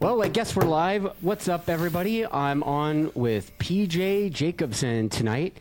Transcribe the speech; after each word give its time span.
Well, 0.00 0.22
I 0.22 0.28
guess 0.28 0.54
we're 0.54 0.64
live. 0.64 1.10
What's 1.22 1.48
up, 1.48 1.68
everybody? 1.68 2.24
I'm 2.24 2.62
on 2.62 3.10
with 3.16 3.50
PJ 3.58 4.32
Jacobsen 4.32 5.08
tonight. 5.08 5.56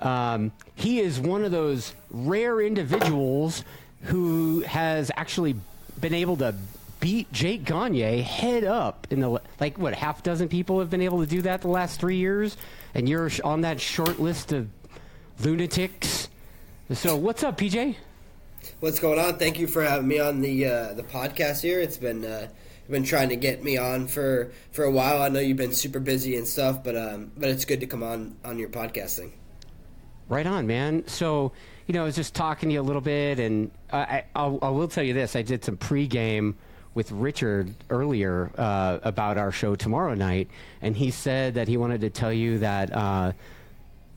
Um, 0.00 0.52
he 0.76 1.00
is 1.00 1.18
one 1.18 1.44
of 1.44 1.50
those 1.50 1.92
rare 2.08 2.60
individuals 2.60 3.64
who 4.02 4.60
has 4.60 5.10
actually 5.16 5.56
been 6.00 6.14
able 6.14 6.36
to 6.36 6.54
beat 7.00 7.32
Jake 7.32 7.64
Gagne 7.64 8.22
head 8.22 8.62
up 8.62 9.08
in 9.10 9.18
the 9.18 9.40
like 9.58 9.76
what 9.76 9.94
half 9.94 10.22
dozen 10.22 10.48
people 10.48 10.78
have 10.78 10.88
been 10.88 11.02
able 11.02 11.18
to 11.18 11.26
do 11.26 11.42
that 11.42 11.62
the 11.62 11.68
last 11.68 11.98
three 11.98 12.18
years, 12.18 12.56
and 12.94 13.08
you're 13.08 13.28
on 13.42 13.62
that 13.62 13.80
short 13.80 14.20
list 14.20 14.52
of 14.52 14.68
lunatics. 15.40 16.28
So, 16.92 17.16
what's 17.16 17.42
up, 17.42 17.58
PJ? 17.58 17.96
What's 18.78 19.00
going 19.00 19.18
on? 19.18 19.36
Thank 19.36 19.58
you 19.58 19.66
for 19.66 19.82
having 19.82 20.06
me 20.06 20.20
on 20.20 20.42
the 20.42 20.66
uh, 20.66 20.94
the 20.94 21.02
podcast 21.02 21.60
here. 21.60 21.80
It's 21.80 21.96
been 21.96 22.24
uh, 22.24 22.46
been 22.90 23.04
trying 23.04 23.28
to 23.30 23.36
get 23.36 23.62
me 23.62 23.76
on 23.76 24.06
for, 24.06 24.52
for 24.72 24.84
a 24.84 24.90
while. 24.90 25.22
I 25.22 25.28
know 25.28 25.40
you've 25.40 25.56
been 25.56 25.72
super 25.72 26.00
busy 26.00 26.36
and 26.36 26.46
stuff, 26.46 26.82
but 26.82 26.96
um, 26.96 27.32
but 27.36 27.48
it's 27.48 27.64
good 27.64 27.80
to 27.80 27.86
come 27.86 28.02
on 28.02 28.36
on 28.44 28.58
your 28.58 28.68
podcasting. 28.68 29.32
Right 30.28 30.46
on, 30.46 30.66
man. 30.66 31.06
So, 31.08 31.52
you 31.86 31.94
know, 31.94 32.02
I 32.02 32.04
was 32.04 32.14
just 32.14 32.34
talking 32.34 32.68
to 32.68 32.74
you 32.74 32.80
a 32.80 32.82
little 32.82 33.02
bit, 33.02 33.40
and 33.40 33.70
I, 33.92 34.24
I'll, 34.36 34.58
I 34.62 34.68
will 34.68 34.88
tell 34.88 35.02
you 35.02 35.12
this: 35.12 35.34
I 35.34 35.42
did 35.42 35.64
some 35.64 35.76
pregame 35.76 36.54
with 36.94 37.10
Richard 37.12 37.72
earlier 37.88 38.50
uh, 38.56 38.98
about 39.02 39.38
our 39.38 39.52
show 39.52 39.74
tomorrow 39.74 40.14
night, 40.14 40.48
and 40.82 40.96
he 40.96 41.10
said 41.10 41.54
that 41.54 41.68
he 41.68 41.76
wanted 41.76 42.00
to 42.02 42.10
tell 42.10 42.32
you 42.32 42.58
that 42.58 42.92
uh, 42.94 43.32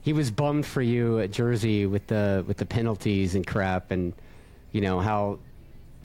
he 0.01 0.13
was 0.13 0.31
bummed 0.31 0.65
for 0.65 0.81
you 0.81 1.19
at 1.19 1.31
Jersey 1.31 1.85
with 1.85 2.05
the 2.07 2.43
with 2.47 2.57
the 2.57 2.65
penalties 2.65 3.35
and 3.35 3.45
crap, 3.45 3.91
and 3.91 4.13
you 4.71 4.81
know 4.81 4.99
how 4.99 5.39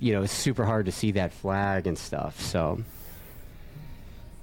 you 0.01 0.13
know 0.13 0.23
it's 0.23 0.33
super 0.33 0.65
hard 0.65 0.87
to 0.87 0.93
see 0.93 1.13
that 1.13 1.33
flag 1.33 1.87
and 1.87 1.99
stuff. 1.99 2.41
So, 2.41 2.81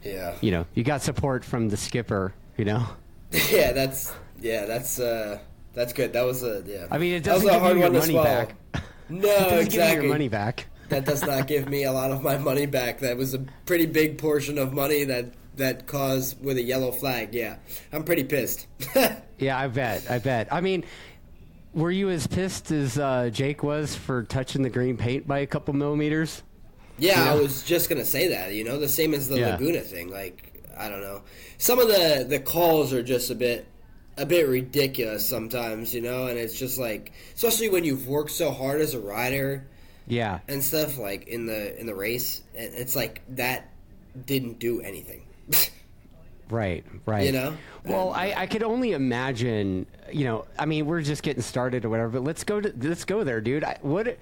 Yeah, 0.03 0.35
you 0.41 0.51
know, 0.51 0.65
you 0.73 0.83
got 0.83 1.01
support 1.01 1.43
from 1.43 1.69
the 1.69 1.77
skipper. 1.77 2.33
You 2.57 2.65
know, 2.65 2.85
yeah, 3.51 3.71
that's 3.73 4.13
yeah, 4.39 4.65
that's 4.65 4.99
uh, 4.99 5.39
that's 5.73 5.93
good. 5.93 6.13
That 6.13 6.25
was 6.25 6.43
a 6.43 6.63
yeah. 6.65 6.87
I 6.91 6.97
mean, 6.97 7.13
it 7.13 7.23
doesn't 7.23 7.47
give 7.49 7.61
you 7.61 7.67
your 7.69 7.79
one 7.89 7.93
money 7.93 8.11
swallow. 8.13 8.23
back. 8.25 8.55
No, 9.09 9.19
It 9.29 9.31
doesn't 9.49 9.55
you 9.55 9.59
exactly. 9.61 10.03
your 10.05 10.13
money 10.13 10.29
back. 10.29 10.67
that 10.89 11.05
does 11.05 11.23
not 11.23 11.47
give 11.53 11.67
me 11.69 11.83
a 11.83 11.91
lot 11.91 12.11
of 12.11 12.21
my 12.23 12.37
money 12.37 12.65
back. 12.65 12.99
That 12.99 13.17
was 13.17 13.33
a 13.33 13.39
pretty 13.65 13.85
big 13.87 14.17
portion 14.17 14.57
of 14.57 14.73
money 14.73 15.03
that 15.05 15.33
that 15.57 15.87
caused 15.87 16.43
with 16.43 16.57
a 16.57 16.61
yellow 16.63 16.91
flag. 16.91 17.33
Yeah, 17.33 17.57
I'm 17.91 18.03
pretty 18.03 18.23
pissed. 18.23 18.67
Yeah, 19.37 19.57
I 19.59 19.67
bet. 19.67 20.09
I 20.09 20.19
bet. 20.19 20.47
I 20.51 20.61
mean, 20.61 20.83
were 21.75 21.91
you 21.91 22.09
as 22.09 22.25
pissed 22.25 22.71
as 22.71 22.97
uh, 22.97 23.29
Jake 23.31 23.61
was 23.61 23.95
for 23.95 24.23
touching 24.23 24.63
the 24.63 24.69
green 24.69 24.97
paint 24.97 25.27
by 25.27 25.39
a 25.39 25.45
couple 25.45 25.73
millimeters? 25.75 26.41
Yeah. 26.97 27.31
I 27.31 27.35
was 27.35 27.61
just 27.63 27.89
gonna 27.89 28.05
say 28.05 28.29
that. 28.29 28.53
You 28.53 28.63
know, 28.63 28.79
the 28.79 28.87
same 28.89 29.13
as 29.13 29.27
the 29.29 29.37
Yeah. 29.39 29.51
Laguna 29.51 29.81
thing. 29.81 30.09
Like, 30.09 30.63
I 30.77 30.89
don't 30.89 31.01
know. 31.01 31.21
Some 31.57 31.79
of 31.79 31.87
the 31.87 32.25
the 32.27 32.39
calls 32.39 32.93
are 32.93 33.03
just 33.03 33.29
a 33.29 33.35
bit 33.35 33.67
a 34.17 34.25
bit 34.25 34.47
ridiculous 34.47 35.27
sometimes. 35.27 35.93
You 35.93 36.01
know, 36.01 36.27
and 36.27 36.39
it's 36.39 36.57
just 36.57 36.79
like, 36.79 37.11
especially 37.35 37.69
when 37.69 37.83
you've 37.83 38.07
worked 38.07 38.31
so 38.31 38.51
hard 38.51 38.79
as 38.81 38.93
a 38.93 38.99
rider 38.99 39.67
Yeah. 40.07 40.39
and 40.47 40.63
stuff. 40.63 40.97
Like 40.97 41.27
in 41.27 41.45
the 41.45 41.77
in 41.79 41.85
the 41.85 41.95
race, 41.95 42.41
and 42.57 42.73
it's 42.73 42.95
like 42.95 43.21
that 43.35 43.71
didn't 44.25 44.59
do 44.59 44.79
anything. 44.81 45.23
Right, 46.49 46.85
right. 47.05 47.25
You 47.25 47.31
know? 47.31 47.57
Well, 47.85 48.13
And, 48.13 48.33
I, 48.33 48.41
I 48.43 48.47
could 48.47 48.63
only 48.63 48.91
imagine. 48.93 49.85
You 50.11 50.25
know, 50.25 50.45
I 50.59 50.65
mean, 50.65 50.85
we're 50.85 51.01
just 51.01 51.23
getting 51.23 51.41
started 51.41 51.85
or 51.85 51.89
whatever. 51.89 52.09
But 52.09 52.23
let's 52.23 52.43
go 52.43 52.61
to 52.61 52.73
let's 52.81 53.05
go 53.05 53.23
there, 53.23 53.41
dude. 53.41 53.63
I, 53.63 53.77
what 53.81 54.17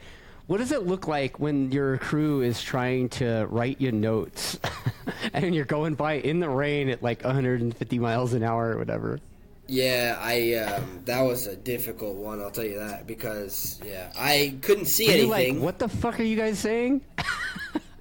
what 0.47 0.57
does 0.57 0.71
it 0.71 0.85
look 0.85 1.07
like 1.07 1.39
when 1.39 1.71
your 1.71 1.97
crew 1.97 2.41
is 2.41 2.61
trying 2.61 3.09
to 3.09 3.45
write 3.49 3.79
you 3.81 3.91
notes, 3.91 4.59
and 5.33 5.53
you're 5.55 5.65
going 5.65 5.95
by 5.95 6.13
in 6.13 6.39
the 6.39 6.49
rain 6.49 6.89
at 6.89 7.01
like 7.03 7.23
150 7.23 7.99
miles 7.99 8.33
an 8.33 8.43
hour 8.43 8.71
or 8.71 8.77
whatever? 8.77 9.19
yeah, 9.67 10.17
I 10.19 10.53
um, 10.55 10.99
that 11.05 11.21
was 11.21 11.47
a 11.47 11.55
difficult 11.55 12.15
one. 12.17 12.41
I'll 12.41 12.51
tell 12.51 12.65
you 12.65 12.79
that 12.79 13.07
because 13.07 13.79
yeah, 13.85 14.11
I 14.17 14.55
couldn't 14.61 14.85
see 14.85 15.05
you're 15.05 15.13
anything. 15.13 15.55
like, 15.55 15.63
what 15.63 15.79
the 15.79 15.87
fuck 15.89 16.19
are 16.19 16.23
you 16.23 16.35
guys 16.37 16.59
saying? 16.59 17.01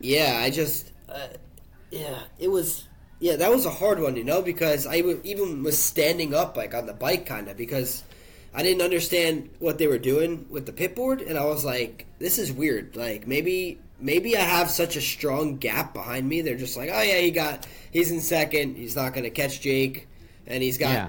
Yeah, 0.00 0.40
I 0.42 0.50
just, 0.50 0.90
uh, 1.08 1.28
yeah, 1.90 2.18
it 2.38 2.48
was, 2.48 2.88
yeah, 3.22 3.36
that 3.36 3.52
was 3.52 3.66
a 3.66 3.70
hard 3.70 4.00
one, 4.00 4.16
you 4.16 4.24
know, 4.24 4.42
because 4.42 4.84
I 4.84 4.96
even 4.96 5.62
was 5.62 5.78
standing 5.78 6.34
up 6.34 6.56
like 6.56 6.74
on 6.74 6.86
the 6.86 6.92
bike, 6.92 7.24
kind 7.24 7.46
of, 7.46 7.56
because 7.56 8.02
I 8.52 8.64
didn't 8.64 8.82
understand 8.82 9.48
what 9.60 9.78
they 9.78 9.86
were 9.86 9.96
doing 9.98 10.44
with 10.50 10.66
the 10.66 10.72
pit 10.72 10.96
board, 10.96 11.22
and 11.22 11.38
I 11.38 11.44
was 11.44 11.64
like, 11.64 12.04
this 12.18 12.36
is 12.36 12.50
weird. 12.52 12.96
Like 12.96 13.28
maybe, 13.28 13.78
maybe 14.00 14.36
I 14.36 14.40
have 14.40 14.68
such 14.70 14.96
a 14.96 15.00
strong 15.00 15.58
gap 15.58 15.94
behind 15.94 16.28
me. 16.28 16.40
They're 16.40 16.56
just 16.56 16.76
like, 16.76 16.90
oh 16.92 17.00
yeah, 17.00 17.18
he 17.18 17.30
got, 17.30 17.64
he's 17.92 18.10
in 18.10 18.20
second, 18.20 18.74
he's 18.76 18.96
not 18.96 19.14
gonna 19.14 19.30
catch 19.30 19.60
Jake, 19.60 20.08
and 20.48 20.60
he's 20.60 20.76
got 20.76 20.90
Yeah. 20.92 21.08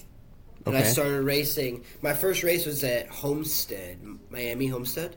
And 0.67 0.77
I 0.77 0.83
started 0.83 1.23
racing. 1.23 1.85
My 2.03 2.13
first 2.13 2.43
race 2.43 2.67
was 2.67 2.83
at 2.85 3.09
Homestead, 3.09 3.99
Miami 4.31 4.67
Homestead. 4.67 5.17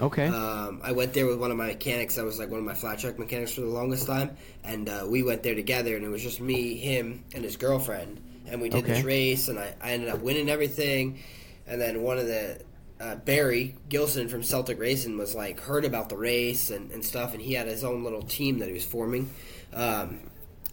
Okay. 0.00 0.26
Um, 0.26 0.80
I 0.82 0.92
went 0.92 1.12
there 1.12 1.26
with 1.26 1.38
one 1.38 1.50
of 1.50 1.56
my 1.56 1.66
mechanics. 1.68 2.18
I 2.18 2.22
was 2.22 2.38
like 2.38 2.48
one 2.50 2.58
of 2.58 2.64
my 2.64 2.74
flat 2.74 2.98
track 2.98 3.18
mechanics 3.18 3.52
for 3.52 3.60
the 3.60 3.66
longest 3.68 4.06
time. 4.06 4.36
And 4.64 4.88
uh, 4.88 5.06
we 5.08 5.22
went 5.22 5.42
there 5.42 5.54
together, 5.54 5.94
and 5.94 6.04
it 6.04 6.08
was 6.08 6.22
just 6.22 6.40
me, 6.40 6.76
him, 6.76 7.24
and 7.34 7.44
his 7.44 7.56
girlfriend. 7.56 8.20
And 8.46 8.60
we 8.60 8.68
did 8.68 8.84
Okay. 8.84 8.94
this 8.94 9.04
race, 9.04 9.48
and 9.48 9.58
I, 9.58 9.74
I 9.80 9.92
ended 9.92 10.08
up 10.08 10.20
winning 10.20 10.48
everything. 10.48 11.20
And 11.66 11.80
then 11.80 12.02
one 12.02 12.18
of 12.18 12.26
the 12.26 12.60
uh, 12.98 13.14
Barry 13.16 13.76
Gilson 13.88 14.28
from 14.28 14.42
Celtic 14.42 14.78
Racing 14.80 15.16
was 15.16 15.34
like 15.34 15.60
heard 15.60 15.84
about 15.84 16.08
the 16.08 16.16
race 16.16 16.70
and, 16.70 16.90
and 16.90 17.04
stuff, 17.04 17.32
and 17.32 17.40
he 17.40 17.52
had 17.52 17.66
his 17.68 17.84
own 17.84 18.02
little 18.02 18.22
team 18.22 18.58
that 18.58 18.68
he 18.68 18.74
was 18.74 18.84
forming. 18.84 19.30
Um, 19.72 20.20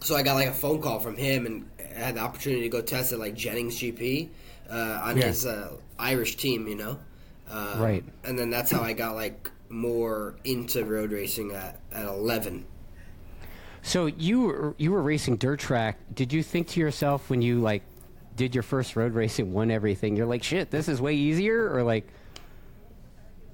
so 0.00 0.16
I 0.16 0.22
got 0.22 0.34
like 0.34 0.48
a 0.48 0.52
phone 0.52 0.80
call 0.80 1.00
from 1.00 1.16
him, 1.16 1.46
and 1.46 1.70
had 1.98 2.14
the 2.16 2.20
opportunity 2.20 2.62
to 2.62 2.68
go 2.68 2.80
test 2.80 3.12
at 3.12 3.18
like 3.18 3.34
Jennings 3.34 3.78
GP 3.78 4.28
uh, 4.70 5.00
on 5.04 5.16
Yeah. 5.16 5.26
his 5.26 5.46
uh, 5.46 5.76
Irish 5.98 6.36
team, 6.36 6.66
you 6.68 6.76
know. 6.76 6.98
Um, 7.50 7.80
Right. 7.80 8.04
And 8.24 8.38
then 8.38 8.50
that's 8.50 8.70
how 8.70 8.82
I 8.82 8.92
got 8.92 9.14
like 9.14 9.50
more 9.68 10.36
into 10.44 10.84
road 10.84 11.12
racing 11.12 11.52
at, 11.52 11.80
at 11.92 12.06
11. 12.06 12.64
so 13.82 14.06
you 14.06 14.40
were 14.42 14.74
you 14.78 14.92
were 14.92 15.02
racing 15.02 15.36
dirt 15.36 15.60
track. 15.60 15.98
Did 16.14 16.32
you 16.32 16.42
think 16.42 16.68
to 16.68 16.80
yourself 16.80 17.28
when 17.30 17.42
you 17.42 17.60
like 17.60 17.82
did 18.36 18.54
your 18.54 18.62
first 18.62 18.94
road 18.96 19.14
race 19.14 19.38
and 19.40 19.52
won 19.52 19.70
everything, 19.70 20.14
you're 20.16 20.26
like, 20.26 20.42
shit, 20.44 20.70
this 20.70 20.88
is 20.88 21.00
way 21.00 21.14
easier, 21.14 21.74
or 21.74 21.82
like, 21.82 22.06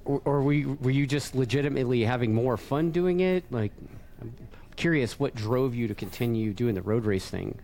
or, 0.05 0.21
or 0.25 0.41
were 0.43 0.53
you, 0.53 0.77
were 0.79 0.91
you 0.91 1.07
just 1.07 1.33
legitimately 1.33 2.03
having 2.03 2.35
more 2.35 2.55
fun 2.55 2.91
doing 2.91 3.19
it? 3.21 3.43
Like, 3.49 3.71
I'm 4.21 4.35
curious, 4.75 5.19
what 5.19 5.33
drove 5.33 5.73
you 5.73 5.87
to 5.87 5.95
continue 5.95 6.53
doing 6.53 6.75
the 6.75 6.83
road 6.83 7.05
race 7.05 7.27
thing? 7.27 7.57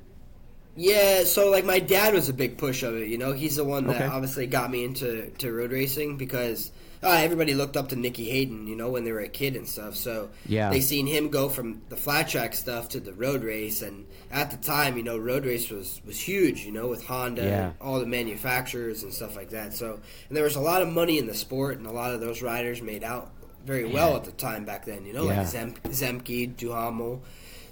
Yeah, 0.76 1.24
so 1.26 1.50
like 1.52 1.66
my 1.66 1.80
dad 1.80 2.14
was 2.14 2.30
a 2.30 2.34
big 2.34 2.58
push 2.58 2.84
of 2.84 2.96
it. 2.96 3.08
You 3.10 3.18
know, 3.18 3.34
he's 3.34 3.58
the 3.58 3.64
one 3.64 3.88
that 3.88 3.98
Okay. 3.98 4.06
obviously 4.06 4.48
got 4.48 4.72
me 4.72 4.86
into 4.86 5.30
to 5.40 5.52
road 5.52 5.72
racing 5.72 6.18
because 6.18 6.72
uh, 7.04 7.10
everybody 7.10 7.54
looked 7.56 7.76
up 7.76 7.90
to 7.90 7.96
Nicky 7.96 8.30
Hayden. 8.30 8.68
You 8.68 8.76
know, 8.76 8.90
when 8.90 9.04
they 9.04 9.12
were 9.12 9.20
a 9.20 9.28
kid 9.28 9.56
and 9.58 9.68
stuff. 9.68 9.96
So 9.96 10.30
Yeah. 10.48 10.70
they 10.70 10.80
seen 10.80 11.08
him 11.08 11.30
go 11.30 11.50
from 11.50 11.82
the 11.90 11.98
flat 11.98 12.30
track 12.30 12.54
stuff 12.54 12.88
to 12.90 13.00
the 13.02 13.12
road 13.12 13.44
race, 13.44 13.82
and 13.82 14.06
at 14.32 14.50
the 14.52 14.58
time, 14.58 14.96
you 14.98 15.04
know, 15.04 15.18
road 15.18 15.46
race 15.46 15.70
was 15.70 16.00
was 16.06 16.20
huge. 16.20 16.64
You 16.66 16.72
know, 16.72 16.88
with 16.88 17.06
Honda, 17.06 17.42
Yeah. 17.44 17.66
and 17.66 17.74
all 17.82 18.00
the 18.00 18.06
manufacturers 18.06 19.04
and 19.04 19.12
stuff 19.14 19.36
like 19.36 19.50
that. 19.50 19.74
So 19.74 20.00
and 20.30 20.38
there 20.38 20.44
was 20.46 20.56
a 20.56 20.62
lot 20.62 20.82
of 20.82 20.88
money 20.88 21.18
in 21.18 21.28
the 21.28 21.34
sport, 21.36 21.78
and 21.80 21.86
a 21.88 21.92
lot 21.92 22.14
of 22.14 22.22
those 22.22 22.42
riders 22.42 22.82
made 22.82 23.04
out 23.04 23.32
very 23.66 23.86
well 23.86 24.16
at 24.16 24.24
the 24.24 24.32
time 24.32 24.64
back 24.64 24.86
then. 24.86 25.06
You 25.06 25.14
know, 25.14 25.26
Yeah. 25.26 25.40
like 25.40 25.48
Zem- 25.48 25.74
Zemke, 25.90 26.56
Duhamel. 26.56 27.22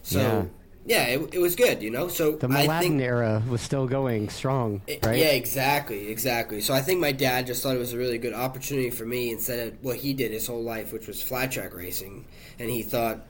So. 0.03 0.49
Yeah. 0.85 1.03
It, 1.05 1.33
it 1.35 1.39
was 1.39 1.55
good, 1.55 1.81
you 1.83 1.91
know. 1.91 2.07
So 2.07 2.33
The 2.33 2.47
I 2.49 2.79
think 2.79 3.01
era 3.01 3.43
was 3.49 3.61
still 3.61 3.87
going 3.87 4.29
strong, 4.29 4.81
it- 4.87 5.05
right? 5.05 5.17
Yeah, 5.17 5.31
exactly, 5.31 6.09
exactly. 6.09 6.61
So 6.61 6.73
I 6.73 6.81
think 6.81 6.99
my 6.99 7.11
dad 7.11 7.47
just 7.47 7.61
thought 7.63 7.75
it 7.75 7.79
was 7.79 7.93
a 7.93 7.97
really 7.97 8.17
good 8.17 8.33
opportunity 8.33 8.89
for 8.89 9.05
me 9.05 9.31
instead 9.31 9.67
of 9.67 9.83
what 9.83 9.97
he 9.97 10.13
did 10.13 10.31
his 10.31 10.47
whole 10.47 10.63
life, 10.63 10.91
which 10.93 11.07
was 11.07 11.21
flat 11.21 11.51
track 11.51 11.75
racing, 11.75 12.25
and 12.57 12.69
he 12.69 12.81
thought 12.81 13.25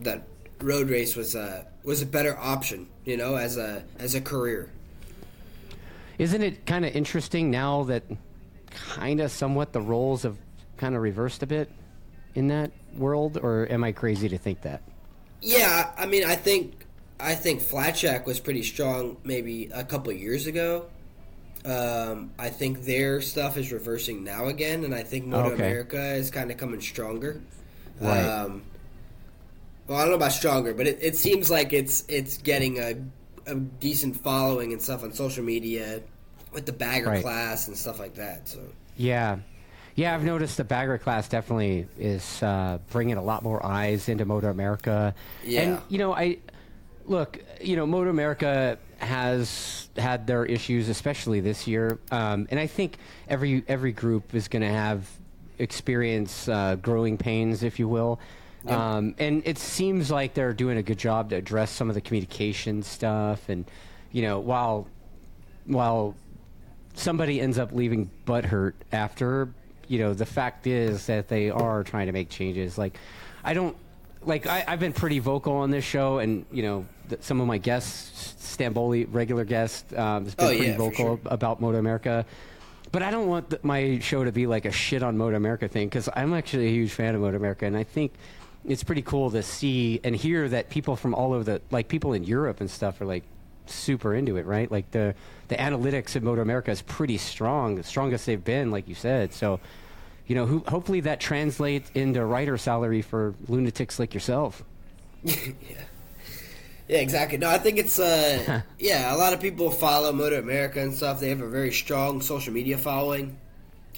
that 0.00 0.26
road 0.60 0.88
race 0.90 1.16
was 1.16 1.34
a 1.34 1.66
was 1.84 2.00
a 2.02 2.06
better 2.06 2.38
option, 2.38 2.88
you 3.04 3.16
know, 3.16 3.34
as 3.36 3.56
a 3.56 3.82
as 3.98 4.14
a 4.14 4.20
career. 4.20 4.70
Isn't 6.18 6.42
it 6.42 6.66
kind 6.66 6.84
of 6.84 6.94
interesting 6.94 7.50
now 7.50 7.82
that 7.84 8.04
kind 8.70 9.20
of 9.20 9.30
somewhat 9.30 9.72
the 9.72 9.80
roles 9.80 10.22
have 10.22 10.36
kind 10.76 10.94
of 10.94 11.02
reversed 11.02 11.42
a 11.42 11.46
bit 11.46 11.70
in 12.34 12.48
that 12.48 12.70
world, 12.94 13.38
or 13.42 13.66
am 13.70 13.82
I 13.84 13.92
crazy 13.92 14.28
to 14.28 14.38
think 14.38 14.62
that? 14.62 14.82
Yeah, 15.40 15.90
I 15.98 16.06
mean, 16.06 16.24
I 16.24 16.36
think 16.36 16.86
I 17.22 17.34
think 17.34 17.60
flat 17.60 17.96
track 17.96 18.26
was 18.26 18.40
pretty 18.40 18.62
strong 18.62 19.16
maybe 19.24 19.70
a 19.72 19.84
couple 19.84 20.12
years 20.12 20.46
ago. 20.46 20.86
Um, 21.64 22.32
I 22.38 22.48
think 22.50 22.82
their 22.84 23.20
stuff 23.20 23.56
is 23.56 23.70
reversing 23.72 24.24
now 24.24 24.46
again, 24.46 24.84
and 24.84 24.94
I 24.94 25.04
think 25.04 25.26
Moto 25.26 25.50
Okay. 25.52 25.62
America 25.68 26.14
is 26.14 26.30
kind 26.30 26.50
of 26.50 26.56
coming 26.56 26.80
stronger. 26.80 27.40
Right. 28.00 28.18
Um, 28.18 28.62
well, 29.86 29.98
I 29.98 30.02
don't 30.02 30.10
know 30.10 30.16
about 30.16 30.32
stronger, 30.32 30.74
but 30.74 30.86
it, 30.86 30.98
it 31.00 31.16
seems 31.16 31.50
like 31.50 31.72
it's 31.72 32.04
it's 32.08 32.38
getting 32.38 32.78
a, 32.78 32.96
a 33.46 33.54
decent 33.54 34.16
following 34.16 34.72
and 34.72 34.82
stuff 34.82 35.04
on 35.04 35.12
social 35.12 35.44
media 35.44 36.02
with 36.52 36.66
the 36.66 36.72
bagger 36.72 37.06
Right. 37.06 37.22
class 37.22 37.68
and 37.68 37.76
stuff 37.76 37.98
like 37.98 38.14
that. 38.14 38.48
So 38.48 38.60
Yeah. 38.96 39.38
Yeah, 39.94 40.14
I've 40.14 40.24
noticed 40.24 40.56
the 40.56 40.64
bagger 40.64 40.96
class 40.96 41.28
definitely 41.28 41.86
is 41.98 42.42
uh, 42.42 42.78
bringing 42.90 43.18
a 43.18 43.22
lot 43.22 43.42
more 43.42 43.64
eyes 43.64 44.08
into 44.08 44.24
Moto 44.24 44.48
America. 44.50 45.14
Yeah. 45.44 45.60
And, 45.60 45.82
you 45.90 45.98
know, 45.98 46.14
I 46.14 46.38
look, 47.06 47.42
you 47.60 47.76
know, 47.76 47.86
Moto 47.86 48.10
America 48.10 48.78
has 48.98 49.88
had 49.96 50.26
their 50.26 50.44
issues, 50.44 50.88
especially 50.88 51.40
this 51.40 51.66
year. 51.66 51.98
Um, 52.10 52.46
and 52.50 52.60
I 52.60 52.66
think 52.66 52.98
every 53.28 53.64
every 53.68 53.92
group 53.92 54.34
is 54.34 54.48
going 54.48 54.62
to 54.62 54.68
have 54.68 55.08
experience 55.58 56.48
uh, 56.48 56.76
growing 56.76 57.18
pains, 57.18 57.62
if 57.62 57.78
you 57.78 57.88
will. 57.88 58.20
Um, 58.66 59.16
and 59.18 59.42
it 59.44 59.58
seems 59.58 60.10
like 60.10 60.34
they're 60.34 60.52
doing 60.52 60.78
a 60.78 60.82
good 60.82 60.98
job 60.98 61.30
to 61.30 61.36
address 61.36 61.70
some 61.70 61.88
of 61.88 61.96
the 61.96 62.00
communication 62.00 62.82
stuff. 62.82 63.48
And, 63.48 63.64
you 64.12 64.22
know, 64.22 64.38
while 64.38 64.86
while 65.66 66.14
somebody 66.94 67.40
ends 67.40 67.58
up 67.58 67.72
leaving 67.72 68.10
butthurt 68.24 68.74
after, 68.92 69.48
you 69.88 69.98
know, 69.98 70.14
the 70.14 70.26
fact 70.26 70.66
is 70.66 71.06
that 71.06 71.28
they 71.28 71.50
are 71.50 71.82
trying 71.82 72.06
to 72.06 72.12
make 72.12 72.28
changes. 72.28 72.78
Like, 72.78 72.98
I 73.42 73.54
don't, 73.54 73.76
like, 74.24 74.46
I, 74.46 74.64
I've 74.66 74.80
been 74.80 74.92
pretty 74.92 75.18
vocal 75.18 75.54
on 75.54 75.70
this 75.70 75.84
show, 75.84 76.18
and, 76.18 76.44
you 76.52 76.62
know, 76.62 76.86
th- 77.08 77.22
some 77.22 77.40
of 77.40 77.46
my 77.46 77.58
guests, 77.58 78.34
Stamboli, 78.56 79.06
regular 79.10 79.44
guest, 79.44 79.92
um, 79.94 80.24
has 80.24 80.34
been 80.34 80.44
Oh, 80.46 80.48
pretty 80.50 80.66
yeah, 80.66 80.76
vocal 80.76 81.16
sure. 81.16 81.20
about 81.26 81.60
Moto 81.60 81.78
America. 81.78 82.24
But 82.90 83.02
I 83.02 83.10
don't 83.10 83.26
want 83.28 83.50
th- 83.50 83.64
my 83.64 83.98
show 84.00 84.22
to 84.24 84.32
be 84.32 84.46
like 84.46 84.64
a 84.66 84.70
shit 84.72 85.02
on 85.02 85.16
Moto 85.16 85.36
America 85.36 85.66
thing 85.68 85.88
because 85.88 86.08
I'm 86.14 86.34
actually 86.34 86.66
a 86.66 86.70
huge 86.70 86.92
fan 86.92 87.14
of 87.14 87.20
Moto 87.22 87.36
America, 87.36 87.64
and 87.66 87.76
I 87.76 87.84
think 87.84 88.12
it's 88.68 88.84
pretty 88.84 89.02
cool 89.02 89.30
to 89.30 89.42
see 89.42 89.98
and 90.04 90.14
hear 90.14 90.48
that 90.50 90.68
people 90.70 90.94
from 90.94 91.14
all 91.14 91.32
over 91.32 91.42
the 91.42 91.60
like 91.70 91.88
people 91.88 92.12
in 92.12 92.22
Europe 92.22 92.60
and 92.60 92.70
stuff 92.70 93.00
are 93.00 93.06
like 93.06 93.24
super 93.66 94.14
into 94.14 94.36
it, 94.36 94.44
right? 94.44 94.70
Like 94.70 94.90
the 94.90 95.14
the 95.48 95.56
analytics 95.56 96.16
of 96.16 96.22
Moto 96.22 96.42
America 96.42 96.70
is 96.70 96.82
pretty 96.82 97.16
strong, 97.16 97.76
the 97.76 97.82
strongest 97.82 98.26
they've 98.26 98.44
been, 98.44 98.70
like 98.70 98.86
you 98.88 98.94
said. 98.94 99.32
So, 99.32 99.58
you 100.26 100.34
know, 100.34 100.46
who, 100.46 100.60
hopefully 100.68 101.00
that 101.00 101.20
translates 101.20 101.90
into 101.94 102.24
writer 102.24 102.56
salary 102.56 103.02
for 103.02 103.34
lunatics 103.48 103.98
like 103.98 104.14
yourself. 104.14 104.62
Yeah, 105.24 105.36
Yeah, 106.88 106.98
exactly. 106.98 107.38
No, 107.38 107.48
I 107.48 107.58
think 107.58 107.78
it's 107.78 107.98
uh 107.98 108.62
yeah, 108.78 109.14
a 109.14 109.16
lot 109.16 109.32
of 109.32 109.40
people 109.40 109.70
follow 109.70 110.12
Moto 110.12 110.38
America 110.38 110.80
and 110.80 110.92
stuff. 110.92 111.20
They 111.20 111.28
have 111.30 111.40
a 111.40 111.48
very 111.48 111.72
strong 111.72 112.20
social 112.20 112.52
media 112.52 112.76
following. 112.78 113.36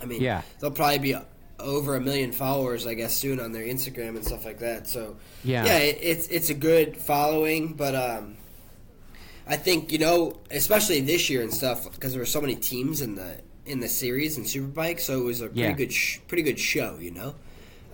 I 0.03 0.07
mean, 0.07 0.21
Yeah. 0.21 0.43
they'll 0.61 0.71
probably 0.71 0.99
be 0.99 1.17
over 1.59 1.97
a 1.97 2.01
million 2.01 2.33
followers, 2.33 2.87
I 2.87 2.95
guess, 2.95 3.17
soon 3.17 3.41
on 3.41 3.53
their 3.53 3.65
Instagram 3.65 4.11
and 4.17 4.25
stuff 4.25 4.45
like 4.45 4.59
that. 4.59 4.87
So 4.87 5.17
Yeah. 5.45 5.65
yeah, 5.65 5.79
it, 5.79 5.99
it's 6.03 6.27
it's 6.29 6.51
a 6.51 6.55
good 6.55 6.97
following, 6.97 7.73
but 7.75 7.95
um, 7.95 8.37
I 9.47 9.57
think 9.57 9.91
you 9.93 9.99
know, 9.99 10.39
especially 10.51 11.01
this 11.01 11.31
year 11.31 11.43
and 11.43 11.53
stuff, 11.53 11.91
because 11.93 12.13
there 12.13 12.21
were 12.21 12.27
so 12.27 12.41
many 12.41 12.55
teams 12.57 13.01
in 13.01 13.15
the 13.15 13.41
in 13.67 13.81
the 13.81 13.89
series 13.89 14.37
and 14.37 14.45
Superbike, 14.47 15.01
so 15.01 15.21
it 15.21 15.25
was 15.25 15.41
a 15.41 15.47
pretty 15.47 15.61
Yeah. 15.61 15.73
good 15.73 15.93
sh- 15.93 16.19
pretty 16.29 16.43
good 16.43 16.59
show, 16.59 16.99
you 17.01 17.11
know, 17.11 17.35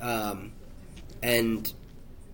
um, 0.01 0.53
and 1.23 1.73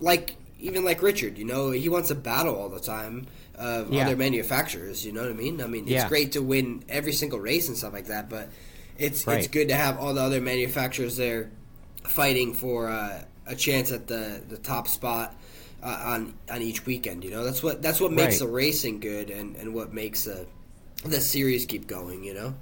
like 0.01 0.37
even 0.59 0.85
like 0.85 1.03
Richard, 1.03 1.37
you 1.39 1.45
know, 1.45 1.71
he 1.71 1.89
wants 1.89 2.09
to 2.09 2.15
battle 2.15 2.55
all 2.55 2.69
the 2.71 2.81
time 2.81 3.27
of 3.57 3.93
Yeah. 3.93 4.07
other 4.07 4.17
manufacturers. 4.17 5.05
You 5.05 5.13
know 5.13 5.23
what 5.23 5.31
I 5.31 5.35
mean? 5.35 5.61
I 5.61 5.67
mean, 5.67 5.83
it's 5.85 5.91
Yeah. 5.93 6.09
great 6.09 6.33
to 6.33 6.43
win 6.43 6.83
every 6.89 7.13
single 7.13 7.39
race 7.39 7.69
and 7.69 7.77
stuff 7.77 7.93
like 7.93 8.07
that, 8.07 8.29
but 8.31 8.49
it's 8.99 9.27
it's 9.29 9.49
good 9.49 9.69
to 9.69 9.75
have 9.75 9.99
all 9.99 10.15
the 10.15 10.23
other 10.23 10.41
manufacturers 10.41 11.17
there 11.17 11.51
fighting 12.05 12.55
for 12.55 12.89
uh, 12.89 13.23
a 13.47 13.55
chance 13.55 13.93
at 13.93 14.07
the 14.07 14.41
the 14.49 14.57
top 14.59 14.89
spot. 14.89 15.35
Uh, 15.83 16.01
on 16.05 16.35
on 16.51 16.63
each 16.63 16.85
weekend, 16.87 17.23
you 17.23 17.31
know 17.31 17.45
that's 17.45 17.63
what 17.63 17.81
that's 17.83 18.01
what 18.01 18.11
makes 18.11 18.41
Right. 18.41 18.47
the 18.47 18.49
racing 18.49 18.99
good 18.99 19.29
and, 19.31 19.55
and 19.57 19.73
what 19.75 19.93
makes 19.93 20.25
the 20.25 20.47
the 21.05 21.21
series 21.21 21.67
keep 21.67 21.87
going. 21.87 22.25
You 22.25 22.33
know, 22.35 22.55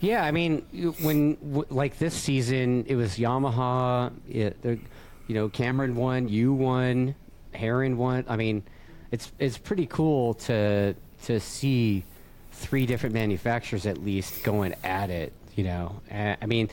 Yeah, 0.00 0.24
I 0.24 0.30
mean, 0.30 0.62
when 1.02 1.36
like 1.70 1.98
this 1.98 2.14
season, 2.14 2.84
it 2.86 2.94
was 2.94 3.18
Yamaha. 3.18 4.12
It, 4.28 4.60
the, 4.62 4.78
you 5.26 5.34
know, 5.34 5.48
Cameron 5.48 5.96
won, 5.96 6.28
you 6.28 6.52
won, 6.52 7.14
Herrin 7.52 7.96
won. 7.96 8.24
I 8.28 8.36
mean, 8.36 8.62
it's 9.10 9.32
it's 9.38 9.58
pretty 9.58 9.86
cool 9.86 10.34
to 10.34 10.94
to 11.24 11.40
see 11.40 12.04
three 12.52 12.86
different 12.86 13.14
manufacturers 13.14 13.86
at 13.86 13.98
least 13.98 14.44
going 14.44 14.74
at 14.84 15.10
it. 15.10 15.32
You 15.56 15.64
know, 15.64 16.00
Uh, 16.12 16.36
I 16.40 16.46
mean, 16.46 16.70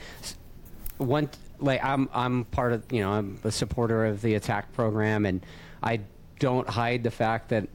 one 0.98 1.28
like 1.58 1.82
I'm 1.82 2.08
I'm 2.14 2.44
part 2.44 2.72
of 2.72 2.84
you 2.92 3.00
know 3.00 3.10
I'm 3.10 3.38
a 3.42 3.50
supporter 3.50 4.06
of 4.06 4.22
the 4.22 4.34
attack 4.34 4.72
program, 4.72 5.26
and 5.26 5.44
I 5.82 6.00
don't 6.38 6.68
hide 6.68 7.02
the 7.02 7.10
fact 7.10 7.48
that 7.48 7.68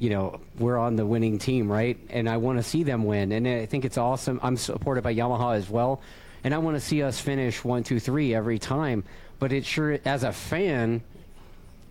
you 0.00 0.08
know 0.08 0.40
we're 0.58 0.78
on 0.78 0.96
the 0.96 1.04
winning 1.04 1.38
team, 1.38 1.70
right? 1.70 1.96
And 2.08 2.28
I 2.28 2.38
want 2.38 2.58
to 2.58 2.62
see 2.62 2.82
them 2.82 3.04
win, 3.04 3.30
and 3.32 3.46
I 3.46 3.66
think 3.66 3.84
it's 3.84 3.98
awesome. 3.98 4.40
I'm 4.42 4.56
supported 4.56 5.04
by 5.04 5.14
Yamaha 5.14 5.56
as 5.56 5.68
well, 5.68 6.00
and 6.42 6.54
I 6.54 6.58
want 6.58 6.76
to 6.76 6.80
see 6.80 7.02
us 7.02 7.20
finish 7.20 7.62
one, 7.62 7.84
two, 7.84 8.00
three 8.00 8.34
every 8.34 8.58
time. 8.58 9.04
But 9.38 9.52
it 9.52 9.64
sure, 9.64 9.98
as 10.06 10.24
a 10.24 10.32
fan, 10.32 11.02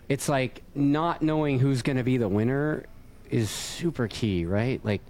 it's 0.08 0.28
like 0.28 0.62
not 0.74 1.22
knowing 1.22 1.60
who's 1.60 1.82
going 1.82 1.98
to 1.98 2.02
be 2.02 2.16
the 2.16 2.28
winner 2.28 2.84
is 3.30 3.48
super 3.48 4.08
key, 4.08 4.44
right? 4.44 4.84
Like 4.84 5.02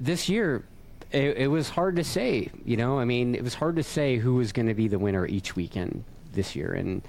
this 0.00 0.28
year, 0.28 0.64
it, 1.12 1.36
it 1.36 1.46
was 1.46 1.68
hard 1.68 1.94
to 1.94 2.04
say. 2.04 2.50
You 2.64 2.76
know, 2.76 2.98
I 2.98 3.04
mean, 3.04 3.36
it 3.36 3.44
was 3.44 3.54
hard 3.54 3.76
to 3.76 3.84
say 3.84 4.16
who 4.16 4.34
was 4.34 4.50
going 4.50 4.66
to 4.66 4.74
be 4.74 4.88
the 4.88 4.98
winner 4.98 5.26
each 5.26 5.54
weekend 5.54 6.02
this 6.32 6.56
year, 6.56 6.72
and 6.72 7.02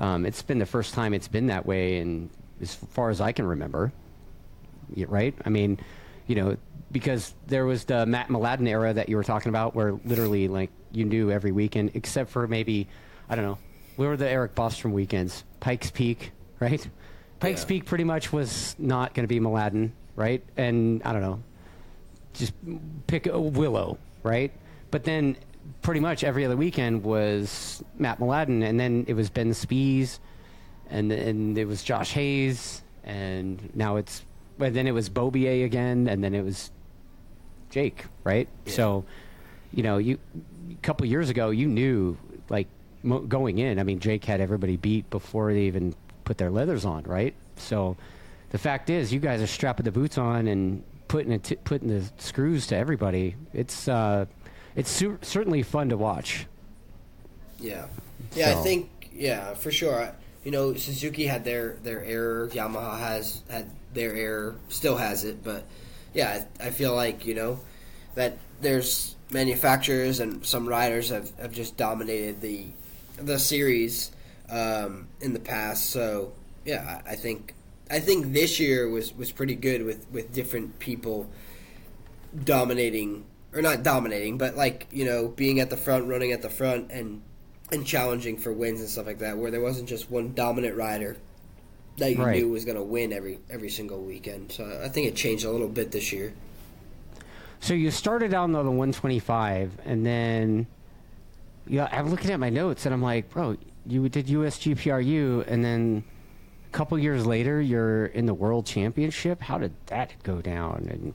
um, 0.00 0.26
it's 0.26 0.42
been 0.42 0.58
the 0.58 0.66
first 0.66 0.94
time 0.94 1.14
it's 1.14 1.28
been 1.28 1.46
that 1.46 1.64
way, 1.64 1.98
and 1.98 2.28
as 2.60 2.74
far 2.74 3.10
as 3.10 3.20
I 3.20 3.30
can 3.30 3.46
remember, 3.46 3.92
right? 5.08 5.34
I 5.44 5.50
mean, 5.50 5.78
you 6.26 6.34
know, 6.34 6.56
because 6.90 7.34
there 7.46 7.64
was 7.66 7.84
the 7.84 8.06
Matt 8.06 8.28
Mladin 8.28 8.68
era 8.68 8.92
that 8.92 9.08
you 9.08 9.16
were 9.16 9.24
talking 9.24 9.48
about, 9.48 9.74
where 9.74 9.98
literally 10.04 10.48
like 10.48 10.70
you 10.92 11.04
knew 11.04 11.30
every 11.30 11.52
weekend, 11.52 11.92
except 11.94 12.30
for 12.30 12.46
maybe 12.46 12.88
I 13.28 13.36
don't 13.36 13.44
know, 13.44 13.58
where 13.96 14.08
were 14.08 14.16
the 14.16 14.28
Eric 14.28 14.54
Bostrom 14.54 14.92
weekends? 14.92 15.44
Pikes 15.60 15.90
Peak, 15.90 16.32
right? 16.60 16.86
Pikes 17.40 17.62
Yeah. 17.62 17.68
Peak 17.68 17.86
pretty 17.86 18.04
much 18.04 18.32
was 18.32 18.74
not 18.78 19.14
going 19.14 19.24
to 19.24 19.28
be 19.28 19.40
Mladin, 19.40 19.90
right? 20.16 20.42
And 20.56 21.02
I 21.04 21.12
don't 21.12 21.22
know, 21.22 21.42
just 22.34 22.52
pick 23.06 23.26
a 23.26 23.38
Willow, 23.38 23.98
right? 24.22 24.52
But 24.90 25.04
then 25.04 25.36
pretty 25.82 26.00
much 26.00 26.24
every 26.24 26.44
other 26.44 26.56
weekend 26.56 27.02
was 27.02 27.82
Matt 27.98 28.18
Mladin, 28.18 28.62
and 28.62 28.78
then 28.78 29.04
it 29.08 29.14
was 29.14 29.30
Ben 29.30 29.54
Spies, 29.54 30.20
and 30.90 31.10
and 31.10 31.56
it 31.56 31.64
was 31.64 31.82
Josh 31.82 32.12
Hayes, 32.12 32.82
and 33.04 33.74
now 33.74 33.96
it's, 33.96 34.22
but 34.58 34.74
then 34.74 34.86
it 34.86 34.92
was 34.92 35.08
Beaubier 35.08 35.64
again, 35.64 36.08
and 36.08 36.22
then 36.22 36.34
it 36.34 36.42
was 36.42 36.70
Jake, 37.70 38.04
right? 38.22 38.48
So, 38.66 39.04
you 39.72 39.82
know, 39.82 39.98
you 39.98 40.18
a 40.70 40.74
couple 40.82 41.06
years 41.06 41.30
ago, 41.30 41.50
you 41.50 41.66
knew 41.66 42.16
like 42.48 42.68
mo- 43.02 43.20
going 43.20 43.58
in. 43.58 43.78
I 43.78 43.82
mean, 43.82 43.98
Jake 44.00 44.24
had 44.24 44.40
everybody 44.40 44.76
beat 44.76 45.08
before 45.10 45.52
they 45.52 45.62
even 45.62 45.94
put 46.24 46.38
their 46.38 46.50
leathers 46.50 46.84
on, 46.84 47.02
right? 47.04 47.34
So, 47.56 47.96
the 48.50 48.58
fact 48.58 48.90
is, 48.90 49.12
you 49.12 49.20
guys 49.20 49.42
are 49.42 49.46
strapping 49.46 49.84
the 49.84 49.92
boots 49.92 50.18
on 50.18 50.46
and 50.46 50.84
putting 51.08 51.38
t- 51.40 51.56
putting 51.56 51.88
the 51.88 52.04
screws 52.18 52.66
to 52.68 52.76
everybody. 52.76 53.34
It's 53.52 53.88
uh, 53.88 54.26
it's 54.76 54.90
su- 54.90 55.18
certainly 55.22 55.62
fun 55.62 55.88
to 55.88 55.96
watch. 55.96 56.46
Yeah, 57.58 57.86
yeah, 58.34 58.50
I 58.50 58.54
think 58.62 59.10
yeah 59.12 59.54
for 59.54 59.70
sure. 59.72 60.00
I- 60.04 60.12
You 60.44 60.50
know, 60.50 60.74
Suzuki 60.74 61.24
had 61.26 61.42
their 61.44 61.76
their 61.82 62.04
error. 62.04 62.48
Yamaha 62.52 62.98
has 62.98 63.42
had 63.48 63.70
their 63.94 64.14
air 64.14 64.54
still 64.68 64.96
has 64.96 65.24
it. 65.24 65.42
But 65.42 65.64
yeah, 66.12 66.44
I, 66.60 66.66
I 66.66 66.70
feel 66.70 66.94
like 66.94 67.26
you 67.26 67.34
know 67.34 67.60
that 68.14 68.38
there's 68.60 69.16
manufacturers 69.30 70.20
and 70.20 70.44
some 70.44 70.66
riders 70.68 71.08
have, 71.10 71.32
have 71.38 71.52
just 71.52 71.76
dominated 71.76 72.40
the 72.40 72.66
the 73.16 73.38
series 73.38 74.12
um, 74.50 75.08
in 75.20 75.32
the 75.32 75.40
past. 75.40 75.90
So 75.90 76.32
yeah, 76.64 77.00
I, 77.06 77.12
I 77.12 77.16
think 77.16 77.54
I 77.90 78.00
think 78.00 78.32
this 78.32 78.58
year 78.60 78.88
was 78.88 79.14
was 79.14 79.30
pretty 79.30 79.54
good 79.54 79.84
with 79.84 80.06
with 80.10 80.32
different 80.32 80.78
people 80.78 81.30
dominating 82.44 83.24
or 83.52 83.62
not 83.62 83.82
dominating, 83.82 84.38
but 84.38 84.56
like 84.56 84.86
you 84.90 85.04
know 85.04 85.28
being 85.28 85.60
at 85.60 85.70
the 85.70 85.76
front, 85.76 86.08
running 86.08 86.32
at 86.32 86.42
the 86.42 86.50
front, 86.50 86.90
and 86.90 87.22
and 87.72 87.86
challenging 87.86 88.36
for 88.36 88.52
wins 88.52 88.80
and 88.80 88.88
stuff 88.88 89.06
like 89.06 89.18
that, 89.18 89.38
where 89.38 89.50
there 89.50 89.60
wasn't 89.60 89.88
just 89.88 90.10
one 90.10 90.34
dominant 90.34 90.76
rider 90.76 91.16
that 91.98 92.12
you 92.12 92.22
Right. 92.22 92.36
knew 92.36 92.48
was 92.48 92.64
going 92.64 92.76
to 92.76 92.82
win 92.82 93.12
every 93.12 93.38
every 93.50 93.70
single 93.70 94.00
weekend. 94.00 94.52
So 94.52 94.80
I 94.82 94.88
think 94.88 95.06
it 95.08 95.14
changed 95.14 95.44
a 95.44 95.50
little 95.50 95.68
bit 95.68 95.90
this 95.90 96.12
year. 96.12 96.32
So 97.60 97.72
you 97.72 97.90
started 97.90 98.34
out 98.34 98.44
on 98.44 98.52
the 98.52 98.58
125, 98.70 99.78
and 99.86 100.04
then 100.04 100.66
yeah, 101.66 101.88
I'm 101.90 102.10
looking 102.10 102.30
at 102.30 102.38
my 102.38 102.50
notes, 102.50 102.84
and 102.84 102.94
I'm 102.94 103.02
like, 103.02 103.30
bro, 103.30 103.56
you 103.86 104.06
did 104.08 104.26
USGPRU, 104.26 105.46
and 105.46 105.64
then 105.64 106.04
a 106.68 106.72
couple 106.76 106.98
years 106.98 107.24
later, 107.24 107.60
you're 107.60 108.06
in 108.06 108.26
the 108.26 108.34
World 108.34 108.66
Championship. 108.66 109.40
How 109.40 109.56
did 109.58 109.72
that 109.86 110.12
go 110.24 110.42
down, 110.42 110.88
and 110.90 111.14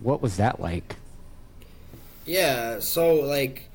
what 0.00 0.22
was 0.22 0.36
that 0.36 0.60
like? 0.60 0.96
Yeah, 2.24 2.78
so 2.78 3.14
like 3.16 3.68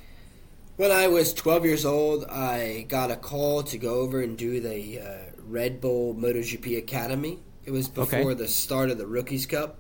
when 0.78 0.92
I 0.92 1.08
was 1.08 1.34
12 1.34 1.66
years 1.66 1.86
old, 1.86 2.26
I 2.26 2.86
got 2.88 3.12
a 3.12 3.16
call 3.16 3.64
to 3.64 3.78
go 3.78 3.96
over 3.96 4.22
and 4.22 4.38
do 4.38 4.62
the 4.62 5.00
uh, 5.00 5.25
Red 5.48 5.82
Bull 5.82 6.14
MotoGP 6.16 6.78
Academy. 6.78 7.40
It 7.66 7.72
was 7.72 7.88
Okay. 7.98 8.18
before 8.18 8.36
the 8.36 8.48
start 8.48 8.90
of 8.90 8.98
the 8.98 9.08
Rookies 9.08 9.46
Cup. 9.46 9.78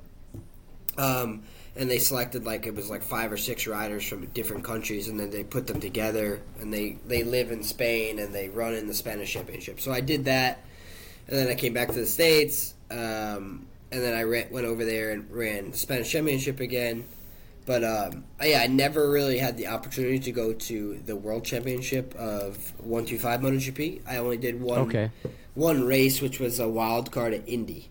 Um, 0.98 1.44
and 1.76 1.90
they 1.90 1.98
selected 2.00 2.46
like 2.46 2.66
it 2.66 2.74
was 2.74 2.90
like 2.90 3.04
five 3.04 3.32
or 3.32 3.38
six 3.38 3.68
riders 3.68 4.08
from 4.08 4.26
different 4.28 4.64
countries, 4.64 5.08
and 5.10 5.20
then 5.20 5.30
they 5.30 5.44
put 5.44 5.68
them 5.68 5.80
together, 5.82 6.40
and 6.62 6.74
they 6.74 6.98
they 7.06 7.24
live 7.24 7.52
in 7.52 7.64
Spain 7.64 8.18
and 8.20 8.34
they 8.34 8.48
run 8.48 8.74
in 8.74 8.88
the 8.88 8.94
Spanish 8.94 9.34
Championship. 9.34 9.82
So 9.82 9.92
I 9.92 10.00
did 10.00 10.24
that, 10.26 10.64
and 11.28 11.38
then 11.38 11.50
I 11.50 11.56
came 11.56 11.74
back 11.74 11.90
to 11.90 11.96
the 11.96 12.06
states, 12.06 12.76
um, 12.90 13.68
and 13.92 14.02
then 14.02 14.14
I 14.14 14.24
ran, 14.24 14.48
went 14.52 14.66
over 14.66 14.86
there 14.86 15.12
and 15.12 15.30
ran 15.30 15.72
the 15.72 15.78
Spanish 15.78 16.10
Championship 16.10 16.62
again. 16.62 17.04
But 17.66 17.84
um, 17.84 18.24
yeah, 18.42 18.62
I 18.62 18.68
never 18.68 19.12
really 19.12 19.40
had 19.40 19.58
the 19.58 19.68
opportunity 19.68 20.20
to 20.20 20.32
go 20.32 20.54
to 20.54 21.02
the 21.06 21.16
World 21.18 21.44
Championship 21.44 22.16
of 22.16 22.56
one 22.80 23.06
two 23.06 23.20
five 23.20 23.42
MotoGP. 23.42 24.02
I 24.08 24.18
only 24.18 24.38
did 24.38 24.62
one 24.62 24.80
Okay. 24.88 25.12
One 25.56 25.86
race, 25.86 26.22
which 26.22 26.40
was 26.40 26.60
a 26.60 26.68
wild 26.68 27.12
card 27.12 27.34
at 27.34 27.48
Indy. 27.48 27.90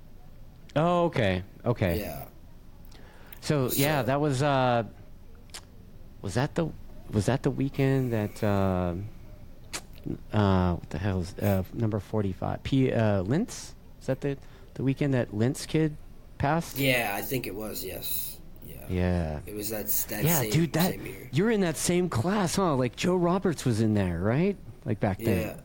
Oh, 0.77 1.05
okay, 1.05 1.43
okay. 1.65 1.99
Yeah. 2.01 2.25
So 3.41 3.71
yeah, 3.75 4.03
that 4.03 4.21
was 4.21 4.43
uh, 4.43 4.85
was 6.23 6.35
that 6.35 6.55
the 6.55 6.69
was 7.11 7.27
that 7.27 7.43
the 7.43 7.51
weekend 7.51 8.13
that 8.13 8.43
uh, 8.43 8.95
uh, 10.33 10.75
what 10.75 10.91
the 10.91 10.99
hell 10.99 11.21
is 11.21 11.35
uh, 11.39 11.63
number 11.73 12.01
45? 12.01 12.63
P 12.63 12.93
uh, 12.93 13.23
Lenz? 13.23 13.75
Is 14.01 14.07
that 14.07 14.21
the 14.21 14.37
the 14.75 14.83
weekend 14.83 15.15
that 15.15 15.35
Lenz 15.35 15.67
kid 15.67 15.97
passed? 16.39 16.79
Yeah, 16.79 17.13
I 17.15 17.23
think 17.23 17.47
it 17.47 17.55
was. 17.55 17.85
Yes. 17.85 18.39
Yeah. 18.67 18.85
Yeah. 18.89 19.41
It 19.47 19.55
was 19.55 19.71
that. 19.71 19.87
that 20.09 20.25
Yeah, 20.25 20.41
same, 20.41 20.51
dude, 20.51 20.73
that 20.75 20.97
you're 21.33 21.51
in 21.51 21.61
that 21.61 21.77
same 21.77 22.09
class, 22.09 22.57
huh? 22.57 22.75
Like 22.75 22.97
Joe 22.97 23.17
Roberts 23.17 23.65
was 23.65 23.81
in 23.81 23.95
there, 23.95 24.19
right? 24.21 24.57
Like 24.85 25.01
back 25.01 25.21
Yeah. 25.21 25.27
then. 25.27 25.63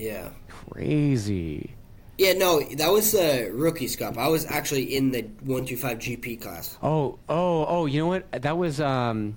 Yeah. 0.00 0.30
Crazy. 0.48 1.70
Yeah. 2.18 2.32
No, 2.34 2.60
that 2.60 2.90
was 2.90 3.12
the 3.12 3.50
Rookies 3.52 3.96
Cup. 3.96 4.16
I 4.18 4.28
was 4.28 4.46
actually 4.46 4.96
in 4.96 5.10
the 5.10 5.22
one 5.44 5.64
two 5.66 5.76
five 5.76 5.98
GP 5.98 6.40
class. 6.40 6.78
Oh, 6.82 7.18
oh, 7.28 7.66
oh! 7.66 7.86
You 7.86 8.00
know 8.00 8.06
what? 8.06 8.30
That 8.32 8.56
was 8.56 8.80
um, 8.80 9.36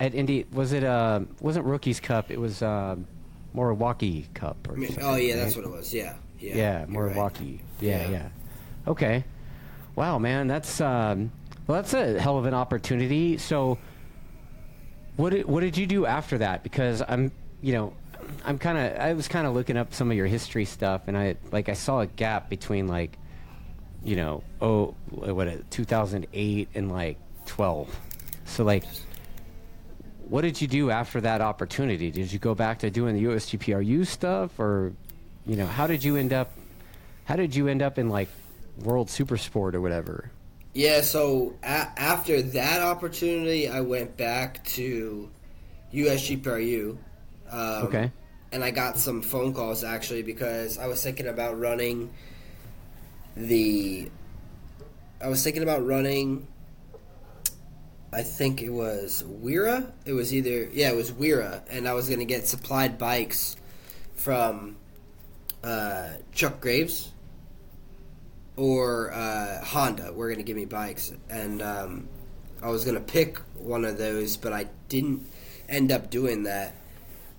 at 0.00 0.14
Indy. 0.14 0.46
Was 0.52 0.72
it 0.72 0.84
uh, 0.84 1.20
wasn't 1.40 1.66
Rookies 1.66 2.00
Cup? 2.00 2.30
It 2.30 2.40
was 2.40 2.62
um, 2.62 3.06
Milwaukee 3.54 4.26
Cup 4.34 4.56
or 4.68 4.76
something. 4.76 5.04
Oh 5.04 5.16
yeah, 5.16 5.36
that's 5.36 5.56
what 5.56 5.64
it 5.64 5.70
was. 5.70 5.92
Yeah. 5.94 6.14
Yeah. 6.38 6.56
Yeah, 6.56 6.86
you're 6.88 7.08
right. 7.08 7.36
Yeah, 7.40 7.50
Yeah. 7.80 8.10
yeah. 8.10 8.28
Okay. 8.88 9.24
Wow, 9.94 10.18
man, 10.18 10.48
that's 10.48 10.80
um, 10.80 11.30
well, 11.66 11.80
that's 11.80 11.94
a 11.94 12.18
hell 12.18 12.38
of 12.38 12.46
an 12.46 12.54
opportunity. 12.54 13.38
So, 13.38 13.78
what 15.16 15.30
did, 15.30 15.46
what 15.46 15.60
did 15.60 15.76
you 15.76 15.86
do 15.86 16.06
after 16.06 16.38
that? 16.38 16.62
Because 16.62 17.02
I'm, 17.06 17.30
you 17.60 17.74
know, 17.74 17.92
I'm 18.44 18.58
kind 18.58 18.78
of 18.78 18.98
I 18.98 19.12
was 19.14 19.28
kind 19.28 19.46
of 19.46 19.54
looking 19.54 19.76
up 19.76 19.94
some 19.94 20.10
of 20.10 20.16
your 20.16 20.26
history 20.26 20.64
stuff, 20.64 21.02
and 21.06 21.16
I 21.16 21.36
like 21.50 21.68
I 21.68 21.74
saw 21.74 22.00
a 22.00 22.06
gap 22.06 22.48
between 22.48 22.86
like, 22.86 23.18
you 24.04 24.16
know, 24.16 24.42
oh, 24.60 24.94
what 25.10 25.48
uh, 25.48 25.56
2008 25.70 26.68
and 26.74 26.90
like 26.92 27.18
12. 27.46 27.94
So 28.44 28.64
like. 28.64 28.84
What 30.28 30.42
did 30.42 30.62
you 30.62 30.66
do 30.68 30.90
after 30.90 31.20
that 31.20 31.42
opportunity? 31.42 32.10
Did 32.10 32.32
you 32.32 32.38
go 32.38 32.54
back 32.54 32.78
to 32.78 32.90
doing 32.90 33.16
the 33.16 33.24
USGPRU 33.24 34.06
stuff, 34.06 34.58
or, 34.58 34.94
you 35.44 35.56
know, 35.56 35.66
how 35.66 35.86
did 35.86 36.02
you 36.02 36.16
end 36.16 36.32
up 36.32 36.50
how 37.24 37.36
did 37.36 37.54
you 37.54 37.68
end 37.68 37.82
up 37.82 37.98
in 37.98 38.08
like 38.08 38.28
World 38.78 39.10
Super 39.10 39.36
Sport 39.36 39.74
or 39.74 39.80
whatever? 39.80 40.30
Yeah, 40.74 41.02
so 41.02 41.54
a- 41.62 41.92
after 41.98 42.40
that 42.40 42.80
opportunity, 42.80 43.68
I 43.68 43.80
went 43.82 44.16
back 44.16 44.64
to 44.64 45.28
USGPRU. 45.92 46.96
Um, 47.50 47.58
Okay. 47.86 48.10
And 48.52 48.62
I 48.62 48.70
got 48.70 48.98
some 48.98 49.22
phone 49.22 49.54
calls 49.54 49.82
actually 49.82 50.22
because 50.22 50.78
I 50.78 50.86
was 50.86 51.02
thinking 51.02 51.26
about 51.26 51.58
running 51.58 52.12
the. 53.36 54.10
I 55.22 55.28
was 55.28 55.42
thinking 55.42 55.62
about 55.62 55.86
running. 55.86 56.46
I 58.12 58.22
think 58.22 58.60
it 58.60 58.68
was 58.68 59.24
WERA. 59.26 59.90
It 60.04 60.12
was 60.12 60.34
either 60.34 60.68
yeah, 60.72 60.90
it 60.90 60.96
was 60.96 61.12
WERA, 61.12 61.62
and 61.70 61.88
I 61.88 61.94
was 61.94 62.08
gonna 62.10 62.26
get 62.26 62.46
supplied 62.46 62.98
bikes 62.98 63.56
from 64.14 64.76
uh, 65.64 66.10
Chuck 66.32 66.60
Graves 66.60 67.12
or 68.56 69.12
uh, 69.12 69.64
Honda 69.64 70.12
were 70.12 70.34
to 70.34 70.42
give 70.42 70.56
me 70.56 70.64
bikes, 70.64 71.12
and 71.30 71.62
um, 71.62 72.08
I 72.62 72.68
was 72.68 72.84
to 72.84 73.00
pick 73.00 73.38
one 73.54 73.84
of 73.84 73.98
those, 73.98 74.36
but 74.36 74.52
I 74.52 74.68
didn't 74.88 75.26
end 75.68 75.90
up 75.90 76.10
doing 76.10 76.44
that, 76.44 76.74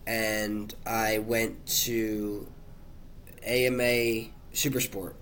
and 0.06 0.74
I 0.86 1.20
went 1.20 1.66
to 1.84 2.48
AMA 3.46 4.30
Supersport 4.54 5.14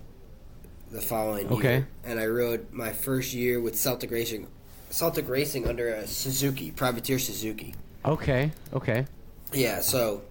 the 0.90 1.00
following 1.00 1.48
Okay. 1.48 1.74
year, 1.76 1.88
and 2.04 2.18
I 2.20 2.26
rode 2.26 2.70
my 2.72 2.92
first 2.92 3.32
year 3.32 3.60
with 3.60 3.76
Celtic 3.76 4.10
Racing, 4.10 4.46
Celtic 4.90 5.28
Racing 5.28 5.66
under 5.68 5.88
a 5.88 6.06
Suzuki 6.06 6.70
Privateer 6.70 7.18
Suzuki. 7.18 7.74
Okay, 8.04 8.52
okay. 8.74 9.06
Yeah, 9.52 9.80
so 9.80 10.22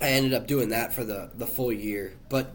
I 0.00 0.08
ended 0.10 0.32
up 0.34 0.46
doing 0.46 0.70
that 0.70 0.92
for 0.92 1.04
the, 1.04 1.30
the 1.34 1.46
full 1.46 1.72
year. 1.72 2.14
But 2.28 2.54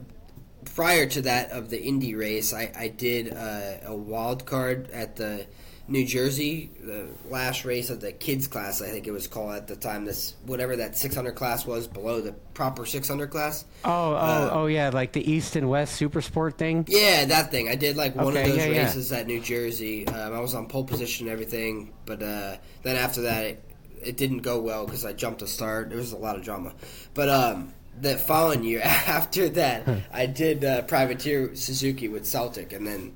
prior 0.66 1.06
to 1.08 1.22
that 1.24 1.52
of 1.52 1.70
the 1.70 1.82
Indy 1.82 2.16
race, 2.16 2.54
I, 2.54 2.72
I 2.76 2.88
did 2.88 3.34
uh, 3.34 3.78
a 3.86 3.96
wild 3.96 4.46
card 4.46 4.90
at 4.92 5.16
the 5.16 5.46
New 5.88 6.06
Jersey, 6.06 6.70
the 6.80 7.10
last 7.30 7.66
race 7.66 7.90
of 7.90 8.00
the 8.00 8.14
kids 8.14 8.48
class, 8.48 8.82
I 8.82 8.88
think 8.90 9.06
it 9.06 9.12
was 9.12 9.28
called 9.28 9.54
at 9.54 9.68
the 9.68 9.76
time. 9.76 10.06
This 10.06 10.36
whatever 10.46 10.78
that 10.78 10.96
600 10.96 11.34
class 11.34 11.66
was 11.66 11.88
below 11.88 12.22
the 12.22 12.32
proper 12.54 12.86
600 12.86 13.30
class. 13.30 13.66
Oh, 13.84 14.14
oh, 14.14 14.16
Uh, 14.16 14.50
oh, 14.54 14.66
yeah, 14.68 14.90
like 14.90 15.12
the 15.12 15.30
East 15.30 15.56
and 15.58 15.70
West 15.70 15.96
Super 15.96 16.22
Sport 16.22 16.58
thing. 16.58 16.88
Yeah, 16.88 17.26
that 17.26 17.52
thing. 17.52 17.68
I 17.68 17.76
did 17.76 17.98
like 17.98 18.16
one 18.16 18.28
Okay, 18.28 18.44
of 18.44 18.50
those 18.56 18.66
yeah, 18.66 18.66
yeah. 18.68 18.84
races 18.84 19.12
at 19.12 19.28
New 19.28 19.42
Jersey. 19.42 20.08
Um, 20.08 20.34
I 20.34 20.40
was 20.40 20.56
on 20.56 20.68
pole 20.68 20.86
position 20.86 21.28
and 21.28 21.34
everything, 21.34 21.94
but 22.06 22.24
uh, 22.24 22.58
then 22.84 22.96
after 22.96 23.22
that, 23.24 23.46
it, 23.46 23.64
it 24.02 24.18
didn't 24.18 24.40
go 24.40 24.62
well 24.62 24.86
because 24.86 25.04
I 25.06 25.14
jumped 25.14 25.42
a 25.42 25.48
start. 25.48 25.90
There 25.90 25.98
was 25.98 26.14
a 26.14 26.18
lot 26.18 26.38
of 26.38 26.44
drama. 26.44 26.74
But 27.14 27.28
um, 27.30 27.74
the 28.00 28.18
following 28.18 28.64
year, 28.64 28.82
after 28.84 29.50
that, 29.50 29.86
I 30.14 30.28
did 30.28 30.64
uh, 30.64 30.84
privateer 30.84 31.56
Suzuki 31.56 32.08
with 32.08 32.26
Celtic, 32.26 32.72
and 32.72 32.88
then 32.88 33.16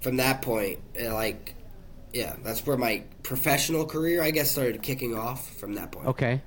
from 0.00 0.16
that 0.18 0.42
point, 0.42 0.80
like, 1.00 1.54
yeah, 2.12 2.36
that's 2.42 2.66
where 2.66 2.76
my 2.76 3.02
professional 3.22 3.84
career, 3.86 4.22
I 4.22 4.30
guess, 4.30 4.50
started 4.50 4.82
kicking 4.82 5.16
off. 5.16 5.54
From 5.56 5.74
that 5.74 5.90
point. 5.92 6.06
Okay. 6.08 6.42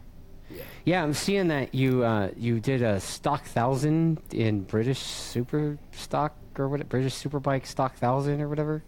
Yeah. 0.49 0.63
Yeah, 0.85 1.03
I'm 1.03 1.13
seeing 1.13 1.47
that 1.49 1.73
you 1.73 2.03
uh, 2.03 2.29
you 2.35 2.59
did 2.59 2.81
a 2.81 2.99
stock 2.99 3.45
thousand 3.45 4.19
in 4.31 4.63
British 4.63 4.99
Super 4.99 5.77
Stock 5.91 6.35
or 6.57 6.67
what 6.67 6.87
British 6.89 7.13
Superbike 7.15 7.65
Stock 7.65 7.95
Thousand 7.95 8.41
or 8.41 8.49
whatever. 8.49 8.83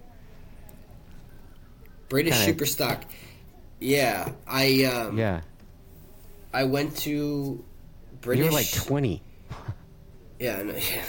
British 2.10 2.34
Kinda- 2.34 2.46
super 2.46 2.66
stock. 2.66 3.04
Yeah, 3.80 4.32
I 4.48 4.84
um, 4.86 5.18
Yeah. 5.18 5.42
I 6.54 6.66
went 6.66 6.96
to 7.00 7.64
British. 8.22 8.46
You 8.46 8.52
were 8.52 8.56
like 8.56 8.72
20. 8.72 9.22
yeah, 10.40 10.62
no, 10.64 10.74
yeah. 10.76 11.04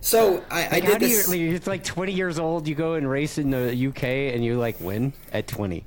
So 0.00 0.44
I, 0.50 0.66
I 0.66 0.68
Like, 0.70 0.84
how 0.84 0.92
did 0.98 1.10
this. 1.10 1.34
you, 1.34 1.52
it's 1.54 1.66
like 1.66 1.84
20 1.84 2.12
years 2.12 2.38
old, 2.38 2.68
you 2.68 2.74
go 2.74 2.94
and 2.94 3.08
race 3.08 3.38
in 3.38 3.50
the 3.50 3.88
UK 3.88 4.04
and 4.34 4.44
you 4.44 4.56
like 4.58 4.80
win 4.80 5.12
at 5.32 5.46
20. 5.48 5.84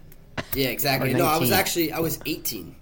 yeah, 0.53 0.67
exactly. 0.67 1.13
No, 1.13 1.25
I 1.25 1.37
was 1.37 1.51
actually 1.51 1.91
I 1.91 1.99
was 1.99 2.19
18. 2.25 2.75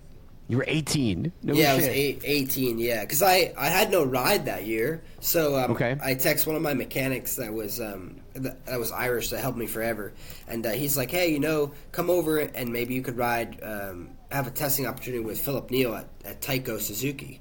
You 0.47 0.57
were 0.57 0.65
18. 0.67 1.31
No 1.43 1.53
yeah, 1.53 1.73
I 1.73 1.75
was 1.75 1.85
eight, 1.87 2.21
18. 2.25 2.79
Yeah, 2.79 3.01
because 3.01 3.21
I 3.21 3.53
I 3.55 3.67
had 3.67 3.91
no 3.91 4.03
ride 4.03 4.45
that 4.45 4.65
year, 4.65 5.03
so 5.19 5.59
um, 5.59 5.71
Okay. 5.73 5.95
I 6.01 6.15
text 6.15 6.47
one 6.47 6.55
of 6.55 6.63
my 6.63 6.73
mechanics 6.73 7.35
that 7.35 7.53
was 7.53 7.79
um 7.79 8.15
that, 8.33 8.65
that 8.65 8.79
was 8.79 8.91
Irish 8.91 9.29
that 9.29 9.41
helped 9.41 9.59
me 9.59 9.67
forever, 9.67 10.11
and 10.47 10.65
uh, 10.65 10.71
he's 10.71 10.97
like, 10.97 11.11
hey, 11.11 11.31
you 11.31 11.39
know, 11.39 11.71
come 11.91 12.09
over 12.09 12.39
and 12.39 12.73
maybe 12.73 12.95
you 12.95 13.03
could 13.03 13.15
ride 13.15 13.59
um, 13.61 14.09
have 14.31 14.47
a 14.47 14.51
testing 14.51 14.87
opportunity 14.87 15.23
with 15.23 15.39
Philip 15.39 15.69
Neill 15.69 15.93
at, 15.93 16.07
at 16.25 16.41
Tyco 16.41 16.79
Suzuki. 16.79 17.39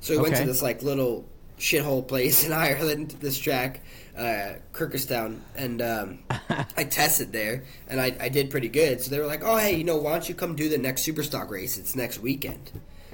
So 0.00 0.14
we 0.14 0.22
went 0.22 0.36
to 0.36 0.44
this 0.44 0.62
like 0.62 0.80
little 0.82 1.24
shithole 1.58 2.06
place 2.06 2.44
in 2.44 2.52
Ireland, 2.68 3.16
this 3.20 3.38
track, 3.38 3.80
uh, 4.16 4.54
Kirkistown, 4.72 5.40
and 5.56 5.80
um, 5.82 6.18
I 6.76 6.84
tested 6.84 7.32
there, 7.32 7.64
and 7.88 8.00
I, 8.00 8.14
I 8.20 8.28
did 8.28 8.50
pretty 8.50 8.68
good. 8.68 9.00
So 9.00 9.10
they 9.10 9.18
were 9.18 9.26
like, 9.26 9.42
"Oh, 9.44 9.56
hey, 9.56 9.76
you 9.76 9.84
know, 9.84 9.96
why 9.96 10.12
don't 10.12 10.28
you 10.28 10.34
come 10.34 10.54
do 10.56 10.68
the 10.68 10.78
next 10.78 11.06
Superstock 11.06 11.50
race? 11.50 11.78
It's 11.78 11.94
next 11.96 12.18
weekend." 12.20 12.70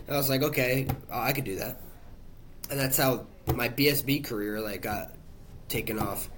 And 0.07 0.15
I 0.15 0.19
was 0.19 0.29
like, 0.29 0.43
"Okay, 0.43 0.87
oh, 1.11 1.21
I 1.21 1.33
could 1.33 1.45
do 1.45 1.57
that," 1.57 1.81
and 2.71 2.79
that's 2.79 2.97
how 2.97 3.27
my 3.55 3.69
BSB 3.69 4.25
career 4.25 4.61
like 4.61 4.83
got 4.83 5.13
taken 5.69 5.99
off. 5.99 6.29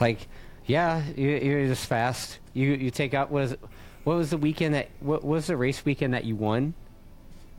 Like, 0.00 0.26
yeah, 0.66 1.02
you, 1.16 1.28
you're 1.30 1.66
just 1.66 1.86
fast. 1.86 2.38
You 2.54 2.72
you 2.72 2.90
take 2.90 3.14
out 3.14 3.30
what 3.30 3.44
is 3.44 3.52
it, 3.52 3.60
what 4.04 4.16
was 4.16 4.30
the 4.30 4.38
weekend 4.38 4.74
that 4.74 4.88
what 5.00 5.22
was 5.24 5.46
the 5.48 5.56
race 5.56 5.84
weekend 5.84 6.14
that 6.14 6.24
you 6.24 6.34
won? 6.36 6.74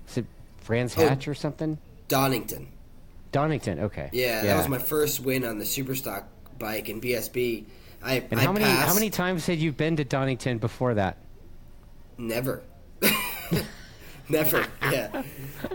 Is 0.09 0.17
it 0.17 0.25
Brands 0.65 0.95
Oh. 0.97 1.07
Hatch 1.07 1.27
or 1.27 1.33
something? 1.35 1.77
Donington, 2.07 2.67
Donington. 3.33 3.79
Okay. 3.81 4.09
yeah, 4.13 4.43
that 4.43 4.55
was 4.57 4.69
my 4.69 4.77
first 4.77 5.19
win 5.19 5.43
on 5.43 5.57
the 5.57 5.65
Superstock 5.65 6.23
bike 6.57 6.87
in 6.87 7.01
BSB. 7.01 7.65
I 8.01 8.23
And 8.31 8.39
I 8.39 8.43
how 8.43 8.53
many 8.53 8.63
how 8.65 8.93
many 8.93 9.09
times 9.09 9.45
had 9.45 9.57
you 9.59 9.73
been 9.73 9.97
to 9.97 10.05
Donington 10.05 10.59
before 10.59 10.93
that? 10.93 11.17
Never. 12.17 12.63
Never. 14.29 14.65
Yeah. 14.81 15.23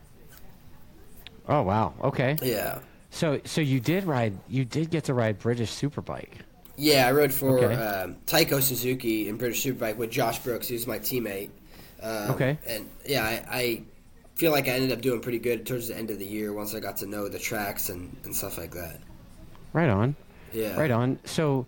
Oh 1.48 1.62
wow. 1.62 1.94
Okay. 2.02 2.36
Yeah. 2.42 2.78
So 3.10 3.40
so 3.44 3.60
you 3.60 3.80
did 3.80 4.04
ride 4.04 4.34
you 4.48 4.64
did 4.64 4.90
get 4.90 5.04
to 5.04 5.14
ride 5.14 5.38
British 5.38 5.70
Superbike. 5.72 6.34
Yeah, 6.76 7.06
I 7.06 7.12
rode 7.12 7.32
for 7.32 7.58
Okay. 7.58 7.74
um, 7.74 8.16
Tyco 8.26 8.60
Suzuki 8.62 9.28
in 9.28 9.36
British 9.36 9.62
Superbike 9.64 9.96
with 9.96 10.10
Josh 10.10 10.38
Brooks. 10.38 10.70
Was 10.70 10.86
my 10.86 10.98
teammate. 10.98 11.50
Um, 12.02 12.30
Okay. 12.30 12.58
And 12.66 12.88
yeah, 13.06 13.24
I, 13.24 13.44
I 13.50 13.82
feel 14.36 14.50
like 14.52 14.66
I 14.68 14.72
ended 14.72 14.90
up 14.92 15.00
doing 15.02 15.20
pretty 15.20 15.38
good 15.38 15.66
towards 15.66 15.88
the 15.88 15.96
end 15.96 16.10
of 16.10 16.18
the 16.18 16.26
year 16.26 16.52
once 16.52 16.74
I 16.74 16.80
got 16.80 16.96
to 16.98 17.06
know 17.06 17.28
the 17.28 17.38
tracks 17.38 17.90
and, 17.90 18.16
and 18.24 18.34
stuff 18.34 18.56
like 18.58 18.72
that. 18.72 18.98
Right 19.72 19.90
on. 19.90 20.16
Yeah. 20.52 20.78
Right 20.80 20.90
on. 20.90 21.18
So 21.24 21.66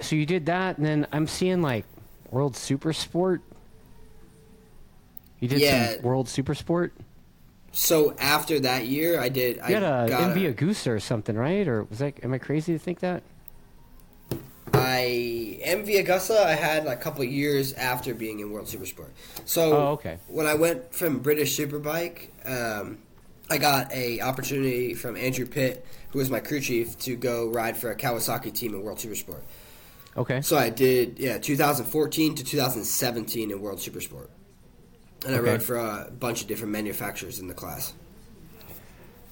so 0.00 0.14
you 0.14 0.26
did 0.26 0.46
that, 0.46 0.76
and 0.78 0.86
then 0.86 1.06
I'm 1.12 1.26
seeing 1.26 1.60
like 1.62 1.84
World 2.30 2.56
Super 2.56 2.92
Sport. 2.92 3.40
You 5.40 5.48
did 5.48 5.60
Yeah. 5.60 5.94
some 5.94 6.02
World 6.02 6.28
Super 6.28 6.54
Sport. 6.54 6.92
So 7.78 8.14
after 8.18 8.58
that 8.60 8.86
year, 8.86 9.20
I 9.20 9.28
did. 9.28 9.58
I 9.58 9.68
You 9.68 9.74
had 9.74 9.82
a 9.82 10.08
got 10.08 10.34
MV 10.34 10.48
Augusta 10.48 10.92
or 10.92 10.98
something, 10.98 11.36
right? 11.36 11.68
Or 11.68 11.84
was 11.84 11.98
that? 11.98 12.24
Am 12.24 12.32
I 12.32 12.38
crazy 12.38 12.72
to 12.72 12.78
think 12.78 13.00
that? 13.00 13.22
I 14.72 15.60
MV 15.62 16.00
Augusta 16.00 16.42
I 16.42 16.52
had 16.52 16.86
like 16.86 16.98
a 16.98 17.02
couple 17.02 17.22
years 17.24 17.74
after 17.74 18.14
being 18.14 18.40
in 18.40 18.50
World 18.50 18.66
Supersport. 18.66 19.10
So 19.44 19.76
Oh, 19.76 19.86
okay. 19.92 20.18
when 20.26 20.46
I 20.46 20.54
went 20.54 20.94
from 20.94 21.18
British 21.18 21.54
Superbike, 21.54 22.28
um, 22.46 22.98
I 23.50 23.58
got 23.58 23.92
a 23.92 24.22
opportunity 24.22 24.94
from 24.94 25.14
Andrew 25.16 25.44
Pitt, 25.46 25.86
who 26.10 26.18
was 26.18 26.30
my 26.30 26.40
crew 26.40 26.60
chief, 26.60 26.98
to 27.00 27.14
go 27.14 27.48
ride 27.50 27.76
for 27.76 27.90
a 27.90 27.96
Kawasaki 27.96 28.54
team 28.54 28.74
in 28.74 28.82
World 28.82 28.98
Supersport. 28.98 29.42
Okay. 30.16 30.40
So 30.40 30.56
I 30.56 30.70
did 30.70 31.18
yeah 31.18 31.36
2014 31.36 32.36
to 32.36 32.42
2017 32.42 33.50
in 33.50 33.60
World 33.60 33.80
Supersport, 33.80 34.28
and 35.26 35.34
I 35.34 35.38
rode 35.40 35.62
for 35.62 35.76
a 35.76 36.10
bunch 36.18 36.42
of 36.42 36.48
different 36.48 36.72
manufacturers 36.72 37.38
in 37.40 37.48
the 37.48 37.54
class. 37.54 37.92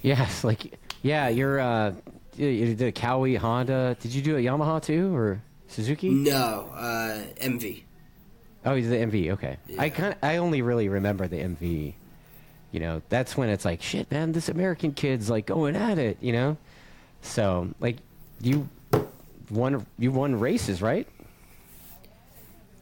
Yes, 0.02 0.44
like 0.44 0.78
yeah, 1.02 1.28
you're 1.28 1.60
uh, 1.60 1.94
you- 2.36 2.74
did 2.74 2.82
a 2.88 2.92
Cowie, 2.92 3.36
Honda. 3.36 3.96
Did 4.00 4.12
you 4.14 4.22
do 4.22 4.36
a 4.36 4.40
Yamaha 4.40 4.82
too, 4.82 5.14
or 5.14 5.40
Suzuki? 5.68 6.10
No, 6.10 6.68
uh, 6.74 7.22
MV. 7.40 7.82
Oh, 8.66 8.74
you 8.74 8.88
did 8.88 9.12
the 9.12 9.18
MV. 9.18 9.32
Okay. 9.34 9.56
I 9.78 9.88
kind 9.90 10.16
I 10.22 10.38
only 10.38 10.62
really 10.62 10.88
remember 10.88 11.26
the 11.28 11.38
MV. 11.38 11.94
You 12.72 12.80
know, 12.80 13.02
that's 13.08 13.36
when 13.36 13.48
it's 13.50 13.64
like 13.64 13.82
shit, 13.82 14.10
man. 14.10 14.32
This 14.32 14.48
American 14.48 14.92
kid's 14.92 15.30
like 15.30 15.46
going 15.46 15.76
at 15.76 15.98
it. 15.98 16.18
You 16.20 16.32
know, 16.32 16.56
so 17.22 17.68
like 17.80 17.96
you 18.40 18.68
won 19.50 19.86
you 19.98 20.10
won 20.12 20.38
races, 20.40 20.82
right? 20.82 21.06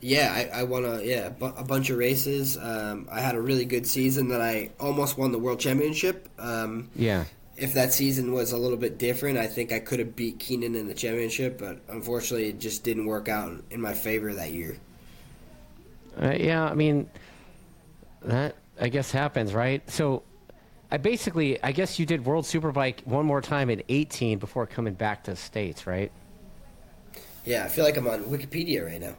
Yeah, 0.05 0.33
I, 0.53 0.61
I 0.61 0.63
won 0.65 0.85
a 0.85 1.01
yeah 1.01 1.29
a 1.29 1.31
bu- 1.31 1.55
a 1.57 1.63
bunch 1.63 1.89
of 1.89 1.97
races. 1.97 2.59
Um, 2.59 3.09
I 3.11 3.21
had 3.21 3.37
a 3.37 3.41
really 3.41 3.65
good 3.65 3.87
season 3.87 4.29
that 4.31 4.41
I 4.41 4.71
almost 4.81 5.17
won 5.17 5.31
the 5.31 5.39
world 5.39 5.61
championship. 5.61 6.29
Um, 6.41 6.91
Yeah. 6.97 7.25
if 7.57 7.73
that 7.75 7.93
season 7.93 8.33
was 8.33 8.51
a 8.51 8.59
little 8.59 8.77
bit 8.77 8.99
different, 8.99 9.39
I 9.39 9.47
think 9.47 9.71
I 9.71 9.79
could 9.79 10.01
have 10.01 10.17
beat 10.17 10.41
Kenan 10.41 10.75
in 10.75 10.89
the 10.89 10.95
championship, 10.95 11.57
but 11.57 11.79
unfortunately, 11.89 12.49
it 12.49 12.59
just 12.59 12.83
didn't 12.83 13.07
work 13.07 13.29
out 13.29 13.63
in 13.71 13.81
my 13.81 13.95
favor 13.95 14.35
that 14.35 14.53
year. 14.53 14.77
Uh, 16.21 16.35
yeah, 16.37 16.65
I 16.65 16.75
mean 16.75 17.09
that 18.23 18.57
I 18.81 18.89
guess 18.89 19.13
happens, 19.13 19.55
right? 19.55 19.89
So, 19.89 20.25
I 20.91 20.97
basically, 20.97 21.63
I 21.63 21.71
guess 21.71 21.99
you 22.01 22.07
did 22.07 22.25
World 22.27 22.45
Superbike 22.45 23.07
one 23.07 23.25
more 23.25 23.41
time 23.41 23.71
in 23.71 23.83
18 23.89 24.39
before 24.41 24.67
coming 24.67 24.95
back 24.95 25.23
to 25.25 25.31
the 25.31 25.37
states, 25.37 25.87
right? 25.87 26.11
Yeah, 27.45 27.65
I 27.65 27.69
feel 27.69 27.85
like 27.85 27.97
I'm 27.97 28.07
on 28.09 28.25
Wikipedia 28.25 28.85
right 28.85 29.01
now. 29.01 29.15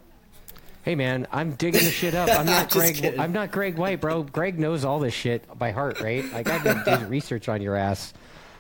Hey 0.84 0.96
man, 0.96 1.28
I'm 1.32 1.52
digging 1.54 1.84
the 1.84 1.89
shit 1.91 2.13
up. 2.13 2.30
I'm 2.30 2.46
not 2.48 2.69
Greg. 2.69 2.96
kidding. 2.96 3.19
I'm 3.19 3.32
not 3.32 3.52
Greg 3.52 3.78
White, 3.78 4.02
bro. 4.02 4.24
Greg 4.24 4.60
knows 4.60 4.84
all 4.84 5.00
this 5.00 5.13
shit 5.13 5.58
by 5.58 5.72
heart, 5.72 6.02
right? 6.02 6.30
Like 6.32 6.50
I 6.50 6.62
did 6.62 6.84
do 6.84 7.06
research 7.06 7.48
on 7.48 7.62
your 7.62 7.76
ass. 7.76 8.13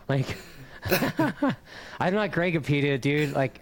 Like 0.07 0.37
I'm 1.99 2.13
not 2.13 2.31
Gregopedia, 2.31 2.99
dude. 2.99 3.33
Like, 3.33 3.59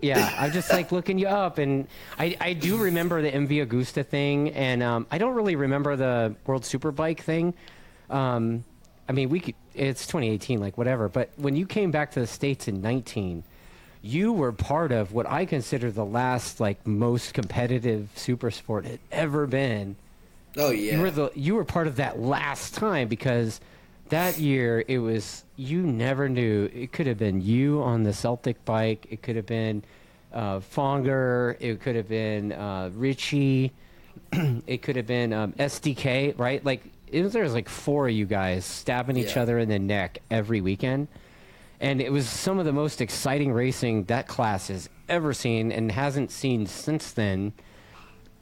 yeah, 0.00 0.34
I'm 0.38 0.52
just 0.52 0.72
like 0.72 0.92
looking 0.92 1.18
you 1.18 1.28
up, 1.28 1.58
and 1.58 1.86
I 2.18 2.36
I 2.40 2.52
do 2.52 2.76
remember 2.78 3.22
the 3.22 3.30
MV 3.30 3.62
Augusta 3.62 4.02
thing, 4.02 4.50
and 4.50 4.82
um, 4.82 5.06
I 5.10 5.18
don't 5.18 5.34
really 5.34 5.56
remember 5.56 5.96
the 5.96 6.34
World 6.46 6.62
Superbike 6.62 7.20
thing. 7.20 7.54
Um, 8.08 8.64
I 9.08 9.12
mean, 9.12 9.28
we 9.28 9.40
could. 9.40 9.54
It's 9.74 10.06
2018, 10.06 10.60
like 10.60 10.76
whatever. 10.78 11.08
But 11.08 11.30
when 11.36 11.54
you 11.54 11.66
came 11.66 11.90
back 11.90 12.10
to 12.12 12.20
the 12.20 12.26
states 12.26 12.66
in 12.66 12.80
19 12.80 13.44
you 14.02 14.32
were 14.32 14.52
part 14.52 14.92
of 14.92 15.12
what 15.12 15.26
I 15.28 15.44
consider 15.44 15.90
the 15.90 16.04
last 16.04 16.60
like 16.60 16.86
most 16.86 17.34
competitive 17.34 18.08
super 18.14 18.50
sport 18.50 18.86
had 18.86 18.98
ever 19.12 19.46
been. 19.46 19.96
Oh 20.56 20.70
yeah. 20.70 20.96
You 20.96 21.00
were 21.02 21.10
the 21.10 21.30
you 21.34 21.54
were 21.54 21.64
part 21.64 21.86
of 21.86 21.96
that 21.96 22.18
last 22.20 22.74
time 22.74 23.08
because 23.08 23.60
that 24.08 24.38
year 24.38 24.82
it 24.88 24.98
was 24.98 25.44
you 25.56 25.82
never 25.82 26.28
knew 26.28 26.70
it 26.74 26.92
could 26.92 27.06
have 27.06 27.18
been 27.18 27.40
you 27.40 27.82
on 27.82 28.02
the 28.02 28.12
Celtic 28.12 28.64
bike, 28.64 29.06
it 29.10 29.22
could 29.22 29.36
have 29.36 29.46
been 29.46 29.84
uh, 30.32 30.60
Fonger, 30.60 31.56
it 31.60 31.80
could 31.80 31.94
have 31.96 32.08
been 32.08 32.52
uh, 32.52 32.90
Richie, 32.94 33.72
it 34.32 34.82
could 34.82 34.96
have 34.96 35.06
been 35.06 35.32
um, 35.32 35.52
SDK, 35.52 36.38
right? 36.38 36.64
Like 36.64 36.82
it 37.06 37.22
was 37.22 37.32
there 37.32 37.42
was 37.42 37.52
like 37.54 37.68
four 37.68 38.08
of 38.08 38.14
you 38.14 38.26
guys 38.26 38.64
stabbing 38.64 39.16
each 39.16 39.36
Yeah. 39.36 39.42
other 39.42 39.58
in 39.58 39.68
the 39.68 39.78
neck 39.78 40.18
every 40.30 40.60
weekend 40.60 41.08
and 41.80 42.00
it 42.00 42.12
was 42.12 42.28
some 42.28 42.58
of 42.58 42.66
the 42.66 42.72
most 42.72 43.00
exciting 43.00 43.52
racing 43.52 44.04
that 44.04 44.28
class 44.28 44.68
has 44.68 44.88
ever 45.08 45.32
seen 45.32 45.72
and 45.72 45.90
hasn't 45.90 46.30
seen 46.30 46.66
since 46.66 47.12
then. 47.12 47.52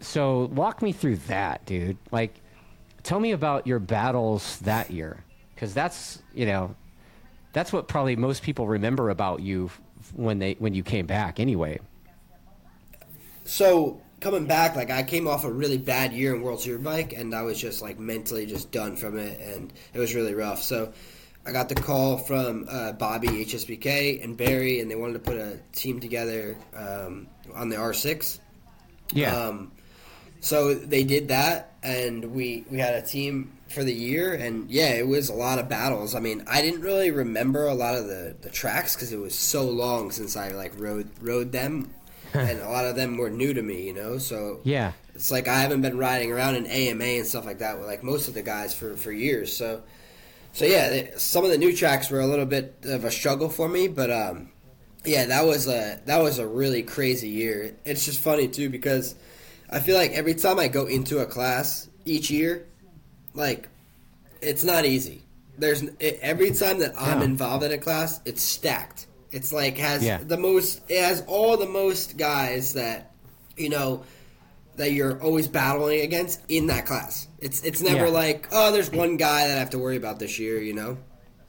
So 0.00 0.46
walk 0.46 0.82
me 0.82 0.92
through 0.92 1.16
that, 1.28 1.64
dude. 1.64 1.98
Like, 2.10 2.40
tell 3.02 3.20
me 3.20 3.32
about 3.32 3.66
your 3.66 3.78
battles 3.78 4.58
that 4.60 4.90
year, 4.90 5.24
because 5.54 5.72
that's 5.72 6.20
you 6.34 6.46
know, 6.46 6.74
that's 7.52 7.72
what 7.72 7.88
probably 7.88 8.16
most 8.16 8.42
people 8.42 8.66
remember 8.66 9.10
about 9.10 9.40
you 9.40 9.70
when 10.14 10.38
they 10.38 10.54
when 10.58 10.74
you 10.74 10.82
came 10.82 11.06
back. 11.06 11.40
Anyway, 11.40 11.78
So 13.44 14.00
coming 14.20 14.46
back, 14.46 14.76
like 14.76 14.90
I 14.90 15.02
came 15.02 15.26
off 15.26 15.44
a 15.44 15.50
really 15.50 15.78
bad 15.78 16.12
year 16.12 16.34
in 16.34 16.42
World 16.42 16.60
Superbike, 16.60 17.18
and 17.18 17.34
I 17.34 17.42
was 17.42 17.60
just 17.60 17.82
like 17.82 17.98
mentally 17.98 18.46
just 18.46 18.70
done 18.70 18.96
from 18.96 19.18
it, 19.18 19.40
and 19.40 19.72
it 19.94 19.98
was 19.98 20.14
really 20.14 20.34
rough. 20.34 20.62
So 20.62 20.92
I 21.48 21.52
got 21.52 21.70
the 21.70 21.76
call 21.76 22.18
from 22.18 22.66
uh, 22.70 22.92
Bobby 22.92 23.28
HSBK 23.28 24.22
and 24.22 24.36
Barry, 24.36 24.80
and 24.80 24.90
they 24.90 24.96
wanted 24.96 25.14
to 25.14 25.18
put 25.20 25.38
a 25.38 25.58
team 25.72 25.98
together 25.98 26.58
um, 26.76 27.26
on 27.54 27.70
the 27.70 27.76
R6. 27.76 28.38
yeah, 29.12 29.34
Um, 29.34 29.72
so 30.40 30.74
they 30.74 31.04
did 31.04 31.28
that, 31.28 31.72
and 31.82 32.32
we 32.32 32.66
we 32.70 32.78
had 32.78 32.96
a 32.96 33.02
team 33.02 33.52
for 33.68 33.82
the 33.82 33.94
year, 33.94 34.34
and 34.34 34.70
yeah, 34.70 34.90
it 34.90 35.06
was 35.06 35.30
a 35.30 35.34
lot 35.34 35.58
of 35.58 35.70
battles. 35.70 36.14
I 36.14 36.20
mean, 36.20 36.44
I 36.46 36.60
didn't 36.60 36.82
really 36.82 37.10
remember 37.10 37.66
a 37.66 37.74
lot 37.74 37.94
of 37.94 38.06
the, 38.06 38.36
the 38.42 38.50
tracks 38.50 38.94
because 38.94 39.10
it 39.10 39.18
was 39.18 39.34
so 39.34 39.64
long 39.64 40.10
since 40.10 40.36
I 40.36 40.50
like 40.50 40.78
rode 40.78 41.08
rode 41.18 41.50
them, 41.50 41.94
and 42.34 42.60
a 42.60 42.68
lot 42.68 42.84
of 42.84 42.94
them 42.94 43.16
were 43.16 43.30
new 43.30 43.54
to 43.54 43.62
me, 43.62 43.86
you 43.86 43.94
know. 43.94 44.18
So 44.18 44.60
yeah, 44.64 44.92
it's 45.14 45.30
like 45.30 45.48
I 45.48 45.60
haven't 45.60 45.80
been 45.80 45.96
riding 45.96 46.30
around 46.30 46.56
in 46.56 46.66
AMA 46.66 47.04
and 47.04 47.26
stuff 47.26 47.46
like 47.46 47.60
that 47.60 47.78
with 47.78 47.86
like 47.86 48.02
most 48.02 48.28
of 48.28 48.34
the 48.34 48.42
guys 48.42 48.74
for 48.74 48.98
for 48.98 49.10
years. 49.10 49.56
So 49.56 49.82
so 50.52 50.64
yeah, 50.64 51.06
some 51.16 51.44
of 51.44 51.50
the 51.50 51.58
new 51.58 51.74
tracks 51.74 52.10
were 52.10 52.20
a 52.20 52.26
little 52.26 52.46
bit 52.46 52.74
of 52.84 53.04
a 53.04 53.10
struggle 53.10 53.48
for 53.48 53.68
me, 53.68 53.88
but 53.88 54.10
um, 54.10 54.50
yeah, 55.04 55.26
that 55.26 55.44
was 55.46 55.68
a 55.68 56.00
that 56.06 56.20
was 56.22 56.38
a 56.38 56.46
really 56.46 56.82
crazy 56.82 57.28
year. 57.28 57.76
It's 57.84 58.04
just 58.04 58.20
funny 58.20 58.48
too 58.48 58.68
because 58.68 59.14
I 59.70 59.80
feel 59.80 59.96
like 59.96 60.12
every 60.12 60.34
time 60.34 60.58
I 60.58 60.68
go 60.68 60.86
into 60.86 61.18
a 61.18 61.26
class 61.26 61.88
each 62.04 62.30
year, 62.30 62.66
like 63.34 63.68
it's 64.40 64.64
not 64.64 64.84
easy. 64.84 65.22
There's 65.58 65.82
it, 65.82 66.18
every 66.22 66.50
time 66.52 66.78
that 66.80 66.94
I'm 66.98 67.18
Yeah. 67.18 67.24
involved 67.24 67.64
in 67.64 67.72
a 67.72 67.78
class, 67.78 68.20
it's 68.24 68.42
stacked. 68.42 69.06
It's 69.30 69.52
like 69.52 69.76
has 69.78 70.02
Yeah. 70.04 70.18
the 70.18 70.36
most 70.38 70.80
it 70.88 71.02
has 71.02 71.22
all 71.26 71.56
the 71.56 71.66
most 71.68 72.16
guys 72.16 72.72
that 72.74 73.12
you 73.56 73.68
know 73.68 74.02
that 74.78 74.92
you're 74.92 75.20
always 75.22 75.46
battling 75.46 76.00
against 76.00 76.40
in 76.48 76.66
that 76.68 76.86
class. 76.86 77.28
It's 77.38 77.62
it's 77.62 77.80
never 77.82 78.06
Yeah. 78.06 78.12
like 78.12 78.48
oh 78.52 78.72
there's 78.72 78.90
one 78.90 79.16
guy 79.16 79.46
that 79.48 79.56
I 79.56 79.60
have 79.60 79.70
to 79.70 79.78
worry 79.78 79.96
about 79.96 80.18
this 80.18 80.38
year. 80.38 80.60
You 80.60 80.72
know, 80.74 80.98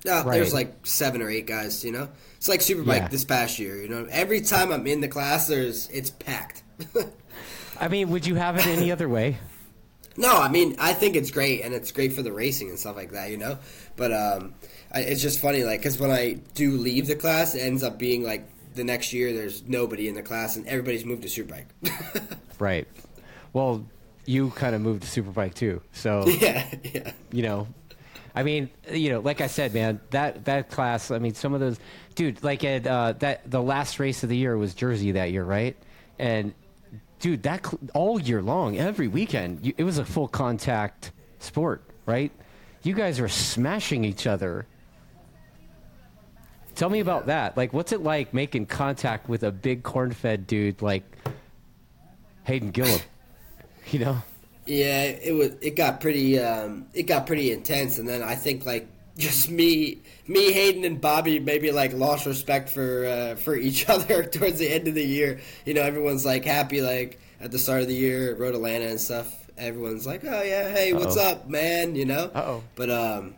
no, 0.06 0.24
Right. 0.24 0.36
there's 0.36 0.54
like 0.54 0.86
seven 0.86 1.22
or 1.22 1.30
eight 1.30 1.48
guys. 1.48 1.84
You 1.86 1.92
know, 1.94 2.10
it's 2.38 2.50
like 2.50 2.60
Superbike 2.60 2.98
Yeah. 2.98 3.08
this 3.08 3.24
past 3.26 3.58
year. 3.60 3.82
You 3.82 3.88
know, 3.90 4.08
every 4.12 4.42
time 4.42 4.72
I'm 4.72 4.86
in 4.88 5.02
the 5.02 5.08
class, 5.08 5.48
there's 5.48 5.88
it's 5.90 6.10
packed. 6.10 6.64
I 7.80 7.88
mean, 7.88 8.10
would 8.10 8.28
you 8.28 8.36
have 8.36 8.58
it 8.58 8.68
any 8.68 8.92
other 8.92 9.08
way? 9.10 9.38
No, 10.18 10.36
I 10.36 10.50
mean 10.50 10.76
I 10.80 10.92
think 10.92 11.16
it's 11.16 11.32
great 11.32 11.62
and 11.64 11.74
it's 11.74 11.92
great 11.94 12.12
for 12.12 12.22
the 12.22 12.32
racing 12.34 12.68
and 12.70 12.78
stuff 12.78 12.98
like 12.98 13.12
that, 13.14 13.30
you 13.32 13.38
know. 13.38 13.58
But 13.96 14.12
um, 14.12 14.54
I, 14.94 15.02
it's 15.02 15.22
just 15.22 15.40
funny, 15.40 15.64
like, 15.64 15.80
because 15.80 15.98
when 15.98 16.12
I 16.12 16.34
do 16.56 16.72
leave 16.72 17.08
the 17.08 17.16
class, 17.16 17.56
it 17.56 17.60
ends 17.60 17.84
up 17.84 17.98
being 17.98 18.24
like 18.24 18.46
the 18.76 18.84
next 18.84 19.14
year 19.14 19.32
there's 19.32 19.64
nobody 19.66 20.10
in 20.10 20.16
the 20.16 20.22
class 20.22 20.58
and 20.58 20.68
everybody's 20.68 21.06
moved 21.06 21.22
to 21.22 21.30
Superbike. 21.30 21.68
Right. 22.60 22.86
Well, 23.54 23.86
you 24.26 24.52
kind 24.52 24.76
of 24.76 24.82
moved 24.82 25.04
to 25.04 25.22
Superbike 25.22 25.54
too, 25.56 25.82
so 25.92 26.26
yeah, 26.28 26.68
yeah, 26.84 27.12
you 27.32 27.44
know. 27.44 27.68
I 28.36 28.44
mean 28.44 28.70
you 28.92 29.10
know 29.10 29.20
like 29.22 29.42
i 29.42 29.48
said 29.48 29.74
man 29.74 30.00
that 30.12 30.46
that 30.46 30.70
class 30.70 31.10
i 31.10 31.18
mean 31.18 31.34
some 31.34 31.56
of 31.56 31.60
those 31.60 31.80
dude 32.14 32.42
like 32.44 32.64
at 32.64 32.86
uh 32.86 33.14
that 33.14 33.50
the 33.50 33.62
last 33.62 34.00
race 34.00 34.22
of 34.22 34.30
the 34.30 34.38
year 34.38 34.56
was 34.56 34.76
jersey 34.76 35.12
that 35.14 35.32
year 35.32 35.44
right? 35.44 35.76
And 36.20 36.54
dude 37.20 37.42
that 37.44 37.66
cl- 37.66 37.80
all 37.96 38.20
year 38.20 38.42
long 38.44 38.78
every 38.78 39.08
weekend 39.08 39.66
you, 39.66 39.74
it 39.78 39.84
was 39.84 39.98
a 39.98 40.06
full 40.06 40.28
contact 40.28 41.12
sport 41.40 41.84
right? 42.06 42.32
You 42.84 42.94
guys 42.94 43.20
were 43.20 43.28
smashing 43.28 44.06
each 44.06 44.28
other. 44.28 44.68
Tell 46.76 46.90
me 46.90 47.00
about 47.00 47.26
that. 47.26 47.58
Like 47.58 47.74
what's 47.74 47.92
it 47.92 48.04
like 48.04 48.32
making 48.34 48.68
contact 48.68 49.28
with 49.28 49.44
a 49.44 49.52
big 49.52 49.82
corn-fed 49.82 50.46
dude 50.46 50.84
like 50.84 51.04
hayden 52.44 52.72
gillim 52.72 53.02
you 53.94 54.00
know 54.00 54.22
yeah. 54.66 55.04
It 55.04 55.34
was 55.34 55.52
it 55.62 55.76
got 55.76 56.00
pretty 56.00 56.38
um, 56.40 56.86
it 56.94 57.04
got 57.04 57.26
pretty 57.26 57.52
intense, 57.52 57.98
and 57.98 58.08
then 58.08 58.22
I 58.22 58.36
think 58.36 58.66
like 58.66 58.88
just 59.18 59.50
me, 59.50 60.00
me, 60.28 60.52
Hayden, 60.54 60.86
and 60.86 61.02
Bobby 61.02 61.40
maybe 61.40 61.72
like 61.72 61.92
lost 61.94 62.26
respect 62.26 62.70
for 62.70 63.06
uh, 63.06 63.36
for 63.36 63.56
each 63.56 63.90
other 63.94 64.24
towards 64.24 64.60
the 64.60 64.70
end 64.70 64.88
of 64.88 64.94
the 64.96 65.04
year. 65.06 65.40
You 65.66 65.74
know, 65.74 65.82
everyone's 65.82 66.26
like 66.26 66.46
happy 66.46 66.82
like 66.82 67.20
at 67.42 67.52
the 67.52 67.58
start 67.60 67.82
of 67.82 67.88
the 67.88 67.96
year, 67.96 68.36
Road 68.36 68.54
Atlanta 68.56 68.86
and 68.88 69.00
stuff. 69.00 69.36
Everyone's 69.58 70.06
like, 70.08 70.24
oh 70.24 70.42
yeah, 70.44 70.70
hey, 70.72 70.94
what's 70.94 71.18
Uh-oh. 71.18 71.32
up, 71.32 71.50
man? 71.50 71.96
You 71.96 72.06
know. 72.06 72.32
Uh-oh. 72.34 72.64
But 72.76 72.90
um, 72.92 73.36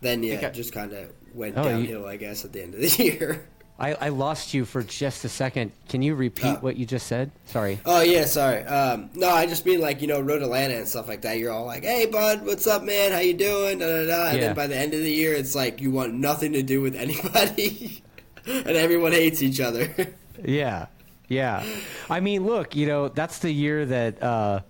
then 0.00 0.22
yeah, 0.22 0.34
it 0.46 0.52
just 0.54 0.72
kind 0.72 0.92
of 0.92 1.10
went 1.32 1.56
Oh, 1.56 1.62
you- 1.62 1.68
downhill, 1.68 2.06
I 2.06 2.16
guess, 2.16 2.44
at 2.44 2.52
the 2.52 2.62
end 2.62 2.74
of 2.74 2.80
the 2.80 3.02
year. 3.04 3.46
I, 3.78 3.92
I 3.94 4.08
lost 4.08 4.54
you 4.54 4.64
for 4.64 4.82
just 4.82 5.24
a 5.24 5.28
second. 5.28 5.70
Can 5.90 6.00
you 6.00 6.14
repeat 6.14 6.46
Oh. 6.46 6.58
what 6.60 6.76
you 6.78 6.86
just 6.86 7.06
said? 7.06 7.30
Sorry. 7.44 7.78
Oh 7.84 8.00
yeah, 8.00 8.24
sorry. 8.24 8.62
Um, 8.64 9.10
no, 9.14 9.28
I 9.28 9.44
just 9.46 9.66
mean 9.66 9.80
like 9.82 10.00
you 10.00 10.06
know 10.08 10.18
Road 10.20 10.40
Atlanta 10.42 10.74
and 10.76 10.88
stuff 10.88 11.08
like 11.08 11.20
that. 11.22 11.38
You're 11.38 11.52
all 11.52 11.66
like, 11.66 11.84
"Hey, 11.84 12.06
bud, 12.06 12.46
what's 12.46 12.66
up, 12.66 12.82
man? 12.84 13.12
How 13.12 13.18
you 13.18 13.34
doing?" 13.34 13.78
Da, 13.80 13.86
da, 13.86 14.06
da. 14.06 14.26
And 14.28 14.38
Yeah. 14.38 14.46
then 14.46 14.54
by 14.56 14.66
the 14.66 14.76
end 14.76 14.94
of 14.94 15.00
the 15.00 15.12
year, 15.12 15.34
it's 15.34 15.54
like 15.54 15.80
you 15.82 15.90
want 15.90 16.14
nothing 16.14 16.52
to 16.54 16.62
do 16.62 16.80
with 16.80 16.96
anybody, 16.96 18.02
and 18.46 18.68
everyone 18.68 19.12
hates 19.12 19.42
each 19.42 19.60
other. 19.60 19.92
Yeah, 20.42 20.86
yeah. 21.28 21.62
I 22.08 22.20
mean, 22.20 22.46
look, 22.46 22.74
you 22.76 22.86
know, 22.86 23.08
that's 23.08 23.40
the 23.40 23.50
year 23.50 23.84
that 23.84 24.22
uh, 24.22 24.60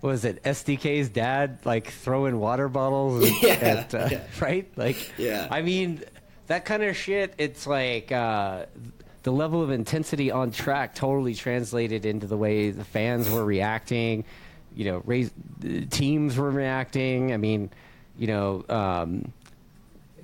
what 0.00 0.10
was 0.10 0.24
it 0.24 0.42
SDK's 0.42 1.10
dad 1.10 1.58
like 1.66 1.88
throwing 1.88 2.38
water 2.40 2.68
bottles, 2.70 3.28
Yeah, 3.42 3.48
at, 3.54 3.94
uh, 3.94 4.08
yeah. 4.10 4.20
right? 4.40 4.70
Like, 4.76 4.96
Yeah. 5.18 5.48
I 5.50 5.60
mean, 5.62 6.02
that 6.46 6.64
kind 6.64 6.82
of 6.82 6.96
shit. 6.96 7.34
It's 7.38 7.66
like 7.66 8.12
uh, 8.12 8.66
the 9.22 9.32
level 9.32 9.62
of 9.62 9.70
intensity 9.70 10.30
on 10.30 10.50
track 10.50 10.94
totally 10.94 11.34
translated 11.34 12.04
into 12.04 12.26
the 12.26 12.36
way 12.36 12.70
the 12.70 12.84
fans 12.84 13.30
were 13.30 13.44
reacting. 13.44 14.24
You 14.74 14.84
know, 14.86 15.02
raise, 15.04 15.30
teams 15.90 16.36
were 16.36 16.50
reacting. 16.50 17.32
I 17.32 17.36
mean, 17.36 17.70
you 18.18 18.26
know. 18.26 18.64
Um, 18.68 19.32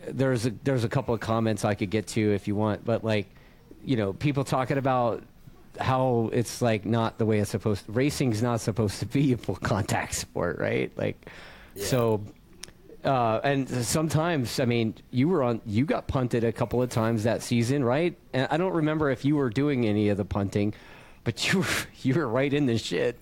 there's 0.08 0.46
a 0.46 0.50
there's 0.64 0.84
a 0.84 0.88
couple 0.88 1.14
of 1.14 1.20
comments 1.20 1.64
I 1.64 1.74
could 1.74 1.90
get 1.90 2.06
to 2.08 2.34
if 2.34 2.48
you 2.48 2.54
want, 2.54 2.84
but 2.84 3.04
like, 3.04 3.26
you 3.84 3.96
know, 3.96 4.12
people 4.12 4.44
talking 4.44 4.78
about 4.78 5.22
how 5.78 6.30
it's 6.32 6.60
like 6.62 6.84
not 6.84 7.18
the 7.18 7.26
way 7.26 7.38
it's 7.38 7.50
supposed. 7.50 7.84
Racing's 7.86 8.42
not 8.42 8.60
supposed 8.60 9.00
to 9.00 9.06
be 9.06 9.32
a 9.32 9.36
full 9.36 9.56
contact 9.56 10.14
sport, 10.14 10.58
right? 10.58 10.90
Like, 10.96 11.30
so. 11.76 12.22
Uh, 13.04 13.40
and 13.42 13.68
sometimes, 13.68 14.60
I 14.60 14.66
mean, 14.66 14.94
you 15.10 15.28
were 15.28 15.42
on, 15.42 15.60
you 15.64 15.84
got 15.86 16.06
punted 16.06 16.44
a 16.44 16.52
couple 16.52 16.82
of 16.82 16.90
times 16.90 17.24
that 17.24 17.42
season, 17.42 17.82
right? 17.82 18.16
And 18.34 18.46
I 18.50 18.56
don't 18.58 18.74
remember 18.74 19.10
if 19.10 19.24
you 19.24 19.36
were 19.36 19.48
doing 19.48 19.86
any 19.86 20.10
of 20.10 20.18
the 20.18 20.24
punting, 20.24 20.74
but 21.24 21.50
you 21.52 21.60
were, 21.60 21.66
you 22.02 22.14
were 22.14 22.28
right 22.28 22.52
in 22.52 22.66
the 22.66 22.76
shit. 22.76 23.18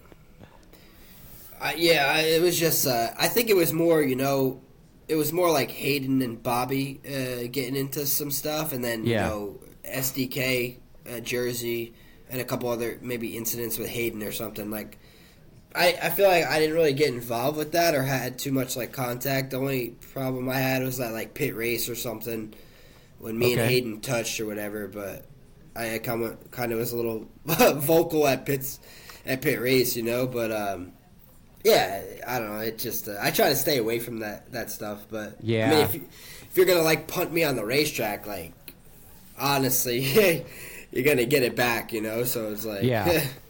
Uh, 1.60 1.72
yeah, 1.76 2.12
I, 2.14 2.20
it 2.20 2.42
was 2.42 2.58
just. 2.58 2.86
Uh, 2.86 3.08
I 3.18 3.28
think 3.28 3.50
it 3.50 3.56
was 3.56 3.72
more, 3.72 4.00
you 4.02 4.14
know, 4.16 4.60
it 5.08 5.16
was 5.16 5.32
more 5.32 5.50
like 5.50 5.70
Hayden 5.70 6.22
and 6.22 6.40
Bobby 6.42 7.00
uh, 7.04 7.48
getting 7.50 7.74
into 7.76 8.06
some 8.06 8.30
stuff, 8.30 8.72
and 8.72 8.84
then 8.84 9.04
Yeah. 9.04 9.24
you 9.24 9.30
know 9.30 9.60
SDK, 9.84 10.76
uh, 11.10 11.20
Jersey, 11.20 11.94
and 12.30 12.40
a 12.40 12.44
couple 12.44 12.68
other 12.68 12.98
maybe 13.02 13.36
incidents 13.36 13.76
with 13.78 13.88
Hayden 13.88 14.22
or 14.22 14.30
something. 14.32 14.70
Like, 14.70 14.98
I 15.78 15.98
I 16.02 16.10
feel 16.10 16.28
like 16.28 16.44
I 16.44 16.58
didn't 16.58 16.74
really 16.74 16.92
get 16.92 17.08
involved 17.14 17.56
with 17.56 17.72
that 17.72 17.94
or 17.94 18.02
had 18.02 18.38
too 18.38 18.52
much 18.52 18.76
like 18.76 18.92
contact. 18.92 19.50
The 19.52 19.58
only 19.58 19.90
problem 20.12 20.48
I 20.48 20.56
had 20.58 20.82
was 20.82 20.98
that 20.98 21.12
like 21.12 21.34
pit 21.34 21.54
race 21.54 21.88
or 21.88 21.94
something 21.94 22.52
when 23.18 23.38
me 23.38 23.52
and 23.52 23.62
Hayden 23.62 24.00
touched 24.00 24.40
or 24.40 24.46
whatever. 24.46 24.88
But 24.88 25.24
I, 25.76 25.94
I 25.94 25.98
kind 25.98 26.24
of 26.24 26.50
kind 26.50 26.72
of 26.72 26.78
was 26.78 26.92
a 26.92 26.96
little 26.96 27.28
vocal 27.80 28.26
at 28.26 28.44
pits 28.44 28.80
at 29.24 29.40
pit 29.40 29.60
race, 29.60 29.96
you 29.96 30.02
know. 30.02 30.26
But 30.26 30.50
um, 30.50 30.92
yeah, 31.64 32.02
I 32.26 32.38
don't 32.38 32.48
know. 32.50 32.58
It 32.60 32.78
just 32.78 33.08
uh, 33.08 33.16
I 33.20 33.30
try 33.30 33.48
to 33.50 33.56
stay 33.56 33.78
away 33.78 34.00
from 34.00 34.18
that 34.20 34.50
that 34.52 34.70
stuff. 34.70 35.06
But 35.10 35.28
I 35.30 35.34
Yeah. 35.42 35.70
mean, 35.70 35.80
if, 35.80 35.94
you, 35.94 36.04
if 36.50 36.56
you're 36.56 36.66
gonna 36.66 36.82
like 36.82 37.06
punt 37.06 37.32
me 37.32 37.44
on 37.44 37.54
the 37.56 37.64
racetrack, 37.64 38.26
like 38.26 38.52
honestly, 39.38 40.00
you're 40.92 41.04
gonna 41.04 41.24
get 41.24 41.42
it 41.42 41.54
back, 41.56 41.92
you 41.92 42.00
know. 42.00 42.24
So 42.24 42.50
it's 42.50 42.64
like 42.64 42.82
Yeah. 42.82 43.24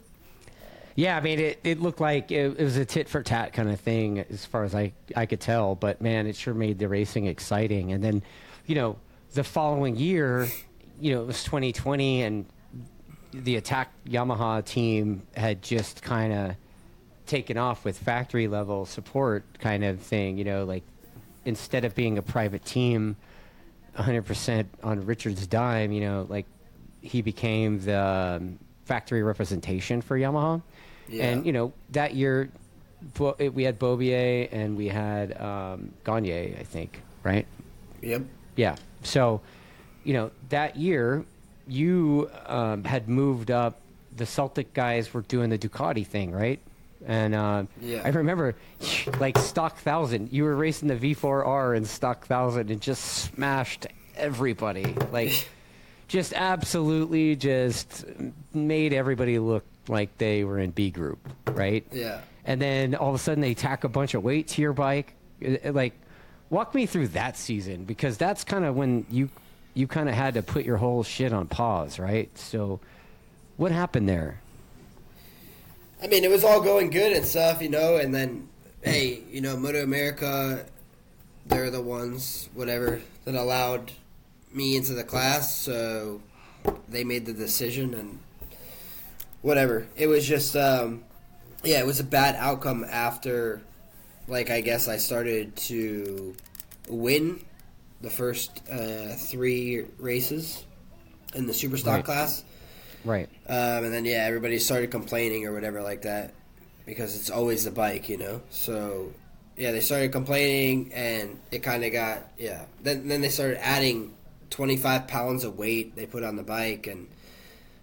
Yeah, 0.98 1.16
I 1.16 1.20
mean, 1.20 1.38
it, 1.38 1.61
it 1.62 1.80
looked 1.80 2.00
like 2.00 2.32
it, 2.32 2.58
it 2.58 2.64
was 2.64 2.76
a 2.76 2.84
tit 2.84 3.08
for 3.08 3.22
tat 3.22 3.52
kind 3.52 3.70
of 3.70 3.78
thing 3.78 4.18
as 4.18 4.44
far 4.44 4.64
as 4.64 4.74
I, 4.74 4.92
I 5.14 5.26
could 5.26 5.38
tell, 5.38 5.76
but 5.76 6.00
man, 6.00 6.26
it 6.26 6.34
sure 6.34 6.54
made 6.54 6.80
the 6.80 6.88
racing 6.88 7.26
exciting. 7.26 7.92
And 7.92 8.02
then, 8.02 8.20
you 8.66 8.74
know, 8.74 8.96
the 9.32 9.44
following 9.44 9.94
year, 9.94 10.48
you 11.00 11.14
know, 11.14 11.20
it 11.20 11.26
was 11.28 11.44
2020 11.44 12.22
and 12.24 12.46
the 13.32 13.54
attack 13.54 13.92
Yamaha 14.08 14.64
team 14.64 15.22
had 15.37 15.62
just 15.62 16.02
kind 16.02 16.32
of 16.32 16.56
taken 17.26 17.56
off 17.56 17.84
with 17.84 17.96
factory 17.96 18.48
level 18.48 18.84
support 18.84 19.44
kind 19.61 19.84
of 19.84 20.00
thing, 20.00 20.37
you 20.37 20.42
know, 20.42 20.64
like 20.64 20.82
instead 21.44 21.84
of 21.84 21.94
being 21.94 22.18
a 22.18 22.22
private 22.22 22.64
team 22.64 23.14
100% 23.96 24.66
on 24.82 25.06
Richard's 25.06 25.46
dime, 25.46 25.92
you 25.92 26.00
know, 26.00 26.26
like 26.28 26.46
he 27.02 27.22
became 27.22 27.78
the 27.82 28.02
um, 28.40 28.58
factory 28.84 29.22
representation 29.22 30.00
for 30.00 30.18
Yamaha. 30.18 30.61
Yeah. 31.09 31.25
And, 31.31 31.47
you 31.47 31.53
know, 31.53 31.73
that 31.90 32.14
year 32.14 32.51
Bo- 33.14 33.37
we 33.53 33.62
had 33.62 33.79
Beaubier 33.79 34.49
and 34.53 34.77
we 34.77 34.88
had 34.88 35.40
um, 35.40 35.92
Gagne, 36.05 36.57
I 36.59 36.62
think, 36.64 37.01
right? 37.23 37.47
yep. 38.03 38.23
Yeah. 38.57 38.77
So, 39.03 39.40
you 40.05 40.12
know, 40.14 40.31
that 40.49 40.77
year 40.77 41.25
you 41.66 42.31
um, 42.47 42.85
had 42.85 43.09
moved 43.09 43.51
up. 43.51 43.81
The 44.16 44.27
Celtic 44.27 44.75
guys 44.75 45.14
were 45.14 45.21
doing 45.23 45.49
the 45.51 45.59
Ducati 45.59 46.05
thing, 46.07 46.33
right? 46.33 46.59
And 47.07 47.35
uh, 47.37 47.64
Yeah. 47.81 48.03
I 48.05 48.09
remember, 48.09 48.57
like 49.21 49.38
stock 49.38 49.79
thousand, 49.79 50.33
you 50.33 50.42
were 50.42 50.57
racing 50.57 50.88
the 50.88 50.97
V4R 50.97 51.77
in 51.77 51.85
stock 51.85 52.27
thousand 52.27 52.71
and 52.71 52.81
just 52.81 53.05
smashed 53.05 53.87
everybody. 54.16 54.97
Like, 55.12 55.49
just 56.09 56.33
absolutely 56.33 57.37
just 57.37 58.05
made 58.53 58.92
everybody 58.92 59.38
look 59.38 59.64
like 59.88 60.16
they 60.18 60.44
were 60.44 60.59
in 60.59 60.70
B 60.70 60.90
group, 60.90 61.18
right? 61.46 61.85
Yeah. 61.92 62.20
and 62.44 62.61
then 62.62 62.94
all 62.94 63.11
of 63.11 63.14
a 63.14 63.18
sudden 63.18 63.40
they 63.42 63.55
tack 63.55 63.85
a 63.85 63.88
bunch 63.88 64.14
of 64.14 64.22
weight 64.22 64.48
to 64.48 64.62
your 64.62 64.72
bike. 64.72 65.14
It- 65.40 65.61
it, 65.64 65.74
like, 65.74 65.92
walk 66.51 66.74
me 66.74 66.87
through 66.87 67.09
that 67.09 67.37
season 67.37 67.85
because 67.85 68.16
that's 68.16 68.42
kind 68.44 68.64
of 68.64 68.74
when 68.74 69.05
you 69.11 69.29
you 69.74 69.87
kind 69.87 70.09
of 70.09 70.14
had 70.14 70.35
to 70.35 70.42
put 70.42 70.64
your 70.64 70.77
whole 70.79 71.03
shit 71.05 71.33
on 71.33 71.46
pause, 71.46 71.98
right? 72.01 72.37
So, 72.37 72.81
what 73.59 73.70
happened 73.70 74.09
there? 74.09 74.40
I 76.03 76.07
mean, 76.09 76.24
it 76.24 76.31
was 76.31 76.42
all 76.44 76.61
going 76.61 76.90
good 76.90 77.12
and 77.12 77.24
stuff, 77.24 77.61
you 77.62 77.68
know, 77.68 77.96
and 77.96 78.12
then, 78.14 78.48
hey, 78.83 79.20
you 79.31 79.40
know, 79.40 79.57
Moto 79.57 79.83
America, 79.83 80.64
they're 81.46 81.70
the 81.70 81.81
ones, 81.83 82.48
whatever, 82.55 83.01
that 83.24 83.35
allowed 83.35 83.92
me 84.53 84.77
into 84.77 84.94
the 84.94 85.05
class, 85.05 85.55
so 85.57 86.20
they 86.88 87.05
made 87.05 87.27
the 87.27 87.33
decision 87.33 87.94
and 87.94 88.18
whatever. 89.42 89.87
It 89.96 90.07
was 90.07 90.27
just, 90.27 90.57
um, 90.57 91.05
yeah, 91.64 91.81
it 91.81 91.87
was 91.87 92.01
a 92.01 92.05
bad 92.05 92.37
outcome 92.37 92.85
after, 92.88 93.61
like, 94.27 94.51
I 94.51 94.61
guess 94.61 94.88
I 94.88 94.96
started 94.96 95.57
to 95.57 96.35
win 96.88 97.44
the 98.01 98.11
first 98.11 98.62
uh, 98.70 99.14
three 99.14 99.85
races 99.98 100.64
in 101.35 101.46
the 101.46 101.53
Superstock 101.53 101.87
Right. 101.96 102.05
class. 102.05 102.44
Right. 103.05 103.29
Um, 103.48 103.85
and 103.85 103.94
then 103.94 104.05
yeah, 104.05 104.24
everybody 104.24 104.59
started 104.59 104.90
complaining 104.90 105.46
or 105.46 105.53
whatever 105.53 105.83
like 105.83 106.03
that 106.03 106.35
because 106.85 107.16
it's 107.16 107.31
always 107.31 107.64
the 107.64 107.70
bike, 107.70 108.09
you 108.09 108.16
know. 108.18 108.42
So 108.51 109.12
yeah, 109.57 109.72
they 109.72 109.81
started 109.81 110.12
complaining, 110.12 110.92
and 110.92 111.38
it 111.51 111.62
kind 111.62 111.85
of 111.85 111.92
got 111.92 112.29
yeah. 112.38 112.64
Then 112.83 113.09
then 113.09 113.20
they 113.20 113.29
started 113.29 113.64
adding 113.64 114.14
twenty 114.51 114.77
five 114.77 115.07
pounds 115.07 115.44
of 115.44 115.57
weight 115.59 115.94
they 115.96 116.07
put 116.07 116.24
on 116.24 116.37
the 116.37 116.42
bike, 116.42 116.87
and 116.87 117.09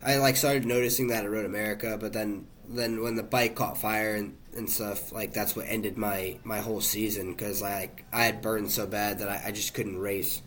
I 0.05 0.17
like 0.17 0.37
started 0.37 0.65
noticing 0.65 1.07
that 1.07 1.25
at 1.25 1.31
Road 1.31 1.45
America. 1.45 1.97
But 1.99 2.13
then 2.13 2.47
then 2.67 3.01
when 3.01 3.15
the 3.15 3.23
bike 3.23 3.55
caught 3.55 3.77
fire 3.77 4.15
and, 4.15 4.37
and 4.55 4.69
stuff, 4.69 5.11
like 5.11 5.33
that's 5.33 5.55
what 5.55 5.65
ended 5.67 5.97
my 5.97 6.37
my 6.43 6.59
whole 6.59 6.81
season 6.81 7.31
because 7.31 7.61
like 7.61 8.05
I 8.13 8.25
had 8.25 8.41
burned 8.41 8.71
so 8.71 8.85
bad 8.85 9.19
that 9.19 9.29
I, 9.29 9.43
I 9.47 9.51
just 9.51 9.73
couldn't 9.73 9.97
race. 9.97 10.41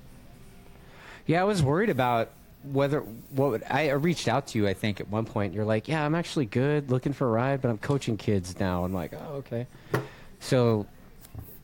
Yeah, 1.26 1.42
I 1.42 1.44
was 1.44 1.62
worried 1.62 1.90
about 1.90 2.30
whether 2.62 3.00
what 3.00 3.50
would, 3.50 3.64
I 3.68 3.90
reached 3.90 4.28
out 4.28 4.48
to 4.48 4.58
you. 4.58 4.68
I 4.68 4.74
think 4.74 5.00
at 5.00 5.08
one 5.08 5.24
point 5.24 5.54
you're 5.54 5.64
like, 5.64 5.88
"Yeah, 5.88 6.04
I'm 6.04 6.14
actually 6.14 6.46
good, 6.46 6.90
looking 6.90 7.12
for 7.12 7.26
a 7.26 7.30
ride, 7.30 7.60
but 7.60 7.68
I'm 7.68 7.78
coaching 7.78 8.16
kids 8.16 8.58
now." 8.58 8.84
I'm 8.84 8.92
like, 8.92 9.12
"Oh, 9.14 9.34
okay." 9.36 9.66
So, 10.40 10.86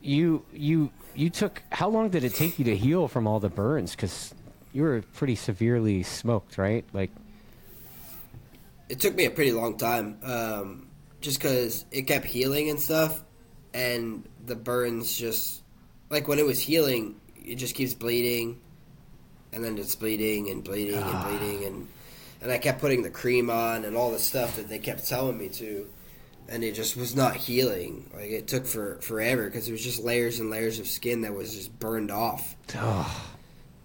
you 0.01 0.45
you 0.53 0.91
you 1.15 1.29
took 1.29 1.63
how 1.71 1.89
long 1.89 2.09
did 2.09 2.23
it 2.23 2.35
take 2.35 2.59
you 2.59 2.65
to 2.65 2.75
heal 2.75 3.07
from 3.07 3.27
all 3.27 3.39
the 3.39 3.49
burns? 3.49 3.91
Because 3.91 4.33
you 4.73 4.83
were 4.83 5.01
pretty 5.13 5.35
severely 5.35 6.03
smoked, 6.03 6.57
right? 6.57 6.85
Like, 6.91 7.09
it 8.89 8.99
took 8.99 9.15
me 9.15 9.25
a 9.25 9.31
pretty 9.31 9.51
long 9.51 9.77
time, 9.77 10.17
um, 10.23 10.87
just 11.21 11.39
because 11.39 11.85
it 11.91 12.03
kept 12.03 12.25
healing 12.25 12.69
and 12.69 12.79
stuff, 12.79 13.23
and 13.73 14.27
the 14.45 14.55
burns 14.55 15.15
just 15.15 15.63
like 16.09 16.27
when 16.27 16.39
it 16.39 16.45
was 16.45 16.59
healing, 16.59 17.15
it 17.43 17.55
just 17.55 17.75
keeps 17.75 17.93
bleeding, 17.93 18.61
and 19.51 19.63
then 19.63 19.77
it's 19.77 19.95
bleeding 19.95 20.49
and 20.49 20.63
bleeding 20.63 21.01
and 21.01 21.23
bleeding, 21.23 21.65
and 21.65 21.87
and 22.41 22.51
I 22.51 22.57
kept 22.57 22.79
putting 22.79 23.01
the 23.01 23.09
cream 23.09 23.49
on 23.49 23.85
and 23.85 23.95
all 23.97 24.11
the 24.11 24.19
stuff 24.19 24.55
that 24.57 24.69
they 24.69 24.77
kept 24.77 25.07
telling 25.07 25.37
me 25.37 25.49
to, 25.49 25.87
and 26.47 26.63
it 26.63 26.75
just 26.75 26.95
was 26.95 27.15
not 27.15 27.35
healing. 27.35 28.09
Like 28.13 28.29
it 28.29 28.47
took 28.47 28.67
for 28.67 28.99
forever 29.01 29.45
because 29.45 29.67
it 29.67 29.71
was 29.71 29.83
just 29.83 30.03
layers 30.03 30.39
and 30.39 30.51
layers 30.51 30.77
of 30.79 30.85
skin 30.85 31.21
that 31.21 31.33
was 31.33 31.55
just 31.55 31.77
burned 31.79 32.11
off. 32.11 32.55
oh, 32.75 33.33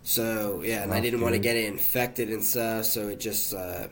So 0.03 0.63
yeah, 0.63 0.83
and 0.83 0.93
I 0.93 1.01
didn't 1.01 1.23
want 1.23 1.35
to 1.35 1.39
get 1.39 1.57
it 1.57 1.65
infected 1.67 2.29
and 2.29 2.45
stuff. 2.45 2.85
So 2.85 3.09
it 3.09 3.19
just, 3.21 3.55
uh, 3.55 3.89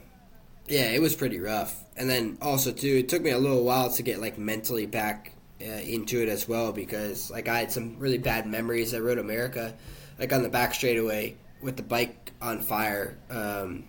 yeah, 0.68 0.90
it 0.90 1.00
was 1.00 1.14
pretty 1.14 1.38
rough. 1.38 1.84
And 1.96 2.08
then 2.08 2.38
also 2.40 2.72
too, 2.72 2.96
it 2.98 3.08
took 3.08 3.22
me 3.22 3.30
a 3.30 3.38
little 3.38 3.64
while 3.64 3.90
to 3.90 4.02
get 4.02 4.20
like 4.20 4.38
mentally 4.38 4.86
back 4.86 5.32
uh, 5.60 5.64
into 5.64 6.22
it 6.22 6.28
as 6.28 6.48
well 6.48 6.72
because 6.72 7.30
like 7.30 7.48
I 7.48 7.58
had 7.58 7.72
some 7.72 7.98
really 7.98 8.18
bad 8.18 8.46
memories 8.46 8.94
at 8.94 9.02
Road 9.02 9.18
America, 9.18 9.74
like 10.18 10.32
on 10.32 10.42
the 10.42 10.48
back 10.48 10.74
straightaway 10.74 11.36
with 11.60 11.76
the 11.76 11.82
bike 11.82 12.32
on 12.40 12.60
fire. 12.62 13.18
Um, 13.30 13.84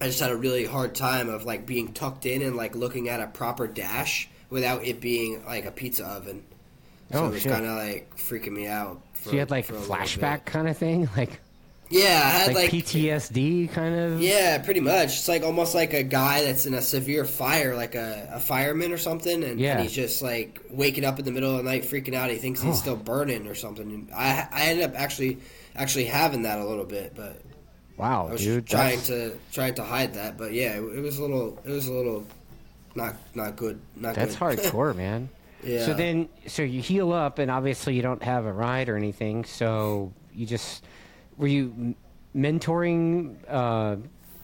I 0.00 0.06
just 0.06 0.20
had 0.20 0.30
a 0.30 0.36
really 0.36 0.64
hard 0.64 0.94
time 0.94 1.28
of 1.28 1.44
like 1.44 1.66
being 1.66 1.92
tucked 1.92 2.26
in 2.26 2.42
and 2.42 2.56
like 2.56 2.76
looking 2.76 3.08
at 3.08 3.20
a 3.20 3.26
proper 3.26 3.66
dash 3.66 4.28
without 4.50 4.86
it 4.86 5.00
being 5.00 5.44
like 5.44 5.64
a 5.64 5.72
pizza 5.72 6.06
oven. 6.06 6.44
So 7.12 7.24
Oh, 7.24 7.26
it 7.28 7.32
was 7.32 7.42
kind 7.44 7.64
of 7.64 7.76
like 7.76 8.16
freaking 8.16 8.52
me 8.52 8.66
out. 8.66 9.00
For, 9.14 9.30
so 9.30 9.32
you 9.32 9.38
had 9.40 9.50
like 9.50 9.64
for 9.64 9.74
a 9.74 9.78
little 9.78 9.96
flashback 9.96 10.44
kind 10.44 10.68
of 10.68 10.76
thing, 10.76 11.08
like 11.16 11.40
Yeah, 11.90 12.20
I 12.22 12.28
had 12.38 12.46
like, 12.48 12.70
like, 12.72 12.84
PTSD 12.84 13.70
kind 13.72 13.94
of. 13.94 14.20
Yeah, 14.20 14.58
pretty 14.58 14.80
much. 14.80 15.06
It's 15.06 15.28
like 15.28 15.42
almost 15.42 15.74
like 15.74 15.94
a 15.94 16.02
guy 16.02 16.44
that's 16.44 16.66
in 16.66 16.74
a 16.74 16.82
severe 16.82 17.24
fire, 17.24 17.74
like 17.74 17.94
a, 17.94 18.28
a 18.34 18.40
fireman 18.40 18.92
or 18.92 18.98
something, 18.98 19.42
and, 19.42 19.58
Yeah. 19.58 19.72
and 19.72 19.82
he's 19.82 19.92
just 19.92 20.20
like 20.20 20.60
waking 20.70 21.04
up 21.04 21.18
in 21.18 21.24
the 21.24 21.30
middle 21.32 21.50
of 21.52 21.56
the 21.56 21.62
night, 21.62 21.84
freaking 21.84 22.14
out. 22.14 22.30
He 22.30 22.36
thinks 22.36 22.60
he's 22.60 22.74
Oh. 22.74 22.78
still 22.78 22.96
burning 22.96 23.46
or 23.46 23.54
something. 23.54 23.90
And 23.90 24.08
I 24.14 24.46
I 24.52 24.62
ended 24.66 24.84
up 24.84 25.00
actually 25.00 25.38
actually 25.76 26.04
having 26.04 26.42
that 26.42 26.58
a 26.58 26.64
little 26.64 26.84
bit, 26.84 27.14
but 27.16 27.40
Wow, 27.96 28.28
I 28.28 28.32
was 28.32 28.42
dude. 28.42 28.66
trying 28.66 28.98
that's- 28.98 29.06
to 29.06 29.38
trying 29.52 29.74
to 29.76 29.82
hide 29.84 30.14
that. 30.14 30.36
But 30.36 30.52
yeah, 30.52 30.74
it, 30.76 30.82
it 30.98 31.00
was 31.00 31.18
a 31.18 31.22
little 31.22 31.58
it 31.64 31.70
was 31.70 31.86
a 31.86 31.92
little 31.92 32.26
not 32.94 33.16
not 33.34 33.56
good. 33.56 33.80
Not 33.96 34.14
That's 34.14 34.36
good. 34.36 34.58
hardcore, 34.58 34.94
man. 35.04 35.30
Yeah. 35.64 35.86
So 35.86 35.94
then, 35.94 36.28
so 36.46 36.62
you 36.62 36.80
heal 36.82 37.12
up, 37.12 37.38
and 37.40 37.50
obviously 37.50 37.94
you 37.94 38.02
don't 38.02 38.22
have 38.22 38.44
a 38.46 38.52
ride 38.52 38.88
or 38.90 38.96
anything. 38.96 39.44
So 39.44 40.12
you 40.34 40.46
just 40.46 40.84
were 41.38 41.46
you 41.46 41.94
mentoring? 42.36 43.36
Uh, 43.48 43.96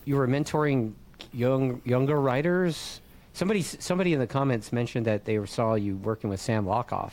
you 0.04 0.16
were 0.16 0.26
mentoring 0.26 0.94
young 1.32 1.82
younger 1.84 2.20
writers. 2.20 3.00
Somebody 3.32 3.62
somebody 3.62 4.14
in 4.14 4.20
the 4.20 4.26
comments 4.26 4.72
mentioned 4.72 5.06
that 5.06 5.24
they 5.24 5.44
saw 5.44 5.74
you 5.74 5.96
working 5.96 6.30
with 6.30 6.40
Sam 6.40 6.64
Lochoff. 6.64 7.12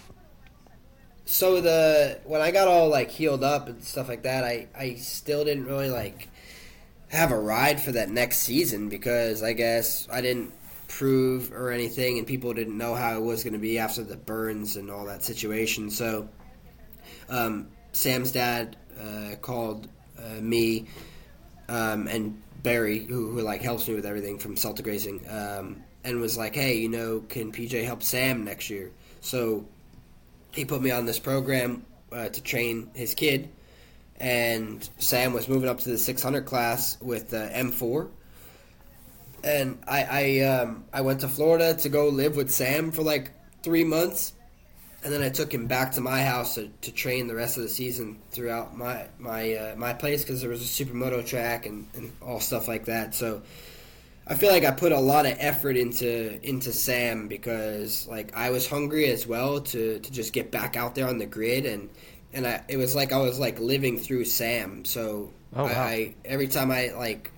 So 1.25 1.61
the 1.61 2.19
when 2.25 2.41
I 2.41 2.51
got 2.51 2.67
all 2.67 2.89
like 2.89 3.09
healed 3.09 3.43
up 3.43 3.67
and 3.67 3.83
stuff 3.83 4.07
like 4.07 4.23
that, 4.23 4.43
I 4.43 4.67
I 4.77 4.95
still 4.95 5.43
didn't 5.43 5.65
really 5.65 5.89
like 5.89 6.29
have 7.09 7.31
a 7.31 7.39
ride 7.39 7.81
for 7.81 7.91
that 7.91 8.09
next 8.09 8.39
season 8.39 8.87
because 8.87 9.43
I 9.43 9.53
guess 9.53 10.07
I 10.11 10.21
didn't 10.21 10.53
prove 10.87 11.51
or 11.51 11.71
anything, 11.71 12.17
and 12.17 12.27
people 12.27 12.53
didn't 12.53 12.77
know 12.77 12.95
how 12.95 13.17
it 13.17 13.21
was 13.21 13.43
going 13.43 13.53
to 13.53 13.59
be 13.59 13.79
after 13.79 14.03
the 14.03 14.17
burns 14.17 14.77
and 14.77 14.89
all 14.89 15.05
that 15.05 15.23
situation. 15.23 15.89
So, 15.89 16.27
um, 17.29 17.69
Sam's 17.93 18.31
dad 18.31 18.77
uh, 19.01 19.35
called 19.37 19.87
uh, 20.17 20.41
me 20.41 20.87
um, 21.69 22.07
and 22.07 22.41
Barry, 22.63 22.99
who, 22.99 23.31
who 23.31 23.41
like 23.41 23.61
helps 23.61 23.87
me 23.87 23.95
with 23.95 24.05
everything 24.05 24.37
from 24.37 24.55
Celtic 24.55 24.85
Racing, 24.85 25.25
um, 25.29 25.83
and 26.03 26.19
was 26.19 26.37
like, 26.37 26.53
"Hey, 26.53 26.77
you 26.77 26.89
know, 26.89 27.21
can 27.27 27.51
PJ 27.51 27.83
help 27.85 28.03
Sam 28.03 28.43
next 28.43 28.69
year?" 28.69 28.91
So 29.21 29.65
he 30.51 30.65
put 30.65 30.81
me 30.81 30.91
on 30.91 31.05
this 31.05 31.17
program 31.19 31.85
uh, 32.11 32.29
to 32.29 32.43
train 32.43 32.91
his 32.93 33.15
kid, 33.15 33.49
and 34.19 34.87
Sam 34.99 35.33
was 35.33 35.47
moving 35.47 35.69
up 35.69 35.79
to 35.79 35.89
the 35.89 35.97
600 35.97 36.45
class 36.45 36.99
with 37.01 37.33
uh, 37.33 37.49
M4. 37.49 38.09
And 39.43 39.79
I 39.87 40.03
I, 40.03 40.39
um, 40.41 40.83
I 40.93 41.01
went 41.01 41.21
to 41.21 41.27
Florida 41.27 41.73
to 41.75 41.89
go 41.89 42.09
live 42.09 42.35
with 42.35 42.51
Sam 42.51 42.91
for 42.91 43.01
like 43.01 43.31
three 43.63 43.83
months, 43.83 44.33
and 45.03 45.11
then 45.11 45.21
I 45.21 45.29
took 45.29 45.53
him 45.53 45.67
back 45.67 45.93
to 45.93 46.01
my 46.01 46.21
house 46.21 46.55
to, 46.55 46.67
to 46.81 46.91
train 46.91 47.27
the 47.27 47.35
rest 47.35 47.57
of 47.57 47.63
the 47.63 47.69
season 47.69 48.19
throughout 48.31 48.77
my 48.77 49.07
my 49.19 49.53
uh, 49.55 49.75
my 49.75 49.93
place 49.93 50.23
because 50.23 50.41
there 50.41 50.49
was 50.49 50.61
a 50.61 50.83
supermoto 50.85 51.25
track 51.25 51.65
and, 51.65 51.87
and 51.95 52.11
all 52.21 52.39
stuff 52.39 52.67
like 52.67 52.85
that. 52.85 53.15
So 53.15 53.41
I 54.27 54.35
feel 54.35 54.51
like 54.51 54.63
I 54.63 54.71
put 54.71 54.91
a 54.91 54.99
lot 54.99 55.25
of 55.25 55.35
effort 55.39 55.77
into 55.77 56.39
into 56.47 56.71
Sam 56.71 57.27
because 57.27 58.07
like 58.07 58.35
I 58.35 58.51
was 58.51 58.67
hungry 58.67 59.07
as 59.07 59.25
well 59.25 59.61
to, 59.61 59.99
to 59.99 60.11
just 60.11 60.33
get 60.33 60.51
back 60.51 60.75
out 60.75 60.95
there 60.95 61.07
on 61.07 61.17
the 61.17 61.25
grid 61.25 61.65
and 61.65 61.89
and 62.33 62.47
I, 62.47 62.63
it 62.67 62.77
was 62.77 62.95
like 62.95 63.11
I 63.11 63.17
was 63.17 63.39
like 63.39 63.59
living 63.59 63.97
through 63.97 64.25
Sam. 64.25 64.85
So 64.85 65.31
Oh, 65.55 65.65
wow. 65.65 65.69
I, 65.69 65.73
I 65.73 66.15
every 66.25 66.47
time 66.47 66.71
I 66.71 66.91
like 66.95 67.31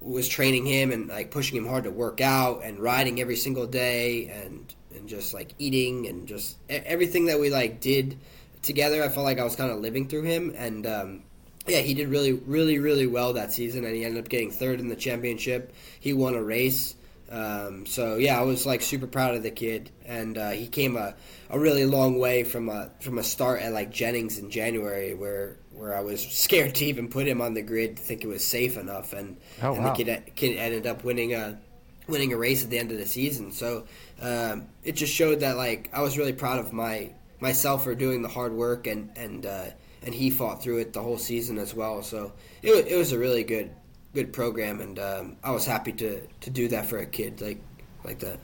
was 0.00 0.28
training 0.28 0.66
him 0.66 0.92
and 0.92 1.08
like 1.08 1.30
pushing 1.30 1.56
him 1.56 1.66
hard 1.66 1.84
to 1.84 1.90
work 1.90 2.20
out 2.20 2.62
and 2.62 2.78
riding 2.78 3.20
every 3.20 3.36
single 3.36 3.66
day 3.66 4.28
and 4.28 4.74
and 4.96 5.08
just 5.08 5.34
like 5.34 5.54
eating 5.58 6.06
and 6.06 6.26
just 6.26 6.56
everything 6.68 7.26
that 7.26 7.38
we 7.38 7.50
like 7.50 7.80
did 7.80 8.18
together. 8.62 9.02
I 9.02 9.08
felt 9.08 9.24
like 9.24 9.38
I 9.38 9.44
was 9.44 9.56
kind 9.56 9.70
of 9.70 9.78
living 9.80 10.08
through 10.08 10.22
him 10.22 10.54
and. 10.56 10.86
um 10.86 11.22
yeah, 11.68 11.80
he 11.80 11.94
did 11.94 12.06
really, 12.10 12.32
really, 12.32 12.78
really 12.78 13.08
well 13.08 13.32
that 13.32 13.52
season, 13.52 13.84
and 13.84 13.92
he 13.92 14.04
ended 14.04 14.22
up 14.22 14.28
getting 14.28 14.52
third 14.52 14.78
in 14.78 14.86
the 14.86 14.94
championship. 14.94 15.72
He 15.98 16.12
won 16.12 16.36
a 16.36 16.40
race, 16.40 16.94
um, 17.28 17.86
so 17.86 18.18
yeah, 18.18 18.38
I 18.38 18.42
was 18.44 18.64
like 18.66 18.82
super 18.82 19.08
proud 19.08 19.34
of 19.34 19.42
the 19.42 19.50
kid, 19.50 19.90
and 20.04 20.38
uh, 20.38 20.50
he 20.50 20.68
came 20.68 20.96
a, 20.96 21.16
a 21.50 21.58
really 21.58 21.84
long 21.84 22.20
way 22.20 22.44
from 22.44 22.68
a 22.68 22.90
from 23.00 23.18
a 23.18 23.24
start 23.24 23.62
at 23.62 23.72
like 23.72 23.90
Jennings 23.90 24.38
in 24.38 24.48
January, 24.48 25.14
where 25.14 25.56
where 25.72 25.92
I 25.96 26.02
was 26.02 26.20
scared 26.24 26.76
to 26.76 26.84
even 26.84 27.08
put 27.08 27.26
him 27.26 27.40
on 27.40 27.54
the 27.54 27.62
grid 27.62 27.96
to 27.96 28.02
think 28.04 28.22
it 28.22 28.28
was 28.28 28.46
safe 28.46 28.76
enough, 28.76 29.12
and, 29.12 29.36
Oh, 29.60 29.74
and 29.74 29.84
wow. 29.84 29.92
the 29.92 30.04
kid 30.04 30.36
kid 30.36 30.56
ended 30.56 30.86
up 30.86 31.02
winning 31.02 31.34
a 31.34 31.58
winning 32.06 32.32
a 32.32 32.36
race 32.36 32.62
at 32.62 32.70
the 32.70 32.78
end 32.78 32.92
of 32.92 32.98
the 32.98 33.06
season. 33.06 33.50
So 33.50 33.86
um, 34.20 34.68
it 34.84 34.92
just 34.92 35.12
showed 35.12 35.40
that 35.40 35.56
like 35.56 35.90
I 35.92 36.02
was 36.02 36.16
really 36.16 36.32
proud 36.32 36.58
of 36.58 36.72
my 36.72 37.10
myself 37.40 37.84
for 37.84 37.94
doing 37.94 38.22
the 38.22 38.28
hard 38.28 38.52
work 38.52 38.86
and 38.86 39.10
and 39.16 39.44
uh, 39.44 39.66
and 40.02 40.14
he 40.14 40.30
fought 40.30 40.62
through 40.62 40.78
it 40.78 40.92
the 40.92 41.02
whole 41.02 41.18
season 41.18 41.58
as 41.58 41.74
well. 41.74 42.02
So 42.02 42.32
it 42.62 42.70
was, 42.70 42.84
it 42.86 42.96
was 42.96 43.12
a 43.12 43.18
really 43.18 43.44
good 43.44 43.70
good 44.14 44.32
program, 44.32 44.80
and 44.80 44.98
um, 44.98 45.36
I 45.44 45.50
was 45.50 45.66
happy 45.66 45.92
to, 45.92 46.26
to 46.40 46.50
do 46.50 46.68
that 46.68 46.86
for 46.86 46.98
a 46.98 47.06
kid 47.06 47.40
like 47.40 47.60
like 48.04 48.18
that. 48.20 48.38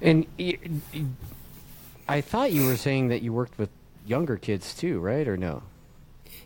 And 0.00 0.26
I 2.08 2.20
thought 2.20 2.52
you 2.52 2.64
were 2.64 2.76
saying 2.76 3.08
that 3.08 3.22
you 3.22 3.32
worked 3.32 3.58
with 3.58 3.70
younger 4.06 4.36
kids 4.36 4.74
too, 4.74 5.00
right? 5.00 5.26
Or 5.26 5.36
no? 5.36 5.62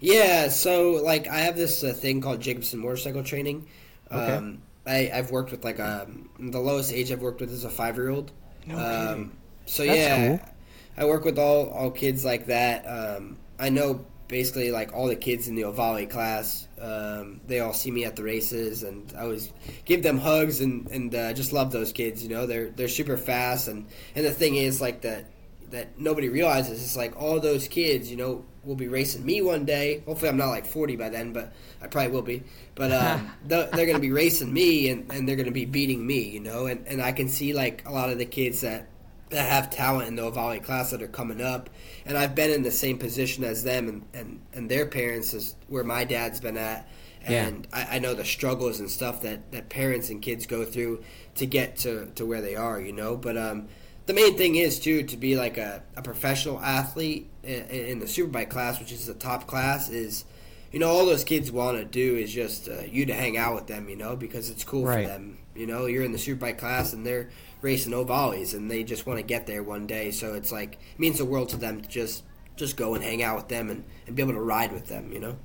Yeah, 0.00 0.48
so 0.48 0.92
like 0.92 1.28
I 1.28 1.40
have 1.40 1.56
this 1.56 1.84
uh, 1.84 1.92
thing 1.92 2.20
called 2.20 2.40
Jacobsen 2.40 2.80
Motorcycle 2.80 3.22
Training. 3.22 3.66
Okay. 4.10 4.32
Um, 4.32 4.62
I, 4.86 5.10
I've 5.12 5.30
worked 5.30 5.50
with 5.50 5.64
like 5.64 5.80
um, 5.80 6.28
the 6.38 6.58
lowest 6.58 6.92
age 6.92 7.12
I've 7.12 7.22
worked 7.22 7.40
with 7.40 7.50
is 7.50 7.64
a 7.64 7.70
five 7.70 7.96
year 7.96 8.10
old. 8.10 8.32
No 8.66 8.76
um, 8.76 8.80
kidding. 8.80 9.36
so 9.66 9.86
That's 9.86 9.98
yeah, 9.98 10.36
cool. 10.36 10.48
I 10.96 11.04
work 11.06 11.24
with 11.24 11.38
all 11.38 11.68
all 11.70 11.90
kids 11.90 12.24
like 12.24 12.46
that. 12.46 12.84
Um, 12.84 13.38
I 13.58 13.68
know 13.68 14.04
basically 14.28 14.70
like 14.70 14.94
all 14.94 15.06
the 15.06 15.16
kids 15.16 15.46
in 15.46 15.54
the 15.54 15.62
Ohvale 15.62 16.08
class. 16.08 16.66
Um, 16.80 17.40
they 17.46 17.60
all 17.60 17.74
see 17.74 17.90
me 17.90 18.04
at 18.04 18.16
the 18.16 18.24
races, 18.24 18.82
and 18.82 19.12
I 19.16 19.22
always 19.22 19.52
give 19.84 20.02
them 20.02 20.18
hugs 20.18 20.60
and 20.60 20.88
and 20.90 21.14
uh, 21.14 21.32
just 21.32 21.52
love 21.52 21.70
those 21.70 21.92
kids. 21.92 22.22
You 22.22 22.30
know, 22.30 22.46
they're 22.46 22.70
they're 22.70 22.88
super 22.88 23.16
fast, 23.16 23.68
and 23.68 23.86
and 24.14 24.24
the 24.24 24.32
thing 24.32 24.56
is 24.56 24.80
like 24.80 25.02
that 25.02 25.26
that 25.70 25.98
nobody 25.98 26.28
realizes 26.28 26.82
is 26.82 26.96
like 26.96 27.20
all 27.20 27.40
those 27.40 27.68
kids, 27.68 28.10
you 28.10 28.16
know, 28.16 28.44
will 28.64 28.76
be 28.76 28.88
racing 28.88 29.24
me 29.24 29.42
one 29.42 29.64
day. 29.64 30.02
Hopefully, 30.06 30.28
I'm 30.28 30.36
not 30.36 30.48
like 30.48 30.66
40 30.66 30.96
by 30.96 31.08
then, 31.08 31.32
but 31.32 31.52
I 31.80 31.86
probably 31.88 32.12
will 32.12 32.22
be. 32.22 32.42
But 32.74 32.92
um, 32.92 33.30
they're, 33.46 33.66
they're 33.66 33.86
going 33.86 33.96
to 33.96 34.00
be 34.00 34.12
racing 34.12 34.52
me, 34.52 34.88
and, 34.88 35.10
and 35.10 35.28
they're 35.28 35.36
going 35.36 35.46
to 35.46 35.52
be 35.52 35.64
beating 35.64 36.06
me, 36.06 36.28
you 36.28 36.40
know. 36.40 36.66
And, 36.66 36.86
and 36.86 37.02
I 37.02 37.12
can 37.12 37.28
see 37.28 37.52
like 37.52 37.86
a 37.86 37.92
lot 37.92 38.10
of 38.10 38.18
the 38.18 38.26
kids 38.26 38.60
that 38.60 38.88
that 39.30 39.48
have 39.48 39.70
talent 39.70 40.08
in 40.08 40.14
the 40.14 40.22
Ohvale 40.22 40.62
class 40.62 40.90
that 40.90 41.00
are 41.00 41.08
coming 41.08 41.40
up, 41.40 41.70
and 42.04 42.18
I've 42.18 42.34
been 42.34 42.50
in 42.50 42.62
the 42.62 42.70
same 42.70 42.98
position 42.98 43.44
as 43.44 43.64
them, 43.64 43.88
and, 43.88 44.02
and, 44.12 44.40
and 44.52 44.70
their 44.70 44.84
parents 44.84 45.32
is 45.32 45.56
where 45.68 45.84
my 45.84 46.04
dad's 46.04 46.38
been 46.38 46.58
at. 46.58 46.86
Yeah. 47.22 47.46
And 47.46 47.66
I, 47.72 47.96
I 47.96 47.98
know 47.98 48.14
the 48.14 48.26
struggles 48.26 48.80
and 48.80 48.90
stuff 48.90 49.22
that, 49.22 49.52
that 49.52 49.70
parents 49.70 50.10
and 50.10 50.20
kids 50.20 50.46
go 50.46 50.64
through 50.64 51.02
to 51.36 51.46
get 51.46 51.76
to, 51.78 52.10
to 52.16 52.26
where 52.26 52.42
they 52.42 52.56
are, 52.56 52.78
you 52.80 52.92
know. 52.92 53.16
But 53.16 53.38
um, 53.38 53.68
the 54.06 54.12
main 54.12 54.36
thing 54.36 54.56
is 54.56 54.78
too 54.78 55.04
to 55.04 55.16
be 55.16 55.36
like 55.36 55.56
a, 55.56 55.82
a 55.96 56.02
professional 56.02 56.60
athlete 56.60 57.30
in, 57.42 57.62
in 57.64 57.98
the 57.98 58.06
superbike 58.06 58.48
class, 58.50 58.78
which 58.78 58.92
is 58.92 59.06
the 59.06 59.14
top 59.14 59.46
class, 59.46 59.88
is 59.88 60.24
you 60.72 60.78
know 60.78 60.88
all 60.88 61.04
those 61.06 61.24
kids 61.24 61.50
want 61.52 61.76
to 61.78 61.84
do 61.84 62.16
is 62.16 62.32
just 62.32 62.68
uh, 62.68 62.82
you 62.82 63.06
to 63.06 63.14
hang 63.14 63.36
out 63.36 63.54
with 63.54 63.66
them, 63.66 63.88
you 63.88 63.96
know, 63.96 64.16
because 64.16 64.50
it's 64.50 64.64
cool 64.64 64.84
Right. 64.84 65.04
for 65.04 65.08
them. 65.12 65.38
You 65.54 65.66
know, 65.66 65.86
you're 65.86 66.04
in 66.04 66.12
the 66.12 66.18
superbike 66.18 66.56
class 66.58 66.92
and 66.94 67.04
they're 67.06 67.28
racing 67.60 67.92
Ohvales 67.92 68.54
and 68.54 68.70
they 68.70 68.82
just 68.84 69.06
want 69.06 69.18
to 69.18 69.22
get 69.22 69.46
there 69.46 69.62
one 69.62 69.86
day. 69.86 70.10
So 70.10 70.34
it's 70.34 70.50
like 70.50 70.74
it 70.74 70.98
means 70.98 71.18
the 71.18 71.24
world 71.26 71.50
to 71.50 71.56
them 71.56 71.82
to 71.82 71.88
just 71.88 72.24
just 72.56 72.76
go 72.76 72.94
and 72.94 73.02
hang 73.04 73.22
out 73.22 73.36
with 73.36 73.48
them 73.48 73.70
and, 73.70 73.84
and 74.06 74.16
be 74.16 74.22
able 74.22 74.32
to 74.32 74.40
ride 74.40 74.72
with 74.72 74.86
them. 74.88 75.12
You 75.12 75.20
know. 75.20 75.36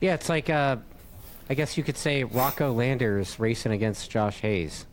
Yeah, 0.00 0.14
it's 0.14 0.28
like 0.28 0.50
uh, 0.50 0.76
I 1.48 1.54
guess 1.54 1.76
you 1.76 1.84
could 1.84 1.96
say 1.96 2.24
Rocco 2.24 2.72
Landers 2.72 3.38
racing 3.38 3.72
against 3.72 4.10
Josh 4.10 4.40
Hayes. 4.40 4.86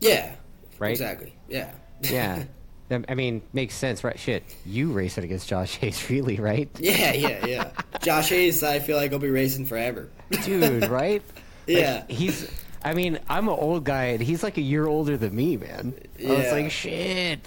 Yeah. 0.00 0.34
Right? 0.78 0.90
Exactly. 0.92 1.34
Yeah. 1.48 1.72
Yeah. 2.02 2.44
I 2.90 3.14
mean, 3.14 3.42
makes 3.52 3.74
sense, 3.74 4.02
right? 4.02 4.18
Shit, 4.18 4.42
you 4.64 4.92
racing 4.92 5.24
against 5.24 5.48
Josh 5.48 5.76
Hayes, 5.76 6.08
really, 6.10 6.36
right? 6.36 6.68
Yeah, 6.78 7.12
yeah, 7.12 7.46
yeah. 7.46 7.70
Josh 8.02 8.30
Hayes, 8.30 8.62
I 8.62 8.78
feel 8.78 8.96
like 8.96 9.12
I'll 9.12 9.18
be 9.18 9.28
racing 9.30 9.66
forever. 9.66 10.08
Dude, 10.44 10.86
right? 10.88 11.22
Like, 11.22 11.42
Yeah. 11.66 12.04
he's. 12.08 12.50
I 12.84 12.94
mean, 12.94 13.18
I'm 13.28 13.48
an 13.48 13.54
old 13.58 13.84
guy, 13.84 14.04
and 14.06 14.22
he's 14.22 14.42
like 14.42 14.56
a 14.56 14.62
year 14.62 14.86
older 14.86 15.16
than 15.16 15.34
me, 15.34 15.56
man. 15.56 15.94
Yeah. 16.18 16.32
I 16.32 16.36
was 16.36 16.52
like, 16.52 16.70
shit. 16.70 17.40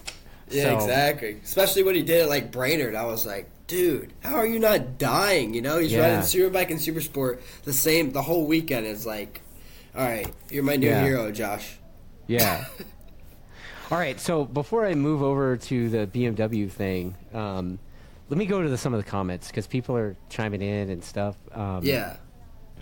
Yeah, 0.50 0.64
So- 0.64 0.76
exactly. 0.76 1.38
Especially 1.44 1.84
when 1.84 1.96
he 1.96 2.04
did 2.04 2.26
it 2.26 2.28
like 2.30 2.52
Brainerd, 2.52 2.94
I 2.96 3.06
was 3.06 3.26
like, 3.26 3.50
dude, 3.68 4.12
how 4.22 4.36
are 4.36 4.46
you 4.46 4.60
not 4.60 4.98
dying? 4.98 5.54
You 5.54 5.62
know, 5.62 5.80
he's 5.80 5.94
Yeah. 5.94 6.02
riding 6.02 6.20
Superbike 6.20 6.70
and 6.72 6.80
Supersport 6.80 7.40
the 7.64 7.72
same 7.74 8.12
the 8.12 8.22
whole 8.22 8.46
weekend. 8.46 8.86
It's 8.86 9.06
like, 9.06 9.40
all 9.96 10.04
right, 10.06 10.28
you're 10.50 10.64
my 10.64 10.76
new 10.76 10.88
Yeah. 10.90 11.04
hero, 11.04 11.32
Josh. 11.32 11.78
Yeah. 12.28 12.66
All 13.92 13.98
right. 13.98 14.20
So 14.20 14.46
before 14.46 14.86
I 14.86 14.94
move 14.96 15.22
over 15.22 15.58
to 15.58 15.90
the 15.90 16.08
BMW 16.08 16.70
thing, 16.72 17.16
um, 17.34 17.78
let 18.30 18.38
me 18.38 18.46
go 18.46 18.62
to 18.62 18.70
the, 18.70 18.78
some 18.78 18.94
of 18.94 19.04
the 19.04 19.10
comments 19.10 19.48
because 19.48 19.68
people 19.68 19.98
are 19.98 20.16
chiming 20.30 20.62
in 20.62 20.90
and 20.90 21.04
stuff. 21.04 21.36
Um, 21.54 21.82
Yeah. 21.84 22.16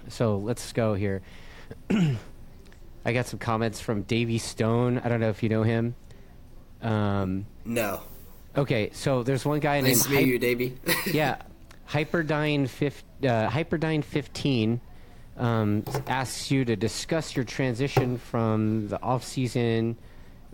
So 0.08 0.38
let's 0.38 0.72
go 0.72 0.94
here. 0.94 1.22
I 1.90 3.14
got 3.14 3.26
some 3.28 3.40
comments 3.40 3.80
from 3.80 4.04
Davy 4.04 4.38
Stone. 4.38 5.00
I 5.04 5.10
don't 5.10 5.20
know 5.20 5.30
if 5.30 5.42
you 5.44 5.50
know 5.50 5.64
him. 5.64 5.96
Um, 6.82 7.46
No. 7.66 8.02
okay, 8.56 8.90
so 8.94 9.24
there's 9.24 9.46
one 9.46 9.60
guy 9.60 9.82
Nice 9.82 10.04
to 10.04 10.10
named 10.10 10.20
meet 10.20 10.26
Hy- 10.26 10.32
you, 10.32 10.40
Davey. 10.40 10.78
yeah, 11.12 11.38
Hyperdyne 11.90 12.68
fif- 12.70 13.04
uh, 13.24 13.50
Hyperdyne 13.50 14.04
fifteen 14.04 14.80
um, 15.38 15.84
asks 16.08 16.50
you 16.52 16.64
to 16.66 16.76
discuss 16.76 17.36
your 17.36 17.46
transition 17.46 18.18
from 18.18 18.88
the 18.88 19.02
off 19.02 19.24
season 19.24 19.98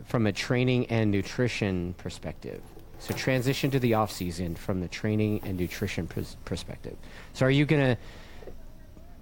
from 0.06 0.28
a 0.28 0.32
training 0.32 0.86
and 0.88 1.12
nutrition 1.12 1.96
perspective. 1.98 2.62
So 3.00 3.14
transition 3.14 3.72
to 3.72 3.80
the 3.80 3.96
off 3.96 4.12
season 4.12 4.56
from 4.56 4.82
the 4.82 4.88
training 4.88 5.42
and 5.44 5.60
nutrition 5.60 6.08
pers- 6.08 6.38
perspective. 6.46 6.96
So 7.34 7.46
are 7.46 7.52
you 7.52 7.66
gonna? 7.66 7.98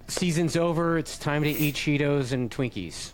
Season's 0.06 0.56
over. 0.56 0.98
It's 0.98 1.18
time 1.18 1.42
to 1.42 1.50
eat 1.50 1.74
Cheetos 1.74 2.32
and 2.32 2.50
Twinkies. 2.50 3.12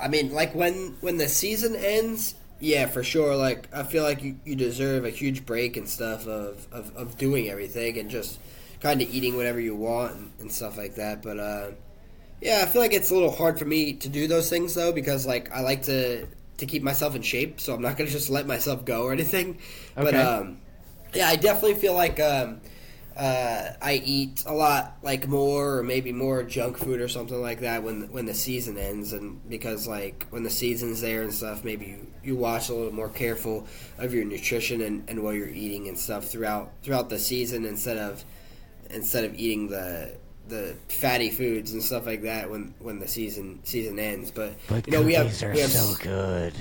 I 0.00 0.08
mean, 0.08 0.32
like 0.32 0.54
when 0.54 0.96
when 1.00 1.16
the 1.16 1.28
season 1.28 1.74
ends, 1.74 2.34
yeah, 2.60 2.86
for 2.86 3.02
sure. 3.02 3.36
Like 3.36 3.68
I 3.74 3.82
feel 3.82 4.02
like 4.02 4.22
you, 4.22 4.36
you 4.44 4.54
deserve 4.54 5.04
a 5.04 5.10
huge 5.10 5.44
break 5.46 5.76
and 5.76 5.88
stuff 5.88 6.26
of, 6.26 6.66
of, 6.72 6.94
of 6.96 7.18
doing 7.18 7.48
everything 7.48 7.98
and 7.98 8.10
just 8.10 8.38
kind 8.80 9.00
of 9.00 9.12
eating 9.12 9.36
whatever 9.36 9.60
you 9.60 9.74
want 9.74 10.14
and, 10.14 10.32
and 10.40 10.52
stuff 10.52 10.76
like 10.76 10.94
that. 10.96 11.22
But 11.22 11.38
uh, 11.38 11.70
yeah, 12.44 12.60
I 12.62 12.66
feel 12.66 12.82
like 12.82 12.92
it's 12.92 13.10
a 13.10 13.14
little 13.14 13.30
hard 13.34 13.58
for 13.58 13.64
me 13.64 13.94
to 13.94 14.08
do 14.10 14.28
those 14.28 14.50
things 14.50 14.74
though 14.74 14.92
because 14.92 15.26
like 15.26 15.50
I 15.50 15.60
like 15.60 15.82
to 15.84 16.26
to 16.58 16.66
keep 16.66 16.82
myself 16.82 17.16
in 17.16 17.22
shape, 17.22 17.58
so 17.58 17.74
I'm 17.74 17.80
not 17.82 17.96
gonna 17.96 18.10
just 18.18 18.28
let 18.28 18.46
myself 18.46 18.84
go 18.84 19.02
or 19.04 19.12
anything. 19.12 19.58
But 19.94 20.08
Okay. 20.08 20.20
um, 20.22 20.58
yeah, 21.14 21.28
I 21.28 21.36
definitely 21.36 21.76
feel 21.76 21.94
like 21.94 22.20
um, 22.20 22.60
uh, 23.16 23.70
I 23.80 23.94
eat 24.04 24.42
a 24.46 24.52
lot 24.52 24.98
like 25.02 25.26
more 25.26 25.78
or 25.78 25.82
maybe 25.82 26.12
more 26.12 26.42
junk 26.42 26.76
food 26.76 27.00
or 27.00 27.08
something 27.08 27.40
like 27.40 27.60
that 27.60 27.82
when 27.82 28.12
when 28.12 28.26
the 28.26 28.34
season 28.34 28.76
ends, 28.76 29.14
and 29.14 29.40
because 29.48 29.88
like 29.88 30.26
when 30.28 30.42
the 30.42 30.50
season's 30.50 31.00
there 31.00 31.22
and 31.22 31.32
stuff, 31.32 31.64
maybe 31.64 31.86
you, 31.86 32.06
you 32.22 32.36
watch 32.36 32.68
a 32.68 32.74
little 32.74 32.92
more 32.92 33.08
careful 33.08 33.66
of 33.96 34.12
your 34.12 34.26
nutrition 34.26 34.82
and, 34.82 35.08
and 35.08 35.22
what 35.22 35.34
you're 35.36 35.48
eating 35.48 35.88
and 35.88 35.98
stuff 35.98 36.26
throughout 36.26 36.72
throughout 36.82 37.08
the 37.08 37.18
season 37.18 37.64
instead 37.64 37.96
of 37.96 38.22
instead 38.90 39.24
of 39.24 39.34
eating 39.34 39.68
the 39.68 40.12
the 40.48 40.76
fatty 40.88 41.30
foods 41.30 41.72
and 41.72 41.82
stuff 41.82 42.06
like 42.06 42.22
that 42.22 42.50
when 42.50 42.74
when 42.78 42.98
the 42.98 43.08
season 43.08 43.60
season 43.64 43.98
ends. 43.98 44.30
But, 44.30 44.54
But 44.68 44.86
you 44.86 44.92
know 44.92 45.02
we 45.02 45.14
have 45.14 45.42
are 45.42 45.52
we 45.52 45.60
have 45.60 45.70
so 45.70 45.94
good. 46.02 46.52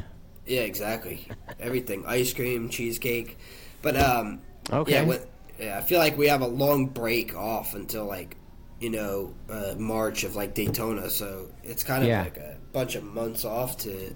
yeah 0.45 0.61
exactly 0.61 1.27
everything 1.59 2.05
ice 2.05 2.33
cream 2.33 2.69
cheesecake, 2.69 3.37
but 3.81 3.95
um 3.97 4.41
Okay. 4.71 4.93
yeah 4.93 5.03
what, 5.03 5.27
yeah 5.59 5.77
I 5.77 5.81
feel 5.81 5.99
like 5.99 6.17
we 6.17 6.27
have 6.27 6.41
a 6.41 6.47
long 6.47 6.87
break 6.87 7.35
off 7.35 7.75
until 7.75 8.05
like 8.05 8.37
you 8.79 8.89
know 8.89 9.33
uh, 9.49 9.75
March 9.77 10.23
of 10.23 10.35
like 10.35 10.53
Daytona, 10.53 11.09
so 11.09 11.49
it's 11.63 11.83
kind 11.83 12.03
of 12.03 12.09
Yeah. 12.09 12.23
like 12.23 12.37
a 12.37 12.57
bunch 12.71 12.95
of 12.95 13.03
months 13.03 13.45
off 13.45 13.77
to 13.79 14.15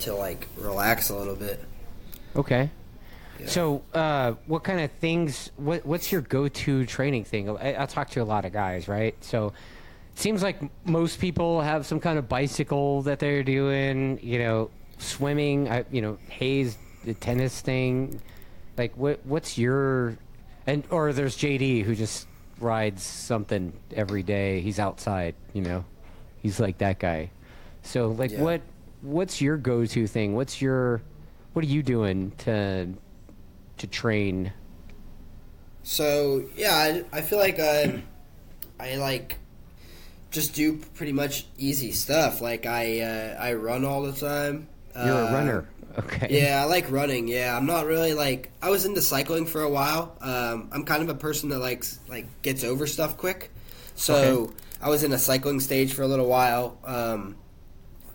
to 0.00 0.14
like 0.14 0.46
relax 0.56 1.08
a 1.10 1.16
little 1.16 1.36
bit. 1.36 1.62
Okay. 2.34 2.70
Yeah. 3.40 3.46
So, 3.48 3.82
uh, 3.94 4.32
what 4.46 4.64
kind 4.64 4.80
of 4.80 4.90
things? 4.92 5.50
What 5.56 5.84
What's 5.86 6.10
your 6.12 6.20
go-to 6.22 6.86
training 6.86 7.24
thing? 7.24 7.50
I, 7.50 7.82
I 7.82 7.86
talk 7.86 8.10
to 8.10 8.20
a 8.20 8.24
lot 8.24 8.44
of 8.44 8.52
guys, 8.52 8.88
right? 8.88 9.14
So, 9.22 9.48
it 10.14 10.18
seems 10.18 10.42
like 10.42 10.58
most 10.86 11.20
people 11.20 11.60
have 11.60 11.86
some 11.86 12.00
kind 12.00 12.18
of 12.18 12.28
bicycle 12.28 13.02
that 13.02 13.18
they're 13.18 13.42
doing. 13.42 14.18
You 14.22 14.38
know, 14.38 14.70
swimming. 14.98 15.68
I, 15.68 15.84
you 15.90 16.00
know, 16.02 16.18
Hayes, 16.28 16.76
the 17.04 17.14
tennis 17.14 17.60
thing. 17.60 18.20
Like, 18.78 18.96
what 18.96 19.20
What's 19.24 19.58
your? 19.58 20.16
And 20.66 20.82
or 20.90 21.12
there's 21.12 21.36
JD 21.36 21.82
who 21.84 21.94
just 21.94 22.26
rides 22.58 23.02
something 23.02 23.72
every 23.94 24.22
day. 24.22 24.60
He's 24.60 24.78
outside. 24.78 25.34
You 25.52 25.62
know, 25.62 25.84
he's 26.42 26.58
like 26.58 26.78
that 26.78 26.98
guy. 26.98 27.30
So, 27.82 28.08
like, 28.08 28.32
Yeah. 28.32 28.42
what 28.42 28.60
What's 29.02 29.40
your 29.40 29.56
go-to 29.58 30.06
thing? 30.06 30.34
What's 30.34 30.60
your 30.60 31.02
what 31.52 31.64
are 31.64 31.68
you 31.68 31.82
doing 31.82 32.32
to 32.38 32.88
to 33.78 33.86
train? 33.86 34.52
So 35.82 36.44
yeah, 36.56 36.74
I, 37.12 37.18
I 37.18 37.20
feel 37.22 37.38
like 37.38 37.58
uh, 37.58 37.88
I 38.80 38.96
like 38.96 39.38
just 40.30 40.54
do 40.54 40.78
pretty 40.94 41.12
much 41.12 41.46
easy 41.58 41.92
stuff. 41.92 42.40
Like 42.40 42.66
I 42.66 43.00
uh, 43.00 43.36
I 43.40 43.54
run 43.54 43.84
all 43.84 44.02
the 44.02 44.12
time. 44.12 44.68
You're 44.98 45.22
a 45.22 45.24
Uh, 45.24 45.26
runner, 45.26 45.68
okay? 45.98 46.28
Yeah, 46.28 46.62
I 46.62 46.64
like 46.66 46.90
running. 46.90 47.28
Yeah, 47.28 47.56
I'm 47.56 47.66
not 47.66 47.86
really 47.86 48.14
like 48.14 48.52
I 48.62 48.70
was 48.70 48.84
into 48.86 49.02
cycling 49.02 49.46
for 49.46 49.62
a 49.62 49.70
while. 49.70 50.16
Um, 50.20 50.70
I'm 50.72 50.84
kind 50.84 51.02
of 51.02 51.08
a 51.10 51.14
person 51.14 51.50
that 51.50 51.60
likes 51.60 52.00
like 52.08 52.42
gets 52.42 52.64
over 52.64 52.86
stuff 52.86 53.16
quick. 53.18 53.52
So 53.94 54.16
Okay. 54.16 54.52
I 54.80 54.90
was 54.90 55.04
in 55.04 55.12
a 55.12 55.18
cycling 55.18 55.60
stage 55.60 55.94
for 55.94 56.02
a 56.02 56.08
little 56.08 56.28
while, 56.28 56.78
um, 56.84 57.36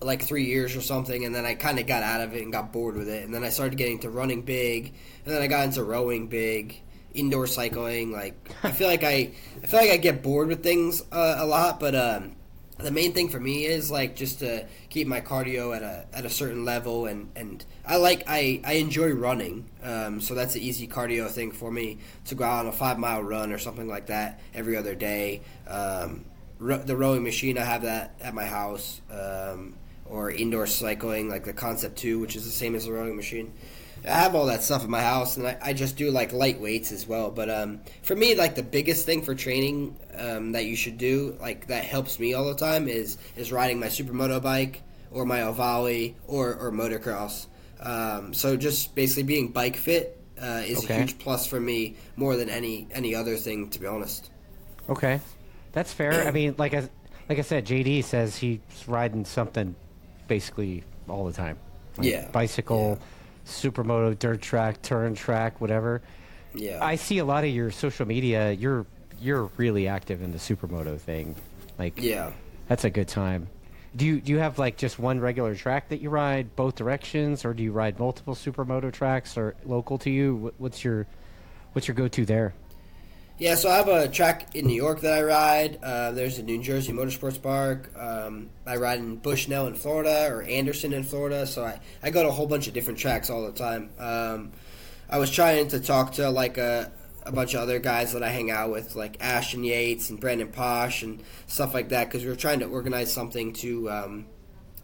like 0.02 0.24
three 0.24 0.46
years 0.46 0.76
or 0.76 0.82
something, 0.82 1.26
and 1.26 1.34
then 1.34 1.46
I 1.46 1.54
kind 1.56 1.80
of 1.80 1.88
got 1.88 2.04
out 2.04 2.22
of 2.22 2.36
it 2.36 2.42
and 2.42 2.52
got 2.52 2.74
bored 2.74 2.96
with 2.96 3.08
it. 3.08 3.24
And 3.24 3.34
then 3.34 3.44
I 3.44 3.50
started 3.50 3.78
getting 3.78 3.94
into 3.94 4.10
running 4.10 4.42
big, 4.42 4.94
and 5.26 5.34
then 5.34 5.42
I 5.42 5.48
got 5.48 5.66
into 5.66 5.84
rowing 5.84 6.28
big, 6.28 6.82
indoor 7.14 7.48
cycling. 7.48 8.12
Like 8.12 8.36
I 8.64 8.72
feel 8.72 8.88
like 8.88 9.04
I 9.04 9.32
I 9.64 9.68
feel 9.68 9.80
like 9.80 9.92
I 9.92 9.98
get 9.98 10.24
bored 10.24 10.48
with 10.48 10.64
things 10.64 11.04
uh, 11.12 11.36
a 11.40 11.46
lot, 11.46 11.80
but 11.80 11.96
um, 11.96 12.36
the 12.82 12.92
main 12.92 13.14
thing 13.14 13.30
for 13.30 13.40
me 13.40 13.66
is 13.66 13.92
like 13.92 14.16
just 14.16 14.40
to 14.40 14.66
keep 14.90 15.08
my 15.08 15.22
cardio 15.22 15.76
at 15.76 15.84
a 15.84 16.06
at 16.14 16.26
a 16.26 16.30
certain 16.30 16.66
level 16.66 17.06
and 17.06 17.30
and 17.36 17.64
I 17.86 17.98
like 17.98 18.24
I 18.28 18.62
I 18.64 18.74
enjoy 18.74 19.12
running 19.12 19.70
um, 19.84 20.20
so 20.20 20.34
that's 20.34 20.56
an 20.56 20.62
easy 20.62 20.88
cardio 20.88 21.30
thing 21.30 21.52
for 21.52 21.72
me 21.72 22.00
to 22.26 22.36
go 22.36 22.44
out 22.44 22.62
on 22.62 22.68
a 22.68 22.72
five 22.72 22.98
mile 22.98 23.22
run 23.22 23.52
or 23.52 23.58
something 23.58 23.88
like 23.88 24.08
that 24.08 24.40
every 24.54 24.76
other 24.76 24.96
day 24.96 25.42
um, 25.68 26.26
the 26.60 26.96
rowing 26.96 27.24
machine 27.24 27.58
I 27.58 27.66
have 27.66 27.84
that 27.84 28.16
at 28.20 28.34
my 28.34 28.46
house 28.46 29.02
um, 29.12 29.76
or 30.12 30.30
indoor 30.30 30.68
cycling 30.68 31.30
like 31.30 31.46
the 31.46 31.54
Concept 31.54 31.98
Two 31.98 32.20
which 32.20 32.36
is 32.36 32.44
the 32.46 32.52
same 32.52 32.76
as 32.76 32.86
the 32.86 32.92
rowing 32.92 33.16
machine 33.16 33.52
I 34.04 34.10
have 34.14 34.34
all 34.34 34.48
that 34.48 34.64
stuff 34.64 34.84
in 34.84 34.90
my 34.90 35.02
house, 35.04 35.38
and 35.38 35.46
I, 35.46 35.58
I 35.62 35.74
just 35.74 35.96
do 35.96 36.10
like 36.10 36.34
light 36.34 36.60
weights 36.60 36.92
as 36.92 37.06
well. 37.06 37.30
But 37.30 37.52
um, 37.52 37.82
for 38.02 38.16
me, 38.16 38.34
like 38.34 38.56
the 38.56 38.64
biggest 38.64 39.06
thing 39.06 39.22
for 39.22 39.36
training 39.36 39.96
um, 40.18 40.54
that 40.54 40.66
you 40.66 40.76
should 40.76 40.98
do, 40.98 41.38
like 41.40 41.68
that 41.68 41.84
helps 41.84 42.18
me 42.18 42.34
all 42.34 42.46
the 42.46 42.56
time, 42.56 42.88
is 42.88 43.20
is 43.36 43.52
riding 43.52 43.80
my 43.80 43.86
supermoto 43.88 44.42
bike 44.42 44.82
or 45.12 45.24
my 45.24 45.42
Ohvale 45.42 46.16
or 46.26 46.56
or 46.56 46.72
motocross. 46.72 47.46
Um, 47.80 48.34
so 48.34 48.58
just 48.58 48.96
basically 48.96 49.22
being 49.22 49.50
bike 49.52 49.76
fit 49.78 50.20
uh, 50.42 50.64
is 50.66 50.84
Okay. 50.84 50.96
a 50.96 50.98
huge 51.02 51.20
plus 51.20 51.46
for 51.46 51.60
me 51.60 51.96
more 52.16 52.36
than 52.38 52.50
any 52.50 52.88
any 52.92 53.14
other 53.14 53.36
thing, 53.36 53.70
to 53.70 53.80
be 53.80 53.86
honest. 53.86 54.32
Okay, 54.90 55.20
that's 55.74 55.94
fair. 55.94 56.28
I 56.28 56.32
mean, 56.32 56.56
like 56.58 56.74
I 56.74 56.90
like 57.30 57.38
I 57.38 57.44
said, 57.44 57.68
JD 57.68 58.04
says 58.04 58.36
he's 58.36 58.62
riding 58.88 59.26
something 59.26 59.76
basically 60.36 60.82
all 61.10 61.26
the 61.26 61.34
time. 61.34 61.58
Like 61.98 62.08
Yeah. 62.08 62.30
bicycle, 62.32 62.98
supermoto, 63.46 64.18
dirt 64.18 64.42
track, 64.42 64.82
turn 64.82 65.14
track, 65.14 65.60
whatever. 65.60 66.02
Yeah, 66.56 66.80
I 66.82 66.96
see 66.96 67.18
a 67.18 67.26
lot 67.26 67.44
of 67.44 67.50
your 67.50 67.70
social 67.70 68.06
media. 68.06 68.54
You're 68.54 68.86
you're 69.20 69.50
really 69.58 69.90
active 69.90 70.22
in 70.22 70.32
the 70.32 70.38
supermoto 70.38 70.98
thing. 70.98 71.36
Like, 71.78 72.02
yeah. 72.02 72.32
that's 72.70 72.86
a 72.86 72.90
good 72.90 73.10
time. 73.10 73.50
Do 73.94 74.06
you 74.06 74.22
do 74.22 74.32
you 74.32 74.38
have 74.40 74.58
like 74.58 74.78
just 74.78 74.98
one 75.00 75.20
regular 75.20 75.54
track 75.54 75.90
that 75.90 76.00
you 76.00 76.10
ride 76.10 76.56
both 76.56 76.76
directions, 76.76 77.44
or 77.44 77.54
do 77.54 77.62
you 77.62 77.74
ride 77.74 78.00
multiple 78.00 78.34
supermoto 78.36 78.90
tracks, 78.90 79.38
or 79.38 79.56
local 79.66 79.98
to 79.98 80.10
you? 80.10 80.54
What's 80.60 80.82
your 80.82 81.08
what's 81.74 81.90
your 81.90 81.96
go 81.96 82.08
to 82.08 82.26
there? 82.26 82.54
Yeah, 83.38 83.56
so 83.56 83.72
I 83.72 83.78
have 83.78 83.88
a 83.88 84.08
track 84.08 84.56
in 84.56 84.68
New 84.68 84.76
York 84.76 85.02
that 85.02 85.18
I 85.18 85.24
ride. 85.24 85.80
Uh, 85.82 86.12
there's 86.12 86.38
a 86.38 86.44
New 86.44 86.62
Jersey 86.62 86.94
Motorsports 86.94 87.42
Park. 87.42 87.92
Um, 87.98 88.52
I 88.68 88.76
ride 88.76 89.00
in 89.00 89.16
Bushnell 89.16 89.66
in 89.66 89.74
Florida 89.74 90.28
or 90.32 90.44
Anderson 90.44 90.94
in 90.94 91.04
Florida. 91.04 91.48
So 91.48 91.66
I, 91.66 91.80
I 92.04 92.12
go 92.12 92.22
to 92.22 92.30
a 92.30 92.32
whole 92.32 92.46
bunch 92.46 92.68
of 92.68 92.76
different 92.76 93.00
tracks 93.00 93.32
all 93.32 93.44
the 93.44 93.52
time. 93.52 93.90
Um, 93.98 94.52
I 95.10 95.18
was 95.18 95.32
trying 95.32 95.70
to 95.70 95.80
talk 95.80 96.14
to 96.14 96.30
like 96.30 96.60
a, 96.60 96.92
a 97.26 97.32
bunch 97.32 97.56
of 97.56 97.62
other 97.62 97.80
guys 97.80 98.14
that 98.14 98.22
I 98.22 98.30
hang 98.30 98.52
out 98.52 98.70
with, 98.72 98.96
like 98.96 99.18
Ashton 99.20 99.64
Yates 99.64 100.12
and 100.12 100.20
Brandon 100.20 100.50
Paasch 100.50 101.02
and 101.02 101.24
stuff 101.48 101.74
like 101.74 101.90
that, 101.90 102.10
because 102.10 102.24
we 102.24 102.30
were 102.30 102.36
trying 102.36 102.60
to 102.60 102.66
organize 102.68 103.12
something 103.12 103.54
to 103.54 103.90
um, 103.90 104.26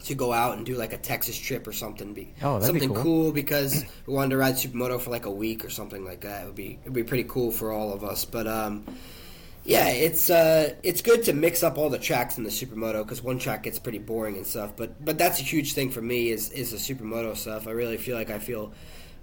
to 0.07 0.15
go 0.15 0.33
out 0.33 0.57
and 0.57 0.65
do 0.65 0.75
like 0.75 0.93
a 0.93 0.97
Texas 0.97 1.37
trip 1.37 1.67
or 1.67 1.71
something. 1.71 2.13
Be 2.13 2.33
Oh, 2.41 2.59
that'd 2.59 2.73
be 2.73 2.79
something 2.79 2.95
cool. 2.95 3.03
cool 3.03 3.31
because 3.31 3.85
we 4.05 4.13
wanted 4.13 4.31
to 4.31 4.37
ride 4.37 4.55
supermoto 4.55 4.99
for 4.99 5.09
like 5.11 5.25
a 5.25 5.31
week 5.31 5.63
or 5.63 5.69
something 5.69 6.03
like 6.03 6.21
that. 6.21 6.43
It 6.43 6.45
would 6.47 6.55
be 6.55 6.79
it'd 6.81 6.93
be 6.93 7.03
pretty 7.03 7.25
cool 7.25 7.51
for 7.51 7.71
all 7.71 7.93
of 7.93 8.03
us. 8.03 8.25
But 8.25 8.47
um, 8.47 8.85
yeah, 9.63 9.89
it's 9.89 10.29
uh, 10.29 10.73
it's 10.83 11.01
good 11.01 11.23
to 11.23 11.33
mix 11.33 11.61
up 11.63 11.77
all 11.77 11.89
the 11.89 11.99
tracks 11.99 12.37
in 12.37 12.43
the 12.43 12.49
supermoto 12.49 13.03
because 13.03 13.21
one 13.21 13.37
track 13.39 13.63
gets 13.63 13.79
pretty 13.79 13.99
boring 13.99 14.35
and 14.37 14.45
stuff. 14.47 14.73
But 14.75 15.03
but 15.03 15.17
that's 15.17 15.39
a 15.39 15.43
huge 15.43 15.73
thing 15.73 15.91
for 15.91 16.01
me 16.01 16.29
is 16.29 16.51
is 16.51 16.71
the 16.71 16.77
supermoto 16.77 17.35
stuff. 17.35 17.67
I 17.67 17.71
really 17.71 17.97
feel 17.97 18.15
like 18.15 18.29
I 18.29 18.39
feel 18.39 18.71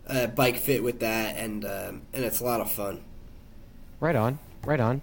uh, 0.06 0.26
bike 0.26 0.56
fit 0.56 0.82
with 0.82 1.00
that, 1.00 1.36
and 1.36 1.64
um, 1.64 2.02
and 2.12 2.24
it's 2.24 2.40
a 2.40 2.44
lot 2.44 2.60
of 2.60 2.70
fun. 2.70 3.02
Right 4.00 4.16
on, 4.16 4.38
right 4.64 4.80
on. 4.80 5.00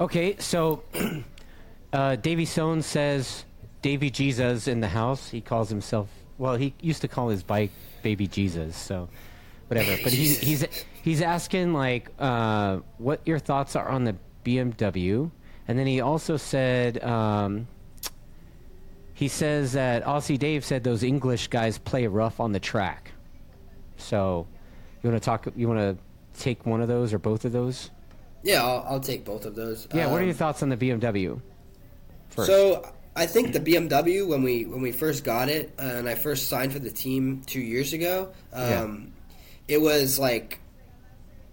Okay, 0.00 0.36
so 0.38 0.82
uh, 1.92 2.16
Davy 2.16 2.44
Stone 2.44 2.82
says 2.82 3.44
Davy 3.82 4.10
Jesus 4.10 4.68
in 4.68 4.80
the 4.80 4.88
house. 4.88 5.28
He 5.28 5.40
calls 5.40 5.68
himself. 5.68 6.08
Well, 6.38 6.56
he 6.56 6.74
used 6.80 7.02
to 7.02 7.08
call 7.08 7.28
his 7.28 7.42
bike 7.42 7.70
Baby 8.02 8.26
Jesus. 8.26 8.76
So 8.76 9.08
whatever. 9.68 9.96
But 10.02 10.12
he's 10.12 10.38
he's 10.38 10.64
he's 11.02 11.20
asking 11.22 11.72
like 11.74 12.08
uh, 12.18 12.78
what 12.98 13.20
your 13.26 13.38
thoughts 13.38 13.76
are 13.76 13.88
on 13.88 14.04
the 14.04 14.16
BMW, 14.44 15.30
and 15.68 15.78
then 15.78 15.86
he 15.86 16.00
also 16.00 16.36
said. 16.36 17.02
Um, 17.04 17.66
he 19.14 19.28
says 19.28 19.74
that 19.74 20.04
Aussie 20.04 20.38
Dave 20.38 20.64
said 20.64 20.82
those 20.82 21.04
English 21.04 21.46
guys 21.48 21.78
play 21.78 22.08
rough 22.08 22.40
on 22.40 22.50
the 22.50 22.58
track. 22.58 23.12
So, 23.96 24.48
you 25.02 25.10
want 25.10 25.22
to 25.22 25.24
talk? 25.24 25.46
You 25.54 25.68
want 25.68 25.78
to 25.78 25.96
take 26.42 26.66
one 26.66 26.80
of 26.80 26.88
those 26.88 27.12
or 27.12 27.18
both 27.20 27.44
of 27.44 27.52
those? 27.52 27.90
Yeah, 28.42 28.64
I'll, 28.64 28.84
I'll 28.88 29.00
take 29.00 29.24
both 29.24 29.44
of 29.44 29.54
those. 29.54 29.86
Yeah, 29.94 30.06
what 30.06 30.16
are 30.16 30.20
Um, 30.22 30.24
your 30.26 30.34
thoughts 30.34 30.62
on 30.64 30.70
the 30.70 30.76
BMW? 30.76 31.40
First. 32.30 32.48
So 32.48 32.90
I 33.14 33.26
think 33.26 33.52
the 33.52 33.60
BMW 33.60 34.26
when 34.26 34.42
we 34.42 34.64
when 34.64 34.80
we 34.80 34.92
first 34.92 35.22
got 35.22 35.48
it 35.48 35.74
uh, 35.78 35.82
and 35.82 36.08
I 36.08 36.14
first 36.14 36.48
signed 36.48 36.72
for 36.72 36.78
the 36.78 36.90
team 36.90 37.42
two 37.46 37.60
years 37.60 37.92
ago, 37.92 38.32
um, 38.52 39.12
it 39.68 39.80
was 39.80 40.18
like, 40.18 40.60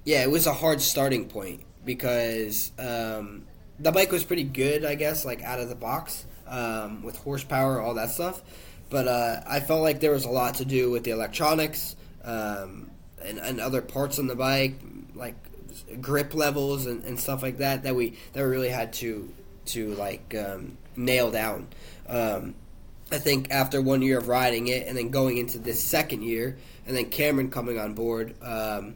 yeah, 0.05 0.23
it 0.23 0.31
was 0.31 0.47
a 0.47 0.53
hard 0.53 0.81
starting 0.81 1.27
point 1.27 1.63
because 1.83 2.71
um, 2.79 3.45
the 3.77 3.91
bike 3.91 4.11
was 4.11 4.23
pretty 4.23 4.43
good, 4.43 4.85
I 4.85 4.95
guess, 4.95 5.25
like 5.25 5.41
out 5.43 5.59
of 5.59 5.67
the 5.67 5.75
box 5.75 6.25
um, 6.47 7.03
with 7.03 7.17
horsepower, 7.17 7.81
all 7.81 7.93
that 7.95 8.11
stuff. 8.11 8.41
But 8.89 9.07
uh, 9.07 9.41
I 9.45 9.59
felt 9.59 9.81
like 9.81 9.99
there 9.99 10.11
was 10.11 10.25
a 10.25 10.29
lot 10.29 10.55
to 10.55 10.65
do 10.65 10.89
with 10.89 11.03
the 11.03 11.11
electronics 11.11 11.95
um, 12.23 12.89
and, 13.23 13.37
and 13.37 13.59
other 13.59 13.81
parts 13.81 14.17
on 14.17 14.27
the 14.27 14.35
bike, 14.35 14.75
like 15.13 15.35
grip 16.01 16.33
levels 16.33 16.85
and, 16.85 17.03
and 17.03 17.19
stuff 17.19 17.43
like 17.43 17.57
that 17.57 17.83
that 17.83 17.95
we 17.95 18.17
that 18.33 18.43
we 18.43 18.49
really 18.49 18.69
had 18.69 18.93
to 18.93 19.31
to 19.65 19.93
like 19.95 20.35
um, 20.35 20.77
nail 20.95 21.31
down. 21.31 21.67
Um, 22.07 22.55
I 23.11 23.17
think 23.17 23.49
after 23.51 23.81
one 23.81 24.01
year 24.01 24.17
of 24.19 24.27
riding 24.27 24.67
it 24.67 24.87
and 24.87 24.95
then 24.97 25.09
going 25.09 25.37
into 25.37 25.57
this 25.57 25.83
second 25.83 26.23
year 26.23 26.57
and 26.85 26.95
then 26.95 27.05
Cameron 27.09 27.49
coming 27.49 27.79
on 27.79 27.93
board, 27.93 28.35
um, 28.41 28.95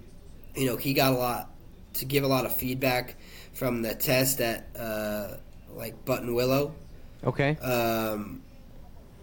you 0.55 0.65
know, 0.67 0.77
he 0.77 0.93
got 0.93 1.13
a 1.13 1.17
lot 1.17 1.49
to 1.95 2.05
give 2.05 2.23
a 2.23 2.27
lot 2.27 2.45
of 2.45 2.55
feedback 2.55 3.15
from 3.53 3.81
the 3.81 3.93
test 3.95 4.41
at 4.41 4.67
uh, 4.77 5.37
like 5.71 6.05
Buttonwillow, 6.05 6.73
Okay. 7.23 7.55
um, 7.57 8.41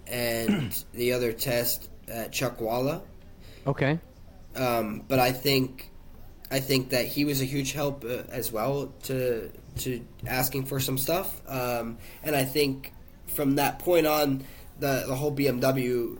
and 0.06 0.84
the 0.92 1.12
other 1.12 1.32
test 1.32 1.88
at 2.08 2.32
Chuckwalla. 2.32 3.02
Okay. 3.66 3.98
Um, 4.56 5.04
but 5.06 5.18
I 5.20 5.30
think 5.32 5.90
I 6.50 6.58
think 6.58 6.90
that 6.90 7.06
he 7.06 7.24
was 7.24 7.40
a 7.40 7.44
huge 7.44 7.72
help 7.72 8.04
uh, 8.04 8.22
as 8.28 8.50
well 8.50 8.92
to 9.04 9.50
to 9.84 10.04
asking 10.26 10.66
for 10.66 10.80
some 10.80 10.98
stuff. 10.98 11.40
Um, 11.48 11.98
and 12.22 12.34
I 12.36 12.44
think 12.44 12.92
from 13.26 13.56
that 13.56 13.78
point 13.78 14.06
on, 14.06 14.44
the 14.78 15.04
the 15.06 15.14
whole 15.14 15.34
BMW 15.34 16.18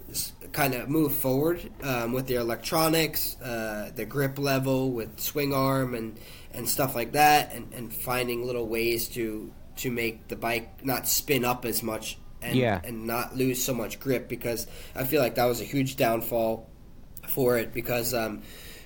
kind 0.53 0.75
of 0.75 0.89
moved 0.89 1.17
forward 1.17 1.71
um, 1.83 2.13
with 2.13 2.27
their 2.27 2.41
electronics, 2.41 3.41
uh, 3.41 3.91
the 3.95 4.05
grip 4.05 4.39
level 4.39 4.91
with 4.91 5.19
swing 5.21 5.55
arm 5.55 5.95
and 5.95 6.19
and 6.53 6.69
stuff 6.69 6.95
like 6.95 7.13
that, 7.13 7.53
and, 7.55 7.73
and 7.73 7.95
finding 7.95 8.45
little 8.47 8.67
ways 8.67 9.09
to 9.09 9.51
to 9.77 9.91
make 9.91 10.29
the 10.29 10.37
bike 10.37 10.85
not 10.85 11.09
spin 11.09 11.45
up 11.45 11.65
as 11.65 11.83
much. 11.83 12.19
And, 12.43 12.57
Yeah. 12.57 12.81
and 12.85 13.07
not 13.07 13.37
lose 13.37 13.63
so 13.63 13.75
much 13.75 14.01
grip 14.01 14.27
because 14.27 14.67
I 14.95 15.05
feel 15.05 15.21
like 15.21 15.35
that 15.35 15.45
was 15.45 15.61
a 15.61 15.65
huge 15.65 15.97
downfall 15.97 16.67
for 17.29 17.59
it 17.59 17.75
because 17.75 18.15
um, 18.15 18.41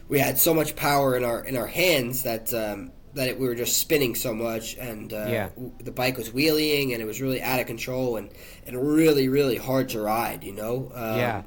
we 0.09 0.19
had 0.19 0.39
so 0.41 0.53
much 0.53 0.75
power 0.75 1.17
in 1.17 1.23
our 1.25 1.45
in 1.45 1.57
our 1.57 1.69
hands 1.69 2.25
that 2.25 2.53
um, 2.53 2.91
that 3.15 3.29
it, 3.29 3.39
we 3.41 3.47
were 3.49 3.55
just 3.55 3.79
spinning 3.79 4.15
so 4.15 4.35
much, 4.35 4.77
and 4.77 5.13
uh, 5.13 5.27
Yeah. 5.29 5.49
w- 5.51 5.73
the 5.83 5.93
bike 5.93 6.17
was 6.19 6.33
wheeling, 6.33 6.93
and 6.93 7.01
it 7.03 7.05
was 7.07 7.21
really 7.21 7.41
out 7.43 7.61
of 7.61 7.67
control 7.67 8.17
and 8.17 8.29
and 8.67 8.81
really 8.81 9.29
really 9.29 9.57
hard 9.57 9.89
to 9.91 10.01
ride. 10.01 10.45
You 10.45 10.53
know. 10.53 10.91
Um, 10.95 11.19
yeah. 11.19 11.43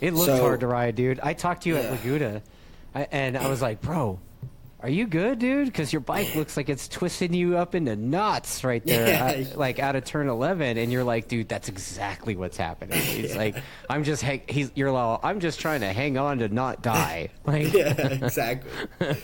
It 0.00 0.14
looked 0.14 0.26
so- 0.26 0.40
hard 0.40 0.60
to 0.60 0.66
ride, 0.66 0.94
dude. 0.96 1.20
I 1.22 1.34
talked 1.34 1.64
to 1.64 1.68
you 1.68 1.74
Yeah. 1.76 1.82
at 1.82 1.90
Laguna, 1.92 2.42
I, 2.94 3.06
and 3.12 3.36
I 3.36 3.48
was 3.48 3.60
like, 3.60 3.82
bro, 3.82 4.18
are 4.82 4.88
you 4.88 5.06
good, 5.06 5.38
dude? 5.38 5.66
Because 5.66 5.92
your 5.92 6.00
bike 6.00 6.34
looks 6.34 6.56
like 6.56 6.70
it's 6.70 6.88
twisting 6.88 7.34
you 7.34 7.58
up 7.58 7.74
into 7.74 7.94
knots 7.96 8.64
right 8.64 8.82
there, 8.86 9.08
Yeah. 9.08 9.44
uh, 9.52 9.58
like 9.58 9.78
out 9.78 9.96
of 9.96 10.04
turn 10.06 10.28
11. 10.30 10.78
And 10.78 10.90
you're 10.90 11.04
like, 11.04 11.28
dude, 11.28 11.50
that's 11.50 11.68
exactly 11.68 12.34
what's 12.34 12.56
happening. 12.56 12.98
He's 13.02 13.36
like, 13.36 13.56
I'm 13.90 14.04
just, 14.04 14.22
hang- 14.22 14.40
he's, 14.48 14.72
you're 14.74 14.90
like, 14.90 15.20
I'm 15.22 15.38
just 15.40 15.60
trying 15.60 15.80
to 15.82 15.92
hang 15.92 16.16
on 16.16 16.38
to 16.38 16.48
not 16.48 16.80
die. 16.80 17.28
Like, 17.44 17.70
yeah, 17.74 17.92
exactly. 17.98 18.70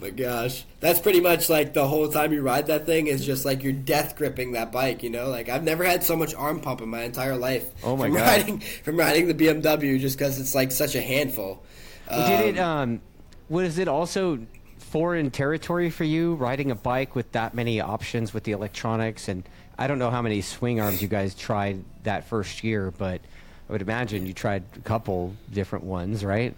My 0.00 0.08
gosh, 0.08 0.64
that's 0.80 0.98
pretty 0.98 1.20
much 1.20 1.50
like 1.50 1.74
the 1.74 1.86
whole 1.86 2.08
time 2.08 2.32
you 2.32 2.40
ride 2.40 2.68
that 2.68 2.86
thing 2.86 3.06
is 3.06 3.24
just 3.24 3.44
like 3.44 3.62
you're 3.62 3.74
death 3.74 4.16
gripping 4.16 4.52
that 4.52 4.72
bike. 4.72 5.02
You 5.02 5.10
know, 5.10 5.28
like 5.28 5.50
I've 5.50 5.62
never 5.62 5.84
had 5.84 6.02
so 6.02 6.16
much 6.16 6.34
arm 6.34 6.60
pump 6.60 6.80
in 6.80 6.88
my 6.88 7.02
entire 7.02 7.36
life. 7.36 7.66
Oh 7.84 7.96
my 7.96 8.06
from 8.06 8.14
God. 8.14 8.26
Riding, 8.26 8.60
from 8.60 8.96
riding 8.96 9.28
the 9.28 9.34
BMW, 9.34 10.00
just 10.00 10.16
because 10.16 10.40
it's 10.40 10.54
like 10.54 10.72
such 10.72 10.94
a 10.94 11.02
handful. 11.02 11.62
Did 12.08 12.56
it? 12.56 12.58
Um, 12.58 13.02
was 13.50 13.78
it 13.78 13.88
also 13.88 14.38
foreign 14.78 15.30
territory 15.30 15.90
for 15.90 16.04
you 16.04 16.34
riding 16.34 16.70
a 16.70 16.74
bike 16.74 17.14
with 17.14 17.30
that 17.32 17.54
many 17.54 17.80
options 17.80 18.32
with 18.32 18.44
the 18.44 18.52
electronics? 18.52 19.28
And 19.28 19.46
I 19.78 19.86
don't 19.86 19.98
know 19.98 20.10
how 20.10 20.22
many 20.22 20.40
swing 20.40 20.80
arms 20.80 21.02
you 21.02 21.08
guys 21.08 21.34
tried 21.34 21.84
that 22.04 22.26
first 22.26 22.64
year, 22.64 22.90
but 22.90 23.20
I 23.68 23.72
would 23.72 23.82
imagine 23.82 24.26
you 24.26 24.32
tried 24.32 24.64
a 24.76 24.80
couple 24.80 25.36
different 25.52 25.84
ones, 25.84 26.24
right? 26.24 26.54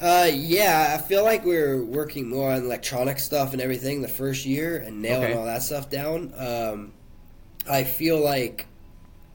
Uh, 0.00 0.30
yeah, 0.32 0.94
I 0.96 1.02
feel 1.02 1.24
like 1.24 1.44
we 1.44 1.56
were 1.56 1.82
working 1.84 2.28
more 2.28 2.52
on 2.52 2.62
electronic 2.64 3.18
stuff 3.18 3.52
and 3.52 3.60
everything 3.60 4.00
the 4.00 4.08
first 4.08 4.46
year 4.46 4.76
and 4.78 5.02
nailing 5.02 5.24
Okay. 5.30 5.34
all 5.34 5.44
that 5.46 5.62
stuff 5.62 5.90
down. 5.90 6.32
Um, 6.36 6.92
I 7.68 7.82
feel 7.84 8.20
like 8.22 8.66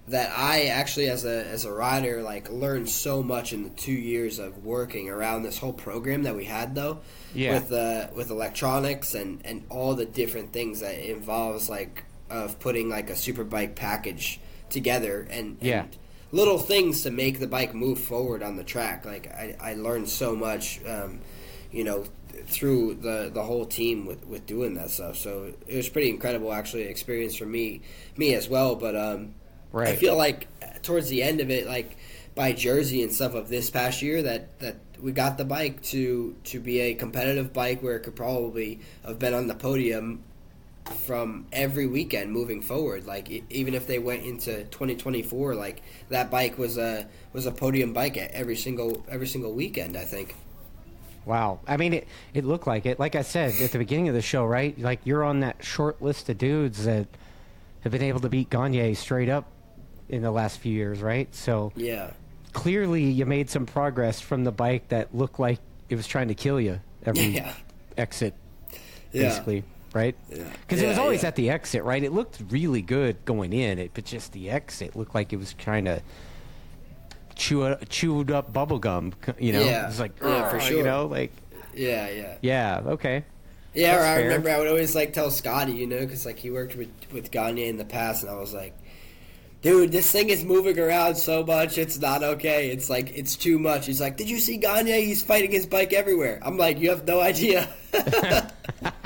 that 0.08 0.32
I 0.38 0.66
actually, 0.66 1.10
as 1.10 1.24
a 1.26 1.46
as 1.48 1.66
a 1.66 1.72
rider, 1.72 2.22
like 2.22 2.50
learned 2.52 2.90
so 2.90 3.22
much 3.24 3.52
in 3.54 3.64
the 3.64 3.70
two 3.70 3.92
years 3.94 4.40
of 4.40 4.66
working 4.66 5.10
around 5.10 5.44
this 5.44 5.58
whole 5.58 5.72
program 5.74 6.24
that 6.24 6.36
we 6.36 6.46
had, 6.46 6.76
though. 6.76 7.00
Yeah. 7.34 7.54
With 7.56 7.72
uh, 7.72 8.08
with 8.16 8.30
electronics 8.30 9.16
and 9.16 9.42
and 9.46 9.64
all 9.70 9.96
the 9.96 10.06
different 10.06 10.52
things 10.54 10.80
that 10.82 10.98
involves, 11.10 11.70
like 11.70 12.04
of 12.30 12.60
putting 12.60 12.90
like 12.90 13.10
a 13.10 13.16
super 13.16 13.44
bike 13.44 13.76
package 13.76 14.40
together 14.70 15.28
and 15.30 15.58
Yeah. 15.62 15.86
Little 16.34 16.58
things 16.58 17.04
to 17.04 17.12
make 17.12 17.40
the 17.40 17.48
bike 17.48 17.76
move 17.76 18.00
forward 18.00 18.42
on 18.42 18.58
the 18.58 18.64
track. 18.64 19.06
Like 19.06 19.28
I, 19.28 19.56
I 19.62 19.74
learned 19.76 20.10
so 20.10 20.36
much, 20.36 20.82
um, 20.86 21.22
you 21.72 21.84
know, 21.84 22.06
through 22.48 22.96
the 22.96 23.30
the 23.32 23.44
whole 23.44 23.66
team 23.66 24.06
with, 24.06 24.26
with 24.26 24.46
doing 24.46 24.74
that 24.76 24.90
stuff. 24.90 25.16
So 25.18 25.54
it 25.68 25.78
was 25.78 25.88
pretty 25.88 26.10
incredible, 26.10 26.52
actually, 26.52 26.84
experience 26.84 27.36
for 27.36 27.46
me 27.46 27.82
me 28.18 28.34
as 28.34 28.50
well. 28.50 28.76
But 28.76 28.96
um, 28.96 29.36
I 29.94 29.96
feel 29.96 30.18
like 30.18 30.48
towards 30.82 31.08
the 31.08 31.24
end 31.24 31.40
of 31.40 31.50
it, 31.52 31.68
like 31.68 31.96
by 32.36 32.52
Jersey 32.52 33.04
and 33.04 33.14
stuff 33.14 33.36
of 33.36 33.48
this 33.48 33.70
past 33.70 34.02
year, 34.02 34.24
that 34.24 34.60
that 34.60 34.78
we 35.00 35.12
got 35.12 35.38
the 35.38 35.46
bike 35.46 35.84
to 35.84 36.36
to 36.46 36.60
be 36.60 36.80
a 36.80 36.96
competitive 36.96 37.54
bike 37.54 37.84
where 37.84 37.96
it 37.96 38.02
could 38.02 38.16
probably 38.16 38.80
have 39.06 39.20
been 39.20 39.36
on 39.36 39.48
the 39.48 39.56
podium 39.56 40.24
from 41.06 41.46
every 41.52 41.88
weekend 41.88 42.32
moving 42.32 42.62
forward. 42.62 43.06
Like 43.06 43.30
even 43.50 43.74
if 43.74 43.88
they 43.88 44.00
went 44.00 44.24
into 44.24 44.64
2024, 44.66 45.56
like 45.56 45.82
that 46.10 46.30
bike 46.30 46.58
was 46.58 46.78
a 46.78 47.08
was 47.32 47.46
a 47.46 47.52
podium 47.52 47.94
bike 47.94 48.18
at 48.18 48.32
every 48.32 48.56
single 48.56 49.06
every 49.10 49.28
single 49.28 49.54
weekend. 49.54 49.96
I 49.98 50.04
think. 50.06 50.36
Wow. 51.26 51.60
I 51.68 51.78
mean, 51.78 51.94
it, 51.94 52.08
it 52.34 52.44
looked 52.44 52.68
like 52.68 52.86
it. 52.86 53.00
Like 53.00 53.16
I 53.16 53.22
said 53.22 53.54
at 53.62 53.72
the 53.72 53.78
beginning 53.78 54.10
of 54.10 54.14
the 54.14 54.22
show, 54.22 54.46
right? 54.46 54.78
Like 54.78 55.00
you're 55.06 55.24
on 55.24 55.40
that 55.40 55.64
short 55.64 56.02
list 56.02 56.28
of 56.30 56.38
dudes 56.38 56.84
that 56.84 57.08
have 57.82 57.92
been 57.94 58.02
able 58.04 58.20
to 58.20 58.30
beat 58.30 58.50
Gagne 58.50 58.94
straight 58.96 59.30
up 59.30 59.46
in 60.10 60.22
the 60.22 60.32
last 60.32 60.60
few 60.60 60.74
years, 60.74 61.02
right? 61.02 61.34
So 61.34 61.72
Yeah. 61.78 62.12
clearly 62.52 63.04
you 63.04 63.26
made 63.26 63.50
some 63.50 63.66
progress 63.66 64.20
from 64.20 64.44
the 64.44 64.52
bike 64.52 64.90
that 64.90 65.16
looked 65.16 65.40
like 65.40 65.60
it 65.90 65.96
was 65.96 66.08
trying 66.08 66.28
to 66.28 66.36
kill 66.36 66.60
you 66.60 66.82
every 67.06 67.22
Yeah. 67.28 67.54
exit, 67.98 68.34
Yeah. 69.14 69.30
basically, 69.30 69.64
right? 69.94 70.16
Yeah. 70.30 70.44
Because 70.62 70.82
it 70.82 70.88
was 70.88 70.98
always 70.98 71.22
yeah. 71.24 71.30
at 71.30 71.36
the 71.36 71.50
exit, 71.50 71.84
right? 71.84 72.04
It 72.04 72.12
looked 72.12 72.42
really 72.50 72.82
good 72.82 73.24
going 73.26 73.54
in, 73.54 73.80
it, 73.80 73.92
but 73.94 74.06
just 74.06 74.34
the 74.34 74.50
exit 74.50 74.96
looked 74.96 75.16
like 75.16 75.32
it 75.34 75.38
was 75.38 75.54
trying 75.54 75.86
to 75.86 76.02
chew 77.36 77.76
chewed 77.90 78.32
up 78.32 78.54
bubble 78.54 78.80
gum. 78.80 79.14
You 79.40 79.54
know, 79.54 79.62
Yeah. 79.64 79.88
it's 79.88 80.00
like 80.00 80.12
Yeah, 80.22 80.50
for 80.50 80.60
sure. 80.60 80.78
You 80.78 80.84
know, 80.84 81.06
like 81.06 81.32
Yeah. 81.76 82.10
Yeah. 82.10 82.38
yeah, 82.42 82.82
okay, 82.86 83.24
Yeah, 83.74 83.98
or 83.98 84.02
I 84.02 84.16
fair. 84.16 84.24
remember 84.26 84.50
I 84.50 84.60
would 84.60 84.68
always 84.68 84.96
like 84.96 85.14
tell 85.14 85.32
Scotty, 85.32 85.74
you 85.74 85.88
know, 85.88 86.00
because 86.00 86.26
like 86.26 86.38
he 86.40 86.52
worked 86.52 86.76
with 86.76 86.90
with 87.12 87.32
Gagne 87.32 87.68
in 87.68 87.78
the 87.78 87.86
past, 87.86 88.24
and 88.24 88.32
I 88.32 88.36
was 88.36 88.54
like, 88.54 88.76
dude, 89.64 89.92
this 89.92 90.12
thing 90.12 90.30
is 90.30 90.44
moving 90.44 90.78
around 90.78 91.16
so 91.16 91.44
much, 91.44 91.78
it's 91.78 91.98
not 92.00 92.22
okay. 92.22 92.70
It's 92.70 92.90
like 92.90 93.18
it's 93.18 93.36
too 93.36 93.58
much. 93.58 93.88
He's 93.88 94.02
like, 94.02 94.18
did 94.18 94.30
you 94.30 94.38
see 94.40 94.58
Gagne? 94.58 95.02
He's 95.06 95.24
fighting 95.24 95.52
his 95.52 95.66
bike 95.66 95.94
everywhere. 95.94 96.40
I'm 96.44 96.58
like, 96.58 96.80
you 96.80 96.90
have 96.90 97.08
no 97.08 97.20
idea. 97.20 97.68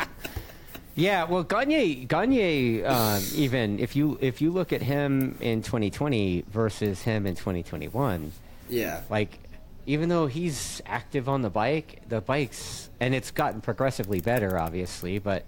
yeah. 0.98 1.24
Well, 1.24 1.44
Gagne, 1.44 2.04
Gagne, 2.06 2.84
um, 2.84 3.24
even 3.36 3.80
if 3.80 3.96
you 3.96 4.18
if 4.20 4.42
you 4.42 4.52
look 4.52 4.74
at 4.74 4.82
him 4.82 5.38
in 5.40 5.62
2020 5.62 6.44
versus 6.52 7.02
him 7.04 7.26
in 7.26 7.36
2021. 7.36 8.32
yeah, 8.70 9.02
like 9.10 9.40
even 9.86 10.10
though 10.10 10.28
he's 10.28 10.82
active 10.86 11.30
on 11.30 11.42
the 11.44 11.50
bike 11.50 12.02
the 12.10 12.20
bike's 12.20 12.90
and 13.00 13.16
it's 13.16 13.32
gotten 13.32 13.62
progressively 13.62 14.20
better 14.20 14.60
obviously 14.60 15.18
but 15.18 15.46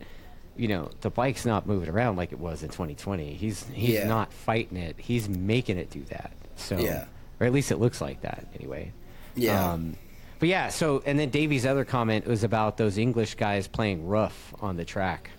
you 0.56 0.70
know 0.70 0.90
the 1.02 1.10
bike's 1.10 1.46
not 1.46 1.68
moving 1.68 1.90
around 1.90 2.16
like 2.16 2.32
it 2.32 2.40
was 2.40 2.64
in 2.64 2.70
2020 2.70 3.34
he's 3.34 3.66
he's 3.74 3.96
Yeah. 3.96 4.08
not 4.08 4.32
fighting 4.32 4.78
it 4.78 4.96
he's 4.98 5.28
making 5.28 5.78
it 5.78 5.90
do 5.90 6.04
that 6.06 6.32
so 6.56 6.78
Yeah. 6.78 7.04
or 7.42 7.48
at 7.48 7.52
least 7.52 7.70
it 7.72 7.78
looks 7.80 8.00
like 8.00 8.22
that 8.22 8.46
anyway 8.56 8.94
Yeah. 9.36 9.74
um, 9.74 9.98
but 10.40 10.48
yeah 10.48 10.70
so 10.70 11.04
and 11.06 11.20
then 11.20 11.30
Davey's 11.32 11.66
other 11.66 11.84
comment 11.84 12.26
was 12.26 12.46
about 12.46 12.78
those 12.78 12.98
English 12.98 13.36
guys 13.36 13.68
playing 13.68 14.08
rough 14.08 14.54
on 14.62 14.78
the 14.78 14.86
track 14.86 15.32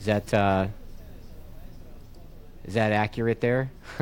is 0.00 0.06
that 0.06 0.32
uh 0.34 0.66
is 2.64 2.74
that 2.74 2.92
accurate 2.92 3.40
there 3.40 3.70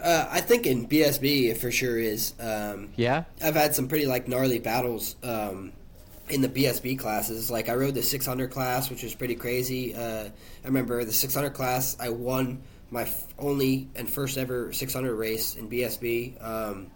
uh, 0.00 0.28
I 0.30 0.40
think 0.40 0.66
in 0.66 0.88
BSB 0.88 1.50
it 1.50 1.58
for 1.58 1.70
sure 1.70 1.98
is. 1.98 2.34
Um, 2.40 2.90
yeah 2.96 3.24
I've 3.42 3.54
had 3.54 3.74
some 3.74 3.88
pretty 3.88 4.06
like 4.06 4.28
gnarly 4.28 4.58
battles 4.58 5.16
um, 5.22 5.72
in 6.28 6.40
the 6.40 6.48
BSB 6.48 6.98
classes. 6.98 7.50
Like 7.50 7.68
I 7.68 7.74
rode 7.74 7.94
the 7.94 8.02
600 8.02 8.50
class, 8.50 8.90
which 8.90 9.02
was 9.02 9.14
pretty 9.14 9.34
crazy. 9.34 9.94
Uh, 9.94 10.28
I 10.28 10.66
remember 10.66 11.04
the 11.04 11.12
600 11.12 11.50
class. 11.50 11.96
I 12.00 12.10
won 12.10 12.62
my 12.90 13.02
f- 13.02 13.26
only 13.38 13.88
and 13.94 14.08
first 14.08 14.38
ever 14.38 14.72
600 14.72 15.14
race 15.14 15.56
in 15.56 15.68
BSB. 15.68 16.42
Um, 16.42 16.90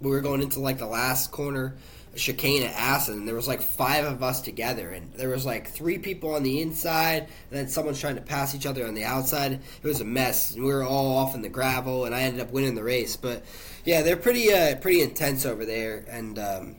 we 0.00 0.10
were 0.10 0.20
going 0.20 0.42
into 0.42 0.60
like 0.60 0.78
the 0.78 0.86
last 0.86 1.30
corner 1.30 1.76
chicane 2.16 2.62
at 2.62 2.74
Assen. 2.74 3.14
And 3.14 3.28
there 3.28 3.34
was 3.34 3.48
like 3.48 3.60
five 3.60 4.04
of 4.04 4.22
us 4.22 4.40
together, 4.40 4.90
and 4.90 5.12
there 5.14 5.28
was 5.28 5.46
like 5.46 5.68
three 5.68 5.98
people 5.98 6.34
on 6.34 6.42
the 6.42 6.60
inside, 6.60 7.22
and 7.22 7.58
then 7.58 7.68
someone's 7.68 8.00
trying 8.00 8.16
to 8.16 8.20
pass 8.20 8.54
each 8.54 8.66
other 8.66 8.86
on 8.86 8.94
the 8.94 9.04
outside. 9.04 9.52
It 9.52 9.86
was 9.86 10.00
a 10.00 10.04
mess, 10.04 10.54
and 10.54 10.64
we 10.64 10.72
were 10.72 10.84
all 10.84 11.16
off 11.16 11.34
in 11.34 11.42
the 11.42 11.48
gravel, 11.48 12.04
and 12.04 12.14
I 12.14 12.22
ended 12.22 12.40
up 12.40 12.50
winning 12.50 12.74
the 12.74 12.84
race. 12.84 13.16
But 13.16 13.44
yeah, 13.84 14.02
they're 14.02 14.16
pretty 14.16 14.52
uh, 14.52 14.76
pretty 14.76 15.02
intense 15.02 15.46
over 15.46 15.64
there, 15.64 16.04
and 16.08 16.38
um, 16.38 16.76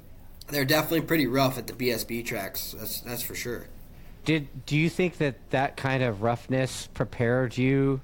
they're 0.50 0.66
definitely 0.66 1.02
pretty 1.02 1.28
rough 1.28 1.58
at 1.58 1.68
the 1.68 1.74
BSB 1.74 2.26
tracks. 2.26 2.76
That's 2.78 3.02
that's 3.02 3.22
for 3.22 3.36
sure. 3.36 3.68
Did 4.26 4.66
do 4.66 4.76
you 4.76 4.90
think 4.90 5.18
that 5.18 5.36
that 5.52 5.78
kind 5.78 6.04
of 6.04 6.22
roughness 6.22 6.88
prepared 6.94 7.58
you 7.58 8.02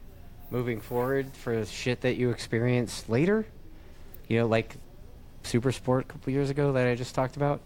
moving 0.52 0.80
forward 0.80 1.36
for 1.36 1.66
shit 1.66 2.02
that 2.02 2.16
you 2.16 2.30
experienced 2.30 3.10
later? 3.10 3.46
You 4.28 4.40
know, 4.40 4.48
like 4.48 4.76
Super 5.44 5.72
Sport 5.72 6.06
a 6.06 6.08
couple 6.14 6.32
years 6.34 6.50
ago 6.50 6.72
that 6.74 6.88
I 6.88 6.96
just 6.96 7.14
talked 7.16 7.36
about. 7.38 7.62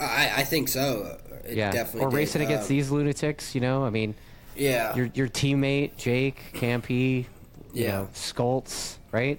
I, 0.00 0.32
I 0.38 0.44
think 0.44 0.68
so. 0.68 1.18
It 1.44 1.56
yeah, 1.56 1.70
definitely 1.70 2.06
or 2.06 2.10
did. 2.10 2.16
racing 2.16 2.42
against 2.42 2.64
Um, 2.64 2.68
these 2.76 2.90
lunatics. 2.90 3.54
You 3.54 3.60
know, 3.60 3.84
I 3.84 3.90
mean, 3.90 4.14
Yeah, 4.56 4.94
your 4.96 5.10
your 5.14 5.28
teammate 5.28 5.96
Jake 5.96 6.40
Campy, 6.54 7.26
you 7.72 7.84
Yeah. 7.84 7.88
know, 7.92 8.08
Skults, 8.14 8.98
right? 9.12 9.38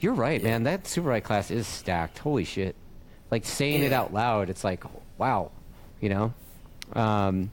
You're 0.00 0.14
right, 0.14 0.42
man. 0.42 0.64
That 0.64 0.84
superbike 0.84 1.22
class 1.24 1.50
is 1.50 1.66
stacked. 1.66 2.18
Holy 2.18 2.44
shit! 2.44 2.74
Like 3.30 3.44
saying 3.46 3.82
it 3.82 3.92
out 3.92 4.12
loud, 4.12 4.50
it's 4.50 4.64
like, 4.64 4.84
wow, 5.16 5.50
you 6.00 6.08
know. 6.10 6.34
Um, 6.92 7.50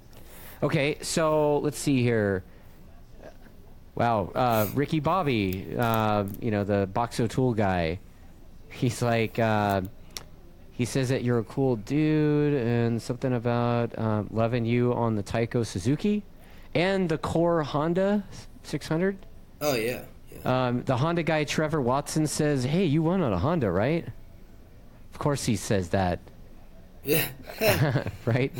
okay, 0.61 0.97
so 1.01 1.59
let's 1.59 1.77
see 1.77 2.01
here. 2.03 2.43
Wow, 3.95 4.31
uh, 4.35 4.67
Ricky 4.73 4.99
Bobby, 4.99 5.67
uh, 5.77 6.25
you 6.41 6.51
know 6.51 6.63
the 6.63 6.89
Boxo 6.91 7.29
Tool 7.29 7.53
guy. 7.53 7.99
He's 8.71 9.01
like, 9.01 9.37
uh, 9.39 9.81
he 10.71 10.85
says 10.85 11.09
that 11.09 11.23
you're 11.23 11.39
a 11.39 11.43
cool 11.43 11.75
dude 11.75 12.53
and 12.53 13.01
something 13.01 13.33
about 13.33 13.97
um, 13.99 14.27
loving 14.31 14.65
you 14.65 14.93
on 14.93 15.15
the 15.15 15.23
Tyco 15.23 15.65
Suzuki 15.65 16.23
and 16.73 17.07
the 17.09 17.17
Core 17.17 17.61
Honda 17.63 18.23
600. 18.63 19.17
Oh 19.61 19.75
yeah. 19.75 20.03
yeah. 20.33 20.67
Um, 20.67 20.83
the 20.83 20.97
Honda 20.97 21.21
guy 21.23 21.43
Trevor 21.43 21.81
Watson 21.81 22.25
says, 22.25 22.63
"Hey, 22.63 22.85
you 22.85 23.03
won 23.03 23.21
on 23.21 23.31
a 23.33 23.37
Honda, 23.37 23.69
right?" 23.69 24.07
Of 25.13 25.19
course, 25.19 25.45
he 25.45 25.55
says 25.55 25.89
that, 25.89 26.19
Yeah. 27.03 27.27
right? 28.25 28.51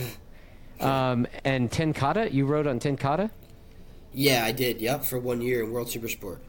Um, 0.79 1.25
and 1.43 1.71
Ten 1.71 1.93
Kate, 1.93 2.31
you 2.31 2.45
rode 2.45 2.67
on 2.67 2.77
Ten 2.79 2.97
Kate. 2.97 3.29
yeah, 4.13 4.43
I 4.45 4.51
did. 4.51 4.79
Yep, 4.81 5.05
for 5.05 5.17
one 5.17 5.41
year 5.41 5.63
in 5.63 5.71
World 5.71 5.89
Super 5.89 6.09
Sport. 6.09 6.41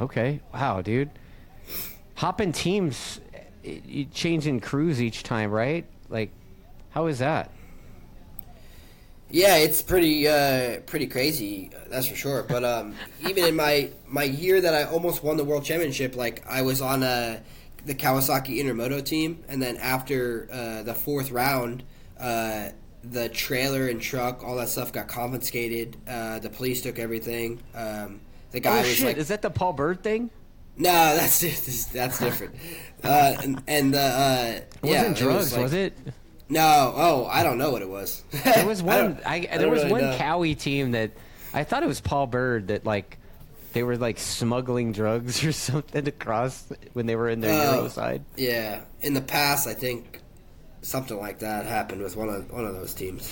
Okay, 0.00 0.40
wow, 0.52 0.82
dude. 0.82 1.10
Hopping 2.16 2.52
teams, 2.52 3.20
you 3.62 4.06
changing 4.06 4.60
crews 4.60 5.00
each 5.02 5.22
time, 5.22 5.50
right? 5.50 5.84
Like, 6.08 6.30
how 6.90 7.06
is 7.06 7.18
that? 7.18 7.50
Yeah, 9.30 9.56
it's 9.56 9.82
pretty 9.82 10.28
uh, 10.28 10.80
pretty 10.80 11.08
crazy, 11.08 11.70
that's 11.88 12.06
for 12.06 12.14
sure. 12.14 12.42
But 12.42 12.64
um, 12.64 12.94
even 13.28 13.44
in 13.44 13.56
my 13.56 13.90
my 14.06 14.24
year 14.24 14.60
that 14.60 14.74
I 14.74 14.84
almost 14.84 15.22
won 15.22 15.36
the 15.36 15.44
world 15.44 15.64
championship, 15.64 16.16
like 16.16 16.42
I 16.48 16.62
was 16.62 16.80
on 16.80 17.02
uh, 17.02 17.40
the 17.84 17.94
Kawasaki 17.94 18.62
Intermoto 18.62 19.04
team, 19.04 19.44
and 19.48 19.60
then 19.60 19.76
after 19.76 20.48
uh, 20.52 20.82
the 20.84 20.94
fourth 20.94 21.30
round, 21.30 21.82
uh, 22.18 22.68
the 23.02 23.28
trailer 23.28 23.88
and 23.88 24.00
truck, 24.00 24.44
all 24.44 24.56
that 24.56 24.68
stuff 24.68 24.92
got 24.92 25.08
confiscated. 25.08 25.96
Uh, 26.06 26.38
the 26.38 26.50
police 26.50 26.82
took 26.82 26.98
everything. 26.98 27.60
Um, 27.74 28.20
the 28.52 28.60
guy 28.60 28.78
oh 28.78 28.82
was 28.82 28.94
shit! 28.94 29.06
like, 29.06 29.16
is 29.16 29.28
that 29.28 29.42
the 29.42 29.50
Paul 29.50 29.72
Bird 29.72 30.02
thing? 30.02 30.30
"No, 30.76 30.90
that's 31.16 31.40
that's 31.92 32.18
different." 32.18 32.54
uh, 33.04 33.36
and 33.42 33.62
and 33.66 33.94
the 33.94 34.00
uh, 34.00 34.52
It 34.54 34.74
yeah, 34.82 34.98
wasn't 34.98 35.16
drugs, 35.18 35.52
like- 35.52 35.62
was 35.62 35.72
it? 35.72 35.98
No, 36.48 36.92
oh, 36.96 37.26
I 37.26 37.42
don't 37.42 37.58
know 37.58 37.70
what 37.72 37.82
it 37.82 37.88
was. 37.88 38.22
There 38.44 38.66
was 38.66 38.80
one. 38.82 39.18
I, 39.26 39.34
I 39.36 39.40
there 39.40 39.58
don't 39.58 39.70
was 39.70 39.80
really 39.82 39.92
one 39.92 40.00
know. 40.02 40.16
Cowie 40.16 40.54
team 40.54 40.92
that 40.92 41.10
I 41.52 41.64
thought 41.64 41.82
it 41.82 41.86
was 41.88 42.00
Paul 42.00 42.28
Bird 42.28 42.68
that 42.68 42.86
like 42.86 43.18
they 43.72 43.82
were 43.82 43.96
like 43.96 44.18
smuggling 44.18 44.92
drugs 44.92 45.42
or 45.44 45.50
something 45.52 46.06
across 46.06 46.64
when 46.92 47.06
they 47.06 47.16
were 47.16 47.28
in 47.28 47.40
their 47.40 47.52
Oh. 47.52 47.74
Euro 47.78 47.88
side. 47.88 48.24
Yeah, 48.36 48.82
in 49.00 49.12
the 49.14 49.20
past, 49.22 49.66
I 49.66 49.74
think 49.74 50.20
something 50.82 51.18
like 51.18 51.40
that 51.40 51.66
happened 51.66 52.00
with 52.02 52.14
one 52.16 52.28
of 52.28 52.50
one 52.52 52.64
of 52.64 52.74
those 52.74 52.94
teams. 52.94 53.28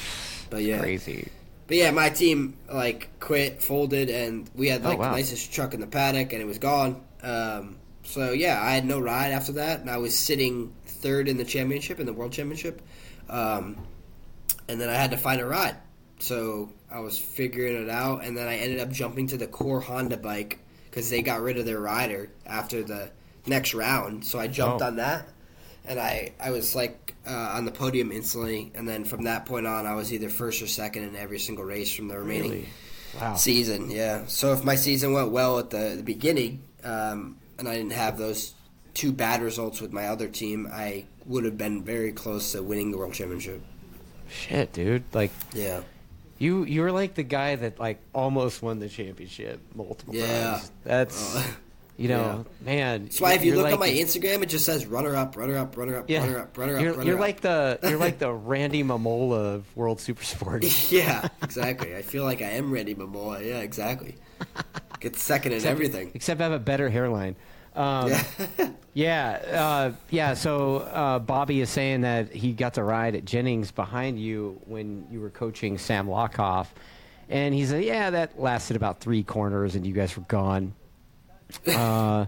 But 0.51 0.63
yeah, 0.65 0.81
Crazy. 0.81 1.29
but 1.69 1.77
yeah, 1.77 1.93
my 1.93 2.09
team 2.11 2.57
like 2.69 3.11
quit, 3.21 3.63
folded, 3.63 4.11
and 4.11 4.51
we 4.57 4.69
had 4.69 4.85
Oh, 4.85 4.89
like 4.89 4.99
wow. 4.99 5.11
the 5.11 5.17
nicest 5.19 5.53
truck 5.53 5.73
in 5.73 5.81
the 5.81 5.87
paddock, 5.87 6.33
and 6.33 6.43
it 6.43 6.47
was 6.47 6.59
gone. 6.59 7.01
Um, 7.25 7.77
so 8.03 8.33
yeah, 8.33 8.61
I 8.63 8.73
had 8.75 8.85
no 8.85 9.01
ride 9.01 9.33
after 9.33 9.53
that, 9.53 9.81
and 9.81 9.89
I 9.91 9.97
was 9.97 10.17
sitting 10.17 10.73
third 10.87 11.29
in 11.29 11.37
the 11.37 11.45
championship 11.45 12.01
in 12.01 12.07
the 12.07 12.13
world 12.13 12.33
championship, 12.33 12.83
um, 13.29 13.77
and 14.69 14.81
then 14.81 14.89
I 14.89 14.95
had 14.95 15.11
to 15.13 15.17
find 15.17 15.41
a 15.41 15.47
ride. 15.47 15.77
So 16.19 16.71
I 16.91 17.01
was 17.01 17.19
figuring 17.19 17.83
it 17.83 17.89
out, 17.91 18.25
and 18.25 18.37
then 18.37 18.47
I 18.47 18.57
ended 18.57 18.81
up 18.81 18.91
jumping 18.91 19.27
to 19.29 19.37
the 19.37 19.47
core 19.47 19.81
Honda 19.81 20.17
bike 20.17 20.59
because 20.91 21.11
they 21.11 21.23
got 21.23 21.41
rid 21.41 21.59
of 21.59 21.65
their 21.67 21.81
rider 21.81 22.31
after 22.47 22.83
the 22.83 23.11
next 23.47 23.75
round. 23.75 24.25
So 24.25 24.39
I 24.39 24.47
jumped 24.47 24.83
Oh. 24.83 24.87
on 24.87 24.97
that, 24.97 25.29
and 25.87 25.99
I 25.99 26.33
I 26.39 26.51
was 26.51 26.75
like 26.75 27.15
uh, 27.27 27.31
on 27.57 27.65
the 27.65 27.73
podium 27.73 28.13
instantly, 28.13 28.71
and 28.75 28.87
then 28.87 29.05
from 29.05 29.25
that 29.25 29.47
point 29.47 29.67
on, 29.67 29.87
I 29.87 29.95
was 29.95 30.13
either 30.13 30.29
first 30.29 30.61
or 30.63 30.67
second 30.67 31.05
in 31.05 31.17
every 31.17 31.39
single 31.39 31.65
race 31.65 31.95
from 31.95 32.09
the 32.09 32.19
remaining 32.19 32.51
Really? 32.51 32.69
Wow. 33.21 33.35
season. 33.37 33.91
Yeah. 33.91 34.27
So 34.27 34.53
if 34.53 34.63
my 34.65 34.75
season 34.75 35.13
went 35.13 35.31
well 35.31 35.59
at 35.61 35.71
the, 35.71 35.95
the 35.97 36.03
beginning, 36.03 36.63
um, 36.85 37.37
and 37.59 37.69
I 37.69 37.77
didn't 37.77 37.93
have 37.93 38.19
those 38.19 38.55
two 38.95 39.13
bad 39.13 39.43
results 39.43 39.81
with 39.81 39.93
my 39.93 40.09
other 40.09 40.29
team, 40.29 40.69
I 40.73 41.05
would 41.27 41.45
have 41.45 41.59
been 41.59 41.83
very 41.83 42.13
close 42.13 42.53
to 42.53 42.63
winning 42.63 42.91
the 42.93 42.99
world 42.99 43.15
championship. 43.15 43.61
Shit, 44.29 44.73
dude. 44.73 45.03
Like 45.13 45.31
Yeah. 45.53 45.81
you, 46.39 46.65
you're 46.65 46.93
like 46.93 47.15
the 47.15 47.23
guy 47.23 47.57
that 47.57 47.79
like 47.81 47.99
almost 48.15 48.63
won 48.63 48.79
the 48.79 48.89
championship 48.89 49.61
multiple 49.75 50.15
Yeah. 50.15 50.53
times. 50.53 50.71
That's 50.85 51.37
Uh, 51.37 51.43
you 51.97 52.09
know, 52.09 52.45
man. 52.65 53.05
That's 53.05 53.21
why 53.21 53.35
if 53.35 53.45
you 53.45 53.55
look 53.55 53.65
like 53.65 53.75
at 53.75 53.81
my 53.81 53.89
Instagram, 53.91 54.43
it 54.43 54.47
just 54.49 54.65
says 54.65 54.87
runner 54.87 55.15
up, 55.17 55.37
runner 55.37 55.57
up, 55.57 55.77
runner 55.77 55.97
up, 55.99 56.09
yeah, 56.11 56.21
runner 56.25 56.39
up, 56.41 56.59
runner 56.59 56.77
up, 56.77 56.83
you're, 56.83 56.93
runner 56.93 57.05
you're 57.07 57.15
up. 57.17 57.21
like 57.21 57.41
the 57.41 57.79
you're 57.85 57.99
like 57.99 58.19
the 58.19 58.33
Randy 58.33 58.83
Mamola 58.85 59.55
of 59.55 59.77
World 59.77 60.01
Super 60.01 60.25
Sport. 60.25 60.65
yeah, 60.93 61.29
exactly. 61.43 61.97
I 61.97 62.03
feel 62.03 62.25
like 62.25 62.43
I 62.43 62.51
am 62.51 62.71
Randy 62.73 62.95
Mamola. 62.95 63.45
Yeah, 63.45 63.59
exactly. 63.61 64.17
Get 65.05 65.17
second 65.17 65.53
in 65.53 65.65
everything. 65.67 66.11
except 66.15 66.41
I 66.41 66.45
have 66.45 66.53
a 66.53 66.59
better 66.59 66.89
hairline. 66.89 67.37
Um, 67.77 68.09
Yeah. 68.09 68.71
Yeah, 68.95 69.31
uh, 69.53 69.93
yeah. 70.09 70.35
So 70.35 70.77
uh, 70.77 71.19
Bobby 71.19 71.61
is 71.61 71.69
saying 71.69 72.03
that 72.03 72.33
he 72.33 72.53
got 72.53 72.75
to 72.75 72.85
ride 72.85 73.17
at 73.17 73.25
Jennings 73.25 73.73
behind 73.73 74.21
you 74.21 74.61
when 74.67 75.09
you 75.11 75.21
were 75.21 75.31
coaching 75.31 75.79
Sam 75.79 76.07
Lochoff, 76.07 76.69
and 77.29 77.53
he 77.53 77.67
said, 77.67 77.83
"Yeah, 77.83 78.11
that 78.11 78.41
lasted 78.41 78.77
about 78.77 79.01
three 79.01 79.25
corners, 79.25 79.75
and 79.75 79.85
you 79.85 79.93
guys 79.93 80.17
were 80.17 80.25
gone." 80.25 80.75
Uh, 81.67 82.27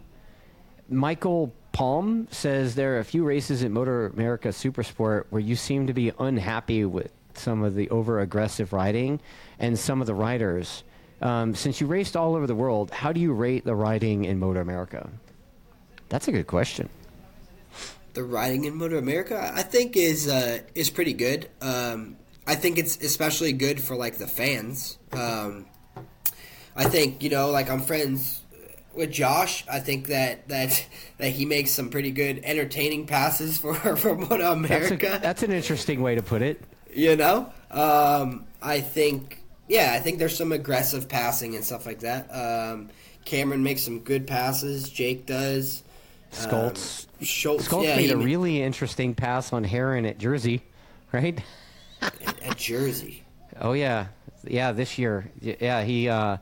Michael 0.89 1.53
Palm 1.73 2.29
says 2.31 2.75
there 2.75 2.97
are 2.97 2.99
a 2.99 3.05
few 3.05 3.25
races 3.25 3.65
at 3.65 3.71
MotoAmerica 3.71 4.49
Supersport 4.49 5.25
where 5.31 5.41
you 5.41 5.57
seem 5.57 5.87
to 5.87 5.93
be 5.93 6.13
unhappy 6.19 6.85
with 6.85 7.13
some 7.35 7.63
of 7.63 7.75
the 7.75 7.89
over 7.91 8.21
aggressive 8.21 8.73
riding 8.73 9.21
and 9.59 9.79
some 9.79 10.01
of 10.01 10.07
the 10.07 10.15
riders. 10.15 10.85
Um, 11.23 11.55
since 11.55 11.81
you 11.81 11.87
raced 11.87 12.17
all 12.17 12.35
over 12.35 12.47
the 12.47 12.55
world, 12.55 12.91
how 12.91 13.13
do 13.13 13.21
you 13.21 13.33
rate 13.33 13.65
the 13.65 13.75
riding 13.75 14.25
in 14.27 14.39
MotoAmerica? 14.41 15.09
That's 16.09 16.29
a 16.29 16.33
good 16.33 16.47
question. 16.47 16.89
the 18.15 18.23
riding 18.25 18.65
in 18.65 18.75
Motor 18.77 18.99
America, 18.99 19.51
I 19.55 19.63
think 19.63 19.97
is 19.97 20.29
uh, 20.29 20.61
is 20.75 20.89
pretty 20.91 21.13
good. 21.15 21.49
Um, 21.61 22.17
I 22.47 22.55
think 22.55 22.79
it's 22.79 22.97
especially 23.03 23.53
good 23.53 23.81
for 23.81 23.97
like 23.97 24.17
the 24.19 24.27
fans. 24.27 24.99
Um, 25.13 25.67
I 26.77 26.85
think 26.85 27.23
you 27.23 27.31
know, 27.31 27.51
like 27.51 27.69
I'm 27.71 27.81
friends 27.81 28.41
with 28.95 29.11
Josh. 29.11 29.65
I 29.71 29.81
think 29.81 30.07
that 30.09 30.49
that 30.49 30.87
that 31.19 31.31
he 31.31 31.45
makes 31.45 31.71
some 31.73 31.89
pretty 31.91 32.11
good 32.11 32.41
entertaining 32.45 33.07
passes 33.07 33.59
for 33.59 33.75
for 33.97 34.15
Moto 34.15 34.37
That's, 34.39 34.91
a, 34.91 34.95
America. 34.95 35.19
that's 35.23 35.43
an 35.43 35.51
interesting 35.51 36.03
way 36.03 36.15
to 36.15 36.23
put 36.23 36.43
it. 36.43 36.63
you 36.95 37.17
know, 37.17 37.53
um, 37.71 38.47
I 38.63 38.81
think 38.81 39.43
yeah, 39.69 39.93
I 39.95 40.01
think 40.01 40.19
there's 40.19 40.37
some 40.37 40.53
aggressive 40.53 41.09
passing 41.09 41.55
and 41.57 41.65
stuff 41.65 41.87
like 41.87 42.01
that. 42.01 42.29
Um, 42.35 42.89
Cameron 43.25 43.63
makes 43.63 43.83
some 43.83 44.01
good 44.01 44.27
passes. 44.27 44.89
Jake 44.89 45.27
does. 45.27 45.83
Skoltz, 46.33 47.07
Um, 47.21 47.25
Schultz, 47.25 47.69
Skoltz 47.69 47.85
yeah, 47.85 47.97
made 47.97 48.11
a 48.11 48.17
ma- 48.17 48.25
really 48.25 48.63
interesting 48.63 49.15
pass 49.15 49.53
on 49.53 49.65
Herrin 49.65 50.05
at 50.09 50.19
Jersey, 50.19 50.63
right? 51.13 51.39
at 52.03 52.57
Jersey. 52.57 53.23
Oh 53.61 53.73
yeah, 53.73 54.07
yeah. 54.45 54.73
This 54.73 54.99
year, 54.99 55.31
yeah, 55.41 55.83
he, 55.83 56.09
uh, 56.09 56.37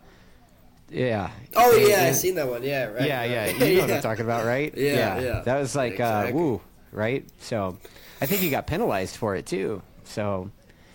yeah. 0.90 1.30
Oh 1.54 1.76
yeah, 1.76 2.04
I 2.04 2.12
seen 2.12 2.34
that 2.36 2.48
one. 2.48 2.62
Yeah, 2.62 2.86
right. 2.86 3.06
Yeah, 3.06 3.24
yeah. 3.24 3.46
You 3.64 3.74
know 3.76 3.80
what 3.82 3.90
I'm 3.92 4.02
talking 4.10 4.24
about, 4.24 4.44
right? 4.44 4.74
Yeah, 4.76 5.20
yeah. 5.20 5.40
That 5.40 5.60
was 5.60 5.76
like, 5.76 5.92
Exactly. 5.92 6.32
uh, 6.32 6.34
woo, 6.34 6.60
right? 6.92 7.24
So, 7.38 7.78
I 8.20 8.26
think 8.26 8.40
he 8.40 8.50
got 8.50 8.66
penalized 8.66 9.16
for 9.16 9.36
it 9.36 9.46
too. 9.46 9.80
So, 10.04 10.50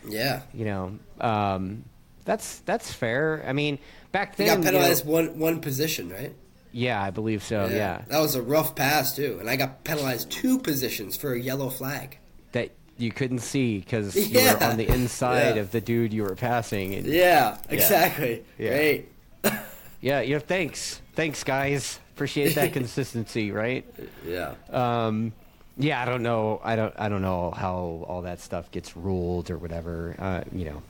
Yeah, 0.08 0.42
you 0.54 0.66
know, 0.66 1.00
um, 1.22 1.86
that's 2.30 2.60
that's 2.60 2.94
fair. 2.94 3.44
I 3.48 3.54
mean, 3.54 3.80
back 4.12 4.36
he 4.38 4.44
then, 4.44 4.48
got 4.62 4.66
you 4.68 4.72
know- 4.74 4.78
penalized 4.78 5.06
one 5.06 5.40
one 5.40 5.62
position, 5.62 6.10
right? 6.12 6.34
yeah, 6.72 7.02
I 7.02 7.10
believe 7.10 7.42
so. 7.44 7.66
Yeah, 7.66 8.04
that 8.10 8.20
was 8.20 8.36
a 8.36 8.42
rough 8.44 8.76
pass 8.76 9.16
too, 9.16 9.38
and 9.40 9.50
I 9.50 9.56
got 9.56 9.84
penalized 9.84 10.30
two 10.30 10.60
positions 10.60 11.18
for 11.18 11.34
a 11.34 11.40
yellow 11.40 11.70
flag. 11.70 12.20
that 12.52 12.70
you 12.98 13.12
couldn't 13.12 13.40
see 13.40 13.80
because 13.80 14.16
you 14.16 14.40
were 14.40 14.64
on 14.64 14.78
the 14.78 14.88
inside 14.88 15.56
Yeah. 15.56 15.62
of 15.62 15.72
the 15.72 15.80
dude 15.82 16.14
you 16.14 16.22
were 16.24 16.36
passing. 16.36 16.94
And, 16.96 17.06
Yeah, 17.08 17.58
exactly. 17.70 18.44
Yeah. 18.58 18.70
Great. 18.70 19.10
yeah, 20.02 20.22
yeah. 20.22 20.40
Thanks, 20.40 21.02
thanks, 21.16 21.44
guys. 21.44 22.00
Appreciate 22.16 22.56
that 22.56 22.74
consistency, 22.80 23.52
right? 23.52 23.86
Yeah. 24.28 24.54
Um, 24.70 25.32
yeah, 25.78 26.02
I 26.02 26.06
don't 26.06 26.24
know. 26.24 26.60
I 26.64 26.76
don't. 26.76 26.94
I 27.00 27.08
don't 27.10 27.22
know 27.22 27.52
how 27.52 28.04
all 28.08 28.22
that 28.24 28.42
stuff 28.42 28.70
gets 28.70 28.98
ruled 28.98 29.50
or 29.50 29.58
whatever. 29.58 30.14
Uh, 30.20 30.42
you 30.52 30.66
know, 30.66 30.82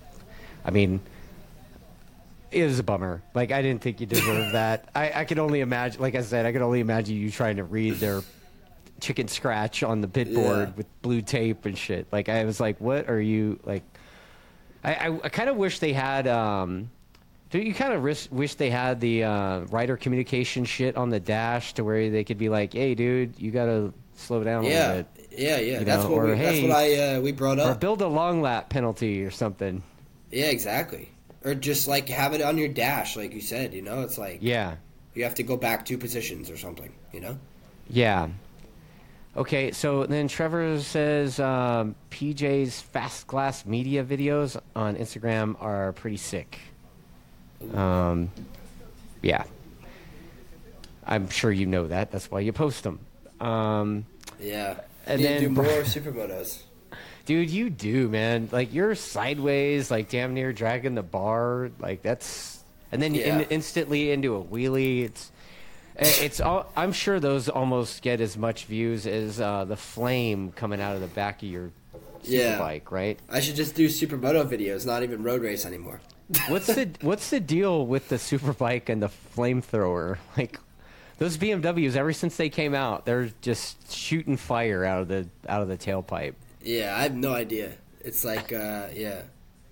I 0.66 0.72
mean, 0.72 1.00
it 2.52 2.64
was 2.66 2.80
a 2.80 2.84
bummer. 2.84 3.22
Like 3.34 3.52
I 3.52 3.62
didn't 3.62 3.82
think 3.82 4.00
you 4.02 4.06
deserved 4.08 4.54
that. 4.54 4.90
I, 4.96 5.12
I 5.22 5.26
could 5.26 5.40
only 5.40 5.60
imagine. 5.62 6.02
Like 6.02 6.16
I 6.16 6.22
said, 6.22 6.46
I 6.46 6.52
could 6.52 6.62
only 6.62 6.80
imagine 6.80 7.16
you 7.16 7.32
trying 7.32 7.58
to 7.58 7.64
read 7.64 7.96
their 7.96 8.22
chicken 9.02 9.28
scratch 9.28 9.82
on 9.84 10.02
the 10.02 10.08
pit 10.08 10.34
board 10.34 10.70
Yeah. 10.70 10.74
with 10.76 11.02
blue 11.02 11.22
tape 11.22 11.66
and 11.66 11.78
shit. 11.78 12.08
Like 12.12 12.28
I 12.30 12.44
was 12.44 12.60
like, 12.60 12.80
what 12.82 13.10
are 13.10 13.22
you 13.22 13.60
like? 13.64 13.84
I 14.84 14.94
I, 14.96 15.20
I 15.26 15.30
kind 15.30 15.50
of 15.50 15.56
wish 15.56 15.80
they 15.80 15.94
had. 15.94 16.28
um 16.28 16.90
do 17.52 17.58
you 17.58 17.74
kind 17.74 17.94
of 17.94 18.04
wish, 18.04 18.30
wish 18.30 18.54
they 18.56 18.70
had 18.70 19.00
the 19.02 19.24
uh, 19.24 19.60
rider 19.72 19.98
communication 19.98 20.66
shit 20.66 20.96
on 20.96 21.10
the 21.10 21.20
dash 21.20 21.74
to 21.74 21.84
where 21.84 22.12
they 22.12 22.24
could 22.24 22.38
be 22.38 22.48
like, 22.48 22.74
"Hey, 22.74 22.94
dude, 22.94 23.40
you 23.40 23.50
gotta 23.50 23.92
slow 24.18 24.44
down 24.44 24.66
a 24.66 24.68
little 24.68 24.94
bit," 24.98 25.08
yeah, 25.36 25.58
yeah. 25.58 25.80
You 25.80 25.86
That's 25.86 26.04
know, 26.04 26.12
what 26.12 26.18
or, 26.20 26.26
we, 26.28 26.36
that's 26.36 26.62
what 26.62 26.72
I 26.72 27.16
uh, 27.16 27.22
we 27.22 27.32
brought 27.32 27.58
up. 27.58 27.76
or 27.76 27.80
build 27.80 28.04
a 28.04 28.08
long 28.08 28.44
lap 28.44 28.70
penalty 28.70 29.24
or 29.24 29.32
something. 29.32 29.82
Yeah, 30.30 30.46
exactly. 30.52 31.10
Or 31.44 31.56
just 31.56 31.88
like 31.88 32.10
have 32.10 32.34
it 32.34 32.42
on 32.42 32.58
your 32.58 32.68
dash, 32.68 33.16
like 33.16 33.34
you 33.34 33.42
said. 33.42 33.74
You 33.74 33.82
know, 33.82 34.02
it's 34.02 34.18
like 34.18 34.40
Yeah, 34.42 34.76
you 35.14 35.24
have 35.24 35.36
to 35.36 35.44
go 35.44 35.56
back 35.58 35.86
two 35.86 35.98
positions 35.98 36.50
or 36.50 36.58
something. 36.58 36.92
You 37.14 37.22
know. 37.22 37.38
yeah. 37.90 38.30
Okay, 39.38 39.72
so 39.72 40.06
then 40.06 40.28
Trevor 40.28 40.80
says 40.82 41.40
um, 41.40 41.96
PJ's 42.12 42.82
fast 42.82 43.28
glass 43.28 43.64
media 43.66 44.04
videos 44.04 44.60
on 44.76 44.96
Instagram 44.96 45.56
are 45.62 45.94
pretty 45.94 46.18
sick. 46.18 46.58
Um, 47.74 48.32
yeah, 49.22 49.44
I'm 51.06 51.30
sure 51.30 51.52
you 51.52 51.68
know 51.68 51.88
that. 51.88 52.12
That's 52.12 52.30
why 52.32 52.40
you 52.42 52.52
post 52.52 52.84
them. 52.84 53.00
Um, 53.40 54.06
Yeah. 54.42 54.80
And 55.06 55.22
Need 55.22 55.28
then 55.28 55.42
do 55.42 55.50
more 55.50 55.66
supermotos. 55.84 56.64
Dude, 57.30 57.52
you 57.52 57.70
do, 57.70 58.10
man. 58.10 58.50
Like 58.52 58.74
you're 58.74 58.96
sideways, 58.96 59.92
like 59.92 60.10
damn 60.10 60.34
near 60.34 60.52
dragging 60.52 60.96
the 60.96 61.04
bar. 61.04 61.70
Like 61.80 62.02
that's, 62.02 62.64
and 62.92 63.00
then 63.00 63.14
Yeah. 63.14 63.38
in, 63.38 63.48
instantly 63.52 64.10
into 64.10 64.36
a 64.36 64.44
wheelie. 64.44 65.04
It's, 65.06 65.32
it's. 65.96 66.42
All, 66.42 66.72
I'm 66.76 66.92
sure 66.92 67.20
those 67.20 67.48
almost 67.48 68.02
get 68.02 68.20
as 68.20 68.36
much 68.36 68.66
views 68.66 69.06
as 69.06 69.40
uh, 69.40 69.66
the 69.66 69.76
flame 69.78 70.52
coming 70.54 70.82
out 70.82 70.96
of 70.96 71.02
the 71.02 71.08
back 71.08 71.44
of 71.44 71.50
your 71.50 71.70
Yeah. 72.24 72.58
bike, 72.58 72.92
right? 72.92 73.20
I 73.30 73.42
should 73.42 73.56
just 73.56 73.76
do 73.76 73.90
supermoto 73.90 74.44
videos, 74.44 74.88
not 74.88 75.04
even 75.04 75.22
road 75.22 75.44
race 75.44 75.68
anymore. 75.68 76.02
What's 76.48 76.66
the 76.66 76.90
What's 77.02 77.30
the 77.30 77.40
deal 77.40 77.86
with 77.86 78.10
the 78.10 78.16
superbike 78.16 78.90
and 78.90 79.04
the 79.04 79.12
flamethrower? 79.38 80.18
Like 80.36 80.60
those 81.20 81.38
BMWs, 81.38 81.96
ever 81.96 82.12
since 82.12 82.38
they 82.38 82.50
came 82.50 82.74
out, 82.74 83.06
they're 83.06 83.30
just 83.42 83.92
shooting 83.96 84.36
fire 84.36 84.84
out 84.84 85.04
of 85.04 85.08
the 85.10 85.28
out 85.48 85.62
of 85.62 85.68
the 85.68 85.78
tailpipe. 85.78 86.34
Yeah, 86.70 86.96
I 86.96 87.02
have 87.02 87.16
no 87.16 87.34
idea. 87.34 87.72
It's 88.02 88.24
like, 88.24 88.54
uh, 88.54 88.90
yeah, 88.94 89.24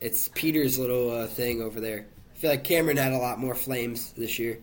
it's 0.01 0.31
Peter's 0.33 0.79
little 0.79 1.11
uh, 1.11 1.27
thing 1.27 1.61
over 1.61 1.79
there. 1.79 2.07
I 2.35 2.39
feel 2.39 2.49
like 2.49 2.63
Cameron 2.63 2.97
had 2.97 3.11
a 3.13 3.17
lot 3.19 3.37
more 3.39 3.53
flames 3.53 4.13
this 4.13 4.39
year. 4.39 4.57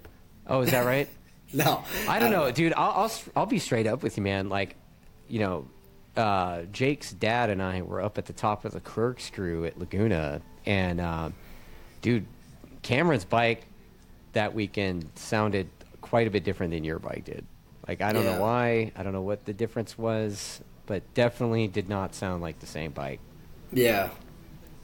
Oh, 0.48 0.60
is 0.62 0.70
that 0.72 0.84
right? 0.84 1.08
No, 1.52 1.84
I 2.08 2.18
don't 2.18 2.32
know, 2.32 2.50
dude. 2.50 2.72
I'll, 2.72 3.02
I'll 3.04 3.12
I'll 3.36 3.46
be 3.46 3.60
straight 3.60 3.86
up 3.86 4.02
with 4.02 4.16
you, 4.16 4.24
man. 4.24 4.48
Like, 4.48 4.74
you 5.28 5.38
know, 5.38 5.68
uh, 6.16 6.62
Jake's 6.72 7.12
dad 7.12 7.48
and 7.48 7.62
I 7.62 7.82
were 7.82 8.00
up 8.02 8.18
at 8.18 8.24
the 8.26 8.32
top 8.32 8.64
of 8.64 8.72
the 8.72 8.80
corkscrew 8.80 9.64
at 9.64 9.78
Laguna, 9.78 10.40
and 10.66 11.00
um, 11.00 11.34
dude, 12.02 12.26
Cameron's 12.82 13.24
bike 13.24 13.66
that 14.32 14.52
weekend 14.52 15.08
sounded 15.14 15.68
quite 16.00 16.26
a 16.26 16.30
bit 16.30 16.42
different 16.42 16.72
than 16.72 16.82
your 16.82 16.98
bike 16.98 17.24
did. 17.24 17.44
Like, 17.86 18.00
I 18.00 18.12
don't 18.12 18.24
Yeah. 18.24 18.34
know 18.36 18.40
why. 18.40 18.90
I 18.96 19.04
don't 19.04 19.12
know 19.12 19.22
what 19.22 19.44
the 19.44 19.52
difference 19.52 19.96
was, 19.96 20.60
but 20.86 21.02
definitely 21.14 21.68
did 21.68 21.88
not 21.88 22.14
sound 22.14 22.42
like 22.42 22.60
the 22.60 22.66
same 22.66 22.90
bike. 22.92 23.20
Yeah, 23.72 24.10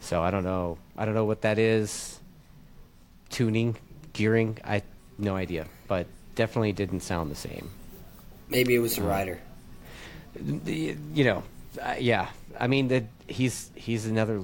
So 0.01 0.23
I 0.23 0.31
don't 0.31 0.45
know. 0.45 0.79
I 0.97 1.05
don't 1.05 1.15
know 1.15 1.25
what 1.27 1.43
that 1.43 1.59
is. 1.59 2.19
Tuning, 3.29 3.77
gearing, 4.13 4.59
I 4.65 4.83
no 5.19 5.37
idea, 5.37 5.67
but 5.87 6.07
definitely 6.35 6.73
didn't 6.73 7.01
sound 7.01 7.31
the 7.31 7.35
same. 7.37 7.71
maybe 8.49 8.75
it 8.75 8.81
was 8.81 8.97
the 8.97 9.03
rider. 9.03 9.39
The- 10.35 10.97
you 11.15 11.25
know, 11.25 11.43
uh, 11.81 11.95
yeah. 12.01 12.29
I 12.59 12.67
mean, 12.67 12.89
the, 12.89 13.05
he's 13.29 13.71
he's 13.77 14.07
another 14.07 14.43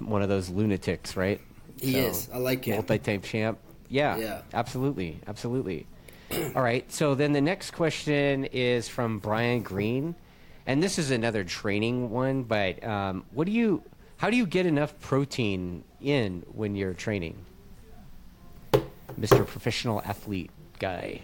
one 0.00 0.22
of 0.22 0.28
those 0.28 0.48
lunatics, 0.48 1.16
right? 1.16 1.40
He 1.80 1.96
is. 1.98 2.28
I 2.34 2.38
like 2.38 2.64
him. 2.64 2.74
Multi-time 2.76 3.22
champ. 3.22 3.58
Yeah, 3.88 4.16
Yeah. 4.16 4.40
absolutely, 4.52 5.20
absolutely. 5.28 5.86
All 6.56 6.62
right. 6.62 6.90
So 6.92 7.14
then 7.14 7.32
the 7.32 7.40
next 7.40 7.70
question 7.70 8.44
is 8.46 8.88
from 8.88 9.18
Brian 9.20 9.62
Green, 9.62 10.14
and 10.68 10.80
this 10.80 10.98
is 10.98 11.10
another 11.10 11.42
training 11.42 12.10
one. 12.10 12.44
But 12.44 12.84
um, 12.84 13.24
what 13.32 13.46
do 13.46 13.52
you? 13.52 13.82
How 14.18 14.30
do 14.30 14.36
you 14.36 14.46
get 14.46 14.66
enough 14.66 14.98
protein 15.00 15.82
in 16.00 16.44
when 16.52 16.76
you're 16.76 16.94
training, 16.94 17.44
Mister 19.16 19.42
Professional 19.44 20.00
Athlete 20.04 20.50
guy? 20.78 21.22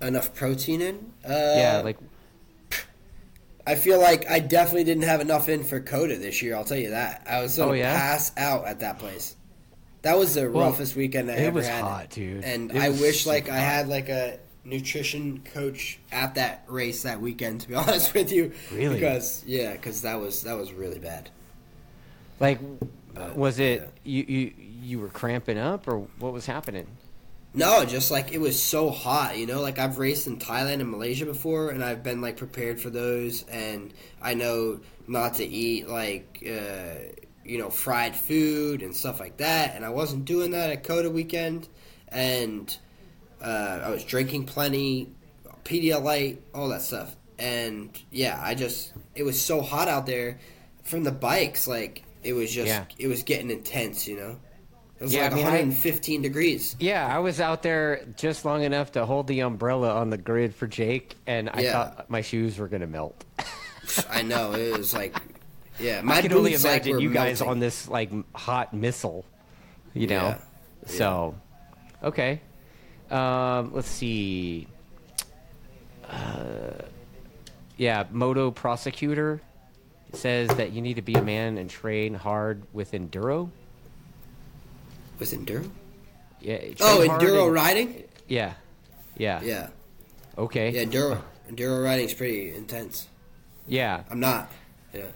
Enough 0.00 0.34
protein 0.34 0.80
in? 0.80 1.12
Uh, 1.24 1.54
yeah, 1.56 1.82
like 1.84 1.98
I 3.66 3.76
feel 3.76 4.00
like 4.00 4.28
I 4.30 4.40
definitely 4.40 4.84
didn't 4.84 5.04
have 5.04 5.20
enough 5.20 5.48
in 5.48 5.62
for 5.64 5.78
COTA 5.80 6.16
this 6.16 6.42
year. 6.42 6.56
I'll 6.56 6.64
tell 6.64 6.78
you 6.78 6.90
that. 6.90 7.26
I 7.28 7.40
was 7.42 7.58
Oh, 7.58 7.66
gonna 7.66 7.78
yeah? 7.78 7.96
pass 7.96 8.32
out 8.36 8.66
at 8.66 8.80
that 8.80 8.98
place. 8.98 9.36
That 10.02 10.18
was 10.18 10.34
the 10.34 10.50
Well, 10.50 10.70
roughest 10.70 10.96
weekend 10.96 11.30
I 11.30 11.34
it 11.34 11.44
ever 11.44 11.58
was 11.58 11.68
had. 11.68 11.84
hot, 11.84 12.10
dude. 12.10 12.42
And 12.42 12.72
It 12.72 12.76
I 12.76 12.88
was 12.88 13.00
wish 13.00 13.24
like 13.24 13.44
super 13.44 13.56
I 13.56 13.60
had 13.60 13.88
like 13.88 14.08
a 14.08 14.38
nutrition 14.64 15.42
coach 15.52 15.98
at 16.10 16.34
that 16.36 16.64
race 16.68 17.02
that 17.02 17.20
weekend. 17.20 17.62
To 17.62 17.68
be 17.68 17.74
honest 17.76 18.14
with 18.14 18.32
you, 18.32 18.52
Really? 18.72 18.94
Because 18.96 19.44
yeah, 19.46 19.72
because 19.72 20.02
that 20.02 20.20
was 20.20 20.42
that 20.42 20.56
was 20.56 20.72
really 20.72 20.98
bad. 20.98 21.30
Like, 22.40 22.58
But, 23.14 23.36
was 23.36 23.58
it 23.58 23.80
yeah. 24.04 24.24
you, 24.24 24.24
you 24.24 24.52
you 24.82 24.98
were 25.00 25.08
cramping 25.08 25.58
up 25.58 25.86
or 25.86 25.98
what 26.18 26.32
was 26.32 26.46
happening? 26.46 26.86
No, 27.54 27.84
just 27.84 28.10
like 28.10 28.32
it 28.32 28.40
was 28.40 28.60
so 28.60 28.88
hot, 28.90 29.36
you 29.36 29.46
know. 29.46 29.60
Like 29.60 29.78
I've 29.78 29.98
raced 29.98 30.26
in 30.26 30.38
Thailand 30.38 30.80
and 30.80 30.90
Malaysia 30.90 31.26
before, 31.26 31.70
and 31.70 31.84
I've 31.84 32.02
been 32.02 32.22
like 32.22 32.38
prepared 32.38 32.80
for 32.80 32.88
those, 32.88 33.42
and 33.48 33.92
I 34.22 34.32
know 34.34 34.80
not 35.06 35.34
to 35.34 35.44
eat 35.44 35.86
like 35.86 36.42
uh, 36.46 37.12
you 37.44 37.58
know 37.58 37.68
fried 37.68 38.16
food 38.16 38.82
and 38.82 38.96
stuff 38.96 39.20
like 39.20 39.36
that. 39.36 39.76
And 39.76 39.84
I 39.84 39.90
wasn't 39.90 40.24
doing 40.24 40.52
that 40.52 40.70
at 40.70 40.82
COTA 40.82 41.10
weekend, 41.10 41.68
and 42.08 42.74
uh, 43.42 43.80
I 43.84 43.90
was 43.90 44.04
drinking 44.04 44.46
plenty, 44.46 45.08
Pedialyte, 45.64 46.38
all 46.54 46.68
that 46.68 46.82
stuff. 46.82 47.14
And 47.38 47.90
yeah, 48.10 48.40
I 48.42 48.54
just 48.54 48.92
it 49.14 49.22
was 49.24 49.40
so 49.40 49.60
hot 49.60 49.88
out 49.88 50.06
there 50.06 50.38
from 50.84 51.02
the 51.04 51.12
bikes, 51.12 51.66
like 51.66 52.04
it 52.22 52.32
was 52.34 52.52
just 52.52 52.68
Yeah. 52.68 52.84
it 52.98 53.08
was 53.08 53.22
getting 53.22 53.50
intense, 53.50 54.06
you 54.06 54.16
know. 54.16 54.36
It 55.00 55.04
was 55.06 55.14
Yeah, 55.14 55.22
like 55.24 55.32
I 55.32 55.34
mean, 55.36 55.44
I- 55.46 55.50
115 55.50 56.22
degrees. 56.22 56.76
Yeah, 56.78 57.04
I 57.04 57.18
was 57.18 57.40
out 57.40 57.62
there 57.64 58.04
just 58.16 58.44
long 58.44 58.62
enough 58.62 58.92
to 58.92 59.04
hold 59.04 59.26
the 59.26 59.40
umbrella 59.40 59.92
on 59.94 60.10
the 60.10 60.18
grid 60.18 60.54
for 60.54 60.68
Jake, 60.68 61.16
and 61.26 61.50
I 61.52 61.62
Yeah. 61.62 61.72
thought 61.72 62.08
my 62.10 62.20
shoes 62.20 62.58
were 62.58 62.68
gonna 62.68 62.86
melt. 62.86 63.24
I 64.10 64.22
know 64.22 64.52
it 64.52 64.78
was 64.78 64.94
like, 64.94 65.16
yeah. 65.80 66.00
My 66.02 66.18
I 66.18 66.22
can 66.22 66.32
only 66.32 66.52
boots, 66.52 66.62
like, 66.64 66.72
imagine 66.82 66.92
were 66.96 67.00
you 67.00 67.10
guys 67.12 67.40
melting. 67.40 67.48
on 67.50 67.58
this 67.58 67.88
like 67.88 68.10
hot 68.36 68.72
missile, 68.72 69.24
you 69.94 70.06
know. 70.06 70.14
Yeah. 70.28 70.38
So, 70.86 71.34
okay. 72.04 72.40
Um, 73.12 73.72
let's 73.74 73.88
see. 73.88 74.66
Uh, 76.08 76.72
yeah, 77.76 78.04
Moto 78.10 78.50
prosecutor 78.50 79.40
says 80.14 80.48
that 80.56 80.72
you 80.72 80.82
need 80.82 80.94
to 80.94 81.02
be 81.02 81.14
a 81.14 81.22
man 81.22 81.58
and 81.58 81.68
train 81.70 82.14
hard 82.14 82.62
with 82.72 82.92
enduro. 82.92 83.50
With 85.18 85.32
enduro? 85.32 85.70
Yeah. 86.40 86.58
Oh, 86.80 87.06
enduro 87.06 87.44
and- 87.46 87.54
riding. 87.54 88.04
Yeah. 88.28 88.54
Yeah. 89.16 89.40
Yeah, 89.42 89.68
Okay. 90.38 90.70
yeah. 90.70 90.84
Enduro, 90.84 91.20
enduro 91.50 91.84
riding's 91.84 92.14
pretty 92.14 92.54
intense. 92.54 93.08
Yeah. 93.66 94.02
I'm 94.10 94.20
not. 94.20 94.50
Yeah. 94.94 95.06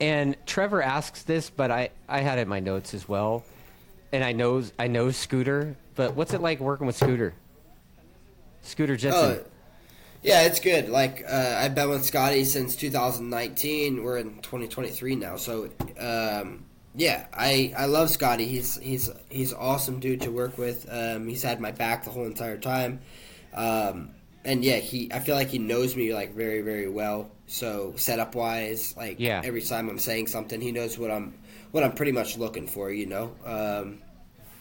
And 0.00 0.34
Trevor 0.46 0.82
asks 0.82 1.22
this, 1.24 1.50
but 1.50 1.70
I, 1.70 1.90
I 2.08 2.20
had 2.20 2.38
it 2.38 2.42
in 2.42 2.48
my 2.48 2.60
notes 2.60 2.94
as 2.94 3.06
well. 3.06 3.44
And 4.12 4.24
I 4.24 4.32
know 4.32 4.62
I 4.78 4.88
know 4.88 5.10
Scooter, 5.10 5.76
but 5.94 6.14
what's 6.16 6.32
it 6.34 6.40
like 6.40 6.60
working 6.60 6.86
with 6.86 6.96
Scooter? 6.96 7.32
Scooter 8.62 8.96
Jetson. 8.96 9.40
Oh, 9.40 9.44
yeah. 10.22 10.42
It's 10.42 10.60
good. 10.60 10.88
Like 10.88 11.24
uh, 11.28 11.56
I've 11.58 11.74
been 11.74 11.88
with 11.88 12.04
Scotty 12.04 12.44
since 12.44 12.74
2019. 12.76 14.02
We're 14.02 14.18
in 14.18 14.34
2023 14.42 15.16
now, 15.16 15.36
so 15.36 15.70
um, 15.98 16.64
yeah. 16.94 17.26
I 17.32 17.72
I 17.76 17.86
love 17.86 18.10
Scotty. 18.10 18.46
He's 18.46 18.76
he's 18.78 19.10
he's 19.30 19.52
awesome 19.52 20.00
dude 20.00 20.22
to 20.22 20.30
work 20.30 20.58
with. 20.58 20.86
Um, 20.90 21.28
he's 21.28 21.42
had 21.42 21.60
my 21.60 21.70
back 21.70 22.04
the 22.04 22.10
whole 22.10 22.26
entire 22.26 22.58
time. 22.58 23.00
Um, 23.54 24.10
and 24.44 24.64
yeah, 24.64 24.76
he 24.76 25.10
I 25.12 25.20
feel 25.20 25.36
like 25.36 25.48
he 25.48 25.58
knows 25.58 25.94
me 25.94 26.12
like 26.12 26.34
very 26.34 26.62
very 26.62 26.88
well. 26.88 27.30
So 27.46 27.94
setup 27.96 28.34
wise, 28.34 28.94
like 28.96 29.16
Yeah. 29.20 29.40
every 29.44 29.62
time 29.62 29.88
I'm 29.88 29.98
saying 29.98 30.26
something, 30.28 30.60
he 30.60 30.72
knows 30.72 30.98
what 30.98 31.10
I'm 31.10 31.34
what 31.72 31.84
I'm 31.84 31.92
pretty 31.92 32.12
much 32.12 32.36
looking 32.36 32.66
for. 32.66 32.90
You 32.90 33.06
know. 33.06 33.32
Um, 33.44 34.02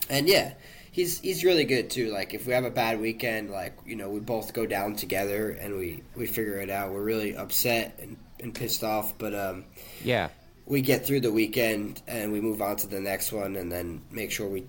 and 0.10 0.28
yeah, 0.28 0.54
he's 0.92 1.20
he's 1.20 1.44
really 1.44 1.66
good 1.66 1.90
too. 1.90 2.12
Like 2.12 2.34
if 2.34 2.46
we 2.46 2.54
have 2.54 2.66
a 2.66 2.72
bad 2.72 3.00
weekend, 3.00 3.50
like 3.50 3.78
you 3.86 3.96
know, 3.96 4.10
we 4.10 4.20
both 4.20 4.54
go 4.54 4.66
down 4.66 4.96
together 4.96 5.52
and 5.52 5.78
we 5.78 6.04
we 6.16 6.26
figure 6.26 6.60
it 6.60 6.70
out. 6.70 6.92
We're 6.92 7.04
really 7.04 7.36
upset 7.36 8.00
and, 8.02 8.18
and 8.40 8.54
pissed 8.54 8.84
off, 8.84 9.18
but 9.18 9.36
um, 9.36 9.66
yeah. 10.04 10.30
we 10.66 10.82
get 10.82 11.06
through 11.06 11.22
the 11.22 11.32
weekend 11.32 12.02
and 12.08 12.32
we 12.32 12.42
move 12.42 12.62
on 12.62 12.76
to 12.78 12.88
the 12.88 13.00
next 13.00 13.32
one, 13.32 13.56
and 13.56 13.72
then 13.72 14.02
make 14.12 14.32
sure 14.32 14.48
we 14.48 14.66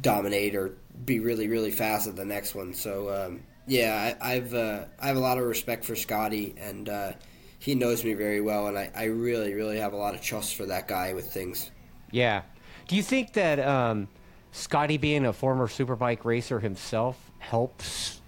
dominate 0.00 0.54
or 0.54 0.76
be 1.04 1.20
really 1.20 1.48
really 1.48 1.70
fast 1.70 2.06
at 2.08 2.16
the 2.16 2.24
next 2.24 2.54
one. 2.54 2.74
So 2.74 3.10
um, 3.10 3.40
Yeah, 3.66 4.16
I, 4.20 4.32
I've 4.34 4.52
uh, 4.52 4.84
I 5.00 5.06
have 5.06 5.16
a 5.16 5.20
lot 5.20 5.38
of 5.38 5.44
respect 5.44 5.84
for 5.84 5.94
Scotty, 5.94 6.54
and 6.58 6.88
uh, 6.88 7.12
he 7.58 7.74
knows 7.74 8.04
me 8.04 8.14
very 8.14 8.40
well, 8.40 8.66
and 8.66 8.76
I, 8.76 8.90
I 8.94 9.04
really 9.04 9.54
really 9.54 9.78
have 9.78 9.92
a 9.92 9.96
lot 9.96 10.14
of 10.14 10.20
trust 10.20 10.56
for 10.56 10.66
that 10.66 10.88
guy 10.88 11.12
with 11.14 11.30
things. 11.32 11.70
Yeah. 12.10 12.42
Do 12.88 12.96
you 12.96 13.02
think 13.02 13.34
that 13.34 13.60
um, 13.60 14.08
Scotty, 14.52 14.98
being 14.98 15.24
a 15.24 15.32
former 15.32 15.68
superbike 15.68 16.24
racer 16.24 16.60
himself, 16.60 17.16
helps 17.38 18.20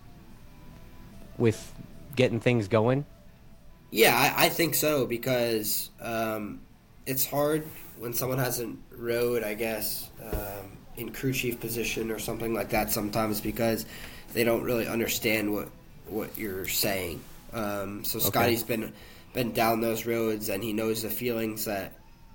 with 1.39 1.73
getting 2.15 2.41
things 2.41 2.69
going? 2.69 3.05
Yeah, 3.91 4.17
I, 4.17 4.47
I 4.47 4.49
think 4.49 4.75
so 4.75 5.07
because 5.07 5.91
um, 6.01 6.61
it's 7.07 7.27
hard 7.27 7.67
when 7.99 8.15
someone 8.15 8.39
hasn't 8.39 8.79
rode, 8.97 9.43
I 9.43 9.55
guess, 9.55 10.11
um, 10.33 10.79
in 10.97 11.13
crew 11.13 11.33
chief 11.33 11.61
position 11.61 12.11
or 12.11 12.19
something 12.19 12.55
like 12.55 12.71
that. 12.71 12.91
Sometimes 12.91 13.41
because 13.41 13.87
they 14.33 14.45
don't 14.45 14.63
really 14.63 14.87
understand 14.87 15.53
what 15.53 15.69
what 16.07 16.37
you're 16.39 16.67
saying. 16.67 17.21
Um, 17.53 18.05
so 18.05 18.19
Scotty's 18.19 18.63
been 18.63 18.93
been 19.33 19.53
down 19.53 19.81
those 19.81 20.07
roads 20.07 20.49
and 20.49 20.63
he 20.63 20.73
knows 20.73 21.03
the 21.03 21.11
feelings 21.11 21.65
that 21.65 21.93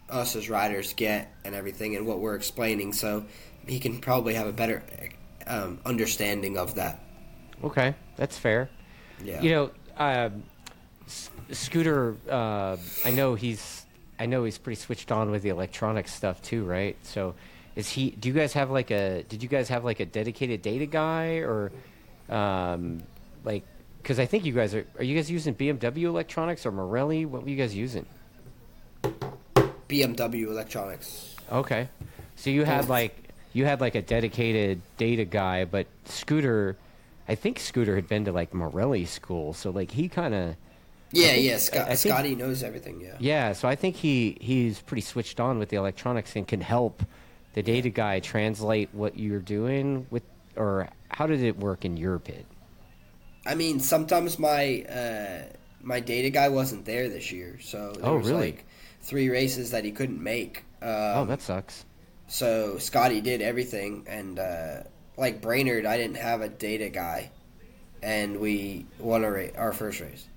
us 0.09 0.35
as 0.35 0.49
riders 0.49 0.93
get 0.93 1.33
and 1.43 1.53
everything 1.55 1.95
and 1.95 2.05
what 2.05 2.19
we're 2.19 2.35
explaining. 2.35 2.93
So 2.93 3.25
he 3.67 3.79
can 3.79 3.99
probably 3.99 4.33
have 4.33 4.47
a 4.47 4.51
better 4.53 4.83
um, 5.45 5.79
understanding 5.85 6.57
of 6.57 6.75
that. 6.75 7.03
Okay, 7.63 7.95
that's 8.15 8.37
fair. 8.37 8.69
Yeah. 9.23 9.41
You 9.41 9.51
know, 9.51 9.71
um, 9.97 10.43
S- 11.07 11.29
Scooter. 11.51 12.15
Uh, 12.29 12.77
I 13.05 13.11
know 13.11 13.35
he's. 13.35 13.85
I 14.19 14.25
know 14.25 14.43
he's 14.43 14.57
pretty 14.57 14.79
switched 14.79 15.11
on 15.11 15.29
with 15.29 15.43
the 15.43 15.49
electronic 15.49 16.07
stuff 16.07 16.41
too, 16.41 16.65
right? 16.65 16.97
So, 17.03 17.35
is 17.75 17.89
he? 17.89 18.11
Do 18.11 18.29
you 18.29 18.33
guys 18.33 18.53
have 18.53 18.69
like 18.69 18.91
a? 18.91 19.23
Did 19.23 19.41
you 19.41 19.49
guys 19.49 19.69
have 19.69 19.83
like 19.83 19.99
a 19.99 20.05
dedicated 20.05 20.61
data 20.61 20.85
guy 20.85 21.37
or, 21.37 21.71
um, 22.29 23.03
like? 23.43 23.63
Because 24.01 24.19
I 24.19 24.25
think 24.25 24.45
you 24.45 24.53
guys 24.53 24.75
are. 24.75 24.85
Are 24.97 25.03
you 25.03 25.15
guys 25.15 25.29
using 25.31 25.55
BMW 25.55 26.03
electronics 26.03 26.65
or 26.65 26.71
Marelli? 26.71 27.25
What 27.25 27.43
were 27.43 27.49
you 27.49 27.55
guys 27.55 27.75
using? 27.75 28.05
BMW 29.89 30.47
Electronics. 30.47 31.35
Okay, 31.51 31.87
so 32.35 32.49
you 32.49 32.63
had 32.65 32.89
like 32.89 33.15
you 33.53 33.65
had 33.65 33.79
like 33.81 33.95
a 33.95 34.01
dedicated 34.01 34.81
data 34.97 35.25
guy, 35.25 35.65
but 35.65 35.87
Scooter. 36.05 36.75
I 37.29 37.35
think 37.35 37.59
Scooter 37.59 37.95
had 37.95 38.07
been 38.07 38.25
to 38.25 38.31
like 38.31 38.53
Marelli 38.53 39.05
school, 39.05 39.53
so 39.53 39.69
like 39.69 39.91
he 39.91 40.07
kind 40.09 40.33
of. 40.33 40.55
Yeah, 41.11 41.27
think- 41.31 41.45
yeah. 41.45 41.57
Scott, 41.57 41.87
think- 41.87 41.99
Scotty 41.99 42.35
knows 42.35 42.63
everything. 42.63 42.99
Yeah. 43.01 43.15
Yeah, 43.19 43.53
so 43.53 43.67
I 43.67 43.75
think 43.75 43.95
he 43.95 44.37
he's 44.41 44.81
pretty 44.81 45.01
switched 45.01 45.39
on 45.39 45.57
with 45.59 45.69
the 45.69 45.77
electronics 45.77 46.35
and 46.35 46.47
can 46.47 46.61
help 46.61 47.03
the 47.53 47.63
data 47.63 47.89
guy 47.89 48.19
translate 48.19 48.89
what 48.93 49.17
you're 49.17 49.39
doing 49.39 50.05
with 50.09 50.23
or 50.55 50.89
how 51.09 51.27
did 51.27 51.41
it 51.43 51.57
work 51.57 51.85
in 51.85 51.95
your 51.97 52.19
pit? 52.19 52.45
I 53.45 53.55
mean, 53.55 53.79
sometimes 53.79 54.37
my 54.37 54.81
uh, 54.83 55.43
my 55.81 55.99
data 56.01 56.29
guy 56.29 56.49
wasn't 56.49 56.83
there 56.85 57.07
this 57.07 57.31
year, 57.31 57.57
so 57.61 57.93
Oh, 58.03 58.17
was 58.17 58.27
really? 58.29 58.51
like 58.51 58.65
three 59.01 59.29
races 59.29 59.71
that 59.71 59.83
he 59.85 59.91
couldn't 59.91 60.21
make. 60.21 60.65
Um, 60.81 60.89
oh, 60.91 61.25
that 61.25 61.41
sucks. 61.41 61.85
so 62.27 62.77
Scotty 62.77 63.21
did 63.21 63.41
everything, 63.41 64.05
and 64.07 64.37
uh, 64.39 64.83
like 65.17 65.41
Brainerd, 65.41 65.85
I 65.85 65.97
didn't 65.97 66.17
have 66.17 66.41
a 66.41 66.49
data 66.49 66.89
guy, 66.89 67.31
and 68.03 68.39
we 68.39 68.85
won 68.99 69.23
a 69.23 69.31
ra- 69.31 69.43
our 69.57 69.73
first 69.73 69.99
race. 70.01 70.27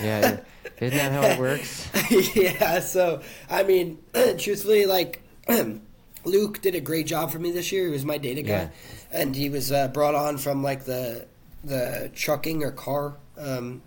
Yeah, 0.00 0.40
isn't 0.80 0.96
that 0.98 1.12
how 1.12 1.22
it 1.22 1.38
works? 1.38 1.88
yeah, 2.34 2.80
so 2.80 3.22
I 3.50 3.62
mean, 3.62 3.98
truthfully, 4.38 4.86
like 4.86 5.22
Luke 6.24 6.60
did 6.60 6.74
a 6.74 6.80
great 6.80 7.06
job 7.06 7.30
for 7.30 7.38
me 7.38 7.50
this 7.52 7.70
year. 7.72 7.86
He 7.86 7.90
was 7.92 8.04
my 8.04 8.18
data 8.18 8.42
guy, 8.42 8.48
Yeah. 8.48 8.68
and 9.12 9.34
he 9.36 9.48
was 9.50 9.70
uh, 9.72 9.88
brought 9.88 10.14
on 10.14 10.38
from 10.38 10.62
like 10.62 10.84
the 10.84 11.26
the 11.64 12.10
trucking 12.14 12.62
or 12.62 12.70
car 12.70 13.16
um, 13.38 13.82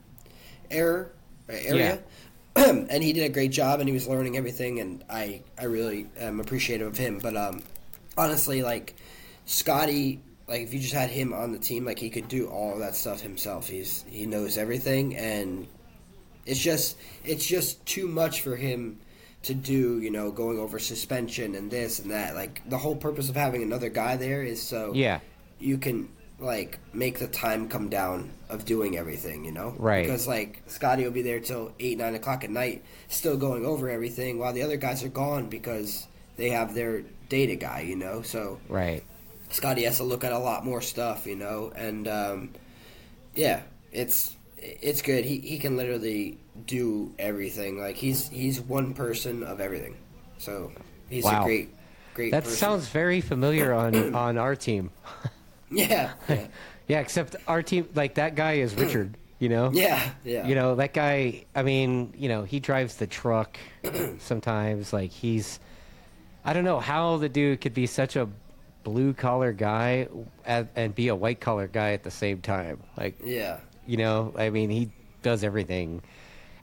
error 0.72 1.12
area. 1.50 2.00
and 2.90 3.04
he 3.04 3.14
did 3.14 3.24
a 3.24 3.30
great 3.30 3.52
job, 3.52 3.80
and 3.80 3.88
he 3.88 3.94
was 3.94 4.08
learning 4.08 4.38
everything, 4.38 4.80
and 4.80 5.04
I 5.10 5.42
I 5.58 5.66
really 5.66 6.08
am 6.18 6.40
appreciative 6.40 6.88
of 6.88 6.98
him. 6.98 7.20
But 7.20 7.36
um, 7.38 7.64
honestly, 8.18 8.62
like 8.64 8.96
Scotty, 9.46 10.22
like 10.48 10.62
if 10.64 10.74
you 10.74 10.80
just 10.80 10.94
had 10.94 11.10
him 11.10 11.34
on 11.34 11.52
the 11.52 11.60
team, 11.60 11.86
like 11.86 12.00
he 12.00 12.10
could 12.10 12.28
do 12.28 12.48
all 12.48 12.78
that 12.80 12.96
stuff 12.96 13.22
himself. 13.22 13.68
He's 13.70 14.04
he 14.08 14.26
knows 14.26 14.58
everything, 14.58 15.16
and 15.16 15.68
it's 16.46 16.60
just 16.60 16.98
it's 17.24 17.46
just 17.46 17.86
too 17.86 18.08
much 18.08 18.42
for 18.42 18.56
him 18.56 19.00
to 19.44 19.54
do. 19.54 20.00
You 20.00 20.12
know, 20.12 20.32
going 20.32 20.60
over 20.60 20.80
suspension 20.80 21.56
and 21.56 21.72
this 21.72 22.00
and 22.00 22.12
that. 22.12 22.36
Like 22.36 22.62
the 22.70 22.78
whole 22.78 22.96
purpose 22.96 23.30
of 23.30 23.36
having 23.36 23.64
another 23.64 23.90
guy 23.90 24.18
there 24.18 24.44
is 24.44 24.62
so 24.62 24.94
Yeah. 24.94 25.20
you 25.60 25.78
can 25.78 26.10
like 26.40 26.80
make 26.94 27.20
the 27.20 27.28
time 27.28 27.68
come 27.68 27.90
down 27.90 28.32
of 28.50 28.66
doing 28.66 28.98
everything, 28.98 29.44
you 29.46 29.52
know? 29.52 29.76
Right. 29.78 30.06
Because 30.06 30.28
like 30.28 30.62
Scotty 30.68 31.04
will 31.04 31.12
be 31.12 31.22
there 31.22 31.40
till 31.40 31.74
eight, 31.80 31.98
nine 31.98 32.16
o'clock 32.16 32.44
at 32.44 32.50
night, 32.50 32.84
still 33.10 33.38
going 33.38 33.66
over 33.66 33.90
everything, 33.90 34.40
while 34.40 34.54
the 34.54 34.64
other 34.64 34.78
guys 34.78 35.04
are 35.04 35.10
gone 35.10 35.48
because 35.50 36.08
they 36.38 36.50
have 36.50 36.74
their 36.74 37.04
data 37.28 37.56
guy, 37.56 37.82
you 37.82 37.96
know. 37.96 38.22
So 38.22 38.60
Right. 38.70 39.04
Scotty 39.52 39.84
has 39.84 39.98
to 39.98 40.04
look 40.04 40.24
at 40.24 40.32
a 40.32 40.38
lot 40.40 40.64
more 40.64 40.82
stuff, 40.82 41.26
you 41.26 41.36
know, 41.36 41.72
and 41.76 42.08
um, 42.08 42.50
yeah, 43.36 43.62
it's 43.92 44.36
it's 44.58 45.02
good. 45.02 45.26
He 45.26 45.40
he 45.40 45.58
can 45.58 45.76
literally 45.76 46.38
do 46.68 47.14
everything. 47.18 47.80
Like 47.80 47.96
he's 47.96 48.30
he's 48.30 48.60
one 48.62 48.94
person 48.94 49.44
of 49.44 49.60
everything. 49.60 49.96
So 50.38 50.72
he's 51.10 51.24
Wow. 51.24 51.42
a 51.42 51.46
great 51.46 51.70
great. 52.14 52.32
That 52.32 52.44
person. 52.44 52.58
sounds 52.58 52.88
very 52.90 53.22
familiar 53.22 53.74
on 53.74 54.14
on 54.16 54.38
our 54.38 54.56
team. 54.56 54.92
yeah 55.72 56.14
yeah 56.28 56.48
Yeah, 56.90 57.02
except 57.02 57.36
our 57.48 57.62
team 57.62 57.88
like 57.94 58.16
that 58.16 58.34
guy 58.34 58.54
is 58.54 58.74
Richard, 58.84 59.16
you 59.38 59.48
know? 59.48 59.70
yeah 59.72 60.10
yeah. 60.26 60.48
You 60.48 60.56
know, 60.56 60.76
that 60.76 60.94
guy, 60.94 61.46
I 61.56 61.62
mean, 61.62 62.14
you 62.18 62.28
know, 62.30 62.44
he 62.44 62.60
drives 62.60 62.96
the 62.96 63.06
truck 63.06 63.60
sometimes. 64.18 64.92
Like, 64.92 65.12
he's, 65.12 65.60
I 66.44 66.54
don't 66.54 66.64
know 66.64 66.80
how 66.80 67.18
the 67.18 67.30
dude 67.30 67.62
could 67.62 67.76
be 67.76 67.86
such 67.86 68.16
a 68.16 68.28
blue 68.84 69.14
collar 69.14 69.54
guy 69.54 70.08
and, 70.46 70.68
and 70.76 70.96
be 70.96 71.10
a 71.10 71.16
white 71.16 71.40
collar 71.40 71.68
guy 71.68 71.92
at 71.94 72.02
the 72.04 72.10
same 72.10 72.42
time. 72.42 72.82
Like, 72.98 73.20
yeah. 73.24 73.60
you 73.86 73.98
know, 73.98 74.34
I 74.36 74.50
mean, 74.50 74.72
he 74.72 74.90
does 75.22 75.44
everything. 75.44 76.02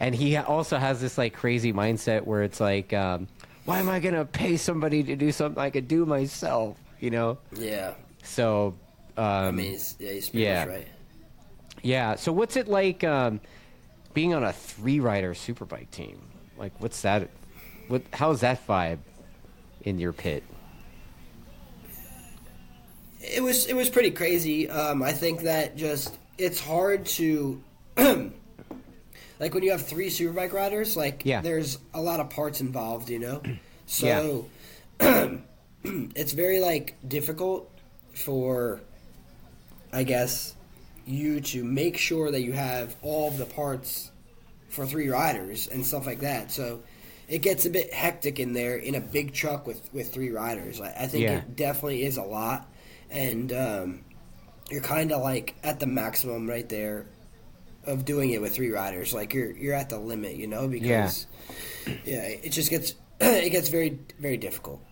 And 0.01 0.13
he 0.13 0.37
also 0.37 0.77
has 0.77 1.01
this, 1.01 1.17
like, 1.17 1.35
crazy 1.35 1.73
mindset 1.73 2.25
where 2.25 2.43
it's 2.43 2.59
like, 2.59 2.93
um, 2.93 3.29
why 3.65 3.79
am 3.79 3.89
I 3.89 4.01
going 4.01 4.15
to 4.17 4.25
pay 4.25 4.57
somebody 4.57 5.05
to 5.05 5.15
do 5.15 5.31
something 5.31 5.63
I 5.63 5.71
could 5.71 5.87
do 5.87 6.05
myself, 6.05 6.77
you 6.99 7.11
know? 7.11 7.39
Yeah. 7.57 7.95
So, 8.25 8.75
um, 9.17 9.25
I 9.25 9.51
mean, 9.51 9.79
yeah, 9.99 10.21
yeah. 10.33 10.65
right. 10.65 10.89
Yeah. 11.83 12.15
So 12.17 12.33
what's 12.33 12.57
it 12.57 12.69
like 12.69 13.05
um, 13.05 13.41
being 14.15 14.35
on 14.35 14.45
a 14.45 14.53
three-rider 14.53 15.35
superbike 15.35 15.91
team? 15.91 16.21
Like, 16.59 16.73
what's 16.81 17.03
that? 17.03 17.29
What? 17.89 18.03
How's 18.13 18.41
that 18.41 18.67
vibe 18.67 18.99
in 19.83 19.99
your 19.99 20.13
pit? 20.13 20.43
It 23.21 23.43
was 23.43 23.67
it 23.67 23.75
was 23.75 23.89
pretty 23.89 24.11
crazy. 24.11 24.69
Um, 24.71 25.03
I 25.03 25.13
think 25.13 25.43
that 25.43 25.77
just 25.77 26.17
it's 26.39 26.61
hard 26.61 27.07
to 27.07 27.61
like 27.97 29.55
when 29.55 29.63
you 29.63 29.71
have 29.71 29.87
three 29.87 30.09
superbike 30.09 30.53
riders. 30.53 30.97
Like, 30.97 31.25
Yeah. 31.25 31.41
there's 31.41 31.79
a 31.95 32.01
lot 32.01 32.21
of 32.21 32.31
parts 32.31 32.61
involved, 32.61 33.11
you 33.11 33.19
know. 33.19 33.43
So 33.89 34.47
it's 35.85 36.33
very 36.33 36.59
like 36.59 36.97
difficult 37.07 37.71
for, 38.15 38.81
I 39.93 40.03
guess, 40.03 40.55
you 41.07 41.41
to 41.41 41.65
make 41.65 41.97
sure 41.97 42.31
that 42.31 42.43
you 42.43 42.53
have 42.53 42.97
all 43.03 43.29
of 43.29 43.39
the 43.39 43.47
parts 43.47 44.11
for 44.69 44.85
three 44.87 45.09
riders 45.09 45.69
and 45.69 45.85
stuff 45.87 46.07
like 46.07 46.21
that. 46.21 46.51
So 46.51 46.83
it 47.29 47.39
gets 47.39 47.65
a 47.67 47.71
bit 47.71 47.93
hectic 47.93 48.39
in 48.41 48.53
there 48.53 48.77
in 48.77 48.95
a 48.95 49.01
big 49.01 49.33
truck 49.33 49.67
with 49.67 49.89
with 49.93 50.13
three 50.13 50.31
riders. 50.31 50.81
I, 50.81 50.89
I 50.91 51.07
think 51.07 51.25
Yeah. 51.25 51.39
it 51.39 51.57
definitely 51.57 52.05
is 52.05 52.17
a 52.17 52.23
lot, 52.23 52.71
and 53.11 53.53
um, 53.53 54.05
you're 54.71 54.83
kind 54.83 55.13
of 55.13 55.23
like 55.23 55.55
at 55.63 55.81
the 55.81 55.87
maximum 55.87 56.49
right 56.49 56.69
there 56.69 57.07
of 57.85 58.05
doing 58.05 58.31
it 58.31 58.41
with 58.41 58.55
three 58.55 58.71
riders. 58.71 59.15
Like 59.15 59.33
you're 59.33 59.53
you're 59.53 59.75
at 59.75 59.89
the 59.89 59.99
limit, 59.99 60.35
you 60.37 60.47
know, 60.49 60.67
because 60.69 61.27
yeah, 62.05 62.23
it 62.27 62.51
just 62.51 62.71
gets 62.71 62.95
it 63.21 63.51
gets 63.51 63.69
very 63.69 63.99
very 64.19 64.37
difficult. 64.37 64.83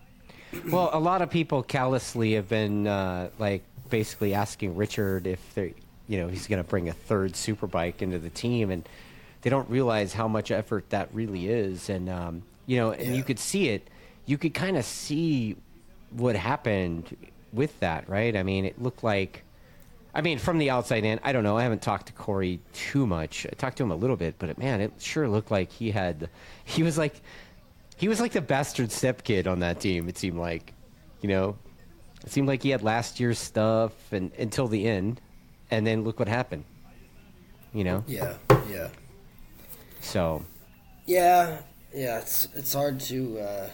Well, 0.71 0.89
a 0.93 0.99
lot 0.99 1.21
of 1.21 1.29
people 1.29 1.63
callously 1.63 2.33
have 2.33 2.47
been 2.47 2.87
uh, 2.87 3.29
like 3.37 3.63
basically 3.89 4.33
asking 4.33 4.75
Richard 4.75 5.27
if 5.27 5.53
they, 5.53 5.73
you 6.07 6.17
know, 6.19 6.27
he's 6.27 6.47
going 6.47 6.63
to 6.63 6.69
bring 6.69 6.89
a 6.89 6.93
third 6.93 7.33
superbike 7.33 8.01
into 8.01 8.19
the 8.19 8.29
team, 8.29 8.71
and 8.71 8.87
they 9.41 9.49
don't 9.49 9.69
realize 9.69 10.13
how 10.13 10.27
much 10.27 10.51
effort 10.51 10.89
that 10.89 11.09
really 11.13 11.47
is. 11.47 11.89
And 11.89 12.09
um, 12.09 12.43
you 12.65 12.77
know, 12.77 12.91
and 12.91 13.07
Yeah. 13.09 13.13
you 13.13 13.23
could 13.23 13.39
see 13.39 13.69
it. 13.69 13.87
You 14.25 14.37
could 14.37 14.53
kind 14.53 14.75
of 14.77 14.85
see 14.85 15.55
what 16.11 16.35
happened 16.35 17.15
with 17.53 17.79
that, 17.79 18.09
right? 18.09 18.35
I 18.35 18.43
mean, 18.43 18.65
it 18.65 18.81
looked 18.81 19.03
like. 19.03 19.43
I 20.13 20.21
mean, 20.21 20.39
from 20.39 20.59
the 20.59 20.69
outside 20.69 21.03
in, 21.03 21.19
I 21.23 21.33
don't 21.33 21.43
know. 21.43 21.57
I 21.57 21.63
haven't 21.63 21.81
talked 21.81 22.07
to 22.07 22.13
Corey 22.13 22.61
too 22.73 23.05
much. 23.05 23.45
I 23.45 23.53
talked 23.55 23.75
to 23.77 23.83
him 23.83 23.91
a 23.91 23.95
little 23.97 24.15
bit, 24.15 24.35
but 24.39 24.57
man, 24.57 24.79
it 24.79 24.93
sure 24.99 25.27
looked 25.27 25.51
like 25.51 25.71
he 25.73 25.91
had. 25.91 26.29
He 26.63 26.83
was 26.83 26.97
like, 26.97 27.15
he 27.97 28.07
was 28.07 28.21
like 28.21 28.31
the 28.31 28.39
bastard 28.41 28.93
step 28.93 29.25
kid 29.25 29.45
on 29.45 29.59
that 29.59 29.81
team. 29.81 30.07
It 30.07 30.17
seemed 30.17 30.37
like, 30.39 30.71
you 31.21 31.27
know, 31.27 31.57
it 32.25 32.31
seemed 32.31 32.47
like 32.47 32.63
he 32.63 32.69
had 32.69 32.81
last 32.83 33.19
year's 33.19 33.39
stuff 33.39 33.91
and 34.11 34.31
until 34.37 34.67
the 34.67 34.87
end, 34.87 35.21
and 35.71 35.85
then 35.85 36.03
look 36.03 36.19
what 36.19 36.27
happened. 36.27 36.63
You 37.73 37.83
know, 37.83 38.03
Yeah, 38.07 38.35
yeah, 38.69 38.87
so 40.01 40.43
yeah, 41.05 41.57
yeah. 41.93 42.19
It's 42.19 42.47
it's 42.55 42.73
hard 42.73 42.99
to, 43.01 43.39
uh, 43.39 43.69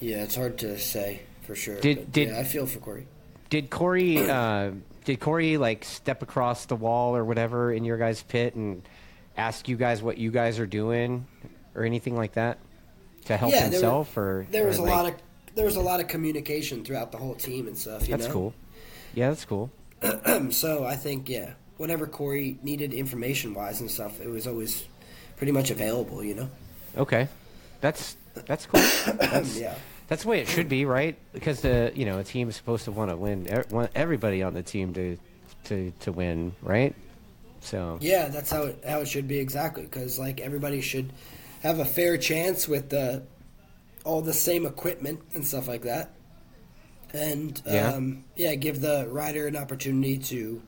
yeah, 0.00 0.22
it's 0.24 0.34
hard 0.36 0.58
to 0.58 0.78
say 0.78 1.22
for 1.42 1.54
sure. 1.54 1.80
Did- 1.80 1.96
but, 1.98 2.12
did- 2.12 2.28
yeah, 2.28 2.38
I 2.40 2.44
feel 2.44 2.66
for 2.66 2.78
Corey. 2.80 3.06
did 3.50 3.70
Corey 3.70 4.18
uh, 4.28 4.72
did 5.04 5.20
Corey 5.20 5.56
like 5.56 5.84
step 5.84 6.22
across 6.22 6.66
the 6.66 6.76
wall 6.76 7.16
or 7.16 7.24
whatever 7.24 7.72
in 7.72 7.84
your 7.84 7.96
guys' 7.96 8.22
pit 8.22 8.54
and 8.54 8.82
ask 9.36 9.68
you 9.68 9.76
guys 9.76 10.02
what 10.02 10.18
you 10.18 10.30
guys 10.30 10.58
are 10.58 10.66
doing 10.66 11.26
or 11.74 11.84
anything 11.84 12.14
like 12.16 12.32
that 12.34 12.58
to 13.24 13.36
help 13.36 13.52
Yeah, 13.52 13.60
there 13.60 13.68
were- 13.68 13.72
himself 13.74 14.16
or 14.18 14.46
There 14.50 14.66
was 14.66 14.78
or, 14.78 14.82
a 14.82 14.84
like- 14.84 14.92
lot 14.94 15.06
of 15.06 15.14
there 15.58 15.66
was 15.66 15.74
a 15.74 15.80
lot 15.80 15.98
of 15.98 16.06
communication 16.06 16.84
throughout 16.84 17.10
the 17.10 17.18
whole 17.18 17.34
team 17.34 17.66
and 17.66 17.76
stuff. 17.76 18.08
You 18.08 18.16
that's 18.16 18.28
know? 18.28 18.32
cool. 18.32 18.54
Yeah, 19.12 19.30
that's 19.30 19.44
cool. 19.44 19.72
so 20.50 20.84
I 20.84 20.94
think 20.94 21.28
yeah, 21.28 21.54
whatever 21.78 22.06
Corey 22.06 22.58
needed 22.62 22.94
information 22.94 23.54
wise 23.54 23.80
and 23.80 23.90
stuff, 23.90 24.20
it 24.20 24.28
was 24.28 24.46
always 24.46 24.86
pretty 25.36 25.50
much 25.50 25.72
available. 25.72 26.22
You 26.22 26.36
know. 26.36 26.50
Okay, 26.96 27.26
that's 27.80 28.16
that's 28.46 28.66
cool. 28.66 28.80
That's, 29.18 29.58
yeah. 29.58 29.74
That's 30.06 30.22
the 30.22 30.28
way 30.28 30.40
it 30.40 30.48
should 30.48 30.68
be, 30.68 30.84
right? 30.84 31.18
Because 31.32 31.60
the 31.60 31.90
you 31.92 32.04
know 32.04 32.20
a 32.20 32.24
team 32.24 32.48
is 32.48 32.54
supposed 32.54 32.84
to 32.84 32.92
want 32.92 33.10
to 33.10 33.16
win. 33.16 33.48
Want 33.70 33.90
everybody 33.96 34.44
on 34.44 34.54
the 34.54 34.62
team 34.62 34.94
to 34.94 35.18
to 35.64 35.92
to 36.00 36.12
win, 36.12 36.54
right? 36.62 36.94
So 37.60 37.98
Yeah, 38.00 38.28
that's 38.28 38.52
how 38.52 38.62
it 38.62 38.84
how 38.86 39.00
it 39.00 39.08
should 39.08 39.26
be 39.26 39.40
exactly. 39.40 39.82
Because 39.82 40.20
like 40.20 40.40
everybody 40.40 40.80
should 40.80 41.12
have 41.62 41.80
a 41.80 41.84
fair 41.84 42.16
chance 42.16 42.68
with 42.68 42.90
the 42.90 43.24
all 44.04 44.20
the 44.22 44.32
same 44.32 44.66
equipment 44.66 45.20
and 45.34 45.46
stuff 45.46 45.68
like 45.68 45.82
that. 45.82 46.12
And 47.12 47.60
Yeah. 47.66 47.92
um, 47.92 48.24
yeah, 48.36 48.54
give 48.54 48.80
the 48.80 49.06
rider 49.10 49.46
an 49.46 49.56
opportunity 49.56 50.18
to 50.18 50.62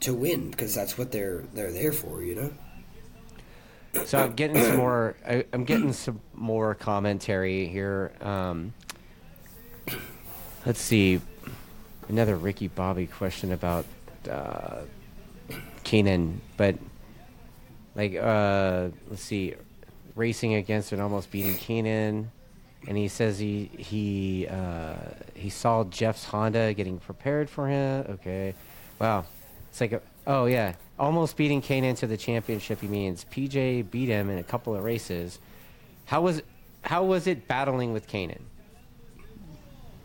to 0.00 0.14
win 0.14 0.50
because 0.50 0.74
that's 0.74 0.96
what 0.96 1.10
they're 1.10 1.44
they're 1.54 1.72
there 1.72 1.92
for. 1.92 2.22
You 2.22 2.34
know. 2.34 4.04
so 4.04 4.18
I'm 4.18 4.34
getting 4.34 4.62
some 4.62 4.76
more. 4.76 5.16
I, 5.26 5.44
I'm 5.52 5.64
getting 5.64 5.92
some 5.92 6.20
more 6.34 6.74
commentary 6.74 7.66
here. 7.66 8.12
Um, 8.20 8.74
let's 10.66 10.80
see, 10.80 11.20
another 12.08 12.36
Ricky 12.36 12.68
Bobby 12.68 13.06
question 13.06 13.52
about 13.52 13.86
uh, 14.30 14.82
Kenan, 15.84 16.40
but 16.56 16.76
like 17.94 18.14
uh, 18.16 18.88
let's 19.08 19.22
see, 19.22 19.54
racing 20.18 20.54
against 20.54 20.92
and 20.92 21.00
almost 21.00 21.30
beating 21.30 21.54
Kenan. 21.56 22.30
and 22.86 22.96
he 22.96 23.08
says 23.08 23.38
he 23.38 23.70
he 23.78 24.46
uh, 24.48 24.94
he 25.34 25.48
saw 25.50 25.84
Jeff's 25.84 26.24
Honda 26.24 26.74
getting 26.74 26.98
prepared 26.98 27.48
for 27.48 27.68
him. 27.68 28.04
Okay, 28.10 28.54
wow, 29.00 29.24
it's 29.70 29.80
like 29.80 29.92
a, 29.92 30.00
oh 30.26 30.46
yeah, 30.46 30.74
almost 30.98 31.36
beating 31.36 31.60
Kane 31.60 31.84
into 31.84 32.06
the 32.06 32.16
championship. 32.16 32.80
He 32.80 32.86
means 32.88 33.24
PJ 33.32 33.90
beat 33.90 34.08
him 34.08 34.28
in 34.30 34.38
a 34.38 34.42
couple 34.44 34.74
of 34.76 34.82
races. 34.84 35.38
How 36.06 36.20
was 36.22 36.42
how 36.82 37.04
was 37.04 37.26
it 37.26 37.48
battling 37.48 37.92
with 37.92 38.06
Kenan? 38.06 38.44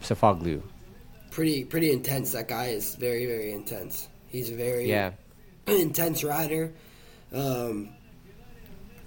Sofuoglu. 0.01 0.61
Pretty 1.31 1.63
pretty 1.63 1.91
intense. 1.91 2.31
That 2.33 2.47
guy 2.47 2.67
is 2.67 2.95
very 2.95 3.25
very 3.25 3.51
intense. 3.53 4.07
He's 4.27 4.49
a 4.49 4.55
very 4.55 4.89
Yeah. 4.89 5.11
intense 5.67 6.23
rider. 6.23 6.71
Um, 7.31 7.89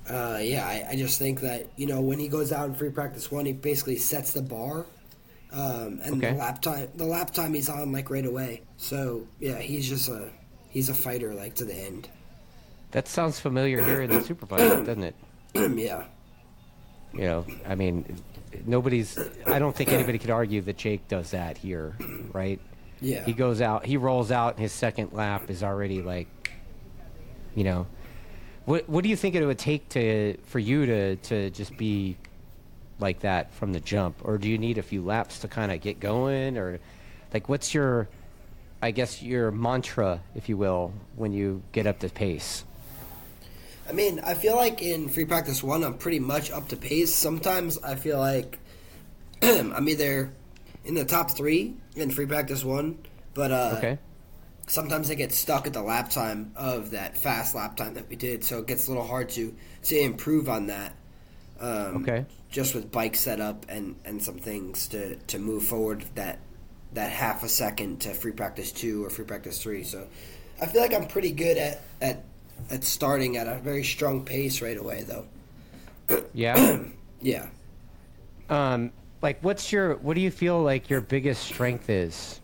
uh, 0.09 0.39
yeah, 0.41 0.67
I, 0.67 0.87
I 0.93 0.97
just 0.97 1.19
think 1.19 1.41
that 1.41 1.67
you 1.77 1.87
know 1.87 2.01
when 2.01 2.19
he 2.19 2.29
goes 2.29 2.53
out 2.53 2.69
in 2.69 2.75
free 2.75 2.91
practice 2.91 3.31
one, 3.31 3.45
he 3.47 3.53
basically 3.53 3.97
sets 3.97 4.33
the 4.33 4.43
bar, 4.43 4.87
um, 5.53 6.01
and 6.05 6.17
Okay. 6.23 6.33
the 6.33 6.39
lap 6.39 6.61
time 6.63 6.89
the 6.95 7.05
lap 7.07 7.33
time 7.33 7.55
he's 7.55 7.69
on 7.69 7.93
like 7.93 8.11
right 8.11 8.27
away. 8.27 8.63
So 8.77 9.27
yeah, 9.41 9.59
he's 9.59 9.89
just 9.89 10.09
a 10.09 10.29
he's 10.71 10.89
a 10.89 10.95
fighter 10.95 11.35
like 11.35 11.55
to 11.57 11.65
the 11.65 11.75
end. 11.75 12.09
That 12.93 13.09
sounds 13.09 13.41
familiar 13.41 13.85
here 13.85 14.03
in 14.03 14.11
the 14.11 14.19
Superbike, 14.21 14.87
doesn't 14.87 15.03
it? 15.03 15.15
yeah, 15.55 16.05
You 17.13 17.21
know, 17.23 17.47
I 17.67 17.75
mean, 17.75 18.05
nobody's. 18.65 19.19
I 19.47 19.59
don't 19.59 19.75
think 19.75 19.91
anybody 19.91 20.19
could 20.19 20.31
argue 20.31 20.61
that 20.63 20.77
Jake 20.77 21.09
does 21.09 21.33
that 21.33 21.59
here, 21.59 21.97
right? 22.33 22.61
yeah. 23.01 23.25
He 23.25 23.33
goes 23.33 23.61
out, 23.61 23.85
he 23.85 23.97
rolls 23.97 24.31
out, 24.31 24.55
and 24.55 24.61
his 24.63 24.73
second 24.73 25.13
lap 25.13 25.51
is 25.51 25.63
already 25.63 26.01
like, 26.01 26.29
you 27.55 27.65
know, 27.65 27.87
what 28.67 28.89
what 28.89 29.03
do 29.03 29.09
you 29.09 29.17
think 29.17 29.35
it 29.35 29.45
would 29.47 29.59
take 29.59 29.89
to 29.91 30.37
for 30.45 30.59
you 30.59 30.87
to 30.87 31.17
to 31.17 31.51
just 31.51 31.77
be 31.77 32.17
like 32.99 33.21
that 33.21 33.53
from 33.55 33.73
the 33.73 33.81
jump, 33.81 34.17
or 34.25 34.39
do 34.39 34.49
you 34.49 34.59
need 34.59 34.79
a 34.79 34.83
few 34.83 35.03
laps 35.03 35.41
to 35.41 35.49
kind 35.49 35.73
of 35.73 35.81
get 35.81 36.01
going, 36.01 36.59
or 36.59 36.79
like 37.33 37.49
what's 37.49 37.75
your, 37.75 38.09
I 38.81 38.91
guess 38.91 39.23
your 39.23 39.51
mantra, 39.51 40.21
if 40.35 40.49
you 40.49 40.57
will, 40.57 40.93
when 41.15 41.33
you 41.33 41.63
get 41.73 41.87
up 41.87 41.99
to 42.01 42.09
pace? 42.09 42.65
I 43.89 43.93
mean, 43.93 44.21
I 44.21 44.35
feel 44.35 44.57
like 44.57 44.83
in 44.83 45.09
free 45.09 45.25
practice 45.25 45.63
one, 45.63 45.85
I'm 45.85 45.99
pretty 45.99 46.19
much 46.19 46.51
up 46.51 46.69
to 46.69 46.77
pace. 46.77 47.15
Sometimes 47.15 47.79
I 47.79 47.95
feel 47.95 48.19
like 48.19 48.59
I'm 49.43 49.89
either 49.89 50.33
in 50.85 50.95
the 50.95 51.05
top 51.05 51.31
three 51.31 51.75
in 51.95 52.11
free 52.11 52.27
practice 52.27 52.65
one, 52.65 52.99
but 53.35 53.53
uh, 53.53 53.75
Okay. 53.79 53.99
Sometimes 54.67 55.11
I 55.11 55.15
get 55.15 55.33
stuck 55.33 55.67
at 55.67 55.73
the 55.73 55.83
lap 55.83 56.11
time 56.11 56.53
of 56.57 56.91
that 56.91 57.17
fast 57.17 57.55
lap 57.55 57.77
time 57.77 57.95
that 57.95 58.09
we 58.09 58.17
did, 58.17 58.45
so 58.45 58.59
it 58.59 58.67
gets 58.67 58.87
a 58.87 58.91
little 58.91 59.07
hard 59.07 59.29
to 59.31 59.55
to 59.85 59.99
improve 59.99 60.49
on 60.49 60.67
that. 60.67 60.95
Um, 61.61 62.03
Okay. 62.03 62.27
Just 62.51 62.75
with 62.75 62.91
bike 62.93 63.17
setup 63.17 63.67
and 63.69 63.97
and 64.05 64.23
some 64.23 64.39
things 64.39 64.89
to 64.89 65.17
to 65.17 65.39
move 65.39 65.65
forward 65.65 66.05
that 66.15 66.39
that 66.93 67.11
half 67.11 67.43
a 67.43 67.49
second 67.49 68.01
to 68.03 68.15
free 68.15 68.33
practice 68.33 68.73
two 68.73 69.05
or 69.05 69.11
free 69.11 69.25
practice 69.25 69.63
three. 69.63 69.83
So 69.85 70.07
I 70.61 70.67
feel 70.67 70.81
like 70.81 70.95
I'm 70.95 71.07
pretty 71.07 71.33
good 71.33 71.57
at 71.59 71.83
at 72.01 72.25
at 72.71 72.85
starting 72.85 73.37
at 73.37 73.47
a 73.47 73.59
very 73.59 73.85
strong 73.85 74.25
pace 74.25 74.63
right 74.63 74.77
away, 74.77 75.05
though. 75.07 75.27
Yeah. 76.35 76.79
Yeah. 77.23 77.47
Um, 78.51 78.93
like, 79.23 79.43
what's 79.43 79.73
your, 79.73 79.95
what 79.97 80.15
do 80.15 80.21
you 80.21 80.31
feel 80.31 80.63
like 80.63 80.91
your 80.91 81.01
biggest 81.01 81.43
strength 81.45 81.89
is 81.89 82.41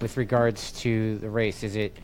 with 0.00 0.16
regards 0.16 0.72
to 0.82 1.18
the 1.18 1.30
race? 1.30 1.62
Is 1.62 1.76
it, 1.76 1.96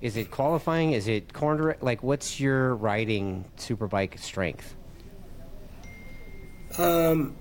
is 0.00 0.16
it 0.16 0.30
qualifying? 0.30 0.92
Is 0.92 1.08
it 1.08 1.32
corner? 1.32 1.76
Like, 1.80 2.02
what's 2.02 2.38
your 2.40 2.74
riding 2.76 3.44
superbike 3.56 4.18
strength? 4.18 4.74
Um, 6.78 7.34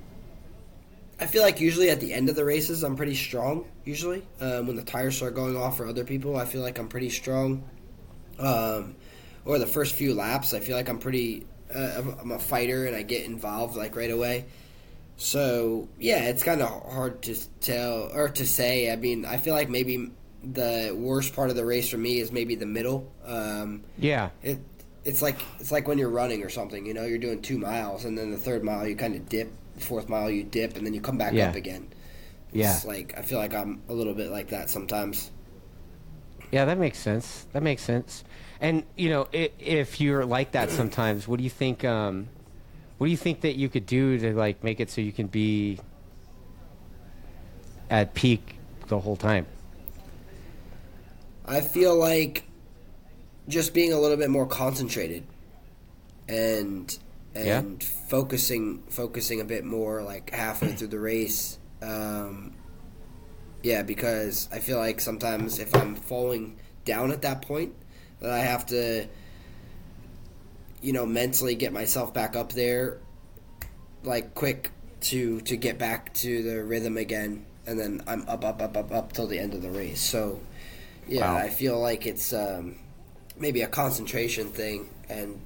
I 1.20 1.26
feel 1.28 1.44
like 1.44 1.60
usually 1.60 1.90
at 1.90 2.00
the 2.00 2.14
end 2.14 2.30
of 2.30 2.36
the 2.36 2.46
races, 2.46 2.84
I'm 2.84 2.96
pretty 2.96 3.16
strong. 3.16 3.66
Usually, 3.86 4.24
um, 4.40 4.68
when 4.68 4.76
the 4.76 4.84
tires 4.84 5.18
start 5.18 5.36
going 5.36 5.56
off 5.58 5.78
for 5.78 5.88
other 5.88 6.04
people, 6.04 6.38
I 6.38 6.46
feel 6.46 6.62
like 6.62 6.80
I'm 6.80 6.88
pretty 6.88 7.10
strong. 7.10 7.64
Um, 8.40 8.96
or 9.46 9.60
the 9.60 9.68
first 9.68 9.96
few 9.96 10.14
laps, 10.14 10.54
I 10.54 10.60
feel 10.60 10.76
like 10.78 10.90
I'm 10.90 11.00
pretty. 11.00 11.46
Uh, 11.74 11.80
I'm- 11.98 12.16
I'm 12.20 12.32
a 12.32 12.40
fighter, 12.40 12.86
and 12.88 12.96
I 12.96 13.04
get 13.04 13.26
involved 13.26 13.76
like 13.76 13.96
right 13.96 14.10
away. 14.10 14.46
So 15.20 15.90
yeah, 16.00 16.30
it's 16.30 16.44
kind 16.44 16.62
of 16.62 16.70
hard 16.94 17.22
to 17.24 17.36
tell 17.60 18.10
or 18.14 18.30
to 18.30 18.46
say. 18.48 18.90
I 18.92 18.96
mean, 18.96 19.26
I 19.26 19.36
feel 19.36 19.54
like 19.54 19.70
maybe 19.70 20.12
the 20.42 20.96
worst 20.98 21.36
part 21.36 21.50
of 21.50 21.58
the 21.58 21.66
race 21.66 21.90
for 21.90 21.98
me 21.98 22.20
is 22.20 22.32
maybe 22.32 22.56
the 22.56 22.66
middle. 22.66 23.12
Um, 23.26 23.84
Yeah. 23.98 24.30
it 24.42 24.60
it's 25.04 25.22
like 25.22 25.38
it's 25.60 25.72
like 25.74 25.88
when 25.90 25.98
you're 25.98 26.10
running 26.10 26.42
or 26.42 26.48
something. 26.50 26.86
You 26.86 26.94
know, 26.94 27.04
you're 27.06 27.18
doing 27.18 27.42
two 27.42 27.58
miles, 27.58 28.06
and 28.06 28.18
then 28.18 28.32
the 28.32 28.38
third 28.38 28.64
mile 28.64 28.88
you 28.88 28.96
kind 28.96 29.14
of 29.14 29.28
dip. 29.28 29.52
The 29.76 29.82
fourth 29.82 30.08
mile 30.08 30.30
you 30.32 30.44
dip, 30.44 30.78
and 30.78 30.86
then 30.86 30.94
you 30.94 31.02
come 31.02 31.18
back 31.18 31.34
Yeah. 31.34 31.50
up 31.50 31.56
again. 31.56 31.88
Yeah. 32.54 32.74
It's 32.74 32.86
like 32.86 33.14
I 33.18 33.22
feel 33.22 33.40
like 33.40 33.54
I'm 33.54 33.82
a 33.90 33.94
little 33.94 34.14
bit 34.14 34.32
like 34.32 34.48
that 34.50 34.70
sometimes. 34.70 35.32
Yeah, 36.50 36.64
that 36.64 36.78
makes 36.80 36.98
sense. 36.98 37.46
That 37.52 37.62
makes 37.62 37.84
sense. 37.84 38.24
And 38.62 38.84
you 38.96 39.10
know, 39.10 39.28
i 39.34 39.52
if 39.60 40.00
you're 40.00 40.26
like 40.26 40.52
that 40.54 40.72
sometimes, 40.72 41.28
what 41.28 41.40
do 41.40 41.44
you 41.44 41.50
think? 41.50 41.84
Um, 41.84 42.30
what 43.00 43.08
do 43.08 43.12
you 43.12 43.18
think 43.18 43.42
that 43.42 43.56
you 43.56 43.70
could 43.70 43.86
do 43.86 44.18
to 44.20 44.34
like 44.34 44.62
make 44.64 44.80
it 44.82 44.90
so 44.92 45.00
you 45.00 45.14
can 45.14 45.28
be 45.28 45.80
at 47.90 48.14
peak 48.14 48.58
the 48.88 49.00
whole 49.00 49.16
time? 49.16 49.48
I 51.46 51.62
feel 51.62 51.96
like 51.98 52.44
just 53.48 53.74
being 53.74 53.94
a 53.94 54.00
little 54.00 54.18
bit 54.18 54.30
more 54.30 54.46
concentrated 54.46 55.24
and 56.28 56.96
Yeah. 57.34 57.60
and 57.60 57.82
focusing 57.82 58.84
focusing 58.90 59.40
a 59.40 59.46
bit 59.46 59.64
more 59.64 60.04
like 60.04 60.30
halfway 60.32 60.74
through 60.74 60.90
the 60.90 61.00
race. 61.00 61.58
Um, 61.82 62.54
yeah, 63.64 63.82
because 63.82 64.50
I 64.52 64.60
feel 64.60 64.78
like 64.78 65.00
sometimes 65.00 65.58
if 65.58 65.74
I'm 65.74 65.96
falling 65.96 66.58
down 66.84 67.12
at 67.12 67.22
that 67.22 67.42
point, 67.44 67.74
that 68.20 68.30
I 68.32 68.40
have 68.40 68.66
to 68.68 69.08
you 70.82 70.94
know 70.94 71.06
mentally 71.06 71.56
get 71.56 71.74
myself 71.74 72.14
back 72.14 72.36
up 72.36 72.54
there 72.54 72.98
like 74.04 74.34
quick 74.34 74.72
to 75.02 75.42
to 75.42 75.58
get 75.58 75.78
back 75.78 76.14
to 76.14 76.44
the 76.44 76.64
rhythm 76.64 76.98
again 76.98 77.46
and 77.70 77.80
then 77.80 78.02
I'm 78.08 78.28
up 78.28 78.44
up 78.44 78.62
up 78.62 78.76
up 78.76 78.92
up 78.92 79.14
till 79.14 79.28
the 79.28 79.38
end 79.38 79.54
of 79.54 79.62
the 79.62 79.70
race. 79.70 80.02
So 80.02 80.40
yeah, 81.08 81.32
Wow. 81.32 81.38
I 81.38 81.50
feel 81.50 81.80
like 81.80 82.08
it's 82.08 82.34
um, 82.34 82.78
maybe 83.38 83.62
a 83.62 83.68
concentration 83.68 84.50
thing, 84.50 84.90
and 85.08 85.40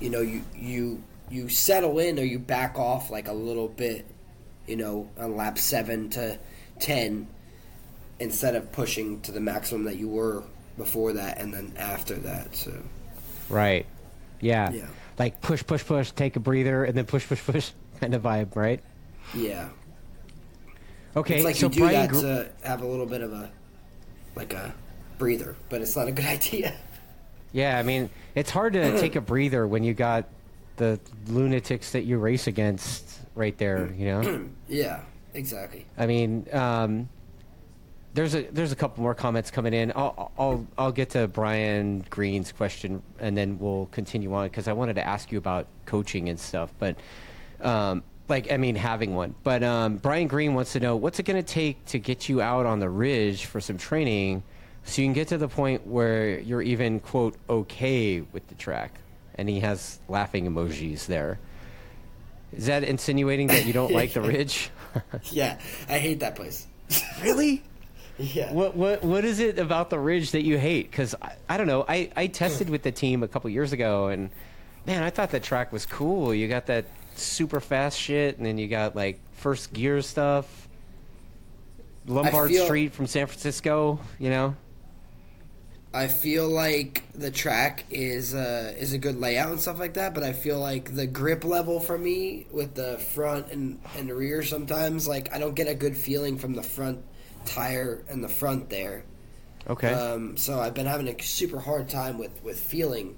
you 0.00 0.08
know, 0.08 0.22
you 0.22 0.42
you 0.54 1.02
you 1.30 1.48
settle 1.50 1.98
in 1.98 2.18
or 2.18 2.22
you 2.22 2.38
back 2.38 2.78
off 2.78 3.10
like 3.10 3.28
a 3.28 3.32
little 3.32 3.68
bit, 3.68 4.06
you 4.66 4.76
know, 4.76 5.10
on 5.18 5.36
lap 5.36 5.58
seven 5.58 6.08
to 6.10 6.38
ten, 6.78 7.28
instead 8.18 8.56
of 8.56 8.72
pushing 8.72 9.20
to 9.22 9.32
the 9.32 9.40
maximum 9.40 9.84
that 9.84 9.96
you 9.96 10.08
were 10.08 10.44
before 10.78 11.12
that 11.12 11.38
and 11.38 11.52
then 11.52 11.74
after 11.78 12.14
that. 12.14 12.56
So 12.56 12.72
Right. 13.50 13.84
Yeah. 14.44 14.70
Yeah. 14.72 14.86
Like 15.18 15.40
push, 15.40 15.64
push, 15.66 15.84
push, 15.84 16.10
take 16.10 16.36
a 16.36 16.40
breather, 16.40 16.84
and 16.84 16.96
then 16.96 17.06
push, 17.06 17.26
push, 17.26 17.42
push, 17.44 17.70
kind 18.00 18.14
of 18.14 18.22
vibe, 18.22 18.54
right? 18.56 18.80
yeah, 19.34 19.68
Okay. 21.16 21.36
it's 21.36 21.44
like 21.44 21.56
so 21.56 21.66
you 21.66 21.72
do 21.72 21.80
Brian, 21.80 22.12
that 22.12 22.20
to 22.62 22.68
have 22.68 22.82
a 22.82 22.86
little 22.86 23.06
bit 23.06 23.22
of 23.22 23.32
a 23.32 23.50
like 24.36 24.52
a 24.52 24.74
breather, 25.18 25.56
but 25.68 25.80
it's 25.80 25.96
not 25.96 26.08
a 26.08 26.12
good 26.12 26.24
idea. 26.38 26.74
yeah, 27.52 27.78
I 27.78 27.82
mean, 27.84 28.10
it's 28.34 28.50
hard 28.50 28.72
to 28.74 29.00
take 29.00 29.16
a 29.16 29.20
breather 29.20 29.66
when 29.66 29.82
you 29.84 29.94
got 29.94 30.26
the 30.76 30.98
lunatics 31.28 31.92
that 31.92 32.02
you 32.04 32.18
race 32.18 32.46
against 32.48 33.20
right 33.36 33.56
there. 33.56 33.92
You 33.96 34.04
know. 34.06 34.48
yeah, 34.68 35.00
exactly. 35.32 35.86
I 35.96 36.06
mean, 36.06 36.46
um, 36.52 37.08
there's 38.14 38.34
a 38.34 38.42
there's 38.42 38.70
a 38.70 38.76
couple 38.76 39.02
more 39.02 39.14
comments 39.14 39.50
coming 39.50 39.74
in. 39.74 39.92
I'll 39.94 40.32
I'll 40.38 40.66
I'll 40.78 40.92
get 40.92 41.10
to 41.10 41.26
Brian 41.28 42.04
Green's 42.10 42.52
question 42.52 43.02
and 43.18 43.36
then 43.36 43.58
we'll 43.58 43.86
continue 43.86 44.32
on 44.34 44.46
because 44.46 44.68
I 44.68 44.72
wanted 44.72 44.94
to 44.94 45.06
ask 45.06 45.32
you 45.32 45.38
about 45.38 45.66
coaching 45.84 46.28
and 46.28 46.38
stuff. 46.38 46.72
But 46.78 46.96
um, 47.60 48.04
like 48.28 48.52
I 48.52 48.56
mean, 48.56 48.76
having 48.76 49.16
one. 49.16 49.34
But 49.42 49.64
um, 49.64 49.96
Brian 49.96 50.28
Green 50.28 50.54
wants 50.54 50.72
to 50.74 50.80
know 50.80 50.94
what's 50.94 51.18
it 51.18 51.24
going 51.24 51.42
to 51.42 51.52
take 51.52 51.84
to 51.86 51.98
get 51.98 52.28
you 52.28 52.40
out 52.40 52.66
on 52.66 52.78
the 52.78 52.88
ridge 52.88 53.46
for 53.46 53.60
some 53.60 53.78
training, 53.78 54.44
so 54.84 55.02
you 55.02 55.06
can 55.06 55.12
get 55.12 55.28
to 55.28 55.38
the 55.38 55.48
point 55.48 55.84
where 55.84 56.38
you're 56.38 56.62
even 56.62 57.00
quote 57.00 57.36
okay 57.50 58.20
with 58.20 58.46
the 58.46 58.54
track. 58.54 58.92
And 59.36 59.48
he 59.48 59.58
has 59.60 59.98
laughing 60.08 60.46
emojis 60.46 61.06
there. 61.06 61.40
Is 62.52 62.66
that 62.66 62.84
insinuating 62.84 63.48
that 63.48 63.66
you 63.66 63.72
don't 63.72 63.92
like 63.92 64.12
the 64.12 64.20
ridge? 64.20 64.70
Yeah, 65.32 65.58
I 65.88 65.98
hate 65.98 66.20
that 66.20 66.36
place. 66.36 66.68
really? 67.22 67.64
Yeah. 68.18 68.52
What 68.52 68.76
what 68.76 69.02
what 69.02 69.24
is 69.24 69.40
it 69.40 69.58
about 69.58 69.90
the 69.90 69.98
ridge 69.98 70.30
that 70.32 70.44
you 70.44 70.56
hate? 70.56 70.90
Because 70.90 71.16
I, 71.20 71.34
I 71.48 71.56
don't 71.56 71.66
know. 71.66 71.84
I, 71.88 72.10
I 72.14 72.28
tested 72.28 72.70
with 72.70 72.82
the 72.82 72.92
team 72.92 73.24
a 73.24 73.28
couple 73.28 73.50
years 73.50 73.72
ago, 73.72 74.06
and 74.06 74.30
man, 74.86 75.02
I 75.02 75.10
thought 75.10 75.30
the 75.30 75.40
track 75.40 75.72
was 75.72 75.84
cool. 75.84 76.32
You 76.32 76.46
got 76.46 76.66
that 76.66 76.84
super 77.16 77.58
fast 77.60 77.98
shit, 77.98 78.36
and 78.36 78.46
then 78.46 78.56
you 78.56 78.68
got 78.68 78.94
like 78.94 79.20
first 79.32 79.72
gear 79.72 80.00
stuff. 80.00 80.68
Lombard 82.06 82.50
feel- 82.50 82.64
Street 82.66 82.92
from 82.92 83.06
San 83.06 83.26
Francisco, 83.26 83.98
you 84.18 84.30
know. 84.30 84.54
I 85.92 86.08
feel 86.08 86.48
like 86.48 87.04
the 87.14 87.30
track 87.30 87.84
is 87.88 88.34
uh, 88.34 88.74
is 88.76 88.92
a 88.92 88.98
good 88.98 89.16
layout 89.20 89.52
and 89.52 89.60
stuff 89.60 89.78
like 89.78 89.94
that, 89.94 90.12
but 90.12 90.24
I 90.24 90.32
feel 90.32 90.58
like 90.58 90.94
the 90.94 91.06
grip 91.06 91.44
level 91.44 91.78
for 91.78 91.96
me 91.96 92.46
with 92.50 92.74
the 92.74 92.98
front 92.98 93.52
and, 93.52 93.80
and 93.96 94.10
rear 94.10 94.42
sometimes 94.42 95.06
like 95.06 95.32
I 95.32 95.38
don't 95.38 95.54
get 95.54 95.68
a 95.68 95.74
good 95.74 95.96
feeling 95.96 96.36
from 96.36 96.54
the 96.54 96.64
front 96.64 96.98
tire 97.44 98.02
in 98.08 98.20
the 98.20 98.28
front 98.28 98.68
there. 98.70 99.04
Okay. 99.68 99.92
Um, 99.92 100.36
so 100.36 100.60
I've 100.60 100.74
been 100.74 100.86
having 100.86 101.08
a 101.08 101.22
super 101.22 101.58
hard 101.58 101.88
time 101.88 102.18
with, 102.18 102.42
with 102.42 102.58
feeling 102.58 103.16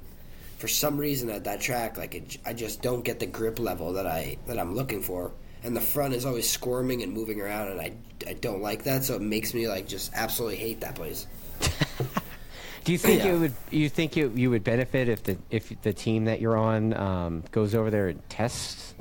for 0.58 0.68
some 0.68 0.96
reason 0.96 1.28
at 1.30 1.44
that 1.44 1.60
track 1.60 1.98
like 1.98 2.14
it, 2.14 2.38
I 2.46 2.52
just 2.52 2.80
don't 2.82 3.04
get 3.04 3.18
the 3.18 3.26
grip 3.26 3.58
level 3.58 3.92
that 3.94 4.06
I 4.06 4.38
that 4.46 4.58
I'm 4.58 4.74
looking 4.74 5.02
for. 5.02 5.32
And 5.62 5.76
the 5.76 5.80
front 5.80 6.14
is 6.14 6.24
always 6.24 6.48
squirming 6.48 7.02
and 7.02 7.12
moving 7.12 7.40
around, 7.40 7.68
and 7.68 7.80
I, 7.80 7.92
I 8.26 8.34
don't 8.34 8.62
like 8.62 8.84
that. 8.84 9.02
So 9.02 9.16
it 9.16 9.22
makes 9.22 9.52
me 9.52 9.66
like 9.68 9.88
just 9.88 10.12
absolutely 10.14 10.56
hate 10.56 10.80
that 10.80 10.94
place. 10.94 11.26
Do 12.84 12.92
you 12.92 12.98
think 12.98 13.24
yeah. 13.24 13.32
it 13.32 13.38
would? 13.38 13.54
You 13.72 13.88
think 13.88 14.16
it, 14.16 14.32
you 14.34 14.50
would 14.50 14.62
benefit 14.62 15.08
if 15.08 15.24
the 15.24 15.36
if 15.50 15.72
the 15.82 15.92
team 15.92 16.26
that 16.26 16.40
you're 16.40 16.56
on 16.56 16.94
um, 16.94 17.42
goes 17.50 17.74
over 17.74 17.90
there 17.90 18.08
and 18.08 18.28
tests, 18.28 18.94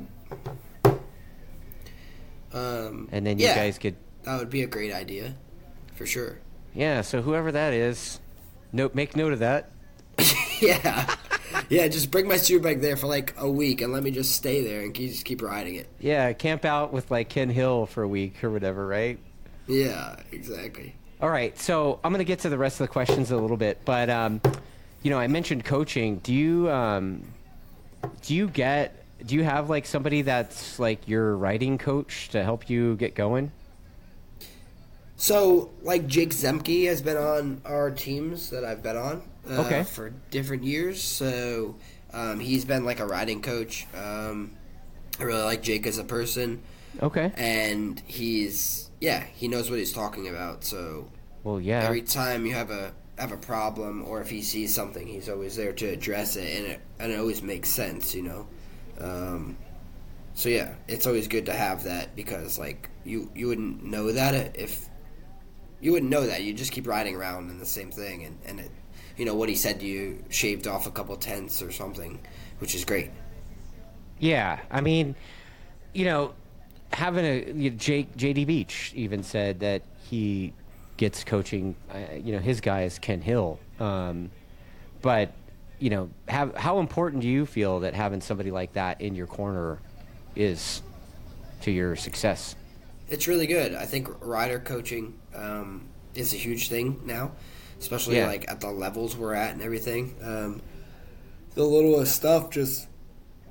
Um, 2.55 3.09
and 3.11 3.27
then 3.27 3.37
you 3.37 3.45
yeah, 3.45 3.55
guys 3.55 3.77
could 3.77 3.97
that 4.25 4.39
would 4.39 4.49
be 4.49 4.63
a 4.63 4.67
great 4.67 4.93
idea, 4.93 5.35
for 5.95 6.05
sure. 6.05 6.39
Yeah, 6.73 7.01
so 7.01 7.21
whoever 7.21 7.51
that 7.51 7.73
is, 7.73 8.19
note 8.73 8.95
make 8.95 9.15
note 9.15 9.33
of 9.33 9.39
that. 9.39 9.71
yeah, 10.61 11.15
yeah. 11.69 11.87
Just 11.87 12.11
bring 12.11 12.27
my 12.27 12.35
superbike 12.35 12.81
there 12.81 12.97
for 12.97 13.07
like 13.07 13.33
a 13.37 13.49
week 13.49 13.81
and 13.81 13.93
let 13.93 14.03
me 14.03 14.11
just 14.11 14.33
stay 14.35 14.63
there 14.63 14.81
and 14.81 14.93
keep, 14.93 15.11
just 15.11 15.25
keep 15.25 15.41
riding 15.41 15.75
it. 15.75 15.87
Yeah, 15.99 16.33
camp 16.33 16.65
out 16.65 16.91
with 16.91 17.11
like 17.11 17.29
Ken 17.29 17.49
Hill 17.49 17.85
for 17.85 18.03
a 18.03 18.07
week 18.07 18.43
or 18.43 18.49
whatever, 18.49 18.85
right? 18.85 19.19
Yeah, 19.67 20.17
exactly. 20.31 20.95
All 21.21 21.29
right, 21.29 21.57
so 21.57 21.99
I'm 22.03 22.11
going 22.11 22.19
to 22.19 22.25
get 22.25 22.39
to 22.39 22.49
the 22.49 22.57
rest 22.57 22.79
of 22.81 22.87
the 22.87 22.91
questions 22.91 23.31
a 23.31 23.37
little 23.37 23.57
bit, 23.57 23.79
but 23.85 24.09
um, 24.09 24.41
you 25.01 25.11
know, 25.11 25.17
I 25.17 25.27
mentioned 25.27 25.63
coaching. 25.63 26.17
Do 26.17 26.33
you 26.33 26.69
um, 26.69 27.23
do 28.21 28.35
you 28.35 28.47
get 28.47 29.05
do 29.25 29.35
you 29.35 29.43
have 29.43 29.69
like 29.69 29.85
somebody 29.85 30.23
that's 30.23 30.77
like 30.77 31.07
your 31.07 31.37
riding 31.37 31.77
coach 31.77 32.29
to 32.29 32.43
help 32.43 32.69
you 32.69 32.95
get 32.95 33.15
going? 33.15 33.51
So, 35.17 35.71
like 35.81 36.07
Jake 36.07 36.31
Zemke 36.31 36.87
has 36.87 37.01
been 37.01 37.17
on 37.17 37.61
our 37.65 37.89
teams 37.91 38.49
that 38.49 38.65
I've 38.65 38.83
been 38.83 38.97
on 38.97 39.21
uh, 39.49 39.61
Okay. 39.61 39.83
for 39.83 40.09
different 40.29 40.63
years. 40.63 41.01
So, 41.01 41.75
um, 42.13 42.39
he's 42.39 42.65
been 42.65 42.83
like 42.83 42.99
a 42.99 43.05
riding 43.05 43.41
coach. 43.41 43.87
Um, 43.95 44.51
I 45.19 45.23
really 45.23 45.43
like 45.43 45.61
Jake 45.63 45.87
as 45.87 45.97
a 45.97 46.03
person, 46.03 46.61
Okay. 47.01 47.31
and 47.35 48.01
he's 48.05 48.89
yeah, 48.99 49.23
he 49.35 49.47
knows 49.47 49.69
what 49.69 49.79
he's 49.79 49.93
talking 49.93 50.27
about. 50.27 50.63
So 50.65 51.07
Well, 51.43 51.61
yeah. 51.61 51.83
every 51.83 52.01
time 52.01 52.45
you 52.45 52.53
have 52.53 52.69
a 52.71 52.91
have 53.17 53.31
a 53.31 53.37
problem 53.37 54.03
or 54.05 54.19
if 54.19 54.29
he 54.29 54.41
sees 54.41 54.75
something, 54.75 55.07
he's 55.07 55.29
always 55.29 55.55
there 55.55 55.71
to 55.71 55.85
address 55.87 56.35
it, 56.35 56.57
and 56.57 56.65
it 56.73 56.81
and 56.99 57.11
it 57.13 57.19
always 57.19 57.41
makes 57.41 57.69
sense, 57.69 58.13
you 58.13 58.23
know. 58.23 58.47
Um, 58.99 59.55
so 60.33 60.49
yeah, 60.49 60.73
it's 60.89 61.07
always 61.07 61.29
good 61.29 61.45
to 61.45 61.53
have 61.53 61.83
that 61.85 62.13
because 62.17 62.59
like 62.59 62.89
you 63.05 63.31
you 63.33 63.47
wouldn't 63.47 63.83
know 63.85 64.11
that 64.11 64.57
if 64.57 64.89
you 65.85 65.91
wouldn't 65.91 66.09
know 66.09 66.25
that 66.25 66.41
you 66.41 66.51
just 66.51 66.71
keep 66.71 66.87
riding 66.87 67.15
around 67.15 67.51
in 67.51 67.59
the 67.59 67.65
same 67.65 67.91
thing, 67.91 68.23
and 68.23 68.39
and 68.47 68.59
it, 68.59 68.71
you 69.17 69.23
know 69.23 69.35
what 69.35 69.49
he 69.49 69.55
said 69.55 69.79
to 69.81 69.85
you 69.85 70.17
shaved 70.29 70.65
off 70.65 70.87
a 70.87 70.91
couple 70.91 71.15
tenths 71.15 71.61
or 71.61 71.71
something, 71.71 72.19
which 72.57 72.73
is 72.73 72.83
great. 72.83 73.11
Yeah, 74.17 74.59
I 74.71 74.81
mean, 74.81 75.15
you 75.93 76.05
know, 76.05 76.33
having 76.91 77.23
a 77.23 77.53
you 77.53 77.69
know, 77.69 77.77
Jake 77.77 78.17
JD 78.17 78.47
Beach 78.47 78.93
even 78.95 79.21
said 79.21 79.59
that 79.59 79.83
he 80.09 80.53
gets 80.97 81.23
coaching. 81.23 81.75
Uh, 81.93 82.15
you 82.15 82.31
know, 82.31 82.39
his 82.39 82.61
guy 82.61 82.81
is 82.81 82.97
Ken 82.97 83.21
Hill. 83.21 83.59
Um, 83.79 84.31
but 85.03 85.33
you 85.77 85.91
know, 85.91 86.09
have, 86.27 86.55
how 86.55 86.79
important 86.79 87.21
do 87.21 87.27
you 87.27 87.45
feel 87.45 87.81
that 87.81 87.93
having 87.93 88.21
somebody 88.21 88.49
like 88.49 88.73
that 88.73 89.01
in 89.01 89.13
your 89.13 89.27
corner 89.27 89.77
is 90.35 90.81
to 91.61 91.69
your 91.69 91.95
success? 91.95 92.55
It's 93.09 93.27
really 93.27 93.47
good. 93.47 93.73
I 93.75 93.85
think 93.85 94.07
rider 94.25 94.59
coaching 94.59 95.19
um, 95.35 95.87
is 96.15 96.33
a 96.33 96.37
huge 96.37 96.69
thing 96.69 97.01
now, 97.05 97.31
especially 97.79 98.17
Yeah. 98.17 98.27
like 98.27 98.49
at 98.49 98.61
the 98.61 98.71
levels 98.71 99.15
we're 99.15 99.33
at 99.35 99.53
and 99.53 99.61
everything. 99.61 100.15
Um, 100.23 100.61
the 101.53 101.63
littlest 101.63 102.15
stuff 102.15 102.49
just 102.49 102.87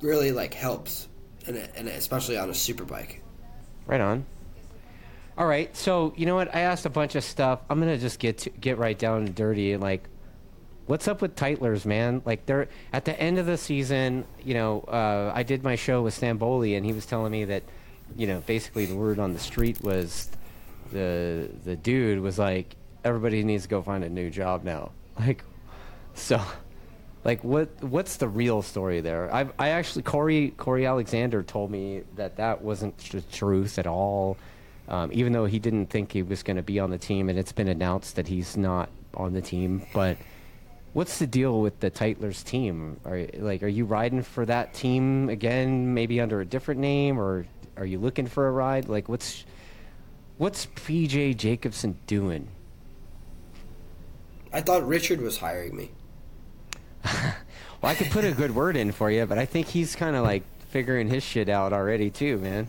really 0.01 0.33
like 0.33 0.55
helps, 0.55 1.09
and 1.47 1.57
and 1.77 1.89
especially 1.89 2.37
on 2.37 2.51
a 2.51 2.55
super 2.55 2.85
bike. 2.85 3.23
Right 3.87 4.01
on. 4.01 4.27
All 5.37 5.47
right, 5.47 5.75
so 5.77 6.13
you 6.17 6.27
know 6.27 6.35
what? 6.37 6.55
I 6.55 6.61
asked 6.61 6.87
a 6.87 6.91
bunch 6.91 7.15
of 7.17 7.25
stuff. 7.25 7.61
I'm 7.69 7.81
gonna 7.81 7.99
just 7.99 8.19
get 8.19 8.39
to, 8.39 8.51
get 8.51 8.79
right 8.79 8.99
down 8.99 9.25
and 9.27 9.35
dirty 9.35 9.73
and 9.73 9.83
like, 9.83 10.09
what's 10.87 11.09
up 11.09 11.23
with 11.23 11.35
Tytlers, 11.37 11.85
man? 11.87 12.23
Like 12.25 12.47
they're 12.47 12.69
at 12.93 13.05
the 13.05 13.19
end 13.21 13.39
of 13.39 13.47
the 13.47 13.57
season. 13.57 14.27
You 14.45 14.55
know, 14.55 14.81
uh, 14.83 15.33
I 15.35 15.43
did 15.43 15.63
my 15.65 15.77
show 15.77 16.03
with 16.03 16.19
Stanboli, 16.21 16.77
and 16.77 16.85
he 16.87 16.93
was 16.93 17.07
telling 17.07 17.33
me 17.33 17.45
that, 17.47 17.63
you 18.17 18.27
know, 18.27 18.43
basically 18.47 18.87
the 18.87 18.97
word 18.97 19.19
on 19.19 19.33
the 19.33 19.39
street 19.39 19.83
was, 19.83 20.31
the 20.93 21.49
the 21.65 21.77
dude 21.77 22.21
was 22.21 22.39
like, 22.39 22.77
everybody 23.05 23.43
needs 23.45 23.65
to 23.65 23.69
go 23.69 23.83
find 23.83 24.05
a 24.05 24.09
new 24.09 24.31
job 24.31 24.65
now. 24.65 24.91
Like, 25.21 25.45
so. 26.15 26.41
Like 27.25 27.43
what? 27.43 27.83
What's 27.83 28.17
the 28.17 28.29
real 28.29 28.61
story 28.61 29.01
there? 29.01 29.35
I 29.35 29.49
I 29.59 29.69
actually 29.71 30.03
Corey 30.03 30.53
Corey 30.59 30.85
Alexander 30.85 31.43
told 31.43 31.71
me 31.71 32.03
that 32.17 32.37
that 32.37 32.61
wasn't 32.61 32.99
the 32.99 33.23
truth 33.23 33.79
at 33.79 33.87
all. 33.87 34.37
Um, 34.89 35.11
even 35.15 35.33
though 35.33 35.47
he 35.47 35.59
didn't 35.59 35.87
think 35.87 36.13
he 36.13 36.23
was 36.23 36.43
going 36.43 36.59
to 36.59 36.63
be 36.63 36.79
on 36.79 36.91
the 36.91 36.99
team, 36.99 37.31
and 37.31 37.39
it's 37.39 37.53
been 37.53 37.69
announced 37.69 38.17
that 38.17 38.29
he's 38.29 38.59
not 38.59 38.91
on 39.15 39.33
the 39.33 39.41
team. 39.41 39.87
But 39.95 40.19
what's 40.93 41.19
the 41.19 41.27
deal 41.27 41.63
with 41.63 41.81
the 41.81 41.89
Tytlers 41.89 42.43
team? 42.43 43.01
Are 43.07 43.27
like 43.39 43.63
are 43.63 43.69
you 43.69 43.87
riding 43.87 44.23
for 44.23 44.45
that 44.45 44.75
team 44.75 45.31
again? 45.31 45.95
Maybe 45.95 46.21
under 46.21 46.43
a 46.43 46.45
different 46.45 46.83
name, 46.83 47.19
or 47.19 47.47
are 47.77 47.87
you 47.87 47.99
looking 47.99 48.27
for 48.27 48.47
a 48.47 48.51
ride? 48.51 48.89
Like 48.89 49.09
what's 49.09 49.45
what's 50.39 50.67
PJ 50.67 51.37
Jacobsen 51.37 51.99
doing? 52.07 52.49
I 54.53 54.61
thought 54.61 54.87
Richard 54.87 55.21
was 55.21 55.39
hiring 55.39 55.77
me. 55.77 55.91
Well, 57.85 57.93
I 57.93 57.97
could 57.97 58.11
put 58.11 58.25
a 58.25 58.33
good 58.33 58.55
word 58.55 58.79
in 58.79 58.93
for 58.93 59.11
you, 59.11 59.27
but 59.27 59.37
I 59.37 59.45
think 59.45 59.67
he's 59.67 59.95
kind 59.95 60.17
of 60.17 60.25
like 60.25 60.43
figuring 60.71 61.07
his 61.07 61.23
shit 61.23 61.51
out 61.51 61.75
already 61.75 62.09
too, 62.09 62.39
man. 62.39 62.67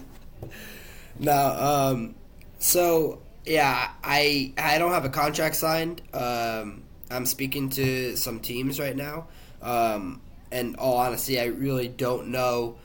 No, 1.17 1.31
um, 1.31 2.15
so 2.59 3.21
yeah, 3.45 3.91
I 4.03 4.51
I 4.57 4.77
don't 4.77 4.91
have 4.91 5.05
a 5.05 5.09
contract 5.09 5.55
signed. 5.55 6.01
Um, 6.13 6.83
I'm 7.09 7.25
speaking 7.25 7.69
to 7.69 8.17
some 8.17 8.41
teams 8.41 8.77
right 8.77 8.93
now, 8.93 9.27
um, 9.61 10.19
and 10.51 10.75
all 10.75 10.97
honesty, 10.97 11.39
I 11.39 11.45
really 11.45 11.87
don't 11.87 12.27
know 12.27 12.75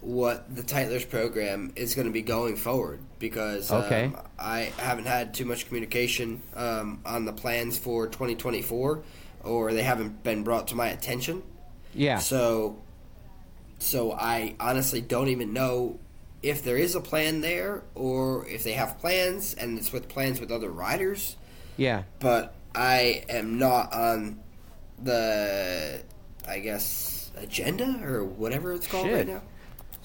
what 0.00 0.54
the 0.54 0.62
Tytlers 0.62 1.04
program 1.04 1.72
is 1.74 1.94
going 1.94 2.06
to 2.06 2.12
be 2.12 2.22
going 2.22 2.56
forward 2.56 3.00
because 3.18 3.70
um, 3.70 4.16
I 4.38 4.72
haven't 4.78 5.06
had 5.06 5.34
too 5.34 5.44
much 5.44 5.66
communication 5.66 6.40
um, 6.54 7.00
on 7.04 7.24
the 7.24 7.32
plans 7.32 7.76
for 7.76 8.06
2024, 8.06 9.02
or 9.42 9.72
they 9.72 9.82
haven't 9.82 10.22
been 10.22 10.44
brought 10.44 10.68
to 10.68 10.76
my 10.76 10.88
attention. 10.88 11.42
Yeah. 11.94 12.18
So, 12.18 12.80
so 13.78 14.12
I 14.12 14.54
honestly 14.60 15.00
don't 15.00 15.28
even 15.28 15.52
know 15.52 15.98
if 16.42 16.62
there 16.62 16.76
is 16.76 16.94
a 16.94 17.00
plan 17.00 17.40
there, 17.40 17.82
or 17.96 18.46
if 18.46 18.62
they 18.62 18.74
have 18.74 18.98
plans 19.00 19.54
and 19.54 19.78
it's 19.78 19.92
with 19.92 20.08
plans 20.08 20.38
with 20.40 20.52
other 20.52 20.70
riders. 20.70 21.36
yeah. 21.76 22.04
But 22.20 22.54
I 22.74 23.24
am 23.28 23.58
not 23.58 23.92
on 23.92 24.38
the, 25.02 26.02
I 26.46 26.60
guess, 26.60 27.32
agenda 27.36 28.00
or 28.04 28.24
whatever 28.24 28.72
it's 28.72 28.86
called 28.86 29.06
Shit. 29.06 29.14
right 29.14 29.26
now. 29.26 29.42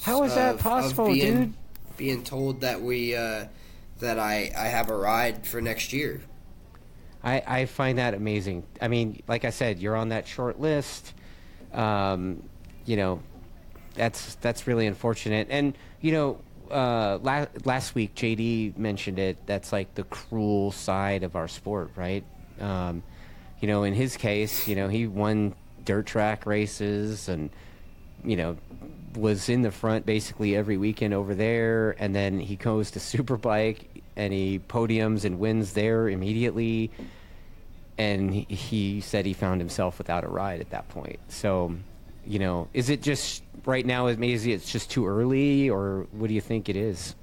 How 0.04 0.24
is 0.24 0.36
that 0.36 0.52
Of- 0.52 0.56
of 0.58 0.62
possible, 0.64 1.08
being, 1.08 1.36
dude? 1.38 1.54
Being 1.98 2.24
told 2.24 2.62
that 2.62 2.82
we 2.82 3.16
uh, 3.16 3.46
that 4.00 4.20
I 4.20 4.52
I 4.58 4.68
have 4.68 4.90
a 4.90 4.98
ride 4.98 5.48
for 5.48 5.62
next 5.62 5.94
year. 5.94 6.22
I, 7.24 7.42
I 7.48 7.66
find 7.66 7.98
that 8.00 8.14
amazing. 8.14 8.64
I 8.82 8.90
mean, 8.90 9.24
like 9.30 9.46
I 9.46 9.50
said, 9.50 9.80
you're 9.80 9.96
on 9.96 10.10
that 10.10 10.28
short 10.28 10.60
list. 10.60 11.14
Um, 11.72 12.44
you 12.86 12.98
know, 12.98 13.22
that's 13.96 14.36
that's 14.36 14.68
really 14.68 14.88
unfortunate. 14.88 15.48
And 15.50 15.74
you 16.02 16.12
know, 16.12 16.40
uh, 16.70 17.20
la- 17.22 17.46
last 17.64 17.96
week 17.96 18.14
JD 18.14 18.78
mentioned 18.78 19.20
it. 19.20 19.38
That's 19.46 19.72
like 19.72 19.96
the 19.96 20.04
cruel 20.04 20.72
side 20.74 21.24
of 21.24 21.38
our 21.38 21.48
sport, 21.48 21.92
right? 21.96 22.26
Um, 22.60 23.04
you 23.62 23.70
know, 23.70 23.84
in 23.84 23.94
his 23.94 24.18
case, 24.18 24.68
you 24.68 24.76
know, 24.76 24.90
he 24.90 25.08
won 25.08 25.56
dirt 25.86 26.06
track 26.08 26.46
races 26.46 27.30
and 27.30 27.50
you 28.26 28.36
know 28.36 28.58
was 29.18 29.50
in 29.50 29.62
the 29.62 29.72
front 29.72 30.06
basically 30.06 30.56
every 30.56 30.78
weekend 30.78 31.14
over 31.14 31.36
there, 31.36 31.96
and 32.00 32.16
then 32.16 32.40
he 32.40 32.56
goes 32.56 32.92
to 32.92 33.00
Superbike 33.00 33.86
and 34.16 34.32
he 34.32 34.60
podiums 34.60 35.26
and 35.26 35.40
wins 35.40 35.74
there 35.74 36.08
immediately. 36.08 36.92
And 37.98 38.34
he, 38.34 38.56
he 38.56 39.02
said 39.02 39.26
he 39.26 39.34
found 39.34 39.62
himself 39.62 39.98
without 39.98 40.24
a 40.24 40.28
ride 40.28 40.62
at 40.62 40.72
that 40.72 40.90
point. 40.90 41.20
So, 41.30 41.76
you 42.26 42.40
know, 42.40 42.68
is 42.74 42.90
it 42.90 43.02
just 43.02 43.44
right 43.66 43.86
now? 43.86 44.06
Maybe 44.06 44.54
it's 44.54 44.72
just 44.72 44.90
too 44.90 45.08
early, 45.08 45.70
or 45.70 46.08
what 46.12 46.28
do 46.28 46.34
you 46.34 46.42
think 46.42 46.70
it 46.70 46.76
is? 46.76 47.16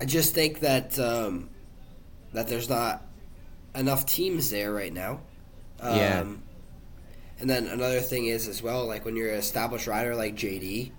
I 0.00 0.06
just 0.06 0.34
think 0.34 0.60
that 0.60 0.98
um, 0.98 1.50
that 2.32 2.48
there's 2.48 2.70
not 2.70 3.02
enough 3.74 4.06
teams 4.06 4.50
there 4.50 4.72
right 4.72 4.92
now. 4.92 5.20
Um, 5.78 5.96
Yeah. 5.96 6.24
And 7.40 7.48
then 7.48 7.66
another 7.66 8.00
thing 8.00 8.26
is 8.26 8.48
as 8.48 8.62
well, 8.62 8.86
like 8.86 9.04
when 9.04 9.16
you're 9.16 9.30
an 9.30 9.38
established 9.38 9.86
rider 9.86 10.14
like 10.14 10.34
JD 10.36 10.92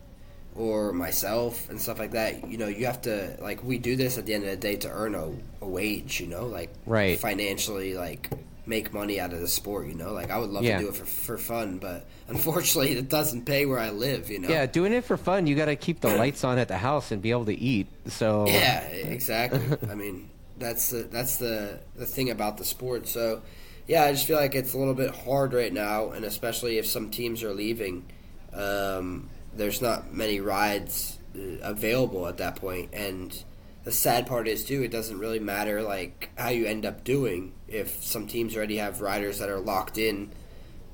or 0.55 0.91
myself 0.91 1.69
and 1.69 1.79
stuff 1.79 1.99
like 1.99 2.11
that, 2.11 2.49
you 2.49 2.57
know, 2.57 2.67
you 2.67 2.85
have 2.87 3.01
to 3.03 3.37
like 3.41 3.63
we 3.63 3.77
do 3.77 3.95
this 3.95 4.17
at 4.17 4.25
the 4.25 4.33
end 4.33 4.43
of 4.43 4.49
the 4.49 4.57
day 4.57 4.75
to 4.77 4.89
earn 4.89 5.15
a, 5.15 5.31
a 5.63 5.67
wage, 5.67 6.19
you 6.19 6.27
know, 6.27 6.45
like 6.45 6.69
Right. 6.85 7.19
financially 7.19 7.93
like 7.93 8.29
make 8.65 8.93
money 8.93 9.19
out 9.19 9.33
of 9.33 9.39
the 9.39 9.47
sport, 9.47 9.87
you 9.87 9.93
know. 9.93 10.13
Like 10.13 10.29
I 10.31 10.37
would 10.37 10.49
love 10.49 10.63
Yeah. 10.63 10.77
to 10.77 10.83
do 10.83 10.89
it 10.89 10.95
for 10.95 11.05
for 11.05 11.37
fun, 11.37 11.77
but 11.77 12.05
unfortunately 12.27 12.93
it 12.93 13.07
doesn't 13.07 13.45
pay 13.45 13.65
where 13.65 13.79
I 13.79 13.91
live, 13.91 14.29
you 14.29 14.39
know. 14.39 14.49
Yeah, 14.49 14.65
doing 14.65 14.93
it 14.93 15.05
for 15.05 15.17
fun, 15.17 15.47
you 15.47 15.55
got 15.55 15.65
to 15.65 15.75
keep 15.75 16.01
the 16.01 16.15
lights 16.17 16.43
on 16.43 16.57
at 16.57 16.67
the 16.67 16.77
house 16.77 17.11
and 17.11 17.21
be 17.21 17.31
able 17.31 17.45
to 17.45 17.55
eat. 17.57 17.87
So 18.07 18.45
Yeah, 18.47 18.81
exactly. 18.87 19.61
I 19.89 19.95
mean, 19.95 20.29
that's 20.57 20.89
the 20.89 21.03
that's 21.03 21.37
the 21.37 21.79
the 21.95 22.05
thing 22.05 22.29
about 22.29 22.57
the 22.57 22.65
sport. 22.65 23.07
So, 23.07 23.41
yeah, 23.87 24.03
I 24.03 24.11
just 24.11 24.27
feel 24.27 24.37
like 24.37 24.55
it's 24.55 24.73
a 24.73 24.77
little 24.77 24.93
bit 24.93 25.13
hard 25.13 25.53
right 25.53 25.73
now, 25.73 26.11
and 26.11 26.25
especially 26.25 26.77
if 26.77 26.85
some 26.85 27.09
teams 27.09 27.43
are 27.43 27.53
leaving, 27.53 28.05
um, 28.53 29.29
there's 29.53 29.81
not 29.81 30.13
many 30.13 30.39
rides 30.39 31.19
uh, 31.35 31.57
available 31.61 32.27
at 32.27 32.37
that 32.37 32.55
point. 32.55 32.89
And 32.93 33.43
the 33.83 33.91
sad 33.91 34.27
part 34.27 34.47
is 34.47 34.63
too, 34.63 34.83
it 34.83 34.91
doesn't 34.91 35.19
really 35.19 35.39
matter 35.39 35.81
like 35.81 36.29
how 36.37 36.49
you 36.49 36.65
end 36.65 36.85
up 36.85 37.03
doing 37.03 37.53
if 37.67 38.03
some 38.03 38.27
teams 38.27 38.55
already 38.55 38.77
have 38.77 39.01
riders 39.01 39.39
that 39.39 39.49
are 39.49 39.59
locked 39.59 39.97
in 39.97 40.31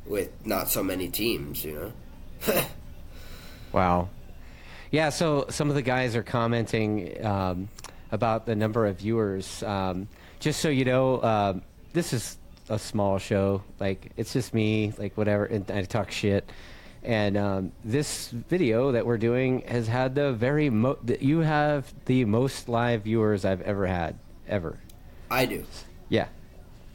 with 0.06 0.30
not 0.46 0.70
so 0.70 0.84
many 0.84 1.10
teams. 1.10 1.64
You 1.66 1.94
know. 2.46 2.64
Wow. 3.72 4.10
Yeah, 4.92 5.10
so 5.10 5.46
some 5.50 5.70
of 5.70 5.76
the 5.76 5.82
guys 5.82 6.16
are 6.16 6.24
commenting 6.24 7.24
um, 7.26 7.70
about 8.12 8.46
the 8.46 8.56
number 8.56 8.86
of 8.86 9.00
viewers. 9.00 9.62
Um, 9.64 10.08
just 10.40 10.62
so 10.62 10.70
you 10.70 10.86
know, 10.86 11.22
um, 11.22 11.62
this 11.94 12.14
is 12.14 12.38
a 12.70 12.80
small 12.80 13.18
show. 13.18 13.64
Like, 13.80 14.12
it's 14.18 14.34
just 14.34 14.54
me, 14.54 14.94
like, 14.98 15.16
whatever, 15.18 15.46
and 15.46 15.70
I 15.72 15.84
talk 15.84 16.12
shit. 16.12 16.50
And 17.04 17.38
um, 17.38 17.72
this 17.86 18.30
video 18.30 18.92
that 18.92 19.06
we're 19.06 19.18
doing 19.18 19.62
has 19.62 19.88
had 19.88 20.16
the 20.16 20.34
very 20.34 20.70
mo- 20.70 20.98
you 21.20 21.40
have 21.40 21.94
the 22.06 22.26
most 22.26 22.68
live 22.68 23.04
viewers 23.04 23.46
I've 23.46 23.62
ever 23.62 23.86
had, 23.88 24.18
ever. 24.48 24.78
I 25.32 25.46
do. 25.46 25.64
Yeah. 26.10 26.28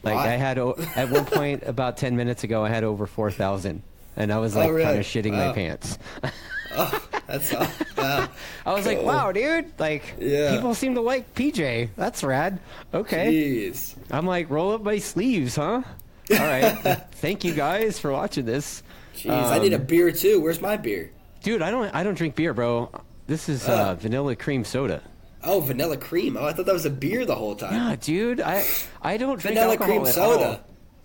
Like 0.02 0.16
Why? 0.16 0.24
I 0.34 0.36
had 0.36 0.58
o- 0.58 0.74
at 0.96 1.08
one 1.10 1.24
point 1.24 1.62
about 1.66 1.96
10 1.96 2.16
minutes 2.16 2.44
ago 2.44 2.64
I 2.64 2.68
had 2.68 2.82
over 2.84 3.06
4,000 3.06 3.82
and 4.16 4.32
I 4.32 4.38
was 4.38 4.56
Oh, 4.56 4.60
like 4.60 4.70
really? 4.70 4.82
kind 4.84 4.98
of 4.98 5.06
shitting 5.06 5.32
my 5.32 5.52
pants. 5.52 5.96
Oh, 6.76 7.08
that's. 7.26 7.52
Wow. 7.96 8.28
I 8.66 8.72
was 8.72 8.86
like, 8.86 9.02
wow, 9.02 9.32
dude. 9.32 9.72
Like, 9.78 10.14
Yeah. 10.18 10.54
people 10.54 10.74
seem 10.74 10.94
to 10.94 11.00
like 11.00 11.34
PJ. 11.34 11.90
That's 11.96 12.22
rad. 12.24 12.60
Okay. 12.94 13.32
Jeez. 13.70 13.94
I'm 14.10 14.26
like, 14.26 14.50
roll 14.50 14.72
up 14.72 14.82
my 14.82 14.98
sleeves, 14.98 15.56
huh? 15.56 15.82
All 16.32 16.36
right. 16.38 16.72
Thank 17.16 17.44
you 17.44 17.54
guys 17.54 17.98
for 17.98 18.10
watching 18.12 18.44
this. 18.44 18.82
Jeez, 19.16 19.30
I 19.30 19.58
need 19.58 19.72
a 19.72 19.76
Um, 19.76 19.84
beer 19.84 20.10
too. 20.12 20.40
Where's 20.40 20.60
my 20.60 20.76
beer? 20.76 21.10
Dude, 21.42 21.60
I 21.62 21.70
don't 21.70 21.94
I 21.94 22.02
don't 22.02 22.14
drink 22.14 22.34
beer, 22.36 22.54
bro. 22.54 22.90
This 23.26 23.48
is 23.48 23.68
uh, 23.68 23.72
Uh. 23.72 23.94
vanilla 23.96 24.34
cream 24.36 24.64
soda. 24.64 25.02
Oh, 25.44 25.60
vanilla 25.60 25.96
cream. 25.96 26.36
Oh, 26.36 26.46
I 26.46 26.52
thought 26.52 26.66
that 26.66 26.72
was 26.72 26.86
a 26.86 26.90
beer 26.90 27.24
the 27.26 27.34
whole 27.34 27.56
time. 27.56 27.74
Yeah, 27.74 27.96
dude. 28.00 28.40
I 28.40 28.64
I 29.02 29.16
don't 29.16 29.40
drink 29.40 29.56
vanilla 29.58 29.76
cream 29.76 30.06
soda. 30.06 30.46
all. 30.48 30.60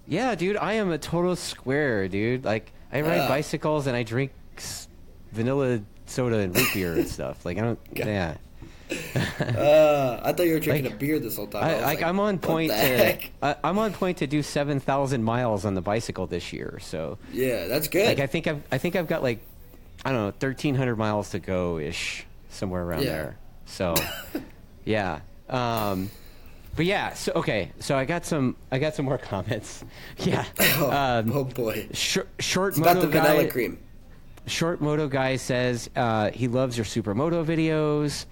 Yeah, 0.07 0.35
dude. 0.35 0.56
I 0.57 0.73
am 0.73 0.91
a 0.91 0.98
total 0.98 1.35
square, 1.35 2.07
dude. 2.07 2.45
Like 2.45 2.72
I 2.94 3.02
ride 3.02 3.15
Yeah. 3.18 3.27
bicycles 3.27 3.88
and 3.88 3.95
I 3.98 4.03
drink 4.03 4.31
vanilla 5.38 5.81
soda 6.05 6.39
and 6.39 6.55
root 6.55 6.68
beer 6.73 6.93
and 6.93 7.07
stuff. 7.07 7.45
Like 7.45 7.57
I 7.57 7.61
don't. 7.61 7.93
God. 7.95 8.07
Yeah. 8.07 8.38
Uh, 9.39 10.19
I 10.23 10.31
thought 10.34 10.45
you 10.45 10.53
were 10.53 10.59
drinking 10.59 10.85
Like, 10.85 10.93
a 10.93 10.97
beer 10.97 11.19
this 11.19 11.35
whole 11.35 11.47
time. 11.47 11.64
I, 11.64 11.73
was 11.73 11.84
like, 11.84 12.01
I'm 12.01 12.19
on 12.22 12.39
point 12.39 12.72
to? 12.72 13.18
I, 13.43 13.55
I'm 13.64 13.77
on 13.77 13.91
point 13.93 14.18
to 14.19 14.27
do 14.27 14.41
seven 14.41 14.80
thousand 14.80 15.23
miles 15.23 15.65
on 15.65 15.73
the 15.73 15.81
bicycle 15.81 16.26
this 16.26 16.53
year. 16.53 16.80
So 16.81 17.18
Yeah, 17.34 17.68
that's 17.68 17.88
good. 17.89 18.05
like 18.07 18.19
I 18.19 18.27
think 18.27 18.47
I've 18.47 18.61
I 18.72 18.77
think 18.77 18.95
I've 18.95 19.07
got 19.07 19.22
like 19.23 19.39
I 20.05 20.11
don't 20.11 20.26
know 20.27 20.34
thirteen 20.39 20.73
hundred 20.76 20.95
miles 20.97 21.31
to 21.31 21.39
go 21.39 21.77
ish 21.80 22.26
somewhere 22.49 22.84
around 22.84 23.03
Yeah. 23.03 23.09
there. 23.09 23.38
So 23.65 23.93
yeah. 24.85 25.19
Um, 25.49 26.09
but 26.76 26.85
yeah. 26.85 27.14
So 27.14 27.34
okay. 27.35 27.72
So 27.80 27.97
I 27.97 28.05
got 28.05 28.26
some 28.26 28.55
I 28.72 28.80
got 28.80 28.95
some 28.95 29.05
more 29.05 29.18
comments. 29.18 29.84
Yeah. 30.19 30.45
oh, 30.59 30.91
Um, 30.91 31.31
oh, 31.34 31.43
boy. 31.43 31.88
short 31.93 32.30
short 32.39 32.69
It's 32.69 32.80
about 32.80 33.01
the 33.01 33.07
vanilla 33.07 33.43
guy. 33.43 33.49
cream. 33.49 33.80
Short 34.48 34.82
Moto 34.82 35.07
Guy 35.07 35.36
says 35.36 35.90
uh, 35.95 36.32
he 36.32 36.48
loves 36.48 36.78
your 36.78 36.86
Supermoto 36.86 37.45
videos. 37.45 38.26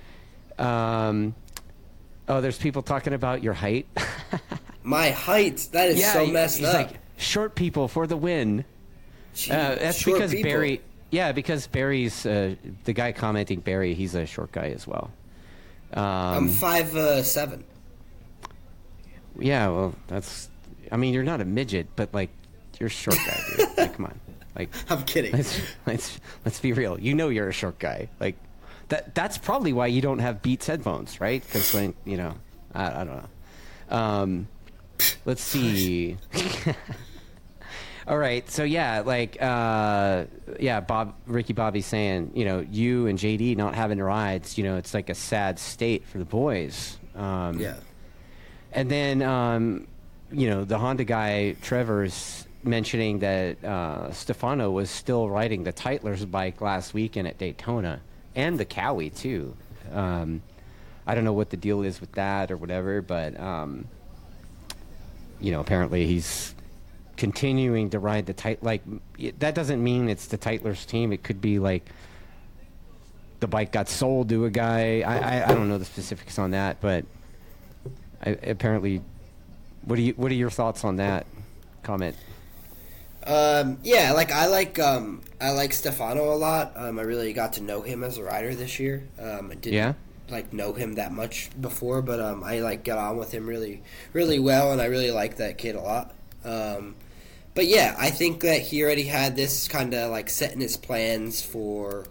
Um, 0.64 1.36
oh, 2.28 2.42
there's 2.42 2.58
people 2.58 2.82
talking 2.82 3.14
about 3.14 3.44
your 3.44 3.54
height. 3.54 3.86
My 4.84 5.12
height. 5.12 5.68
That 5.74 5.90
is 5.90 6.06
so 6.12 6.26
he- 6.26 6.32
messed 6.32 6.60
he's 6.60 6.68
up. 6.68 6.74
like 6.74 7.00
short 7.18 7.56
people 7.56 7.88
for 7.88 8.08
the 8.08 8.18
win. 8.18 8.64
Jeez, 9.36 9.52
Uh, 9.52 9.76
that's 9.76 10.04
because 10.04 10.32
people. 10.32 10.50
Barry. 10.50 10.82
Yeah, 11.12 11.32
because 11.34 11.68
Barry's 11.68 12.26
uh, 12.26 12.56
the 12.86 12.94
guy 12.94 13.12
commenting. 13.12 13.60
Barry, 13.60 13.94
he's 13.94 14.16
a 14.16 14.26
short 14.26 14.52
guy 14.52 14.68
as 14.70 14.88
well. 14.88 15.12
Um, 15.94 16.04
I'm 16.04 16.50
five 16.50 16.96
uh, 16.96 17.24
seven. 17.24 17.64
yeah, 19.40 19.68
well, 19.68 19.96
that's. 20.08 20.50
I 20.92 20.98
mean, 20.98 21.14
you're 21.14 21.24
not 21.24 21.42
a 21.42 21.46
midget, 21.46 21.88
but 21.96 22.14
like, 22.14 22.30
you're 22.80 22.88
a 22.88 22.90
short 22.90 23.18
guy, 23.18 23.40
dude. 23.58 23.78
like, 23.78 23.94
come 23.96 24.06
on, 24.06 24.20
like, 24.56 24.70
I'm 24.90 25.04
kidding. 25.04 25.34
let's 25.34 25.62
let's 25.86 26.20
let's 26.46 26.60
be 26.60 26.74
real. 26.74 27.00
You 27.00 27.14
know, 27.14 27.30
you're 27.30 27.50
a 27.50 27.54
short 27.54 27.80
guy. 27.80 28.10
Like, 28.20 28.36
that 28.90 29.16
that's 29.16 29.38
probably 29.38 29.74
why 29.74 29.88
you 29.88 30.02
don't 30.02 30.20
have 30.20 30.42
Beats 30.42 30.68
headphones, 30.68 31.20
right? 31.20 31.44
Because 31.44 31.74
when 31.74 31.94
you 32.06 32.18
know, 32.18 32.36
I, 32.74 33.02
I 33.02 33.04
don't 33.04 33.18
know. 33.18 33.96
Um, 33.96 34.48
let's 35.26 35.42
see. 35.54 36.18
All 38.08 38.20
right, 38.20 38.48
so 38.52 38.64
yeah, 38.64 39.00
like 39.00 39.42
uh, 39.42 40.26
yeah, 40.60 40.80
Bob, 40.80 41.16
Ricky, 41.26 41.54
Bobby's 41.54 41.88
saying, 41.88 42.34
you 42.36 42.46
know, 42.46 42.60
you 42.60 43.08
and 43.08 43.18
JD 43.18 43.58
not 43.58 43.74
having 43.74 43.98
rides, 43.98 44.60
you 44.60 44.64
know, 44.64 44.78
it's 44.78 44.94
like 44.94 45.10
a 45.10 45.16
sad 45.16 45.58
state 45.58 46.06
for 46.06 46.20
the 46.20 46.26
boys. 46.26 47.00
Um, 47.16 47.60
yeah. 47.60 47.78
and 48.72 48.92
then, 48.92 49.24
um, 49.24 49.88
you 50.32 50.48
know, 50.48 50.66
the 50.66 50.78
Honda 50.78 51.04
guy, 51.04 51.56
Trevor's 51.64 52.45
mentioning 52.66 53.20
that 53.20 53.64
uh, 53.64 54.12
Stefano 54.12 54.72
was 54.72 54.90
still 54.90 55.30
riding 55.30 55.64
the 55.64 55.72
Tytler's 55.72 56.26
bike 56.26 56.62
last 56.62 56.94
weekend 56.94 57.28
at 57.28 57.38
Daytona 57.38 58.02
and 58.36 58.60
the 58.60 58.66
Cowie, 58.66 59.10
too. 59.10 59.56
Um, 59.94 60.42
I 61.08 61.14
don't 61.16 61.24
know 61.24 61.34
what 61.34 61.52
the 61.52 61.58
deal 61.58 61.84
is 61.84 62.02
with 62.02 62.12
that 62.14 62.52
or 62.52 62.58
whatever, 62.58 63.02
but, 63.02 63.40
um, 63.40 63.88
you 65.40 65.52
know, 65.52 65.60
apparently 65.60 66.08
he's 66.08 66.56
continuing 67.18 67.92
to 67.92 68.00
ride 68.00 68.26
the 68.26 68.34
tight. 68.34 68.64
Like 68.64 68.82
it- 69.18 69.40
that 69.40 69.56
doesn't 69.56 69.82
mean 69.84 70.10
it's 70.10 70.28
the 70.28 70.38
Tytler's 70.38 70.86
team. 70.86 71.14
It 71.14 71.24
could 71.24 71.40
be 71.40 71.60
like 71.60 71.88
the 73.40 73.48
bike 73.48 73.72
got 73.72 73.88
sold 73.88 74.30
to 74.30 74.46
a 74.46 74.50
guy. 74.50 75.02
I 75.02 75.18
I, 75.40 75.50
I 75.50 75.54
don't 75.54 75.70
know 75.70 75.78
the 75.78 75.86
specifics 75.86 76.40
on 76.40 76.52
that, 76.52 76.82
but 76.82 77.06
I, 78.26 78.32
apparently, 78.32 79.02
what 79.84 79.98
do 79.98 80.02
you 80.02 80.14
what 80.14 80.32
are 80.32 80.36
your 80.36 80.50
thoughts 80.50 80.84
on 80.84 80.96
that 80.98 81.28
comment? 81.84 82.16
Um, 83.26 83.80
yeah, 83.84 84.12
like 84.14 84.32
I 84.32 84.48
like 84.48 84.78
um, 84.80 85.22
I 85.42 85.52
like 85.52 85.74
Stefano 85.74 86.32
a 86.34 86.36
lot. 86.36 86.74
Um, 86.76 87.00
I 87.00 87.04
really 87.04 87.34
got 87.34 87.54
to 87.54 87.62
know 87.64 87.82
him 87.82 88.04
as 88.04 88.18
a 88.18 88.24
rider 88.24 88.54
this 88.54 88.80
year. 88.80 89.10
Um, 89.20 89.52
I 89.52 89.56
didn't 89.56 89.74
Yeah? 89.74 89.94
like 90.30 90.54
know 90.54 90.74
him 90.74 90.94
that 90.96 91.12
much 91.12 91.50
before, 91.60 92.02
but 92.02 92.20
um, 92.20 92.44
I 92.44 92.60
like 92.60 92.84
got 92.84 92.98
on 93.00 93.18
with 93.18 93.32
him 93.32 93.48
really, 93.48 93.84
really 94.14 94.40
well, 94.40 94.72
and 94.72 94.82
I 94.82 94.86
really 94.86 95.12
like 95.12 95.38
that 95.38 95.58
kid 95.58 95.76
a 95.76 95.82
lot. 95.82 96.14
Um, 96.44 96.96
but 97.56 97.68
yeah, 97.68 97.96
I 97.98 98.12
think 98.12 98.42
that 98.42 98.62
he 98.62 98.84
already 98.84 99.04
had 99.06 99.36
this 99.36 99.68
kind 99.68 99.94
of 99.94 100.12
like 100.12 100.30
setting 100.30 100.62
his 100.62 100.78
plans 100.78 101.42
for 101.42 102.06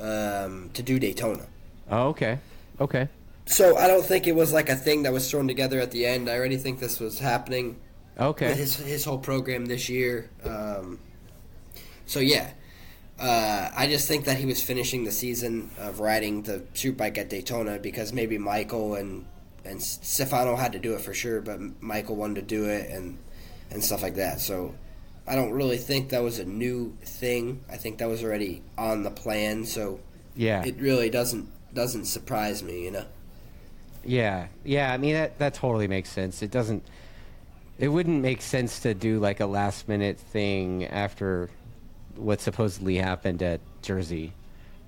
um, 0.00 0.70
to 0.74 0.82
do 0.82 0.98
Daytona. 0.98 1.46
Oh, 1.90 2.08
okay, 2.08 2.40
okay, 2.80 3.08
So 3.46 3.76
I 3.76 3.86
don't 3.86 4.04
think 4.04 4.26
it 4.26 4.34
was 4.34 4.52
like 4.52 4.68
a 4.68 4.76
thing 4.76 5.02
that 5.02 5.12
was 5.12 5.30
thrown 5.30 5.46
together 5.48 5.80
at 5.80 5.90
the 5.90 6.06
end. 6.06 6.28
I 6.30 6.36
already 6.36 6.56
think 6.56 6.78
this 6.80 6.98
was 7.00 7.18
happening 7.18 7.80
okay. 8.18 8.54
his 8.54 8.76
his 8.76 9.04
whole 9.04 9.18
program 9.18 9.66
this 9.66 9.88
year. 9.88 10.30
Um, 10.44 10.98
so 12.06 12.20
yeah, 12.20 12.50
uh, 13.18 13.70
I 13.74 13.86
just 13.86 14.08
think 14.08 14.24
that 14.24 14.36
he 14.38 14.46
was 14.46 14.62
finishing 14.62 15.04
the 15.04 15.12
season 15.12 15.70
of 15.78 16.00
riding 16.00 16.42
the 16.42 16.60
superbike 16.74 17.18
at 17.18 17.28
Daytona 17.30 17.78
because 17.78 18.12
maybe 18.12 18.38
Michael 18.38 18.94
and 18.94 19.26
and 19.64 19.82
Stefano 19.82 20.56
had 20.56 20.72
to 20.72 20.78
do 20.78 20.94
it 20.94 21.00
for 21.00 21.14
sure, 21.14 21.40
but 21.40 21.58
Michael 21.80 22.16
wanted 22.16 22.36
to 22.36 22.42
do 22.42 22.66
it 22.66 22.90
and 22.90 23.18
and 23.70 23.82
stuff 23.82 24.02
like 24.02 24.16
that. 24.16 24.40
So 24.40 24.74
I 25.26 25.34
don't 25.36 25.52
really 25.52 25.78
think 25.78 26.10
that 26.10 26.22
was 26.22 26.38
a 26.38 26.44
new 26.44 26.96
thing. 27.02 27.64
I 27.70 27.76
think 27.76 27.98
that 27.98 28.08
was 28.08 28.22
already 28.22 28.62
on 28.76 29.02
the 29.02 29.10
plan. 29.10 29.64
So 29.64 30.00
Yeah, 30.34 30.64
it 30.64 30.76
really 30.78 31.08
doesn't 31.08 31.48
doesn't 31.72 32.04
surprise 32.06 32.62
me, 32.62 32.84
you 32.84 32.90
know. 32.90 33.04
Yeah, 34.04 34.48
yeah. 34.64 34.92
I 34.92 34.98
mean 34.98 35.14
that 35.14 35.38
that 35.38 35.54
totally 35.54 35.88
makes 35.88 36.10
sense. 36.10 36.42
It 36.42 36.50
doesn't. 36.50 36.84
It 37.78 37.88
wouldn't 37.88 38.22
make 38.22 38.40
sense 38.40 38.80
to 38.80 38.94
do 38.94 39.18
like 39.18 39.40
a 39.40 39.46
last 39.46 39.88
minute 39.88 40.18
thing 40.18 40.84
after 40.86 41.50
what 42.16 42.40
supposedly 42.40 42.96
happened 42.96 43.42
at 43.42 43.60
Jersey. 43.82 44.32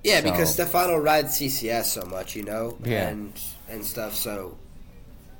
Yeah, 0.04 0.18
So- 0.20 0.30
because 0.30 0.52
Stefano 0.52 0.96
rides 0.98 1.36
CCS 1.36 1.86
so 1.90 2.02
much, 2.02 2.36
you 2.36 2.44
know, 2.44 2.76
Yeah. 2.84 3.08
and 3.08 3.32
and 3.68 3.84
stuff. 3.84 4.14
So 4.14 4.56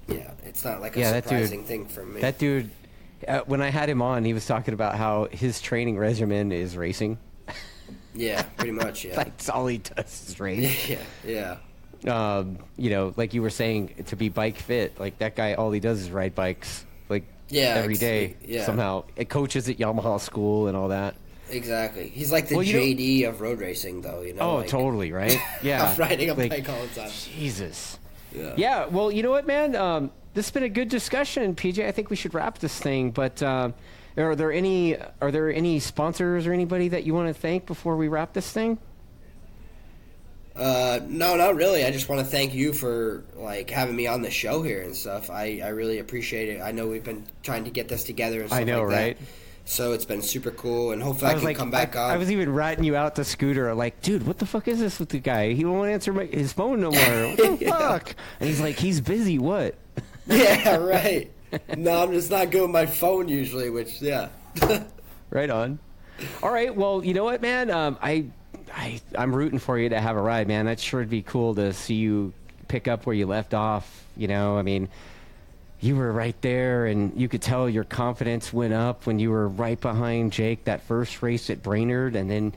yeah, 0.08 0.32
it's 0.44 0.64
not 0.64 0.80
like 0.80 0.96
a 0.96 1.00
Yeah, 1.00 1.12
that 1.12 1.24
dude- 1.24 1.30
surprising 1.44 1.64
thing 1.64 1.86
for 1.86 2.04
me. 2.04 2.20
That 2.20 2.38
dude, 2.38 2.70
uh, 3.28 3.40
when 3.46 3.62
I 3.62 3.70
had 3.70 3.88
him 3.88 4.02
on, 4.02 4.24
he 4.24 4.34
was 4.34 4.44
talking 4.46 4.74
about 4.74 4.96
how 4.96 5.28
his 5.30 5.60
training 5.60 5.96
regimen 5.98 6.50
is 6.50 6.76
racing. 6.76 7.18
yeah, 8.14 8.42
pretty 8.56 8.72
much. 8.72 9.04
Yeah, 9.04 9.16
Like 9.18 9.26
that's 9.36 9.48
all 9.50 9.66
he 9.68 9.78
does 9.78 10.24
is 10.28 10.40
race. 10.40 10.88
yeah, 11.24 11.58
yeah, 12.04 12.38
um, 12.38 12.58
you 12.76 12.90
know, 12.90 13.12
like 13.16 13.34
you 13.34 13.42
were 13.42 13.50
saying, 13.50 13.90
to 14.06 14.16
be 14.16 14.28
bike 14.30 14.56
fit, 14.56 14.98
like 14.98 15.18
that 15.18 15.36
guy, 15.36 15.54
all 15.54 15.70
he 15.70 15.80
does 15.80 16.00
is 16.00 16.10
ride 16.10 16.34
bikes, 16.34 16.84
Yeah, 17.48 17.74
every 17.76 17.94
day 17.94 18.36
yeah. 18.44 18.64
somehow. 18.64 19.04
It 19.16 19.28
coaches 19.28 19.68
at 19.68 19.78
Yamaha 19.78 20.20
school 20.20 20.66
and 20.68 20.76
all 20.76 20.88
that. 20.88 21.14
exactly. 21.50 22.08
He's 22.08 22.32
like 22.32 22.48
the 22.48 22.56
Well, 22.56 22.64
you 22.64 22.74
know- 22.74 22.80
JD 22.80 23.28
of 23.28 23.40
road 23.40 23.60
racing, 23.60 24.00
though. 24.02 24.22
You 24.22 24.34
know. 24.34 24.42
Oh, 24.42 24.54
like, 24.56 24.68
totally, 24.68 25.12
right? 25.12 25.38
Yeah, 25.62 25.94
riding 25.96 26.30
a 26.30 26.34
Like, 26.34 26.50
bike 26.50 26.68
all 26.68 26.82
the 26.82 27.00
time. 27.00 27.10
Jesus. 27.36 27.98
Yeah. 28.34 28.52
Yeah, 28.56 28.86
well, 28.86 29.10
you 29.12 29.22
know 29.22 29.30
what, 29.30 29.46
man? 29.46 29.76
Um, 29.76 30.10
this 30.34 30.46
has 30.46 30.52
been 30.52 30.64
a 30.64 30.68
good 30.68 30.88
discussion, 30.88 31.54
PJ. 31.54 31.86
I 31.86 31.92
think 31.92 32.10
we 32.10 32.16
should 32.16 32.34
wrap 32.34 32.58
this 32.58 32.78
thing. 32.78 33.10
But 33.12 33.42
uh, 33.42 33.70
are 34.18 34.34
there 34.36 34.52
any 34.52 34.96
are 35.22 35.30
there 35.30 35.50
any 35.52 35.78
sponsors 35.78 36.46
or 36.46 36.52
anybody 36.52 36.88
that 36.88 37.04
you 37.04 37.14
want 37.14 37.28
to 37.28 37.34
thank 37.34 37.64
before 37.66 37.96
we 37.96 38.08
wrap 38.08 38.32
this 38.34 38.50
thing? 38.50 38.78
Uh, 40.56 41.00
no, 41.06 41.36
not 41.36 41.54
really. 41.54 41.84
I 41.84 41.90
just 41.90 42.08
want 42.08 42.20
to 42.20 42.26
thank 42.26 42.54
you 42.54 42.72
for 42.72 43.24
like 43.36 43.68
having 43.70 43.94
me 43.94 44.06
on 44.06 44.22
the 44.22 44.30
show 44.30 44.62
here 44.62 44.82
and 44.82 44.96
stuff. 44.96 45.28
I, 45.30 45.60
I 45.62 45.68
really 45.68 45.98
appreciate 45.98 46.48
it. 46.48 46.60
I 46.62 46.72
know 46.72 46.86
we've 46.86 47.04
been 47.04 47.24
trying 47.42 47.64
to 47.64 47.70
get 47.70 47.88
this 47.88 48.04
together 48.04 48.40
and 48.40 48.48
stuff 48.48 48.60
I 48.60 48.64
know, 48.64 48.82
like 48.84 48.90
that. 48.90 48.96
right? 48.96 49.18
So 49.68 49.92
it's 49.92 50.04
been 50.04 50.22
super 50.22 50.52
cool, 50.52 50.92
and 50.92 51.02
hopefully 51.02 51.32
I, 51.32 51.34
was 51.34 51.40
can 51.42 51.48
like, 51.48 51.56
come 51.56 51.70
back 51.72 51.96
I, 51.96 52.04
on. 52.04 52.10
I 52.12 52.16
was 52.18 52.30
even 52.30 52.54
ratting 52.54 52.84
you 52.84 52.94
out 52.94 53.16
the 53.16 53.24
Scooter, 53.24 53.74
like, 53.74 54.00
dude, 54.00 54.24
what 54.24 54.38
the 54.38 54.46
fuck 54.46 54.68
is 54.68 54.78
this 54.78 55.00
with 55.00 55.08
the 55.08 55.18
guy? 55.18 55.54
He 55.54 55.64
won't 55.64 55.90
answer 55.90 56.12
my, 56.12 56.26
his 56.26 56.52
phone 56.52 56.80
no 56.80 56.92
more. 56.92 57.00
What 57.00 57.36
the 57.36 57.58
Yeah. 57.60 57.70
fuck? 57.76 58.14
And 58.38 58.48
he's 58.48 58.60
like, 58.60 58.76
he's 58.76 59.00
busy. 59.00 59.38
What? 59.40 59.74
yeah, 60.28 60.76
right. 60.76 61.30
no, 61.76 62.00
I'm 62.02 62.12
just 62.12 62.30
not 62.30 62.50
good 62.52 62.62
with 62.62 62.70
my 62.70 62.86
phone 62.86 63.26
usually, 63.28 63.68
which 63.70 64.00
yeah. 64.00 64.28
Right 65.30 65.50
on. 65.50 65.80
All 66.44 66.50
right. 66.52 66.74
Well, 66.74 67.04
you 67.04 67.12
know 67.12 67.24
what, 67.24 67.42
man? 67.42 67.68
Um, 67.70 67.98
I, 68.00 68.26
I, 68.76 69.00
I'm 69.16 69.34
rooting 69.34 69.58
for 69.58 69.78
you 69.78 69.88
to 69.88 70.00
have 70.00 70.16
a 70.16 70.20
ride, 70.20 70.48
man. 70.48 70.66
That 70.66 70.78
sure 70.78 71.00
would 71.00 71.10
be 71.10 71.22
cool 71.22 71.54
to 71.54 71.72
see 71.72 71.94
you 71.94 72.34
pick 72.68 72.86
up 72.86 73.06
where 73.06 73.16
you 73.16 73.26
left 73.26 73.54
off. 73.54 74.04
You 74.16 74.28
know, 74.28 74.58
I 74.58 74.62
mean, 74.62 74.88
you 75.80 75.96
were 75.96 76.12
right 76.12 76.40
there, 76.42 76.86
and 76.86 77.18
you 77.18 77.28
could 77.28 77.40
tell 77.40 77.68
your 77.68 77.84
confidence 77.84 78.52
went 78.52 78.74
up 78.74 79.06
when 79.06 79.18
you 79.18 79.30
were 79.30 79.48
right 79.48 79.80
behind 79.80 80.32
Jake 80.32 80.64
that 80.64 80.82
first 80.82 81.22
race 81.22 81.48
at 81.48 81.62
Brainerd, 81.62 82.16
and 82.16 82.30
then, 82.30 82.52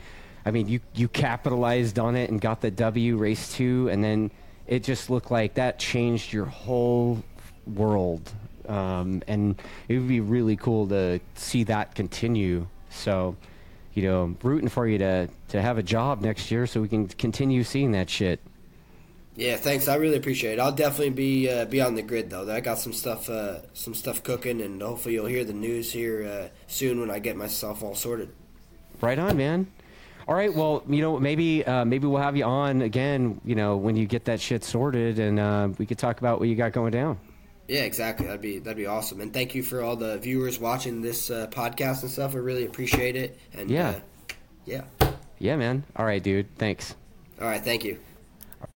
I 0.46 0.52
mean, 0.52 0.68
you 0.68 0.82
you 0.94 1.08
capitalized 1.08 1.98
on 2.00 2.16
it 2.16 2.30
and 2.30 2.42
got 2.42 2.60
the 2.62 2.72
W 2.72 3.18
race 3.18 3.54
two, 3.54 3.88
and 3.90 4.04
then 4.04 4.30
it 4.68 4.84
just 4.84 5.10
looked 5.10 5.32
like 5.32 5.56
that 5.56 5.80
changed 5.80 6.34
your 6.34 6.46
whole 6.46 7.24
world. 7.66 8.30
Um, 8.68 9.24
and 9.28 9.60
it 9.88 9.98
would 9.98 10.08
be 10.08 10.20
really 10.20 10.56
cool 10.56 10.88
to 10.90 11.20
see 11.36 11.64
that 11.64 11.96
continue. 11.96 12.68
So, 12.92 13.36
you 14.00 14.08
know, 14.08 14.36
rooting 14.42 14.70
for 14.70 14.88
you 14.88 14.98
to, 14.98 15.28
to 15.50 15.62
have 15.62 15.78
a 15.78 15.84
job 15.84 16.22
next 16.22 16.50
year 16.52 16.66
so 16.66 16.80
we 16.80 16.88
can 16.88 17.08
continue 17.08 17.64
seeing 17.64 17.92
that 17.92 18.10
shit. 18.10 18.40
Yeah, 19.36 19.58
thanks. 19.58 19.90
I 19.90 19.96
really 19.96 20.16
appreciate 20.16 20.54
it. 20.54 20.60
I'll 20.60 20.72
definitely 20.72 21.12
be 21.12 21.50
uh, 21.50 21.66
be 21.66 21.82
on 21.82 21.96
the 21.96 22.02
grid 22.02 22.30
though. 22.30 22.50
I 22.50 22.62
got 22.62 22.78
some 22.78 22.94
stuff 22.94 23.30
uh, 23.30 23.60
some 23.74 23.94
stuff 23.94 24.24
cooking, 24.24 24.62
and 24.62 24.82
hopefully 24.82 25.16
you'll 25.16 25.28
hear 25.28 25.44
the 25.44 25.54
news 25.54 25.92
here 25.92 26.26
uh, 26.26 26.48
soon 26.68 27.00
when 27.00 27.12
I 27.12 27.20
get 27.20 27.36
myself 27.36 27.84
all 27.84 27.96
sorted. 27.96 28.30
Right 29.02 29.20
on, 29.20 29.38
man. 29.38 29.68
All 30.28 30.36
right, 30.36 30.54
well, 30.54 30.84
you 30.88 31.02
know, 31.02 31.20
maybe 31.20 31.66
uh, 31.66 31.86
maybe 31.86 32.08
we'll 32.08 32.22
have 32.22 32.38
you 32.38 32.44
on 32.46 32.82
again, 32.82 33.42
you 33.44 33.56
know, 33.56 33.78
when 33.78 33.96
you 33.96 34.06
get 34.06 34.26
that 34.26 34.40
shit 34.40 34.64
sorted, 34.64 35.20
and 35.20 35.40
uh, 35.40 35.70
we 35.78 35.86
could 35.86 35.98
talk 35.98 36.20
about 36.20 36.40
what 36.40 36.48
you 36.48 36.56
got 36.56 36.72
going 36.72 36.92
down. 36.92 37.18
Yeah, 37.70 37.82
exactly. 37.82 38.26
That'd 38.26 38.42
be 38.42 38.58
that'd 38.58 38.76
be 38.78 38.88
awesome. 38.88 39.22
And 39.22 39.32
thank 39.32 39.54
you 39.54 39.62
for 39.62 39.82
all 39.84 39.96
the 39.96 40.18
viewers 40.18 40.60
watching 40.60 41.02
this 41.04 41.30
uh, 41.30 41.46
podcast 41.52 42.02
and 42.02 42.10
stuff. 42.10 42.34
I 42.34 42.40
really 42.40 42.66
appreciate 42.66 43.16
it. 43.16 43.38
And 43.54 43.70
Yeah. 43.70 43.90
uh, 43.90 44.34
yeah. 44.66 44.82
Yeah, 45.38 45.56
man. 45.56 45.84
All 45.96 46.06
right, 46.06 46.22
dude. 46.22 46.48
Thanks. 46.58 46.96
All 47.40 47.48
right. 47.48 47.64
Thank 47.64 47.86
you. 47.86 48.00